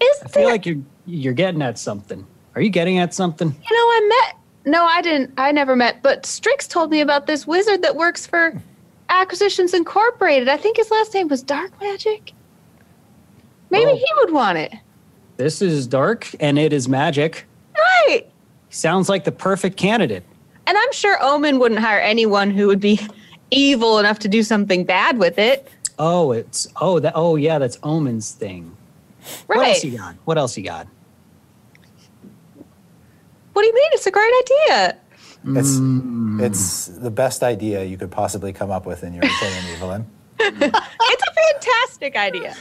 Is 0.00 0.22
I 0.24 0.28
feel 0.28 0.42
there 0.44 0.52
like 0.52 0.66
you're 0.66 0.82
you're 1.06 1.32
getting 1.34 1.62
at 1.62 1.78
something. 1.78 2.26
Are 2.54 2.60
you 2.60 2.70
getting 2.70 2.98
at 2.98 3.14
something? 3.14 3.48
You 3.48 3.54
know, 3.54 3.62
I 3.62 4.06
met. 4.24 4.36
No, 4.72 4.84
I 4.84 5.00
didn't. 5.02 5.32
I 5.38 5.52
never 5.52 5.76
met. 5.76 6.02
But 6.02 6.26
Strix 6.26 6.66
told 6.66 6.90
me 6.90 7.00
about 7.00 7.26
this 7.26 7.46
wizard 7.46 7.82
that 7.82 7.94
works 7.96 8.26
for 8.26 8.60
Acquisitions 9.08 9.72
Incorporated. 9.74 10.48
I 10.48 10.56
think 10.56 10.76
his 10.78 10.90
last 10.90 11.14
name 11.14 11.28
was 11.28 11.42
Dark 11.42 11.70
Magic. 11.80 12.32
Maybe 13.70 13.90
Oh. 13.92 13.96
he 13.96 14.06
would 14.16 14.32
want 14.32 14.58
it. 14.58 14.72
This 15.36 15.60
is 15.62 15.86
dark 15.86 16.28
and 16.40 16.58
it 16.58 16.72
is 16.72 16.88
magic. 16.88 17.44
Right. 17.76 18.24
Sounds 18.70 19.08
like 19.08 19.24
the 19.24 19.32
perfect 19.32 19.76
candidate. 19.76 20.24
And 20.66 20.76
I'm 20.76 20.92
sure 20.92 21.18
Omin 21.22 21.58
wouldn't 21.60 21.80
hire 21.80 22.00
anyone 22.00 22.50
who 22.50 22.66
would 22.68 22.80
be 22.80 23.00
evil 23.50 23.98
enough 23.98 24.18
to 24.20 24.28
do 24.28 24.42
something 24.42 24.84
bad 24.84 25.18
with 25.18 25.38
it. 25.38 25.68
Oh, 25.98 26.32
it's 26.32 26.66
oh 26.80 26.98
that 27.00 27.12
oh 27.14 27.36
yeah, 27.36 27.58
that's 27.58 27.78
Omin's 27.82 28.32
thing. 28.32 28.75
What 29.46 29.66
else 29.66 29.84
you 29.84 29.96
got? 29.96 30.14
What 30.24 30.38
else 30.38 30.56
you 30.56 30.64
got? 30.64 30.86
What 33.52 33.62
do 33.62 33.68
you 33.68 33.74
mean? 33.74 33.88
It's 33.92 34.06
a 34.06 34.10
great 34.10 34.32
idea. 34.42 34.98
It's, 35.48 35.78
it's 36.42 36.86
the 36.98 37.10
best 37.10 37.42
idea 37.42 37.84
you 37.84 37.96
could 37.96 38.10
possibly 38.10 38.52
come 38.52 38.70
up 38.70 38.84
with 38.84 39.04
in 39.04 39.14
your 39.14 39.24
opinion, 39.24 39.64
Evelyn. 39.76 40.06
It's 40.38 41.22
a 41.28 41.34
fantastic 41.34 42.16
idea. 42.16 42.54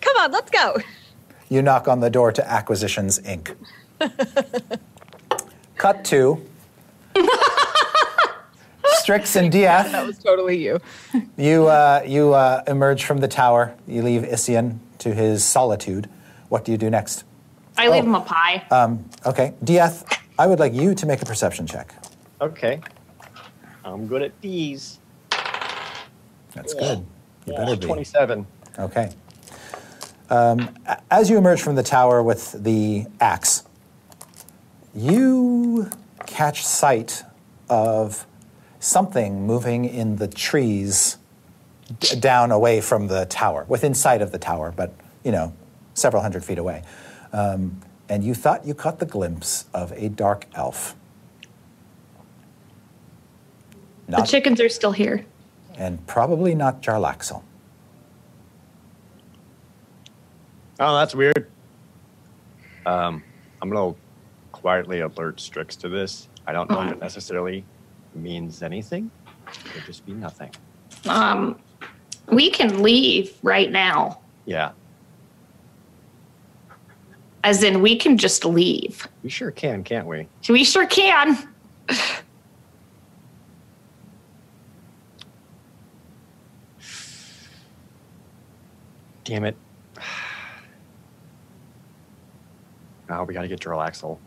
Come 0.00 0.16
on, 0.18 0.32
let's 0.32 0.50
go. 0.50 0.76
You 1.48 1.62
knock 1.62 1.88
on 1.88 2.00
the 2.00 2.10
door 2.10 2.32
to 2.32 2.50
Acquisitions 2.50 3.20
Inc. 3.20 3.54
Cut 5.76 6.04
to 6.06 6.44
Strix 9.04 9.36
and 9.36 9.52
Diath. 9.52 9.92
That 9.92 10.06
was 10.06 10.18
totally 10.18 10.56
you. 10.62 10.80
You, 11.36 11.66
uh, 11.68 12.02
you 12.06 12.32
uh, 12.34 12.62
emerge 12.66 13.04
from 13.04 13.18
the 13.18 13.28
tower. 13.28 13.74
You 13.86 14.02
leave 14.02 14.22
Isian 14.22 14.78
to 14.98 15.14
his 15.14 15.44
solitude. 15.44 16.08
What 16.48 16.64
do 16.64 16.72
you 16.72 16.78
do 16.78 16.90
next? 16.90 17.24
I 17.76 17.88
leave 17.88 18.04
him 18.04 18.14
a 18.14 18.20
pie. 18.20 18.64
Okay, 19.26 19.54
Diath, 19.64 20.04
I 20.38 20.46
would 20.46 20.60
like 20.60 20.72
you 20.72 20.94
to 20.94 21.06
make 21.06 21.22
a 21.22 21.24
perception 21.24 21.66
check. 21.66 21.94
Okay. 22.40 22.80
I'm 23.84 24.06
good 24.06 24.22
at 24.22 24.40
these. 24.40 24.98
That's 26.54 26.74
good. 26.74 26.98
You 27.46 27.52
Yeah, 27.52 27.58
better 27.58 27.76
be. 27.76 27.86
27. 27.86 28.46
Okay. 28.78 29.10
Um, 30.30 30.70
as 31.10 31.28
you 31.28 31.36
emerge 31.36 31.60
from 31.60 31.74
the 31.74 31.82
tower 31.82 32.22
with 32.22 32.52
the 32.64 33.06
axe, 33.20 33.64
you 34.94 35.90
catch 36.26 36.64
sight 36.64 37.24
of 37.68 38.26
something 38.80 39.46
moving 39.46 39.84
in 39.84 40.16
the 40.16 40.28
trees 40.28 41.18
d- 42.00 42.16
down 42.20 42.50
away 42.50 42.80
from 42.80 43.06
the 43.08 43.26
tower, 43.26 43.64
within 43.68 43.94
sight 43.94 44.22
of 44.22 44.32
the 44.32 44.38
tower, 44.38 44.72
but 44.74 44.92
you 45.22 45.32
know, 45.32 45.52
several 45.94 46.22
hundred 46.22 46.44
feet 46.44 46.58
away. 46.58 46.82
Um, 47.32 47.80
and 48.08 48.22
you 48.22 48.34
thought 48.34 48.66
you 48.66 48.74
caught 48.74 48.98
the 48.98 49.06
glimpse 49.06 49.66
of 49.74 49.92
a 49.92 50.08
dark 50.08 50.46
elf. 50.54 50.94
the 54.08 54.22
chickens 54.22 54.60
are 54.60 54.68
still 54.68 54.92
here. 54.92 55.24
and 55.76 56.06
probably 56.06 56.54
not 56.54 56.82
Jarlaxle. 56.82 57.42
Oh, 60.80 60.96
that's 60.96 61.14
weird. 61.14 61.50
Um, 62.84 63.22
I'm 63.62 63.70
gonna 63.70 63.94
quietly 64.52 65.00
alert 65.00 65.40
Strix 65.40 65.76
to 65.76 65.88
this. 65.88 66.28
I 66.46 66.52
don't 66.52 66.68
know 66.70 66.82
if 66.82 66.92
it 66.92 67.00
necessarily 67.00 67.64
means 68.14 68.62
anything. 68.62 69.10
It 69.48 69.64
could 69.72 69.84
just 69.86 70.04
be 70.04 70.12
nothing. 70.12 70.50
Um, 71.08 71.58
we 72.28 72.50
can 72.50 72.82
leave 72.82 73.32
right 73.42 73.70
now. 73.70 74.20
Yeah, 74.46 74.72
As 77.42 77.62
in, 77.62 77.80
we 77.80 77.96
can 77.96 78.16
just 78.18 78.44
leave. 78.44 79.06
we 79.22 79.30
sure 79.30 79.50
can, 79.50 79.82
can't 79.84 80.06
we? 80.06 80.28
We 80.48 80.64
sure 80.64 80.86
can. 80.86 81.48
Damn 89.24 89.44
it. 89.44 89.56
Now 93.08 93.20
ah, 93.20 93.22
we 93.24 93.32
gotta 93.32 93.48
get 93.48 93.60
Jarlaxle. 93.60 94.18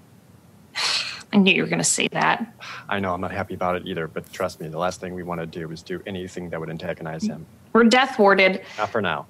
I 1.33 1.37
knew 1.37 1.53
you 1.53 1.61
were 1.61 1.67
going 1.67 1.79
to 1.79 1.83
say 1.83 2.07
that. 2.09 2.53
I 2.87 2.99
know 2.99 3.13
I'm 3.13 3.21
not 3.21 3.31
happy 3.31 3.53
about 3.53 3.75
it 3.75 3.85
either, 3.85 4.07
but 4.07 4.31
trust 4.31 4.61
me, 4.61 4.69
the 4.69 4.77
last 4.77 5.01
thing 5.01 5.13
we 5.13 5.23
want 5.23 5.41
to 5.41 5.45
do 5.45 5.69
is 5.71 5.81
do 5.81 6.01
anything 6.05 6.49
that 6.51 6.59
would 6.59 6.69
antagonize 6.69 7.23
him. 7.23 7.45
We're 7.73 7.83
death 7.83 8.17
warded. 8.17 8.61
Not 8.77 8.89
for 8.89 9.01
now. 9.01 9.27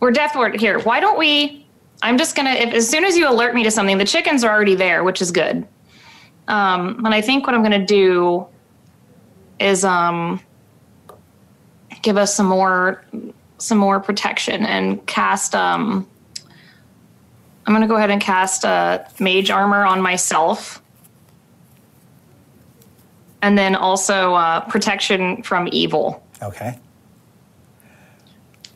We're 0.00 0.10
death 0.10 0.34
warded. 0.34 0.60
Here, 0.60 0.80
why 0.80 1.00
don't 1.00 1.18
we? 1.18 1.66
I'm 2.02 2.18
just 2.18 2.34
going 2.34 2.46
to, 2.46 2.76
as 2.76 2.88
soon 2.88 3.04
as 3.04 3.16
you 3.16 3.28
alert 3.28 3.54
me 3.54 3.62
to 3.64 3.70
something, 3.70 3.98
the 3.98 4.04
chickens 4.04 4.42
are 4.42 4.52
already 4.52 4.74
there, 4.74 5.04
which 5.04 5.22
is 5.22 5.30
good. 5.30 5.66
Um, 6.48 7.04
and 7.04 7.14
I 7.14 7.20
think 7.20 7.46
what 7.46 7.54
I'm 7.54 7.62
going 7.62 7.78
to 7.78 7.86
do 7.86 8.46
is 9.60 9.84
um, 9.84 10.40
give 12.02 12.16
us 12.16 12.34
some 12.34 12.46
more 12.46 13.04
some 13.58 13.76
more 13.76 14.00
protection 14.00 14.64
and 14.64 15.06
cast 15.06 15.54
um 15.54 16.08
I'm 17.66 17.74
going 17.74 17.82
to 17.82 17.88
go 17.88 17.96
ahead 17.96 18.10
and 18.10 18.20
cast 18.20 18.64
uh, 18.64 19.04
mage 19.20 19.50
armor 19.50 19.84
on 19.84 20.00
myself. 20.00 20.79
And 23.42 23.56
then 23.56 23.74
also 23.74 24.34
uh, 24.34 24.60
protection 24.60 25.42
from 25.42 25.68
evil. 25.72 26.22
Okay. 26.42 26.78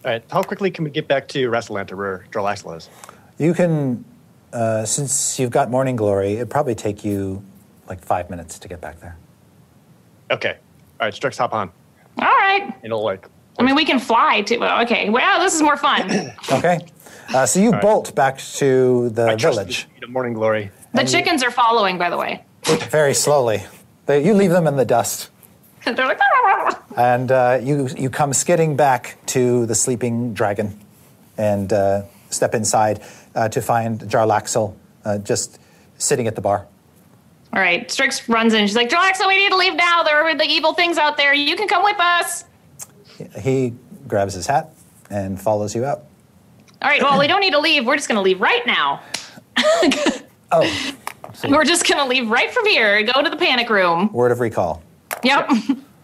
All 0.04 0.10
right, 0.10 0.22
how 0.30 0.42
quickly 0.42 0.70
can 0.70 0.84
we 0.84 0.90
get 0.90 1.08
back 1.08 1.28
to 1.28 1.50
Rassalanter 1.50 1.96
where 1.96 2.26
Jarlaxle 2.30 2.76
is? 2.76 2.90
You 3.38 3.54
can, 3.54 4.04
uh, 4.52 4.84
since 4.84 5.38
you've 5.38 5.50
got 5.50 5.70
morning 5.70 5.96
glory, 5.96 6.34
it'd 6.34 6.50
probably 6.50 6.74
take 6.74 7.04
you 7.04 7.42
like 7.88 8.04
five 8.04 8.28
minutes 8.28 8.58
to 8.58 8.68
get 8.68 8.80
back 8.80 9.00
there. 9.00 9.16
Okay. 10.30 10.58
All 11.00 11.06
right, 11.06 11.14
Strix, 11.14 11.38
hop 11.38 11.54
on. 11.54 11.70
All 12.18 12.26
right. 12.26 12.74
It'll 12.82 13.02
like. 13.02 13.28
I 13.58 13.62
mean, 13.62 13.74
we 13.74 13.84
can 13.84 13.98
fly 13.98 14.42
too. 14.42 14.62
Okay. 14.62 15.08
Wow, 15.08 15.38
this 15.40 15.54
is 15.54 15.62
more 15.62 15.76
fun. 15.76 16.32
Okay. 16.52 16.80
Uh, 17.34 17.46
so 17.46 17.58
you 17.58 17.70
right. 17.70 17.80
bolt 17.80 18.14
back 18.14 18.38
to 18.38 19.08
the 19.10 19.28
I 19.28 19.36
trust 19.36 19.58
village 19.58 19.88
the 20.00 20.06
Morning 20.08 20.34
Glory. 20.34 20.70
The 20.92 21.04
chickens 21.04 21.42
are 21.42 21.50
following, 21.50 21.96
by 21.96 22.10
the 22.10 22.18
way. 22.18 22.44
very 22.90 23.14
slowly. 23.14 23.62
They, 24.06 24.24
you 24.24 24.34
leave 24.34 24.50
them 24.50 24.66
in 24.66 24.76
the 24.76 24.84
dust, 24.84 25.30
And 25.86 25.96
They're 25.96 26.06
like, 26.06 26.20
"Ah." 26.20 26.82
and 26.96 27.30
uh, 27.32 27.60
you 27.62 27.88
you 27.96 28.08
come 28.10 28.32
skidding 28.32 28.76
back 28.76 29.16
to 29.26 29.66
the 29.66 29.74
sleeping 29.74 30.32
dragon, 30.34 30.78
and 31.36 31.72
uh, 31.72 32.02
step 32.30 32.54
inside 32.54 33.02
uh, 33.34 33.48
to 33.50 33.60
find 33.60 34.00
Jarlaxle 34.00 34.74
uh, 35.04 35.18
just 35.18 35.58
sitting 35.98 36.26
at 36.26 36.34
the 36.34 36.40
bar. 36.40 36.66
All 37.52 37.60
right. 37.60 37.88
Strix 37.90 38.28
runs 38.28 38.52
in. 38.52 38.66
She's 38.66 38.74
like, 38.74 38.88
Jalaxa, 38.88 39.28
we 39.28 39.36
need 39.36 39.50
to 39.50 39.56
leave 39.56 39.76
now. 39.76 40.02
There 40.02 40.20
are 40.24 40.34
the 40.34 40.44
evil 40.44 40.74
things 40.74 40.98
out 40.98 41.16
there. 41.16 41.32
You 41.32 41.54
can 41.54 41.68
come 41.68 41.84
with 41.84 42.00
us. 42.00 42.44
He 43.40 43.74
grabs 44.08 44.34
his 44.34 44.46
hat 44.46 44.74
and 45.08 45.40
follows 45.40 45.72
you 45.72 45.84
out. 45.84 46.04
All 46.82 46.88
right. 46.88 47.00
Well, 47.00 47.16
we 47.16 47.28
don't 47.28 47.40
need 47.40 47.52
to 47.52 47.60
leave. 47.60 47.86
We're 47.86 47.94
just 47.94 48.08
going 48.08 48.16
to 48.16 48.22
leave 48.22 48.40
right 48.40 48.66
now. 48.66 49.02
Oh, 50.56 50.92
We're 51.48 51.64
just 51.64 51.86
going 51.88 51.98
to 52.02 52.08
leave 52.08 52.30
right 52.30 52.50
from 52.50 52.66
here. 52.66 52.96
And 52.98 53.12
go 53.12 53.22
to 53.22 53.28
the 53.30 53.36
panic 53.36 53.68
room. 53.70 54.12
word 54.12 54.32
of 54.32 54.40
recall. 54.40 54.82
Yep. 55.22 55.48
All 55.50 55.56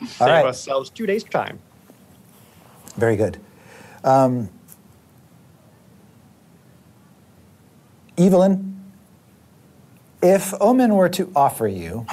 Save 0.06 0.20
right. 0.20 0.44
ourselves 0.46 0.90
two 0.90 1.06
days' 1.06 1.24
time. 1.24 1.58
Very 2.96 3.16
good. 3.16 3.38
Um, 4.04 4.48
Evelyn, 8.18 8.80
if 10.22 10.52
Omin 10.60 10.94
were 10.94 11.08
to 11.10 11.30
offer 11.34 11.66
you, 11.66 12.06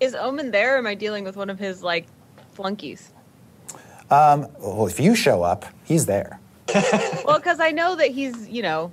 Is 0.00 0.14
Omin 0.14 0.50
there 0.52 0.74
or 0.74 0.78
am 0.78 0.86
I 0.86 0.94
dealing 0.94 1.24
with 1.24 1.36
one 1.36 1.48
of 1.50 1.58
his 1.58 1.82
like 1.82 2.06
flunkies? 2.54 3.10
um, 4.10 4.46
well, 4.60 4.86
if 4.86 5.00
you 5.00 5.14
show 5.14 5.42
up, 5.42 5.64
he's 5.84 6.06
there. 6.06 6.38
well, 7.24 7.38
because 7.38 7.58
I 7.60 7.70
know 7.70 7.94
that 7.96 8.10
he's, 8.10 8.48
you 8.48 8.62
know, 8.62 8.90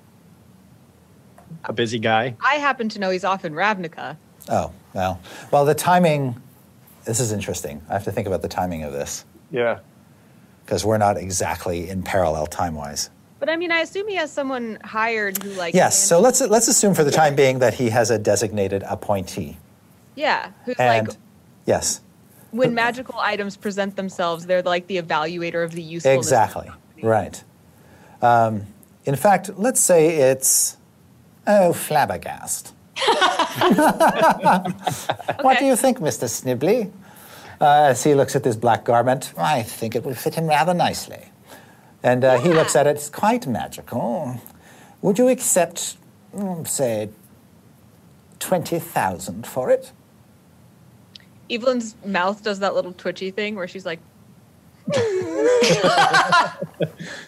a 1.65 1.73
busy 1.73 1.99
guy. 1.99 2.35
I 2.43 2.55
happen 2.55 2.89
to 2.89 2.99
know 2.99 3.09
he's 3.09 3.23
off 3.23 3.45
in 3.45 3.53
Ravnica. 3.53 4.17
Oh, 4.49 4.71
well. 4.93 5.19
Well, 5.51 5.65
the 5.65 5.75
timing, 5.75 6.41
this 7.05 7.19
is 7.19 7.31
interesting. 7.31 7.81
I 7.89 7.93
have 7.93 8.03
to 8.05 8.11
think 8.11 8.27
about 8.27 8.41
the 8.41 8.47
timing 8.47 8.83
of 8.83 8.91
this 8.93 9.25
Yeah. 9.51 9.79
because 10.65 10.83
we're 10.85 10.97
not 10.97 11.17
exactly 11.17 11.89
in 11.89 12.03
parallel 12.03 12.47
time 12.47 12.75
wise. 12.75 13.09
But 13.39 13.49
I 13.49 13.55
mean, 13.55 13.71
I 13.71 13.79
assume 13.79 14.07
he 14.07 14.15
has 14.15 14.31
someone 14.31 14.77
hired 14.83 15.41
who 15.41 15.49
like. 15.53 15.73
Yes, 15.73 15.97
so 15.97 16.19
let's, 16.19 16.41
let's 16.41 16.67
assume 16.67 16.93
for 16.93 17.03
the 17.03 17.11
time 17.11 17.35
being 17.35 17.59
that 17.59 17.73
he 17.73 17.89
has 17.89 18.11
a 18.11 18.19
designated 18.19 18.83
appointee. 18.83 19.57
Yeah, 20.15 20.51
who's 20.65 20.75
And 20.77 21.07
like 21.07 21.17
yes, 21.65 22.01
when 22.51 22.75
magical 22.75 23.17
items 23.17 23.55
present 23.57 23.95
themselves, 23.95 24.45
they're 24.45 24.61
like 24.61 24.85
the 24.88 24.97
evaluator 25.01 25.63
of 25.63 25.71
the 25.71 25.81
usefulness. 25.81 26.25
of 26.27 26.29
the 26.29 26.35
exactly. 26.35 26.71
Right. 27.01 27.43
Um, 28.21 28.67
in 29.05 29.15
fact, 29.15 29.49
let's 29.57 29.79
say 29.79 30.17
it's, 30.31 30.77
oh, 31.47 31.73
Flabbergast. 31.73 32.72
What 35.41 35.59
do 35.59 35.65
you 35.65 35.76
think, 35.76 35.99
Mr. 35.99 36.27
Snibbly? 36.27 36.91
Uh, 37.59 37.89
as 37.89 38.03
he 38.03 38.15
looks 38.15 38.35
at 38.35 38.43
this 38.43 38.55
black 38.55 38.85
garment, 38.85 39.34
I 39.38 39.63
think 39.63 39.95
it 39.95 40.03
will 40.03 40.15
fit 40.15 40.35
him 40.35 40.47
rather 40.47 40.73
nicely. 40.73 41.26
And 42.03 42.23
uh, 42.23 42.39
he 42.39 42.49
looks 42.49 42.76
at 42.76 42.88
it, 42.88 42.95
it's 42.95 43.09
quite 43.09 43.45
magical. 43.45 44.41
Would 45.01 45.19
you 45.19 45.27
accept, 45.27 45.97
mm, 46.35 46.68
say, 46.68 47.09
20,000 48.39 49.45
for 49.45 49.69
it? 49.69 49.91
Evelyn's 51.49 51.95
mouth 52.05 52.41
does 52.43 52.59
that 52.59 52.73
little 52.73 52.93
twitchy 52.93 53.31
thing 53.31 53.55
where 53.55 53.68
she's 53.68 53.85
like, 53.85 53.99
I 54.95 56.55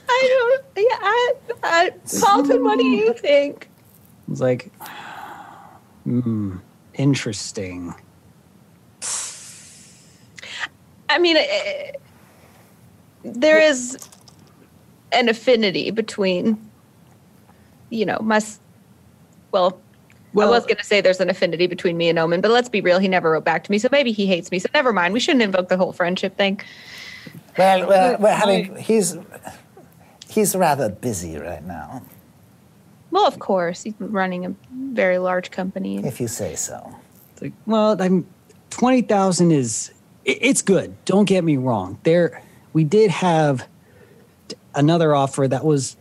don't. 0.09 0.63
Yeah, 0.75 0.97
I, 0.99 1.33
I, 1.63 1.91
Paultin, 2.19 2.63
what 2.63 2.79
do 2.79 2.85
you 2.85 3.13
think? 3.13 3.69
It's 4.31 4.41
like, 4.41 4.71
hmm, 6.03 6.57
interesting. 6.95 7.93
I 11.09 11.19
mean, 11.19 11.37
eh, 11.37 11.91
there 13.23 13.59
is 13.59 13.97
an 15.11 15.29
affinity 15.29 15.91
between, 15.91 16.57
you 17.89 18.05
know, 18.05 18.17
my. 18.21 18.37
s- 18.37 18.59
Well, 19.51 19.79
I 20.35 20.45
was 20.49 20.65
going 20.65 20.77
to 20.77 20.83
say 20.83 20.99
there's 21.01 21.19
an 21.19 21.29
affinity 21.29 21.67
between 21.67 21.95
me 21.95 22.09
and 22.09 22.17
Omin, 22.17 22.41
but 22.41 22.49
let's 22.49 22.69
be 22.69 22.81
real. 22.81 22.97
He 22.97 23.07
never 23.07 23.29
wrote 23.31 23.43
back 23.45 23.63
to 23.65 23.71
me, 23.71 23.77
so 23.77 23.87
maybe 23.91 24.11
he 24.11 24.25
hates 24.25 24.49
me. 24.49 24.57
So 24.57 24.67
never 24.73 24.91
mind. 24.91 25.13
We 25.13 25.19
shouldn't 25.19 25.43
invoke 25.43 25.69
the 25.69 25.77
whole 25.77 25.93
friendship 25.93 26.35
thing. 26.37 26.59
Well, 27.55 27.87
we're, 27.87 28.17
we're 28.17 28.33
having, 28.33 28.75
he's, 28.77 29.15
he's 30.27 30.55
rather 30.55 30.89
busy 30.89 31.37
right 31.37 31.63
now, 31.63 32.01
Well, 33.13 33.27
of 33.27 33.37
course, 33.37 33.83
he's 33.83 33.93
running 33.99 34.43
a 34.47 34.55
very 34.71 35.19
large 35.19 35.51
company. 35.51 35.97
if 36.03 36.19
you 36.19 36.27
say 36.27 36.55
so. 36.55 36.95
It's 37.33 37.43
like, 37.43 37.53
well, 37.67 37.95
I'm 38.01 38.25
twenty 38.71 39.03
thousand 39.03 39.51
is 39.51 39.91
it, 40.25 40.39
it's 40.41 40.63
good. 40.63 40.95
Don't 41.05 41.25
get 41.25 41.43
me 41.43 41.57
wrong. 41.57 41.99
There, 42.01 42.41
we 42.73 42.83
did 42.83 43.11
have 43.11 43.67
t- 44.47 44.55
another 44.73 45.13
offer 45.13 45.47
that 45.47 45.63
was 45.63 45.95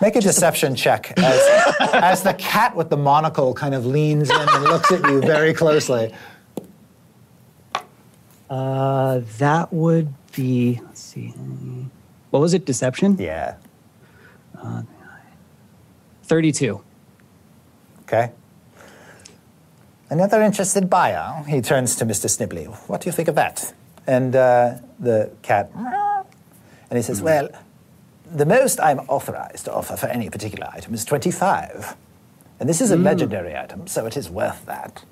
Make 0.00 0.16
a 0.16 0.20
deception 0.22 0.74
check 0.74 1.12
as, 1.18 1.40
as 1.92 2.22
the 2.22 2.34
cat 2.34 2.74
with 2.74 2.88
the 2.90 2.96
monocle 2.96 3.52
kind 3.54 3.74
of 3.74 3.84
leans 3.86 4.30
in 4.30 4.36
and 4.36 4.64
looks 4.64 4.90
at 4.90 5.08
you 5.08 5.20
very 5.20 5.52
closely. 5.54 6.12
uh, 8.50 9.20
that 9.38 9.72
would 9.72 10.12
be 10.34 10.80
let's 10.84 11.00
see, 11.02 11.34
what 12.30 12.40
was 12.40 12.54
it? 12.54 12.64
Deception. 12.64 13.16
Yeah. 13.18 13.56
Thirty-two. 16.32 16.80
Okay. 18.04 18.30
Another 20.08 20.40
interested 20.40 20.88
buyer. 20.88 21.44
He 21.46 21.60
turns 21.60 21.94
to 21.96 22.06
Mr. 22.06 22.26
Snibley. 22.26 22.68
What 22.88 23.02
do 23.02 23.08
you 23.10 23.12
think 23.12 23.28
of 23.28 23.34
that? 23.34 23.74
And 24.06 24.34
uh, 24.34 24.76
the 24.98 25.30
cat, 25.42 25.70
and 25.74 26.96
he 26.96 27.02
says, 27.02 27.20
Well, 27.20 27.50
the 28.34 28.46
most 28.46 28.80
I'm 28.80 29.00
authorized 29.00 29.66
to 29.66 29.74
offer 29.74 29.94
for 29.94 30.06
any 30.06 30.30
particular 30.30 30.70
item 30.72 30.94
is 30.94 31.04
25. 31.04 31.96
And 32.60 32.66
this 32.66 32.80
is 32.80 32.92
a 32.92 32.96
legendary 32.96 33.54
item, 33.54 33.86
so 33.86 34.06
it 34.06 34.16
is 34.16 34.30
worth 34.30 34.64
that. 34.64 35.04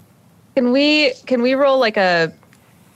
Can 0.57 0.73
we 0.73 1.13
can 1.27 1.43
we 1.43 1.53
roll 1.53 1.79
like 1.79 1.99
a 1.99 2.33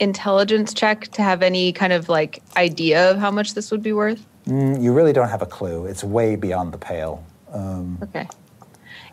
intelligence 0.00 0.72
check 0.72 1.08
to 1.08 1.20
have 1.20 1.42
any 1.42 1.74
kind 1.74 1.92
of 1.92 2.08
like 2.08 2.42
idea 2.56 3.10
of 3.10 3.18
how 3.18 3.30
much 3.30 3.52
this 3.52 3.70
would 3.70 3.82
be 3.82 3.92
worth? 3.92 4.24
Mm, 4.46 4.82
You 4.82 4.94
really 4.94 5.12
don't 5.12 5.28
have 5.28 5.42
a 5.42 5.46
clue. 5.58 5.84
It's 5.84 6.02
way 6.02 6.36
beyond 6.36 6.72
the 6.72 6.78
pale. 6.78 7.22
Um, 7.54 7.98
Okay. 8.02 8.28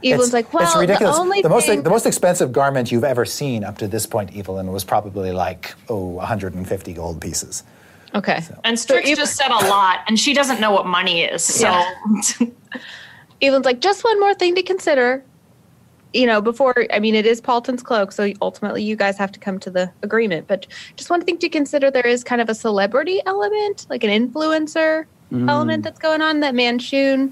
Evelyn's 0.04 0.30
it's, 0.30 0.34
like, 0.34 0.52
well, 0.52 0.64
it's 0.64 0.76
ridiculous. 0.76 1.16
the 1.16 1.22
only 1.22 1.44
most 1.44 1.68
thing. 1.68 1.84
the 1.84 1.90
most 1.90 2.08
expensive 2.08 2.52
garment 2.52 2.92
you've 2.92 3.04
ever 3.04 3.24
seen 3.24 3.64
up 3.64 3.78
to 3.78 3.88
this 3.88 4.08
point, 4.08 4.36
Evelyn, 4.36 4.72
was 4.72 4.84
probably 4.84 5.32
like 5.32 5.76
oh 5.90 6.06
150 6.06 6.94
gold 6.94 7.22
pieces. 7.22 7.64
Okay. 8.16 8.42
And 8.64 8.78
Strix 8.80 9.08
Eve- 9.08 9.18
just 9.18 9.36
said 9.38 9.50
a 9.52 9.68
lot, 9.70 10.00
and 10.08 10.20
she 10.20 10.34
doesn't 10.34 10.60
know 10.60 10.72
what 10.72 10.86
money 10.88 11.22
is. 11.22 11.44
So 11.44 11.68
Evelyn's 13.42 13.66
like, 13.66 13.80
just 13.80 14.04
one 14.04 14.20
more 14.20 14.34
thing 14.34 14.56
to 14.56 14.64
consider. 14.64 15.24
You 16.14 16.26
know, 16.26 16.42
before, 16.42 16.88
I 16.92 17.00
mean, 17.00 17.16
it 17.16 17.26
is 17.26 17.40
Paultin's 17.40 17.82
cloak, 17.82 18.12
so 18.12 18.34
ultimately 18.42 18.84
you 18.84 18.98
guys 18.98 19.18
have 19.18 19.32
to 19.32 19.40
come 19.40 19.60
to 19.60 19.70
the 19.70 19.90
agreement. 20.02 20.46
But 20.48 20.68
just 20.98 21.10
one 21.10 21.22
thing 21.22 21.38
to 21.38 21.48
consider 21.48 21.90
there 21.90 22.06
is 22.06 22.22
kind 22.24 22.42
of 22.42 22.50
a 22.50 22.56
celebrity 22.56 23.22
element, 23.26 23.86
like 23.90 24.04
an 24.04 24.10
influencer 24.10 25.06
element 25.48 25.84
that's 25.86 26.00
going 26.00 26.22
on 26.22 26.42
that 26.42 26.54
Manshoon 26.54 27.32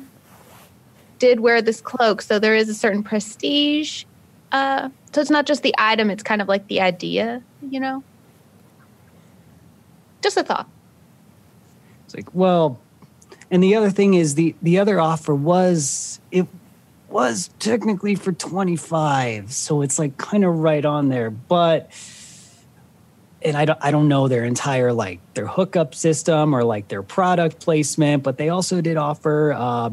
did 1.19 1.41
wear 1.41 1.61
this 1.61 1.81
cloak. 1.81 2.21
So 2.21 2.39
there 2.39 2.55
is 2.55 2.69
a 2.69 2.73
certain 2.73 3.03
prestige. 3.03 4.05
Uh, 4.51 4.89
so 5.13 5.21
it's 5.21 5.29
not 5.29 5.45
just 5.45 5.63
the 5.63 5.75
item, 5.77 6.09
it's 6.09 6.23
kind 6.23 6.41
of 6.41 6.47
like 6.47 6.67
the 6.67 6.81
idea, 6.81 7.43
you 7.61 7.79
know? 7.79 8.03
Just 10.21 10.37
a 10.37 10.43
thought. 10.43 10.67
It's 12.05 12.15
like, 12.15 12.33
well, 12.33 12.79
and 13.51 13.61
the 13.63 13.75
other 13.75 13.89
thing 13.89 14.15
is 14.15 14.35
the 14.35 14.55
the 14.61 14.79
other 14.79 14.99
offer 14.99 15.33
was 15.33 16.19
it 16.31 16.47
was 17.07 17.49
technically 17.59 18.15
for 18.15 18.31
25, 18.31 19.51
so 19.51 19.81
it's 19.81 19.97
like 19.97 20.17
kind 20.17 20.43
of 20.43 20.59
right 20.59 20.83
on 20.85 21.09
there, 21.09 21.29
but 21.29 21.91
and 23.41 23.55
I 23.55 23.65
don't 23.65 23.79
I 23.81 23.91
don't 23.91 24.07
know 24.07 24.27
their 24.27 24.43
entire 24.43 24.91
like 24.91 25.19
their 25.33 25.47
hookup 25.47 25.95
system 25.95 26.53
or 26.53 26.63
like 26.63 26.87
their 26.89 27.03
product 27.03 27.59
placement, 27.59 28.23
but 28.23 28.37
they 28.37 28.49
also 28.49 28.81
did 28.81 28.97
offer 28.97 29.53
uh, 29.53 29.89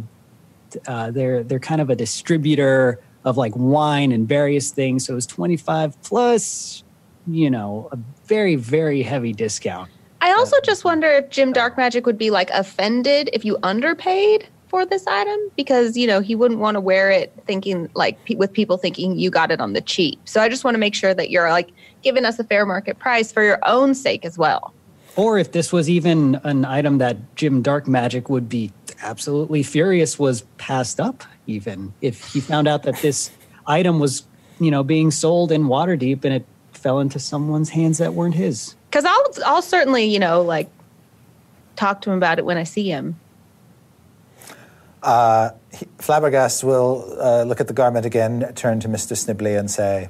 uh, 0.86 1.10
they're 1.10 1.42
they're 1.42 1.58
kind 1.58 1.80
of 1.80 1.90
a 1.90 1.96
distributor 1.96 3.00
of 3.24 3.36
like 3.36 3.52
wine 3.56 4.12
and 4.12 4.28
various 4.28 4.70
things, 4.70 5.06
so 5.06 5.12
it 5.12 5.16
was 5.16 5.26
25 5.26 6.00
plus, 6.02 6.84
you 7.26 7.50
know, 7.50 7.88
a 7.92 7.98
very 8.26 8.56
very 8.56 9.02
heavy 9.02 9.32
discount. 9.32 9.90
I 10.20 10.32
also 10.32 10.56
just 10.64 10.84
wonder 10.84 11.08
if 11.08 11.30
Jim 11.30 11.52
Darkmagic 11.52 12.04
would 12.04 12.18
be 12.18 12.30
like 12.30 12.50
offended 12.50 13.30
if 13.32 13.44
you 13.44 13.58
underpaid 13.62 14.48
for 14.68 14.84
this 14.84 15.06
item 15.06 15.38
because 15.56 15.96
you 15.96 16.06
know 16.06 16.20
he 16.20 16.34
wouldn't 16.34 16.60
want 16.60 16.74
to 16.74 16.80
wear 16.80 17.10
it 17.10 17.32
thinking 17.46 17.88
like 17.94 18.22
pe- 18.24 18.34
with 18.34 18.52
people 18.52 18.76
thinking 18.76 19.18
you 19.18 19.30
got 19.30 19.50
it 19.50 19.60
on 19.60 19.72
the 19.72 19.80
cheap. 19.80 20.18
So 20.24 20.40
I 20.40 20.48
just 20.48 20.64
want 20.64 20.74
to 20.74 20.78
make 20.78 20.94
sure 20.94 21.14
that 21.14 21.30
you're 21.30 21.50
like 21.50 21.70
giving 22.02 22.24
us 22.24 22.38
a 22.38 22.44
fair 22.44 22.66
market 22.66 22.98
price 22.98 23.32
for 23.32 23.42
your 23.42 23.58
own 23.64 23.94
sake 23.94 24.24
as 24.24 24.36
well. 24.36 24.72
Or 25.16 25.38
if 25.38 25.52
this 25.52 25.72
was 25.72 25.88
even 25.88 26.40
an 26.44 26.64
item 26.64 26.98
that 26.98 27.36
Jim 27.36 27.62
Darkmagic 27.62 28.28
would 28.28 28.48
be 28.48 28.72
absolutely 29.02 29.62
furious 29.62 30.18
was 30.18 30.42
passed 30.58 31.00
up, 31.00 31.24
even 31.46 31.94
if 32.02 32.32
he 32.32 32.40
found 32.40 32.68
out 32.68 32.82
that 32.82 33.00
this 33.00 33.30
item 33.66 33.98
was, 33.98 34.24
you 34.60 34.70
know, 34.70 34.82
being 34.82 35.10
sold 35.10 35.50
in 35.50 35.64
Waterdeep 35.64 36.24
and 36.24 36.34
it 36.34 36.46
fell 36.72 37.00
into 37.00 37.18
someone's 37.18 37.70
hands 37.70 37.98
that 37.98 38.14
weren't 38.14 38.34
his. 38.34 38.76
Because 38.90 39.04
I'll 39.04 39.26
I'll 39.44 39.62
certainly 39.62 40.04
you 40.04 40.18
know 40.18 40.42
like 40.42 40.70
talk 41.76 42.02
to 42.02 42.10
him 42.10 42.16
about 42.16 42.38
it 42.38 42.44
when 42.44 42.58
I 42.58 42.64
see 42.64 42.88
him. 42.90 43.18
Flabbergast 45.98 46.64
will 46.64 47.16
uh, 47.20 47.44
look 47.44 47.60
at 47.60 47.68
the 47.68 47.72
garment 47.72 48.06
again, 48.06 48.52
turn 48.54 48.80
to 48.80 48.88
Mr. 48.88 49.16
Snibley, 49.16 49.58
and 49.58 49.70
say, 49.70 50.08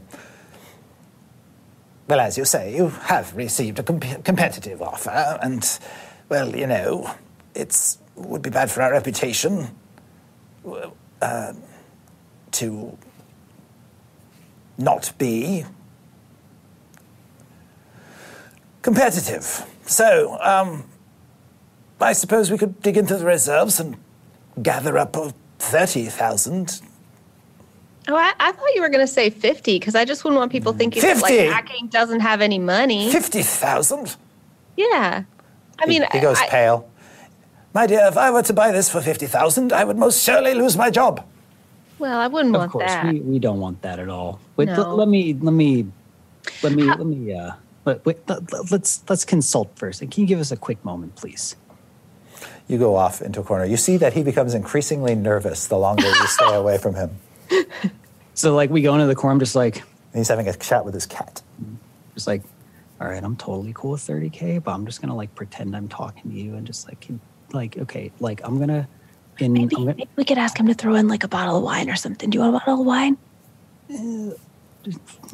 Well, 2.09 2.21
as 2.21 2.39
you 2.39 2.45
say, 2.45 2.77
you 2.77 2.89
have 2.89 3.35
received 3.37 3.81
a 3.81 3.83
comp- 3.83 4.25
competitive 4.25 4.81
offer, 4.81 5.39
and, 5.43 5.79
well, 6.29 6.55
you 6.55 6.67
know, 6.67 7.11
it 7.55 7.97
would 8.15 8.43
be 8.43 8.51
bad 8.51 8.71
for 8.71 8.83
our 8.83 8.93
reputation 8.93 9.69
uh, 11.21 11.53
to 12.53 12.99
not 14.79 15.13
be 15.19 15.65
competitive. 18.83 19.67
So, 19.87 20.39
um, 20.41 20.85
I 22.01 22.13
suppose 22.13 22.51
we 22.51 22.59
could 22.59 22.81
dig 22.83 22.97
into 22.97 23.17
the 23.17 23.25
reserves 23.25 23.81
and 23.81 23.97
gather 24.63 24.97
up 24.97 25.17
30,000. 25.59 26.81
Oh, 28.09 28.15
I, 28.17 28.33
I 28.39 28.53
thought 28.53 28.69
you 28.75 28.81
were 28.83 28.89
going 28.89 29.05
to 29.05 29.13
say 29.13 29.31
fifty 29.31 29.79
because 29.79 29.95
I 29.95 30.05
just 30.05 30.23
wouldn't 30.25 30.39
want 30.39 30.53
people 30.53 30.73
thinking 30.73 31.03
that 31.03 31.21
like 31.23 31.33
50? 31.35 31.47
hacking 31.49 31.87
doesn't 31.89 32.21
have 32.21 32.41
any 32.41 32.59
money. 32.59 33.11
50,000? 33.11 34.17
Yeah, 34.77 35.25
I 35.79 35.87
mean, 35.87 36.05
he 36.13 36.21
goes 36.21 36.39
I- 36.39 36.49
pale. 36.49 36.89
My 37.75 37.87
dear, 37.87 38.07
if 38.07 38.17
I 38.17 38.31
were 38.31 38.43
to 38.43 38.53
buy 38.55 38.73
this 38.73 38.89
for 38.89 39.03
50,000, 39.03 39.71
I 39.73 39.85
would 39.85 39.99
most 39.99 40.23
surely 40.23 40.55
lose 40.55 40.77
my 40.79 40.89
job. 40.89 41.27
Well, 41.99 42.19
I 42.19 42.27
wouldn't 42.27 42.55
Of 42.55 42.61
want 42.61 42.73
course, 42.73 42.87
that. 42.87 43.05
Of 43.07 43.11
course, 43.13 43.15
we, 43.15 43.21
we 43.33 43.39
don't 43.39 43.61
want 43.61 43.83
that 43.83 43.99
at 43.99 44.09
all. 44.09 44.41
Wait, 44.57 44.67
No. 44.69 44.75
let, 44.77 44.89
let 44.97 45.09
me 45.09 45.35
let 45.35 45.53
me 45.53 45.87
let 46.63 46.73
me 46.73 46.85
let 46.85 47.07
me 47.07 47.35
uh 47.35 47.53
let, 47.85 48.05
wait, 48.07 48.19
let, 48.29 48.51
let- 48.53 48.71
let's 48.71 49.03
let's 49.09 49.25
consult 49.25 49.71
first. 49.79 50.01
And 50.01 50.11
can 50.11 50.23
you 50.23 50.27
give 50.27 50.41
us 50.41 50.51
a 50.53 50.57
quick 50.57 50.83
moment, 50.85 51.17
please? 51.17 51.57
You 52.69 52.79
go 52.79 52.97
off 52.97 53.21
into 53.23 53.41
a 53.41 53.45
corner. 53.45 53.65
You 53.65 53.77
see 53.77 53.97
that 53.99 54.13
he 54.15 54.23
becomes 54.23 54.55
increasingly 54.55 55.15
nervous 55.15 55.67
the 55.67 55.77
longer 55.79 56.07
you 56.07 56.27
stay 56.29 56.55
away 56.63 56.79
from 56.79 56.95
him. 56.95 57.11
So 58.35 58.55
like 58.55 58.71
we 58.71 58.83
go 58.83 58.95
into 58.95 59.07
the 59.07 59.15
corner, 59.15 59.33
I'm 59.33 59.39
just 59.41 59.57
like 59.57 59.77
And 59.77 59.85
he's 60.15 60.29
having 60.29 60.47
a 60.47 60.55
chat 60.55 60.85
with 60.85 60.95
his 60.95 61.07
cat. 61.07 61.43
just 62.15 62.27
like, 62.27 62.43
all 63.01 63.09
right, 63.09 63.23
I'm 63.23 63.37
totally 63.37 63.73
cool 63.75 63.93
with 63.93 64.03
30k, 64.03 64.63
but 64.63 64.73
I'm 64.73 64.85
just 64.87 65.01
gonna 65.01 65.17
like 65.17 65.35
pretend 65.35 65.75
I'm 65.75 65.89
talking 65.89 66.31
to 66.31 66.37
you 66.37 66.55
and 66.55 66.67
just 66.67 66.87
like 66.87 67.09
like 67.53 67.79
okay, 67.79 68.13
like 68.21 68.41
I'm 68.45 68.59
gonna 68.59 68.89
in 69.39 69.53
Maybe, 69.53 69.77
I'm 69.77 69.85
gonna, 69.85 69.97
maybe 69.97 70.09
we 70.17 70.25
could 70.25 70.39
ask 70.39 70.59
him 70.59 70.67
to 70.67 70.75
throw 70.75 70.95
in 70.95 71.09
like 71.09 71.25
a 71.25 71.29
bottle 71.29 71.57
of 71.57 71.63
wine 71.63 71.91
or 71.91 71.97
something. 71.97 72.31
Do 72.31 72.37
you 72.39 72.43
want 72.43 72.57
a 72.57 72.59
bottle 72.59 72.81
of 72.81 72.87
wine? 72.87 73.17
You 73.89 74.37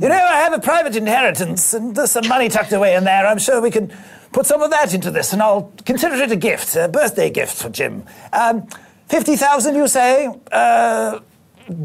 know, 0.09 0.15
I 0.15 0.37
have 0.39 0.53
a 0.53 0.61
private 0.61 0.97
inheritance 0.97 1.75
and 1.75 1.95
there's 1.95 2.11
some 2.11 2.27
money 2.29 2.49
tucked 2.49 2.73
away 2.73 2.95
in 2.95 3.05
there. 3.05 3.27
I'm 3.27 3.39
sure 3.39 3.61
we 3.61 3.71
can 3.71 3.93
put 4.33 4.47
some 4.47 4.63
of 4.63 4.71
that 4.71 4.95
into 4.95 5.11
this 5.11 5.33
and 5.33 5.43
I'll 5.43 5.73
consider 5.85 6.15
it 6.17 6.33
a 6.33 6.37
gift, 6.37 6.75
a 6.77 6.89
birthday 6.89 7.31
gift 7.31 7.55
for 7.55 7.69
Jim. 7.69 8.05
Um, 8.33 8.67
50,000, 9.09 9.75
you 9.75 9.87
say? 9.89 10.29
Uh, 10.51 11.21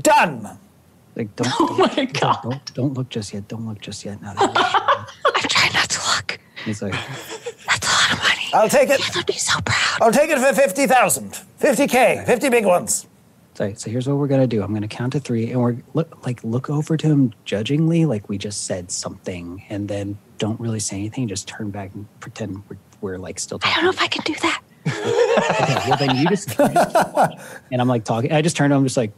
done. 0.01 0.57
like 1.15 1.35
don't 1.35 1.51
oh 1.59 1.77
my 1.95 2.05
god 2.05 2.39
don't, 2.43 2.73
don't 2.73 2.93
look 2.93 3.09
just 3.09 3.33
yet 3.33 3.47
don't 3.47 3.67
look 3.67 3.79
just 3.81 4.05
yet 4.05 4.21
now 4.21 4.33
that 4.33 5.07
I'm 5.35 5.49
trying 5.49 5.73
not 5.73 5.89
to 5.89 6.15
look. 6.15 6.39
he's 6.65 6.81
like 6.81 6.93
That's 7.67 7.87
a 7.87 7.91
lot 7.91 8.11
of 8.13 8.17
money. 8.19 8.49
I'll 8.53 8.69
take 8.69 8.89
it. 8.89 9.17
I'd 9.17 9.25
be 9.25 9.33
so 9.33 9.59
proud. 9.65 10.01
I'll 10.01 10.11
take 10.11 10.29
it 10.29 10.39
for 10.39 10.53
50,000. 10.53 11.31
50K. 11.59 12.25
50 12.25 12.49
big 12.49 12.65
ones. 12.65 13.05
So, 13.55 13.73
so 13.73 13.89
here's 13.89 14.07
what 14.07 14.17
we're 14.17 14.27
gonna 14.27 14.47
do. 14.47 14.61
I'm 14.63 14.73
gonna 14.73 14.87
count 14.87 15.13
to 15.13 15.19
three, 15.19 15.51
and 15.51 15.59
we're 15.59 15.77
look 15.95 16.25
like 16.25 16.43
look 16.43 16.69
over 16.69 16.95
to 16.95 17.07
him 17.07 17.33
judgingly, 17.43 18.05
like 18.05 18.29
we 18.29 18.37
just 18.37 18.65
said 18.65 18.91
something, 18.91 19.63
and 19.69 19.87
then 19.89 20.17
don't 20.37 20.59
really 20.59 20.79
say 20.79 20.95
anything. 20.97 21.27
Just 21.27 21.47
turn 21.47 21.71
back 21.71 21.93
and 21.95 22.05
pretend 22.19 22.61
we're, 22.69 22.77
we're 23.01 23.17
like 23.17 23.39
still 23.39 23.57
talking. 23.57 23.73
I 23.73 23.75
don't 23.77 23.85
know 23.85 23.89
if 23.89 24.01
I 24.01 24.07
can 24.07 24.23
do 24.23 24.35
that. 24.41 24.61
Okay, 25.59 25.89
well, 25.89 25.97
then 25.97 26.15
you 26.17 26.27
just, 26.27 26.49
you 26.49 26.67
just 26.67 26.95
and 27.71 27.81
I'm 27.81 27.87
like 27.87 28.03
talking. 28.05 28.31
I 28.31 28.41
just 28.41 28.55
turned 28.55 28.71
to 28.71 28.75
him, 28.77 28.83
just 28.83 28.97
like 28.97 29.11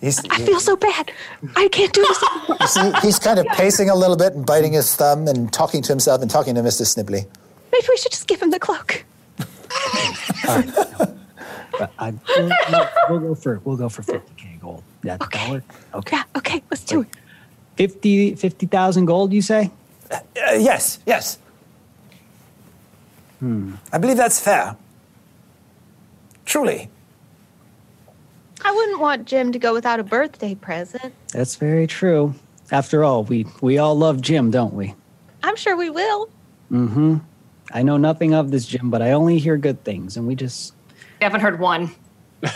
He's, 0.00 0.18
I 0.30 0.38
feel 0.38 0.58
so 0.58 0.74
bad. 0.76 1.12
I 1.54 1.68
can't 1.68 1.92
do 1.92 2.02
this 2.02 2.22
you 2.60 2.66
see, 2.66 2.92
he's 3.02 3.18
kind 3.20 3.38
of 3.38 3.46
pacing 3.46 3.88
a 3.88 3.94
little 3.94 4.16
bit 4.16 4.32
and 4.34 4.44
biting 4.44 4.72
his 4.72 4.96
thumb 4.96 5.28
and 5.28 5.52
talking 5.52 5.80
to 5.82 5.92
himself 5.92 6.22
and 6.22 6.30
talking 6.30 6.56
to 6.56 6.60
Mr. 6.60 6.82
Snibley. 6.82 7.24
Maybe 7.70 7.86
we 7.88 7.96
should 7.96 8.10
just 8.10 8.26
give 8.26 8.42
him 8.42 8.50
the 8.50 8.58
cloak. 8.58 9.04
uh, 10.48 10.62
I, 12.00 12.12
we'll, 12.36 12.50
we'll- 12.70 12.88
we'll 13.10 13.20
go 13.20 13.34
for 13.36 13.60
we'll 13.64 13.76
go 13.76 13.88
for 13.88 14.02
50k 14.02 14.60
gold. 14.60 14.82
That 15.02 15.22
Okay. 15.22 15.46
dollar. 15.46 15.62
Okay. 15.94 16.16
Yeah, 16.16 16.24
okay, 16.36 16.62
let's 16.70 16.84
do 16.84 17.02
it. 17.02 17.08
50 17.76 18.34
50,000 18.34 19.04
gold. 19.04 19.32
You 19.32 19.40
say? 19.40 19.70
Uh, 20.10 20.18
yes, 20.54 20.98
yes. 21.06 21.38
I 23.40 23.98
believe 23.98 24.16
that's 24.16 24.38
fair. 24.40 24.76
Truly. 26.44 26.88
I 28.64 28.72
wouldn't 28.72 29.00
want 29.00 29.26
Jim 29.26 29.52
to 29.52 29.58
go 29.58 29.72
without 29.72 30.00
a 30.00 30.04
birthday 30.04 30.54
present. 30.54 31.12
That's 31.32 31.56
very 31.56 31.86
true. 31.86 32.34
After 32.70 33.04
all, 33.04 33.24
we 33.24 33.46
we 33.60 33.78
all 33.78 33.96
love 33.96 34.20
Jim, 34.20 34.50
don't 34.50 34.74
we? 34.74 34.94
I'm 35.42 35.56
sure 35.56 35.76
we 35.76 35.90
will. 35.90 36.28
Mm-hmm. 36.70 37.18
I 37.72 37.82
know 37.82 37.96
nothing 37.96 38.34
of 38.34 38.50
this 38.50 38.66
Jim, 38.66 38.90
but 38.90 39.02
I 39.02 39.12
only 39.12 39.38
hear 39.38 39.56
good 39.56 39.82
things, 39.84 40.16
and 40.16 40.26
we 40.26 40.34
just 40.34 40.74
I 41.20 41.24
haven't 41.24 41.40
heard 41.40 41.60
one. 41.60 41.90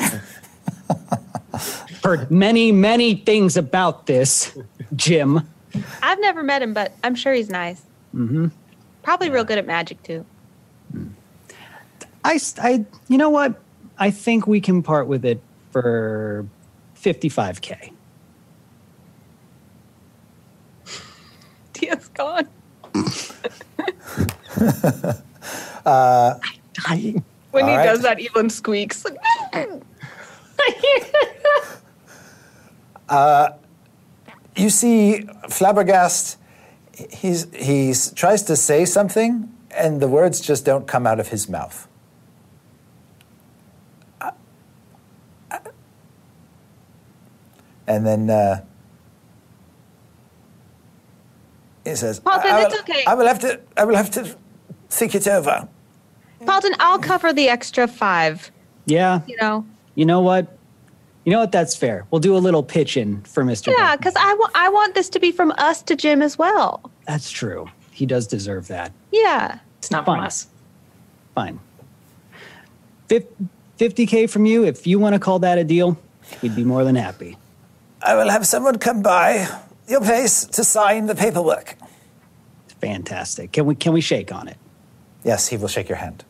heard 2.04 2.30
many, 2.30 2.72
many 2.72 3.14
things 3.16 3.56
about 3.56 4.06
this 4.06 4.56
Jim. 4.94 5.48
I've 6.02 6.20
never 6.20 6.42
met 6.42 6.62
him, 6.62 6.72
but 6.72 6.92
I'm 7.02 7.14
sure 7.14 7.32
he's 7.32 7.50
nice. 7.50 7.82
Mm-hmm. 8.14 8.48
Probably 9.02 9.30
real 9.30 9.44
good 9.44 9.58
at 9.58 9.66
magic 9.66 10.02
too. 10.02 10.24
I, 12.24 12.40
I, 12.58 12.84
you 13.08 13.18
know 13.18 13.30
what? 13.30 13.60
I 13.98 14.10
think 14.10 14.46
we 14.46 14.60
can 14.60 14.82
part 14.82 15.06
with 15.06 15.24
it 15.24 15.40
for 15.70 16.46
55k. 16.96 17.92
Tia's 21.72 22.08
gone. 22.08 22.48
I, 26.86 27.14
When 27.50 27.66
he 27.66 27.74
right. 27.74 27.84
does 27.84 28.02
that, 28.02 28.20
Evelyn 28.20 28.50
squeaks. 28.50 29.04
Uh, 33.08 33.50
you 34.56 34.70
see, 34.70 35.28
Flabbergast, 35.44 36.36
he's, 37.12 37.46
he's 37.54 38.10
tries 38.12 38.42
to 38.44 38.56
say 38.56 38.84
something, 38.84 39.52
and 39.70 40.00
the 40.00 40.08
words 40.08 40.40
just 40.40 40.64
don't 40.64 40.86
come 40.86 41.06
out 41.06 41.20
of 41.20 41.28
his 41.28 41.48
mouth. 41.48 41.86
Uh, 44.20 44.32
uh, 45.50 45.58
And 47.86 48.06
then 48.06 48.30
uh, 48.30 48.64
he 51.84 51.94
says, 51.94 52.20
Paultin, 52.20 52.50
I, 52.50 52.62
it's 52.64 52.74
will, 52.74 52.80
okay. 52.80 53.04
I 53.06 53.14
will 53.14 53.26
have 53.26 53.38
to. 53.40 53.60
I 53.76 53.84
will 53.84 53.96
have 53.96 54.10
to 54.12 54.36
think 54.88 55.14
it 55.14 55.26
over." 55.28 55.68
Paultin, 56.42 56.74
I'll 56.80 56.98
cover 56.98 57.32
the 57.32 57.48
extra 57.48 57.88
five. 57.88 58.50
yeah, 58.84 59.20
You 59.26 59.36
know, 59.40 59.64
you 59.94 60.04
know 60.04 60.20
what? 60.20 60.58
You 61.24 61.32
know 61.32 61.40
what? 61.40 61.50
That's 61.50 61.74
fair. 61.74 62.06
We'll 62.10 62.20
do 62.20 62.36
a 62.36 62.38
little 62.38 62.62
pitch 62.62 62.96
in 62.96 63.22
for 63.22 63.42
Mr. 63.42 63.68
yeah, 63.68 63.96
Burton. 63.96 63.98
because 63.98 64.14
I 64.16 64.34
want 64.34 64.52
I 64.54 64.68
want 64.68 64.94
this 64.94 65.08
to 65.10 65.20
be 65.20 65.32
from 65.32 65.52
us 65.58 65.82
to 65.82 65.96
Jim 65.96 66.22
as 66.22 66.38
well. 66.38 66.90
That's 67.06 67.30
true. 67.30 67.68
He 67.90 68.04
does 68.04 68.26
deserve 68.26 68.68
that. 68.68 68.92
Yeah. 69.10 69.58
It's 69.78 69.90
not 69.90 70.04
from 70.04 70.20
us. 70.20 70.48
Fine. 71.34 71.58
Fif- 73.08 73.24
50k 73.78 74.28
from 74.28 74.44
you. 74.46 74.64
If 74.64 74.86
you 74.86 74.98
want 74.98 75.14
to 75.14 75.18
call 75.18 75.38
that 75.40 75.56
a 75.58 75.64
deal, 75.64 75.98
we'd 76.42 76.54
be 76.54 76.64
more 76.64 76.84
than 76.84 76.94
happy. 76.94 77.38
I 78.06 78.14
will 78.14 78.30
have 78.30 78.46
someone 78.46 78.78
come 78.78 79.02
by 79.02 79.48
your 79.88 80.00
place 80.00 80.44
to 80.44 80.62
sign 80.62 81.06
the 81.06 81.14
paperwork. 81.14 81.76
Fantastic. 82.80 83.50
Can 83.52 83.66
we 83.66 83.74
can 83.74 83.92
we 83.92 84.00
shake 84.00 84.32
on 84.32 84.46
it? 84.46 84.56
Yes, 85.24 85.48
he 85.48 85.56
will 85.56 85.68
shake 85.68 85.88
your 85.88 85.98
hand. 85.98 86.24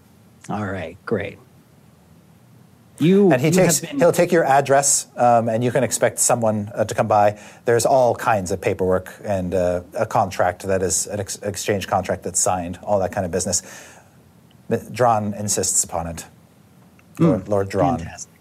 All 0.49 0.65
right, 0.65 0.97
great. 1.05 1.39
You 2.99 3.31
And 3.31 3.43
he 3.43 3.51
takes, 3.51 3.81
been... 3.81 3.99
he'll 3.99 4.13
take 4.13 4.33
your 4.33 4.45
address, 4.45 5.07
um, 5.17 5.51
and 5.51 5.63
you 5.63 5.71
can 5.71 5.85
expect 5.85 6.19
someone 6.19 6.71
uh, 6.75 6.87
to 6.87 6.95
come 6.95 7.07
by. 7.07 7.39
There's 7.67 7.85
all 7.85 8.15
kinds 8.15 8.51
of 8.53 8.61
paperwork 8.61 9.13
and 9.23 9.55
uh, 9.55 9.83
a 9.93 10.07
contract 10.07 10.63
that 10.63 10.83
is 10.83 11.07
an 11.09 11.21
ex- 11.21 11.37
exchange 11.43 11.89
contract 11.89 12.23
that's 12.23 12.41
signed, 12.41 12.79
all 12.83 12.99
that 13.01 13.13
kind 13.13 13.27
of 13.27 13.33
business. 13.33 13.63
Dran 14.93 15.35
insists 15.35 15.85
upon 15.85 16.07
it. 16.07 16.25
Lord, 17.19 17.49
Lord 17.49 17.69
Dran. 17.69 17.95
Hmm. 17.95 17.99
Fantastic. 17.99 18.36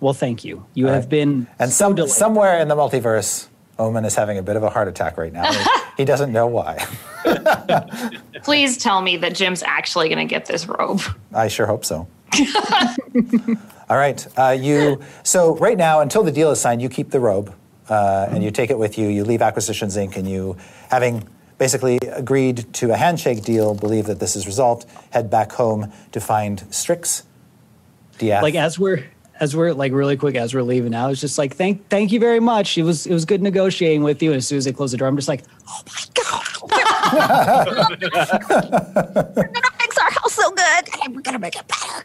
Well, 0.00 0.14
thank 0.14 0.44
you. 0.44 0.64
You 0.74 0.88
All 0.88 0.94
have 0.94 1.04
right. 1.04 1.10
been 1.10 1.46
And 1.58 1.70
so 1.70 1.76
some, 1.86 1.94
delightful. 1.94 2.18
somewhere 2.18 2.58
in 2.60 2.68
the 2.68 2.74
multiverse, 2.76 3.46
Omin 3.78 4.04
is 4.06 4.14
having 4.14 4.38
a 4.38 4.42
bit 4.42 4.56
of 4.56 4.62
a 4.62 4.70
heart 4.70 4.88
attack 4.88 5.16
right 5.18 5.32
now. 5.32 5.50
he, 5.52 5.64
he 5.98 6.04
doesn't 6.04 6.32
know 6.32 6.46
why. 6.46 6.86
Please 8.42 8.76
tell 8.78 9.02
me 9.02 9.16
that 9.18 9.34
Jim's 9.34 9.62
actually 9.62 10.08
going 10.08 10.26
to 10.26 10.30
get 10.32 10.46
this 10.46 10.66
robe. 10.66 11.00
I 11.34 11.48
sure 11.48 11.66
hope 11.66 11.84
so. 11.84 12.08
All 13.90 13.96
right. 13.96 14.26
Uh, 14.38 14.56
you 14.58 15.00
so 15.22 15.56
right 15.56 15.76
now 15.76 16.00
until 16.00 16.22
the 16.22 16.32
deal 16.32 16.50
is 16.50 16.60
signed, 16.60 16.80
you 16.80 16.88
keep 16.88 17.10
the 17.10 17.20
robe 17.20 17.52
uh, 17.88 18.28
and 18.30 18.42
you 18.42 18.50
take 18.50 18.70
it 18.70 18.78
with 18.78 18.96
you. 18.98 19.08
You 19.08 19.24
leave 19.24 19.42
Acquisitions 19.42 19.96
Inc. 19.96 20.16
and 20.16 20.28
you, 20.28 20.56
having 20.90 21.26
basically 21.58 21.98
agreed 22.12 22.72
to 22.74 22.92
a 22.92 22.96
handshake 22.96 23.42
deal, 23.42 23.74
believe 23.74 24.06
that 24.06 24.20
this 24.20 24.36
is 24.36 24.46
resolved. 24.46 24.86
Head 25.10 25.28
back 25.28 25.52
home 25.52 25.92
to 26.12 26.20
find 26.20 26.62
Strix. 26.72 27.24
Diath. 28.18 28.42
like 28.42 28.54
as 28.54 28.78
we're 28.78 29.04
as 29.40 29.56
we're 29.56 29.72
like 29.72 29.92
really 29.92 30.16
quick 30.16 30.36
as 30.36 30.54
we're 30.54 30.62
leaving 30.62 30.90
now, 30.90 31.08
it's 31.08 31.20
just 31.20 31.38
like 31.38 31.56
thank 31.56 31.88
thank 31.88 32.12
you 32.12 32.20
very 32.20 32.40
much. 32.40 32.76
It 32.78 32.82
was 32.82 33.06
it 33.06 33.12
was 33.12 33.24
good 33.24 33.42
negotiating 33.42 34.02
with 34.02 34.22
you. 34.22 34.30
And 34.30 34.36
as 34.38 34.46
soon 34.46 34.58
as 34.58 34.64
they 34.66 34.72
close 34.72 34.92
the 34.92 34.98
door, 34.98 35.08
I'm 35.08 35.16
just 35.16 35.28
like, 35.28 35.42
oh 35.68 35.80
my 35.86 36.04
god. 36.14 36.46
We're 39.36 39.44
gonna 39.48 39.70
fix 39.80 39.98
our 39.98 40.10
house 40.10 40.32
so 40.34 40.50
good. 40.50 40.88
And 41.04 41.14
we're 41.16 41.22
gonna 41.22 41.38
make 41.38 41.56
it 41.56 41.64
better. 41.66 42.04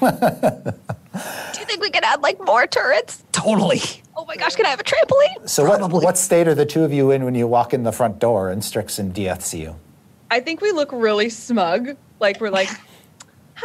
Do 0.00 1.60
you 1.60 1.66
think 1.66 1.80
we 1.82 1.90
could 1.90 2.04
add 2.04 2.22
like 2.22 2.38
more 2.44 2.66
turrets? 2.66 3.24
Totally. 3.32 3.80
Oh 4.16 4.24
my 4.26 4.36
gosh, 4.36 4.54
can 4.56 4.66
I 4.66 4.70
have 4.70 4.80
a 4.80 4.84
trampoline? 4.84 5.48
so 5.48 5.64
what, 5.64 5.78
probably- 5.78 6.04
what 6.04 6.16
state 6.18 6.48
are 6.48 6.54
the 6.54 6.66
two 6.66 6.82
of 6.84 6.92
you 6.92 7.10
in 7.10 7.24
when 7.24 7.34
you 7.34 7.46
walk 7.46 7.72
in 7.74 7.82
the 7.84 7.92
front 7.92 8.18
door 8.18 8.50
and 8.50 8.64
Strix 8.64 8.98
and 8.98 9.14
Diath 9.14 9.44
see 9.44 9.62
you? 9.62 9.76
I 10.30 10.40
think 10.40 10.60
we 10.60 10.72
look 10.72 10.90
really 10.92 11.28
smug. 11.30 11.96
Like 12.20 12.40
we're 12.40 12.50
like, 12.50 12.68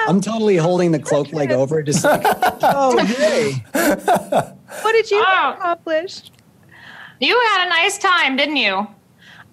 I'm 0.07 0.21
totally 0.21 0.57
holding 0.57 0.91
the 0.91 0.99
cloak 0.99 1.31
like 1.33 1.49
over, 1.51 1.81
just 1.83 2.03
like, 2.03 2.21
oh 2.25 2.97
hey. 3.05 3.63
What 3.73 4.91
did 4.93 5.09
you 5.11 5.23
Oh. 5.25 5.53
accomplish? 5.57 6.31
You 7.19 7.39
had 7.51 7.67
a 7.67 7.69
nice 7.69 7.97
time, 7.97 8.35
didn't 8.35 8.57
you? 8.57 8.87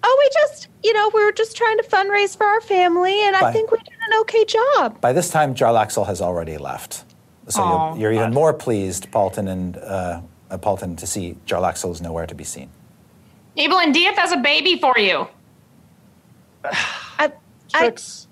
Oh, 0.03 0.17
we 0.19 0.29
just, 0.41 0.67
you 0.83 0.93
know, 0.93 1.11
we 1.13 1.23
were 1.23 1.31
just 1.31 1.55
trying 1.55 1.77
to 1.77 1.83
fundraise 1.83 2.35
for 2.35 2.45
our 2.45 2.59
family, 2.61 3.23
and 3.25 3.35
I 3.35 3.51
think 3.51 3.71
we 3.71 3.77
did 3.77 3.93
an 4.11 4.19
okay 4.21 4.45
job. 4.45 4.99
By 4.99 5.13
this 5.13 5.29
time, 5.29 5.53
Jarlaxle 5.53 6.05
has 6.07 6.21
already 6.21 6.57
left. 6.57 7.05
So 7.47 7.61
Aw. 7.61 7.93
you're, 7.93 8.11
you're 8.11 8.21
even 8.21 8.33
more 8.33 8.51
pleased, 8.53 9.11
Paultin 9.11 9.47
and 9.49 9.77
uh, 9.77 10.21
uh, 10.49 10.57
Paultin, 10.57 10.97
to 10.97 11.05
see 11.07 11.37
Jarlaxle 11.45 11.91
is 11.91 12.01
nowhere 12.01 12.25
to 12.25 12.33
be 12.35 12.43
seen. 12.43 12.69
Evelyn 13.57 13.91
Diath 13.91 14.15
has 14.17 14.31
a 14.31 14.37
baby 14.37 14.77
for 14.79 14.97
you. 14.97 15.27
I, 16.63 16.71
I, 17.19 17.31
Strix. 17.67 18.27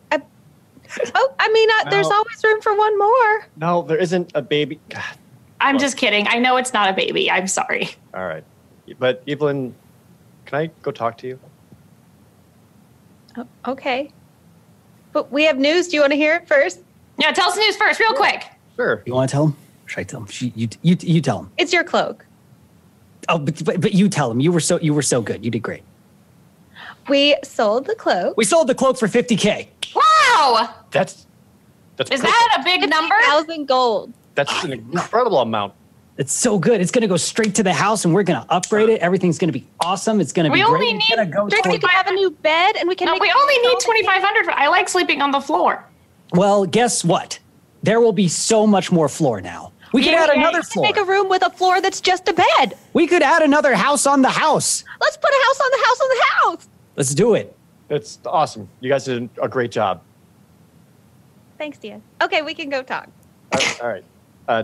oh, 1.16 1.34
I 1.40 1.52
mean, 1.52 1.70
uh, 1.70 1.90
there's 1.90 2.08
always 2.08 2.44
room 2.44 2.62
for 2.62 2.76
one 2.76 2.98
more. 2.98 3.48
No, 3.58 3.82
there 3.84 3.98
isn't 3.98 4.32
a 4.36 4.42
baby. 4.42 4.80
God. 4.90 5.04
I'm 5.62 5.78
just 5.78 5.98
kidding. 5.98 6.28
I 6.28 6.40
know 6.40 6.58
it's 6.58 6.74
not 6.74 6.90
a 6.90 6.94
baby. 6.94 7.30
I'm 7.30 7.48
sorry. 7.48 7.90
All 8.14 8.26
right. 8.26 8.44
But 8.98 9.24
Evelyn, 9.28 9.76
can 10.46 10.60
I 10.60 10.68
go 10.82 10.92
talk 10.92 11.18
to 11.20 11.28
you? 11.28 11.40
Oh, 13.38 13.48
okay. 13.68 14.12
But 15.12 15.32
we 15.32 15.44
have 15.44 15.58
news. 15.58 15.90
Do 15.90 15.96
you 15.98 16.02
want 16.02 16.14
to 16.14 16.18
hear 16.18 16.36
it 16.36 16.48
first? 16.48 16.80
Yeah, 17.18 17.32
tell 17.32 17.50
us 17.50 17.56
the 17.56 17.62
news 17.62 17.76
first, 17.76 18.00
real 18.00 18.14
quick. 18.14 18.46
Sure. 18.76 19.04
You 19.06 19.14
want 19.14 19.30
to 19.30 19.34
tell 19.34 19.48
him? 19.48 19.56
Should 19.86 20.00
I 20.00 20.04
tell 20.04 20.22
him? 20.22 20.28
She, 20.28 20.54
you, 20.56 20.70
you, 20.82 20.98
you 21.02 21.22
tell 21.22 21.40
him. 21.40 21.52
It's 21.58 21.74
your 21.74 21.84
cloak. 21.84 22.26
Oh, 23.28 23.38
but, 23.38 23.64
but, 23.66 23.82
but 23.82 23.94
you 23.94 24.08
tell 24.08 24.32
him. 24.32 24.40
You 24.40 24.52
were 24.52 24.60
so 24.60 24.80
you 24.80 24.94
were 24.94 25.02
so 25.02 25.22
good. 25.22 25.44
You 25.44 25.52
did 25.52 25.60
great. 25.60 25.84
We 27.10 27.36
sold 27.44 27.86
the 27.88 27.96
cloak. 27.96 28.38
We 28.38 28.46
sold 28.46 28.68
the 28.68 28.76
cloak 28.76 28.98
for 28.98 29.08
50k. 29.08 29.68
Wow! 29.96 30.74
That's 30.92 31.26
that's 31.98 32.12
Is 32.12 32.22
perfect. 32.22 32.34
that 32.38 32.58
a 32.62 32.64
big 32.64 32.90
number? 32.90 33.16
Thousand 33.24 33.66
gold. 33.68 34.14
that's 34.36 34.64
an 34.64 34.72
incredible 34.74 35.40
amount. 35.40 35.74
It's 36.18 36.34
so 36.34 36.60
good. 36.60 36.82
It's 36.82 36.92
going 36.92 37.02
to 37.02 37.08
go 37.08 37.16
straight 37.18 37.56
to 37.56 37.64
the 37.64 37.72
house, 37.74 38.04
and 38.04 38.14
we're 38.14 38.24
going 38.24 38.42
to 38.42 38.52
upgrade 38.52 38.90
it. 38.90 39.00
Everything's 39.00 39.38
going 39.38 39.52
to 39.54 39.58
be 39.58 39.66
awesome. 39.80 40.20
It's 40.20 40.34
going 40.34 40.46
to 40.46 40.52
We 40.52 40.60
be 40.60 40.64
only 40.64 40.80
great. 40.80 40.96
It's 40.96 41.10
need 41.10 41.16
gonna 41.16 41.30
go 41.32 41.48
Drake, 41.50 41.64
we 41.66 41.72
toward- 41.72 41.82
can 41.82 41.90
have 41.92 42.08
a 42.08 42.12
new 42.14 42.32
bed, 42.32 42.76
and 42.78 42.90
we 42.90 42.96
can. 42.96 43.06
No, 43.06 43.14
make 43.14 43.22
we 43.22 43.32
only 43.32 43.58
need 43.60 43.80
2,500. 43.80 44.50
I 44.54 44.68
like 44.68 44.90
sleeping 44.90 45.22
on 45.22 45.32
the 45.32 45.40
floor. 45.42 45.84
well, 46.34 46.66
guess 46.66 47.04
what? 47.06 47.40
There 47.84 48.02
will 48.02 48.12
be 48.14 48.28
so 48.28 48.68
much 48.68 48.92
more 48.92 49.08
floor 49.08 49.40
now. 49.42 49.72
We 49.94 50.04
could 50.04 50.12
Yeah, 50.12 50.24
add 50.24 50.30
yeah, 50.34 50.40
another 50.42 50.58
you 50.58 50.64
We 50.64 50.72
floor. 50.74 50.86
make 50.88 50.98
a 50.98 51.04
room 51.06 51.30
with 51.30 51.42
a 51.46 51.50
floor 51.52 51.80
that's 51.82 52.02
just 52.02 52.28
a 52.28 52.34
bed. 52.34 52.78
we 52.94 53.08
could 53.08 53.24
add 53.24 53.42
another 53.42 53.74
house 53.74 54.06
on 54.06 54.22
the 54.22 54.30
house. 54.30 54.84
Let's 55.02 55.16
put 55.18 55.30
a 55.32 55.44
house 55.48 55.60
on 55.62 55.72
the 55.72 55.86
house 55.86 56.00
on 56.02 56.10
the 56.10 56.24
house. 56.36 56.70
Let's 57.00 57.16
do 57.16 57.34
it. 57.34 57.56
It's 57.90 58.20
awesome. 58.26 58.68
You 58.82 58.90
guys 58.90 59.06
did 59.06 59.30
a 59.42 59.48
great 59.48 59.72
job. 59.72 60.02
Thanks, 61.58 61.78
Diath. 61.78 62.02
Okay, 62.22 62.42
we 62.42 62.54
can 62.54 62.70
go 62.70 62.84
talk. 62.84 63.08
All 63.54 63.60
right. 63.60 63.82
All 63.82 63.88
right. 63.88 64.04
Uh, 64.50 64.64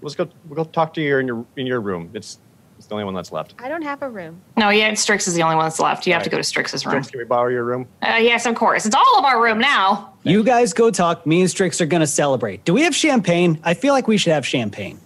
let's 0.00 0.14
go. 0.14 0.28
We'll 0.48 0.64
go 0.64 0.70
talk 0.70 0.94
to 0.94 1.02
you 1.02 1.18
in 1.18 1.26
your 1.26 1.44
in 1.56 1.66
your 1.66 1.80
room. 1.80 2.08
It's 2.14 2.38
it's 2.78 2.86
the 2.86 2.94
only 2.94 3.04
one 3.04 3.14
that's 3.14 3.32
left. 3.32 3.56
I 3.58 3.68
don't 3.68 3.82
have 3.82 4.00
a 4.02 4.08
room. 4.08 4.40
No, 4.56 4.70
yeah, 4.70 4.94
Strix 4.94 5.26
is 5.26 5.34
the 5.34 5.42
only 5.42 5.56
one 5.56 5.64
that's 5.64 5.80
left. 5.80 6.06
You 6.06 6.12
have 6.12 6.22
to 6.22 6.30
go 6.30 6.36
to 6.36 6.44
Strix's 6.44 6.86
room. 6.86 7.02
Strix, 7.02 7.10
can 7.10 7.18
we 7.18 7.24
borrow 7.24 7.50
your 7.50 7.64
room? 7.64 7.88
Uh, 8.00 8.18
yes, 8.20 8.46
of 8.46 8.54
course. 8.54 8.86
It's 8.86 8.94
all 8.94 9.18
of 9.18 9.24
our 9.24 9.42
room 9.42 9.58
now. 9.58 10.14
You 10.22 10.44
guys 10.44 10.72
go 10.72 10.92
talk. 10.92 11.26
Me 11.26 11.40
and 11.40 11.50
Strix 11.50 11.80
are 11.80 11.86
going 11.86 12.00
to 12.00 12.06
celebrate. 12.06 12.64
Do 12.64 12.74
we 12.74 12.82
have 12.82 12.94
champagne? 12.94 13.58
I 13.64 13.74
feel 13.74 13.92
like 13.92 14.06
we 14.06 14.18
should 14.18 14.32
have 14.32 14.46
champagne. 14.46 15.00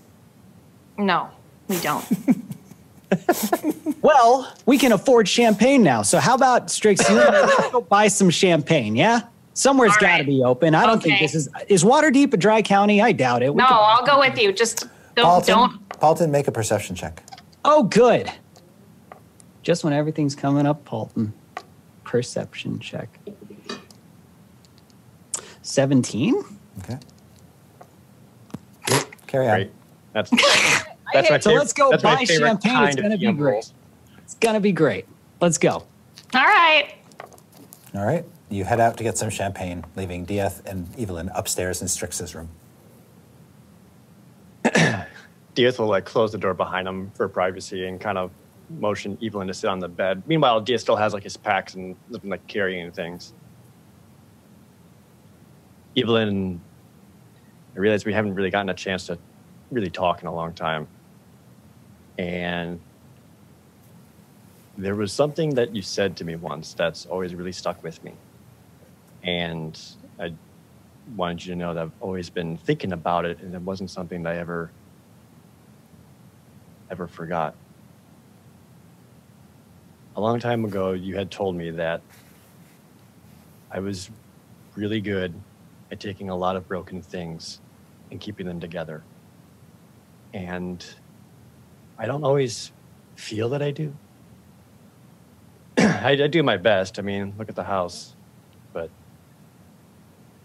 No, 0.98 1.30
we 1.68 1.80
don't. 1.80 2.04
Well, 4.02 4.52
we 4.66 4.78
can 4.78 4.92
afford 4.92 5.28
champagne 5.28 5.82
now. 5.82 6.02
So 6.02 6.18
how 6.20 6.34
about 6.34 6.70
Strix? 6.70 7.08
You 7.08 7.18
and 7.20 7.32
me, 7.34 7.40
let's 7.42 7.70
go 7.70 7.80
buy 7.80 8.08
some 8.08 8.30
champagne. 8.30 8.96
Yeah, 8.96 9.22
somewhere's 9.54 9.92
All 9.92 9.98
got 10.00 10.06
to 10.08 10.12
right. 10.22 10.26
be 10.26 10.42
open. 10.42 10.74
I 10.74 10.86
don't 10.86 11.02
think 11.02 11.20
this 11.20 11.34
is 11.34 11.48
is 11.68 11.84
Waterdeep 11.84 12.32
a 12.32 12.36
dry 12.36 12.62
county. 12.62 13.00
I 13.02 13.12
doubt 13.12 13.42
it. 13.42 13.52
We 13.54 13.58
no, 13.58 13.66
can- 13.66 13.76
I'll 13.78 14.06
go 14.06 14.18
with 14.20 14.38
you. 14.40 14.52
Just 14.52 14.86
don't. 15.16 15.26
Paultin, 15.26 15.46
don't. 15.46 15.88
Paultin, 16.00 16.30
make 16.30 16.48
a 16.48 16.52
perception 16.52 16.96
check. 16.96 17.22
Oh, 17.64 17.82
good. 17.82 18.30
Just 19.62 19.84
when 19.84 19.92
everything's 19.92 20.34
coming 20.34 20.66
up, 20.66 20.84
Paultin. 20.86 21.32
Perception 22.04 22.78
check. 22.78 23.18
17? 25.62 26.42
Okay. 26.78 26.98
Carry 29.26 29.48
on. 29.48 29.56
Great. 29.56 29.70
That's 30.12 30.30
that's 31.12 31.30
my 31.30 31.38
So 31.38 31.50
favorite. 31.50 31.58
let's 31.60 31.72
go 31.72 31.90
that's 31.90 32.02
buy 32.02 32.24
champagne. 32.24 32.84
It's 32.88 32.96
going 32.96 33.10
to 33.10 33.18
be 33.18 33.32
great. 33.32 33.52
roles. 33.52 33.74
It's 34.18 34.34
going 34.34 34.54
to 34.54 34.60
be 34.60 34.72
great. 34.72 35.06
Let's 35.40 35.58
go. 35.58 35.70
All 35.70 35.86
right. 36.34 36.94
All 37.94 38.04
right. 38.04 38.24
You 38.50 38.64
head 38.64 38.80
out 38.80 38.96
to 38.98 39.04
get 39.04 39.16
some 39.18 39.30
champagne, 39.30 39.84
leaving 39.96 40.24
Diath 40.24 40.62
and 40.66 40.88
Evelyn 40.98 41.30
upstairs 41.34 41.82
in 41.82 41.88
Strix's 41.88 42.34
room. 42.34 42.48
Diath 45.54 45.78
will 45.78 45.86
like 45.86 46.04
close 46.04 46.32
the 46.32 46.38
door 46.38 46.54
behind 46.54 46.86
him 46.86 47.10
for 47.14 47.28
privacy 47.28 47.86
and 47.86 48.00
kind 48.00 48.18
of 48.18 48.30
motion 48.78 49.18
Evelyn 49.22 49.48
to 49.48 49.54
sit 49.54 49.68
on 49.68 49.78
the 49.80 49.88
bed. 49.88 50.22
Meanwhile, 50.26 50.60
Diath 50.62 50.80
still 50.80 50.96
has 50.96 51.12
like 51.14 51.22
his 51.24 51.36
packs 51.36 51.74
and 51.74 51.96
like 52.24 52.46
carrying 52.46 52.90
things. 52.92 53.34
Evelyn, 55.96 56.60
I 57.74 57.78
realize 57.78 58.04
we 58.04 58.12
haven't 58.12 58.34
really 58.34 58.50
gotten 58.50 58.68
a 58.68 58.74
chance 58.74 59.06
to 59.06 59.18
really 59.70 59.90
talk 59.90 60.22
in 60.22 60.28
a 60.28 60.34
long 60.34 60.52
time. 60.52 60.86
And 62.20 62.78
there 64.76 64.94
was 64.94 65.10
something 65.10 65.54
that 65.54 65.74
you 65.74 65.80
said 65.80 66.18
to 66.18 66.24
me 66.24 66.36
once 66.36 66.74
that's 66.74 67.06
always 67.06 67.34
really 67.34 67.52
stuck 67.52 67.82
with 67.82 68.04
me. 68.04 68.12
And 69.22 69.80
I 70.18 70.34
wanted 71.16 71.46
you 71.46 71.54
to 71.54 71.58
know 71.58 71.72
that 71.72 71.80
I've 71.80 71.92
always 71.98 72.28
been 72.28 72.58
thinking 72.58 72.92
about 72.92 73.24
it, 73.24 73.40
and 73.40 73.54
it 73.54 73.62
wasn't 73.62 73.90
something 73.90 74.22
that 74.24 74.34
I 74.34 74.36
ever, 74.36 74.70
ever 76.90 77.08
forgot. 77.08 77.54
A 80.14 80.20
long 80.20 80.40
time 80.40 80.66
ago, 80.66 80.92
you 80.92 81.16
had 81.16 81.30
told 81.30 81.56
me 81.56 81.70
that 81.70 82.02
I 83.70 83.80
was 83.80 84.10
really 84.76 85.00
good 85.00 85.32
at 85.90 86.00
taking 86.00 86.28
a 86.28 86.36
lot 86.36 86.56
of 86.56 86.68
broken 86.68 87.00
things 87.00 87.60
and 88.10 88.20
keeping 88.20 88.46
them 88.46 88.60
together. 88.60 89.02
And 90.34 90.84
I 92.00 92.06
don't 92.06 92.24
always 92.24 92.72
feel 93.14 93.50
that 93.50 93.60
I 93.60 93.72
do. 93.72 93.94
I, 95.78 96.12
I 96.12 96.26
do 96.28 96.42
my 96.42 96.56
best. 96.56 96.98
I 96.98 97.02
mean, 97.02 97.34
look 97.36 97.50
at 97.50 97.54
the 97.54 97.62
house, 97.62 98.16
but 98.72 98.88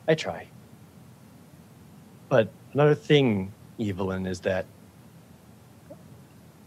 I 0.05 0.15
try. 0.15 0.49
But 2.27 2.49
another 2.73 2.93
thing, 2.93 3.53
Evelyn, 3.79 4.25
is 4.25 4.41
that 4.41 4.65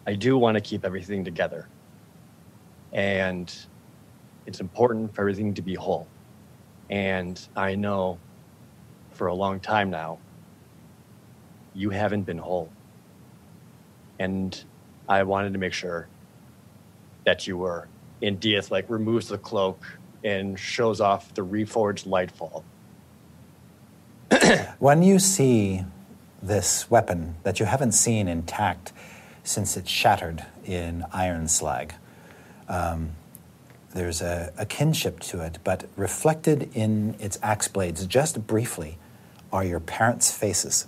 I 0.06 0.14
do 0.14 0.38
want 0.38 0.54
to 0.54 0.62
keep 0.62 0.86
everything 0.86 1.22
together. 1.22 1.68
And 2.94 3.54
it's 4.46 4.60
important 4.60 5.14
for 5.14 5.20
everything 5.20 5.52
to 5.52 5.60
be 5.60 5.74
whole. 5.74 6.06
And 6.88 7.38
I 7.54 7.74
know 7.74 8.18
for 9.10 9.26
a 9.26 9.34
long 9.34 9.60
time 9.60 9.90
now, 9.90 10.18
you 11.74 11.90
haven't 11.90 12.22
been 12.22 12.38
whole. 12.38 12.70
And 14.18 14.64
I 15.08 15.22
wanted 15.22 15.52
to 15.54 15.58
make 15.58 15.72
sure 15.72 16.08
that 17.24 17.46
you 17.46 17.56
were. 17.56 17.88
And 18.22 18.40
Diath 18.40 18.70
like 18.70 18.88
removes 18.90 19.28
the 19.28 19.38
cloak 19.38 19.82
and 20.24 20.58
shows 20.58 21.00
off 21.00 21.32
the 21.34 21.44
reforged 21.44 22.06
lightfall. 22.06 22.64
When 24.78 25.02
you 25.02 25.18
see 25.18 25.84
this 26.42 26.90
weapon 26.90 27.36
that 27.42 27.58
you 27.58 27.66
haven't 27.66 27.92
seen 27.92 28.28
intact 28.28 28.92
since 29.42 29.76
it 29.76 29.88
shattered 29.88 30.44
in 30.64 31.04
Ironslag, 31.12 31.92
um, 32.68 33.10
there's 33.94 34.20
a, 34.20 34.52
a 34.58 34.66
kinship 34.66 35.20
to 35.20 35.40
it, 35.40 35.58
but 35.64 35.88
reflected 35.96 36.70
in 36.74 37.16
its 37.18 37.38
axe 37.42 37.68
blades 37.68 38.06
just 38.06 38.46
briefly 38.46 38.98
are 39.52 39.64
your 39.64 39.80
parents' 39.80 40.30
faces. 40.30 40.86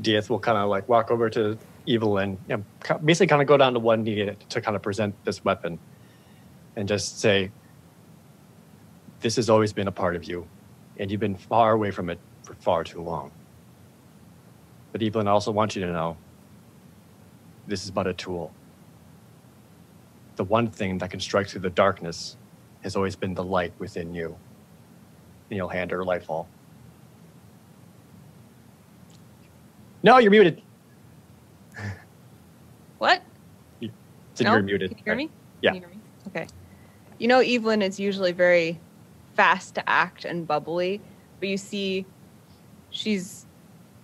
Diath 0.00 0.30
will 0.30 0.38
kind 0.38 0.58
of 0.58 0.68
like 0.68 0.88
walk 0.88 1.10
over 1.10 1.28
to 1.30 1.58
Evelyn, 1.88 2.38
you 2.48 2.56
know, 2.56 2.98
basically 2.98 3.26
kind 3.26 3.42
of 3.42 3.48
go 3.48 3.56
down 3.56 3.74
to 3.74 3.80
one 3.80 4.04
knee 4.04 4.30
to 4.48 4.60
kind 4.60 4.76
of 4.76 4.82
present 4.82 5.14
this 5.24 5.44
weapon 5.44 5.78
and 6.76 6.88
just 6.88 7.20
say, 7.20 7.50
This 9.20 9.36
has 9.36 9.50
always 9.50 9.72
been 9.72 9.88
a 9.88 9.92
part 9.92 10.16
of 10.16 10.24
you, 10.24 10.46
and 10.98 11.10
you've 11.10 11.20
been 11.20 11.36
far 11.36 11.72
away 11.72 11.90
from 11.90 12.10
it 12.10 12.18
for 12.42 12.54
far 12.54 12.84
too 12.84 13.02
long. 13.02 13.30
But 14.92 15.02
Evelyn, 15.02 15.26
I 15.26 15.30
also 15.30 15.50
want 15.50 15.74
you 15.74 15.84
to 15.84 15.92
know 15.92 16.16
this 17.66 17.84
is 17.84 17.90
but 17.90 18.06
a 18.06 18.12
tool. 18.12 18.52
The 20.36 20.44
one 20.44 20.70
thing 20.70 20.98
that 20.98 21.10
can 21.10 21.20
strike 21.20 21.48
through 21.48 21.60
the 21.60 21.70
darkness 21.70 22.36
has 22.82 22.96
always 22.96 23.16
been 23.16 23.34
the 23.34 23.44
light 23.44 23.72
within 23.78 24.14
you. 24.14 24.36
And 25.50 25.56
you'll 25.56 25.68
hand 25.68 25.90
her 25.90 25.98
Lightfall. 25.98 26.46
No, 30.02 30.18
you're 30.18 30.30
muted. 30.30 30.62
What? 32.98 33.22
Said 34.34 34.44
No? 34.44 34.52
you're 34.54 34.62
muted. 34.62 34.90
Can 34.90 34.98
you 34.98 35.04
hear 35.04 35.14
me? 35.14 35.30
Yeah. 35.60 35.70
Can 35.72 35.82
you 35.82 35.88
hear 35.88 35.96
me? 35.96 36.00
Okay. 36.28 36.46
You 37.18 37.28
know, 37.28 37.40
Evelyn 37.40 37.82
is 37.82 38.00
usually 38.00 38.32
very 38.32 38.80
fast 39.34 39.74
to 39.76 39.88
act 39.88 40.24
and 40.24 40.46
bubbly, 40.46 41.00
but 41.38 41.48
you 41.48 41.56
see 41.56 42.06
she's 42.90 43.46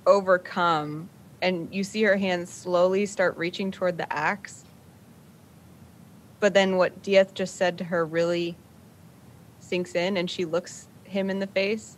overcome 0.07 1.09
and 1.43 1.69
you 1.73 1.85
see 1.85 2.03
her 2.03 2.17
hands 2.17 2.51
slowly 2.51 3.07
start 3.07 3.37
reaching 3.37 3.71
toward 3.71 3.99
the 3.99 4.13
axe. 4.13 4.65
But 6.41 6.55
then 6.55 6.77
what 6.77 7.03
Diath 7.03 7.35
just 7.35 7.57
said 7.57 7.79
to 7.79 7.85
her 7.85 8.05
really 8.05 8.57
sinks 9.61 9.95
in, 9.95 10.17
and 10.17 10.31
she 10.31 10.45
looks 10.45 10.89
him 11.05 11.31
in 11.31 11.39
the 11.39 11.47
face 11.49 11.97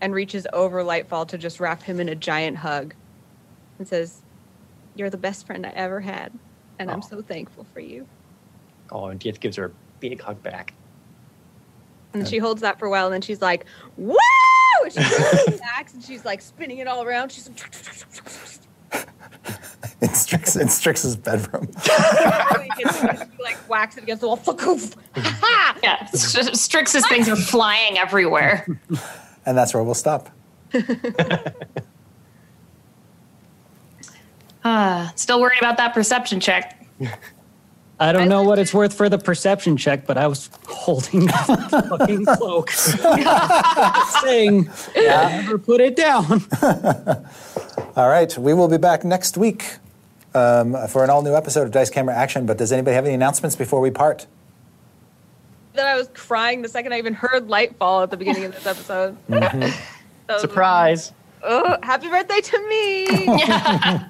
and 0.00 0.14
reaches 0.14 0.46
over 0.52 0.82
Lightfall 0.82 1.26
to 1.28 1.38
just 1.38 1.60
wrap 1.60 1.82
him 1.82 2.00
in 2.00 2.08
a 2.08 2.14
giant 2.14 2.58
hug 2.58 2.94
and 3.78 3.86
says, 3.88 4.22
You're 4.94 5.10
the 5.10 5.16
best 5.16 5.46
friend 5.46 5.64
I 5.66 5.70
ever 5.70 6.00
had, 6.00 6.32
and 6.78 6.90
I'm 6.90 6.98
Oh. 7.04 7.08
so 7.08 7.22
thankful 7.22 7.64
for 7.72 7.80
you. 7.80 8.06
Oh, 8.90 9.06
and 9.06 9.20
Diath 9.20 9.38
gives 9.40 9.56
her 9.56 9.66
a 9.66 9.70
big 10.00 10.20
hug 10.20 10.42
back. 10.42 10.72
And 12.14 12.26
she 12.26 12.38
holds 12.38 12.62
that 12.62 12.78
for 12.78 12.86
a 12.86 12.90
while, 12.90 13.04
and 13.06 13.12
then 13.14 13.20
she's 13.20 13.42
like, 13.42 13.66
"Woo!" 13.96 14.16
And 14.82 14.92
she 14.92 14.98
grabs 15.00 15.44
the 15.44 15.60
axe, 15.76 15.92
and 15.94 16.02
she's 16.02 16.24
like 16.24 16.40
spinning 16.40 16.78
it 16.78 16.86
all 16.88 17.02
around. 17.04 17.30
She's 17.32 17.48
like, 17.48 17.74
In, 20.00 20.14
Strix, 20.14 20.54
in 20.56 20.68
Strix's 20.68 21.16
bedroom. 21.16 21.68
she 21.82 21.92
like 23.42 23.56
whacks 23.68 23.96
it 23.96 24.04
against 24.04 24.20
the 24.20 24.28
wall. 24.28 24.36
Fakoof! 24.36 24.94
Ha! 25.16 25.76
Yeah, 25.82 26.06
Strix's 26.06 27.06
things 27.08 27.28
are 27.28 27.34
flying 27.36 27.98
everywhere. 27.98 28.64
And 29.44 29.58
that's 29.58 29.74
where 29.74 29.82
we'll 29.82 29.94
stop. 29.94 30.30
Uh, 34.64 35.08
still 35.14 35.40
worried 35.40 35.58
about 35.58 35.76
that 35.76 35.94
perception 35.94 36.40
check. 36.40 36.84
I 38.00 38.12
don't 38.12 38.28
know 38.28 38.44
what 38.44 38.60
it's 38.60 38.72
worth 38.72 38.94
for 38.94 39.08
the 39.08 39.18
perception 39.18 39.76
check, 39.76 40.06
but 40.06 40.16
I 40.16 40.28
was 40.28 40.50
holding 40.68 41.26
the 41.26 41.88
fucking 41.88 42.24
cloak, 42.36 42.70
saying, 44.22 44.70
"Never 44.94 45.58
put 45.58 45.80
it 45.80 45.96
down." 45.96 46.44
All 47.96 48.08
right, 48.08 48.36
we 48.38 48.54
will 48.54 48.68
be 48.68 48.78
back 48.78 49.04
next 49.04 49.36
week 49.36 49.78
um, 50.32 50.76
for 50.88 51.02
an 51.02 51.10
all 51.10 51.22
new 51.22 51.34
episode 51.34 51.62
of 51.62 51.72
Dice 51.72 51.90
Camera 51.90 52.14
Action. 52.14 52.46
But 52.46 52.56
does 52.58 52.70
anybody 52.70 52.94
have 52.94 53.04
any 53.04 53.14
announcements 53.14 53.56
before 53.56 53.80
we 53.80 53.90
part? 53.90 54.26
Then 55.72 55.86
I 55.86 55.96
was 55.96 56.08
crying 56.14 56.62
the 56.62 56.68
second 56.68 56.92
I 56.92 56.98
even 56.98 57.14
heard 57.14 57.48
Lightfall 57.48 58.04
at 58.04 58.10
the 58.12 58.16
beginning 58.16 58.44
of 58.44 58.54
this 58.54 58.66
episode. 58.66 59.16
Mm-hmm. 59.28 59.60
That 59.60 60.34
was- 60.34 60.40
Surprise! 60.40 61.12
Oh, 61.42 61.76
happy 61.82 62.08
birthday 62.08 62.40
to 62.40 62.68
me! 62.68 63.24
Yeah, 63.38 64.08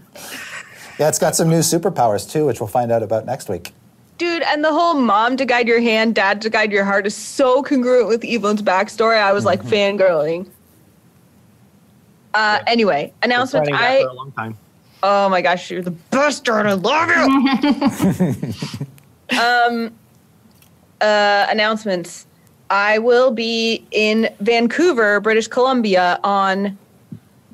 it's 1.06 1.18
got 1.18 1.36
some 1.36 1.48
new 1.48 1.60
superpowers 1.60 2.28
too, 2.30 2.46
which 2.46 2.60
we'll 2.60 2.66
find 2.66 2.90
out 2.90 3.02
about 3.02 3.24
next 3.24 3.48
week. 3.48 3.72
Dude, 4.18 4.42
and 4.42 4.64
the 4.64 4.72
whole 4.72 4.94
mom 4.94 5.36
to 5.36 5.44
guide 5.44 5.68
your 5.68 5.80
hand, 5.80 6.16
dad 6.16 6.42
to 6.42 6.50
guide 6.50 6.72
your 6.72 6.84
heart 6.84 7.06
is 7.06 7.14
so 7.14 7.62
congruent 7.62 8.08
with 8.08 8.24
Evelyn's 8.24 8.62
backstory. 8.62 9.20
I 9.20 9.32
was 9.32 9.44
like 9.44 9.62
fangirling. 9.62 10.48
Uh, 12.34 12.58
anyway, 12.66 13.12
Been 13.20 13.30
announcements. 13.30 13.70
I 13.72 14.02
for 14.02 14.08
a 14.08 14.12
long 14.12 14.32
time. 14.32 14.58
oh 15.04 15.28
my 15.28 15.40
gosh, 15.40 15.70
you're 15.70 15.82
the 15.82 15.92
best 15.92 16.44
dad. 16.44 16.66
I 16.66 16.72
love 16.72 17.08
you. 19.30 19.38
um, 19.38 19.94
uh, 21.00 21.46
announcements. 21.48 22.26
I 22.70 22.98
will 22.98 23.30
be 23.30 23.86
in 23.92 24.28
Vancouver, 24.40 25.20
British 25.20 25.46
Columbia, 25.46 26.18
on 26.24 26.76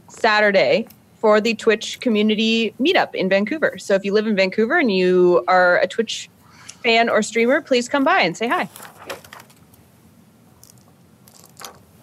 Saturday 0.08 0.88
for 1.24 1.40
the 1.40 1.55
Twitch 1.55 2.01
community 2.01 2.74
meetup 2.78 3.14
in 3.14 3.30
Vancouver. 3.30 3.78
So 3.78 3.94
if 3.94 4.05
you 4.05 4.12
live 4.12 4.26
in 4.26 4.36
Vancouver 4.36 4.76
and 4.76 4.92
you 4.92 5.42
are 5.48 5.78
a 5.78 5.86
Twitch 5.86 6.28
fan 6.82 7.09
or 7.09 7.22
streamer, 7.22 7.62
please 7.62 7.88
come 7.88 8.05
by 8.05 8.20
and 8.20 8.36
say 8.36 8.46
hi. 8.46 8.68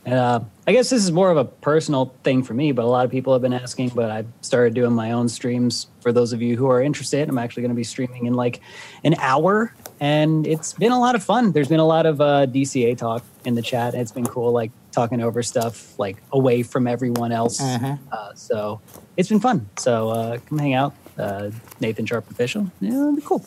Uh, 0.07 0.39
I 0.65 0.71
guess 0.71 0.89
this 0.89 1.03
is 1.03 1.11
more 1.11 1.29
of 1.29 1.37
a 1.37 1.45
personal 1.45 2.15
thing 2.23 2.41
for 2.41 2.55
me, 2.55 2.71
but 2.71 2.83
a 2.83 2.87
lot 2.87 3.05
of 3.05 3.11
people 3.11 3.31
have 3.33 3.43
been 3.43 3.53
asking. 3.53 3.89
But 3.89 4.09
I've 4.09 4.27
started 4.41 4.73
doing 4.73 4.93
my 4.93 5.11
own 5.11 5.29
streams. 5.29 5.85
For 5.99 6.11
those 6.11 6.33
of 6.33 6.41
you 6.41 6.57
who 6.57 6.65
are 6.65 6.81
interested, 6.81 7.29
I'm 7.29 7.37
actually 7.37 7.61
going 7.61 7.69
to 7.69 7.75
be 7.75 7.83
streaming 7.83 8.25
in 8.25 8.33
like 8.33 8.59
an 9.03 9.13
hour, 9.19 9.71
and 9.99 10.47
it's 10.47 10.73
been 10.73 10.91
a 10.91 10.99
lot 10.99 11.13
of 11.13 11.23
fun. 11.23 11.51
There's 11.51 11.67
been 11.67 11.79
a 11.79 11.85
lot 11.85 12.07
of 12.07 12.21
uh, 12.21 12.47
DCA 12.47 12.97
talk 12.97 13.23
in 13.45 13.53
the 13.53 13.61
chat. 13.61 13.93
It's 13.93 14.11
been 14.11 14.25
cool, 14.25 14.51
like 14.51 14.71
talking 14.91 15.21
over 15.21 15.41
stuff 15.43 15.97
like 15.97 16.17
away 16.31 16.63
from 16.63 16.87
everyone 16.87 17.31
else. 17.31 17.61
Uh, 17.61 17.97
so 18.35 18.81
it's 19.17 19.29
been 19.29 19.39
fun. 19.39 19.69
So 19.77 20.09
uh, 20.09 20.37
come 20.47 20.57
hang 20.57 20.73
out, 20.73 20.93
uh, 21.17 21.51
Nathan 21.79 22.05
Sharp 22.05 22.29
official. 22.29 22.71
Yeah, 22.79 22.91
it'll 22.91 23.15
be 23.15 23.21
cool. 23.21 23.43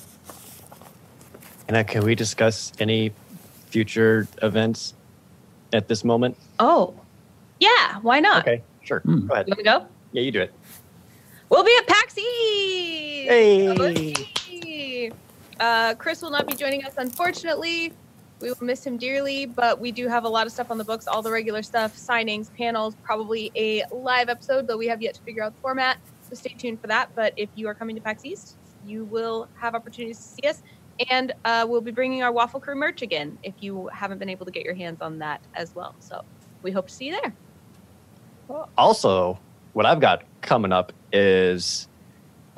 And 1.69 1.77
uh, 1.77 1.85
can 1.85 2.05
we 2.05 2.15
discuss 2.15 2.73
any 2.79 3.13
future 3.67 4.29
events 4.43 4.95
at 5.73 5.89
this 5.89 6.05
moment? 6.05 6.37
Oh, 6.59 6.95
yeah, 7.61 7.99
why 8.03 8.21
not? 8.21 8.47
Okay, 8.47 8.63
sure. 8.83 9.01
Hmm. 9.01 9.27
Go 9.27 9.35
ahead. 9.35 9.49
You 9.49 9.53
want 9.53 9.59
to 9.59 9.65
go? 9.65 9.87
Yeah, 10.13 10.23
you 10.23 10.31
do 10.31 10.43
it. 10.43 10.53
We'll 11.49 11.65
be 11.65 11.75
at 11.79 11.87
PAX 11.87 12.19
East! 12.19 13.29
Hey! 13.29 15.11
Uh, 15.61 15.95
Chris 15.95 16.21
will 16.21 16.31
not 16.31 16.47
be 16.47 16.55
joining 16.55 16.85
us, 16.85 16.95
unfortunately. 16.99 17.93
We 18.45 18.51
will 18.51 18.59
miss 18.61 18.87
him 18.87 18.99
dearly, 18.99 19.47
but 19.47 19.81
we 19.81 19.91
do 19.91 20.07
have 20.07 20.25
a 20.25 20.29
lot 20.29 20.47
of 20.47 20.53
stuff 20.53 20.71
on 20.71 20.77
the 20.77 20.85
books, 20.85 21.07
all 21.07 21.23
the 21.23 21.31
regular 21.31 21.63
stuff, 21.63 21.97
signings, 21.97 22.55
panels, 22.55 22.95
probably 23.03 23.51
a 23.57 23.85
live 23.91 24.29
episode, 24.29 24.67
though 24.67 24.77
we 24.77 24.87
have 24.87 25.01
yet 25.01 25.15
to 25.15 25.23
figure 25.23 25.43
out 25.43 25.55
the 25.55 25.61
format. 25.63 25.97
So 26.29 26.35
stay 26.35 26.55
tuned 26.59 26.79
for 26.79 26.87
that. 26.89 27.09
But 27.15 27.33
if 27.39 27.49
you 27.55 27.69
are 27.69 27.75
coming 27.75 27.97
to 27.97 28.03
PAX 28.03 28.23
East, 28.23 28.59
you 28.85 29.05
will 29.05 29.49
have 29.57 29.75
opportunities 29.75 30.19
to 30.19 30.23
see 30.25 30.47
us. 30.47 30.63
And 31.09 31.33
uh, 31.47 31.65
we'll 31.67 31.81
be 31.81 31.91
bringing 31.91 32.23
our 32.23 32.33
Waffle 32.33 32.61
Crew 32.61 32.75
merch 32.75 33.01
again 33.01 33.39
if 33.43 33.55
you 33.61 33.87
haven't 33.87 34.19
been 34.19 34.29
able 34.29 34.45
to 34.45 34.53
get 34.53 34.63
your 34.63 34.75
hands 34.75 35.01
on 35.01 35.19
that 35.21 35.41
as 35.55 35.75
well. 35.75 35.95
So 36.01 36.23
we 36.63 36.71
hope 36.71 36.89
to 36.89 36.93
see 36.93 37.07
you 37.07 37.19
there. 37.23 38.67
Also, 38.77 39.41
what 39.73 39.87
I've 39.87 40.01
got 40.01 40.23
coming 40.43 40.71
up 40.71 40.93
is 41.15 41.89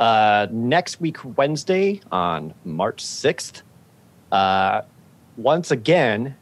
uh, 0.01 0.49
next 0.51 1.01
week, 1.01 1.19
Wednesday, 1.37 2.01
on 2.11 2.55
March 2.65 3.05
6th. 3.05 3.63
Uh, 4.33 4.83
once 5.37 5.71
again, 5.71 6.37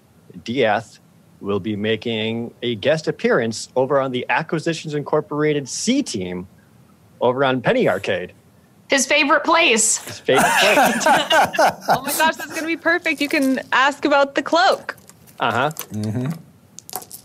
Diath 0.44 0.98
will 1.40 1.60
be 1.60 1.76
making 1.76 2.54
a 2.62 2.74
guest 2.76 3.06
appearance 3.08 3.68
over 3.76 4.00
on 4.00 4.12
the 4.12 4.24
Acquisitions 4.28 4.94
Incorporated 4.94 5.68
C 5.68 6.02
team 6.02 6.46
over 7.20 7.44
on 7.44 7.60
Penny 7.60 7.88
Arcade. 7.88 8.32
His 8.88 9.06
favorite 9.06 9.44
place. 9.44 9.98
His 9.98 10.20
favorite 10.20 10.44
place. 10.44 11.04
oh 11.06 12.02
my 12.04 12.12
gosh, 12.16 12.36
that's 12.36 12.46
going 12.48 12.60
to 12.60 12.66
be 12.66 12.76
perfect. 12.76 13.20
You 13.20 13.28
can 13.28 13.60
ask 13.72 14.04
about 14.04 14.34
the 14.34 14.42
cloak. 14.42 14.96
uh 15.40 15.50
huh. 15.50 15.70
Mm-hmm. 15.92 16.32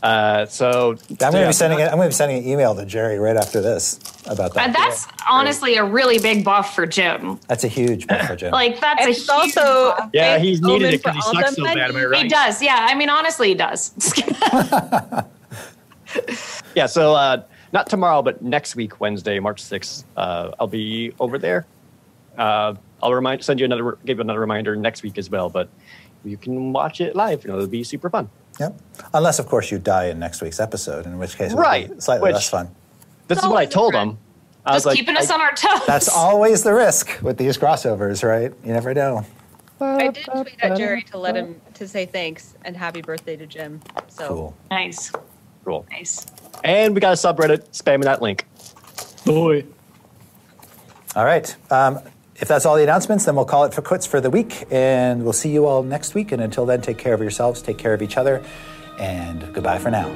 Uh, 0.01 0.45
so 0.45 0.91
I'm 1.09 1.17
going 1.17 1.31
to 1.33 1.39
yeah, 1.39 1.47
be 1.47 1.53
sending. 1.53 1.79
it- 1.79 1.83
I'm 1.89 1.97
going 1.97 2.05
to 2.05 2.09
be 2.09 2.13
sending 2.13 2.37
an 2.43 2.47
email 2.49 2.73
to 2.75 2.85
Jerry 2.85 3.19
right 3.19 3.35
after 3.35 3.61
this 3.61 3.99
about 4.31 4.53
that. 4.53 4.65
And 4.67 4.75
that's 4.75 5.07
honestly 5.29 5.75
a 5.77 5.83
really 5.83 6.19
big 6.19 6.43
buff 6.45 6.73
for 6.75 6.85
Jim. 6.85 7.39
That's 7.47 7.63
a 7.63 7.67
huge 7.67 8.07
buff 8.07 8.27
for 8.27 8.35
Jim. 8.35 8.51
Like 8.51 8.79
that's 8.79 8.99
And 9.01 9.07
a 9.07 9.11
it's 9.11 9.19
huge 9.21 9.29
also 9.57 9.95
buff. 9.97 10.09
Yeah, 10.13 10.37
he's 10.37 10.61
needed 10.61 10.87
Omin 10.89 10.93
it 10.93 11.03
'cause 11.03 11.15
he 11.15 11.21
for 11.21 11.41
sucks 11.41 11.55
so 11.55 11.63
bad, 11.63 11.77
am 11.77 11.95
I 11.95 12.05
right? 12.05 12.23
He 12.23 12.29
does. 12.29 12.61
Yeah, 12.61 12.87
I 12.89 12.95
mean 12.95 13.09
honestly 13.09 13.49
he 13.49 13.55
does. 13.55 13.91
Yeah, 16.75 16.85
so 16.85 17.13
uh, 17.15 17.43
not 17.73 17.87
tomorrow, 17.89 18.21
but 18.21 18.41
next 18.41 18.75
week, 18.75 18.99
Wednesday, 18.99 19.39
March 19.39 19.61
6th, 19.61 20.03
uh, 20.17 20.51
I'll 20.59 20.67
be 20.67 21.13
over 21.19 21.37
there. 21.37 21.65
Uh, 22.37 22.75
I'll 23.03 23.13
remind, 23.13 23.43
send 23.43 23.59
you 23.59 23.65
another, 23.65 23.97
give 24.05 24.17
you 24.17 24.21
another 24.21 24.39
reminder 24.39 24.75
next 24.75 25.03
week 25.03 25.17
as 25.17 25.29
well, 25.29 25.49
but 25.49 25.67
you 26.23 26.37
can 26.37 26.71
watch 26.73 27.01
it 27.01 27.15
live. 27.15 27.43
You 27.43 27.49
know, 27.51 27.57
it'll 27.57 27.67
be 27.67 27.83
super 27.83 28.09
fun. 28.09 28.29
Yep. 28.59 28.79
Unless, 29.13 29.39
of 29.39 29.47
course, 29.47 29.71
you 29.71 29.77
die 29.79 30.05
in 30.05 30.19
next 30.19 30.41
week's 30.41 30.59
episode, 30.59 31.05
in 31.05 31.17
which 31.17 31.37
case 31.37 31.51
it 31.53 31.55
Right, 31.55 31.93
be 31.93 31.99
slightly 31.99 32.27
which- 32.29 32.35
less 32.35 32.49
fun. 32.49 32.73
This 33.29 33.37
is 33.37 33.45
It's 33.45 33.49
what 33.49 33.59
I 33.59 33.65
told 33.65 33.93
different. 33.93 34.11
him. 34.13 34.17
I 34.65 34.73
was 34.73 34.77
Just 34.83 34.85
like, 34.87 34.97
keeping 34.97 35.15
us 35.15 35.29
I- 35.29 35.33
on 35.35 35.41
our 35.41 35.53
toes. 35.53 35.85
That's 35.87 36.09
always 36.13 36.63
the 36.63 36.73
risk 36.73 37.17
with 37.21 37.37
these 37.37 37.57
crossovers, 37.57 38.27
right? 38.27 38.51
You 38.65 38.73
never 38.73 38.93
know. 38.93 39.25
I 39.79 40.09
did 40.09 40.25
tweet 40.25 40.55
at 40.61 40.75
Jerry 40.77 41.03
to 41.03 41.17
let 41.17 41.35
him 41.37 41.61
to 41.75 41.87
say 41.87 42.05
thanks 42.05 42.55
and 42.65 42.75
happy 42.75 43.01
birthday 43.01 43.37
to 43.37 43.45
Jim. 43.47 43.79
So 44.09 44.27
Cool. 44.27 44.57
Nice. 44.69 45.13
Cool. 45.63 45.85
Nice. 45.89 46.25
And 46.65 46.93
we 46.93 46.99
got 46.99 47.13
a 47.13 47.15
subreddit 47.15 47.69
spamming 47.71 48.03
that 48.03 48.21
link. 48.21 48.45
Boy. 49.25 49.63
All 51.15 51.23
right. 51.23 51.55
Um, 51.71 51.99
if 52.35 52.47
that's 52.49 52.65
all 52.65 52.75
the 52.75 52.83
announcements, 52.83 53.23
then 53.25 53.35
we'll 53.35 53.45
call 53.45 53.63
it 53.63 53.73
for 53.73 53.81
quits 53.81 54.05
for 54.05 54.19
the 54.21 54.29
week, 54.29 54.65
and 54.71 55.23
we'll 55.23 55.33
see 55.33 55.49
you 55.49 55.65
all 55.65 55.83
next 55.83 56.13
week. 56.13 56.31
And 56.31 56.41
until 56.41 56.65
then, 56.65 56.81
take 56.81 56.97
care 56.97 57.13
of 57.13 57.21
yourselves, 57.21 57.61
take 57.61 57.77
care 57.77 57.93
of 57.93 58.01
each 58.01 58.17
other, 58.17 58.43
and 58.99 59.53
goodbye 59.53 59.77
for 59.77 59.91
now. 59.91 60.09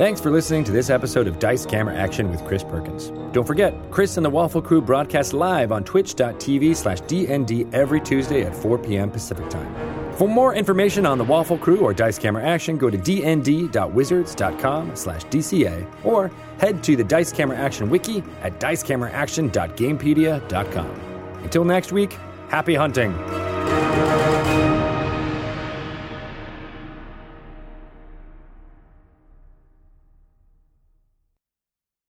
Thanks 0.00 0.18
for 0.18 0.30
listening 0.30 0.64
to 0.64 0.72
this 0.72 0.88
episode 0.88 1.26
of 1.26 1.38
Dice 1.38 1.66
Camera 1.66 1.94
Action 1.94 2.30
with 2.30 2.42
Chris 2.46 2.64
Perkins. 2.64 3.10
Don't 3.34 3.46
forget, 3.46 3.74
Chris 3.90 4.16
and 4.16 4.24
the 4.24 4.30
Waffle 4.30 4.62
Crew 4.62 4.80
broadcast 4.80 5.34
live 5.34 5.72
on 5.72 5.84
twitch.tv 5.84 6.74
slash 6.74 7.02
DND 7.02 7.70
every 7.74 8.00
Tuesday 8.00 8.44
at 8.44 8.56
4 8.56 8.78
p.m. 8.78 9.10
Pacific 9.10 9.50
Time. 9.50 10.14
For 10.14 10.26
more 10.26 10.54
information 10.54 11.04
on 11.04 11.18
the 11.18 11.24
Waffle 11.24 11.58
Crew 11.58 11.80
or 11.80 11.92
Dice 11.92 12.18
Camera 12.18 12.42
Action, 12.42 12.78
go 12.78 12.88
to 12.88 12.96
dnd.wizards.com 12.96 14.96
slash 14.96 15.26
DCA 15.26 15.86
or 16.02 16.30
head 16.58 16.82
to 16.82 16.96
the 16.96 17.04
Dice 17.04 17.30
Camera 17.30 17.58
Action 17.58 17.90
wiki 17.90 18.24
at 18.40 18.58
dicecameraaction.gamepedia.com. 18.58 21.00
Until 21.42 21.64
next 21.66 21.92
week, 21.92 22.16
happy 22.48 22.74
hunting! 22.74 23.49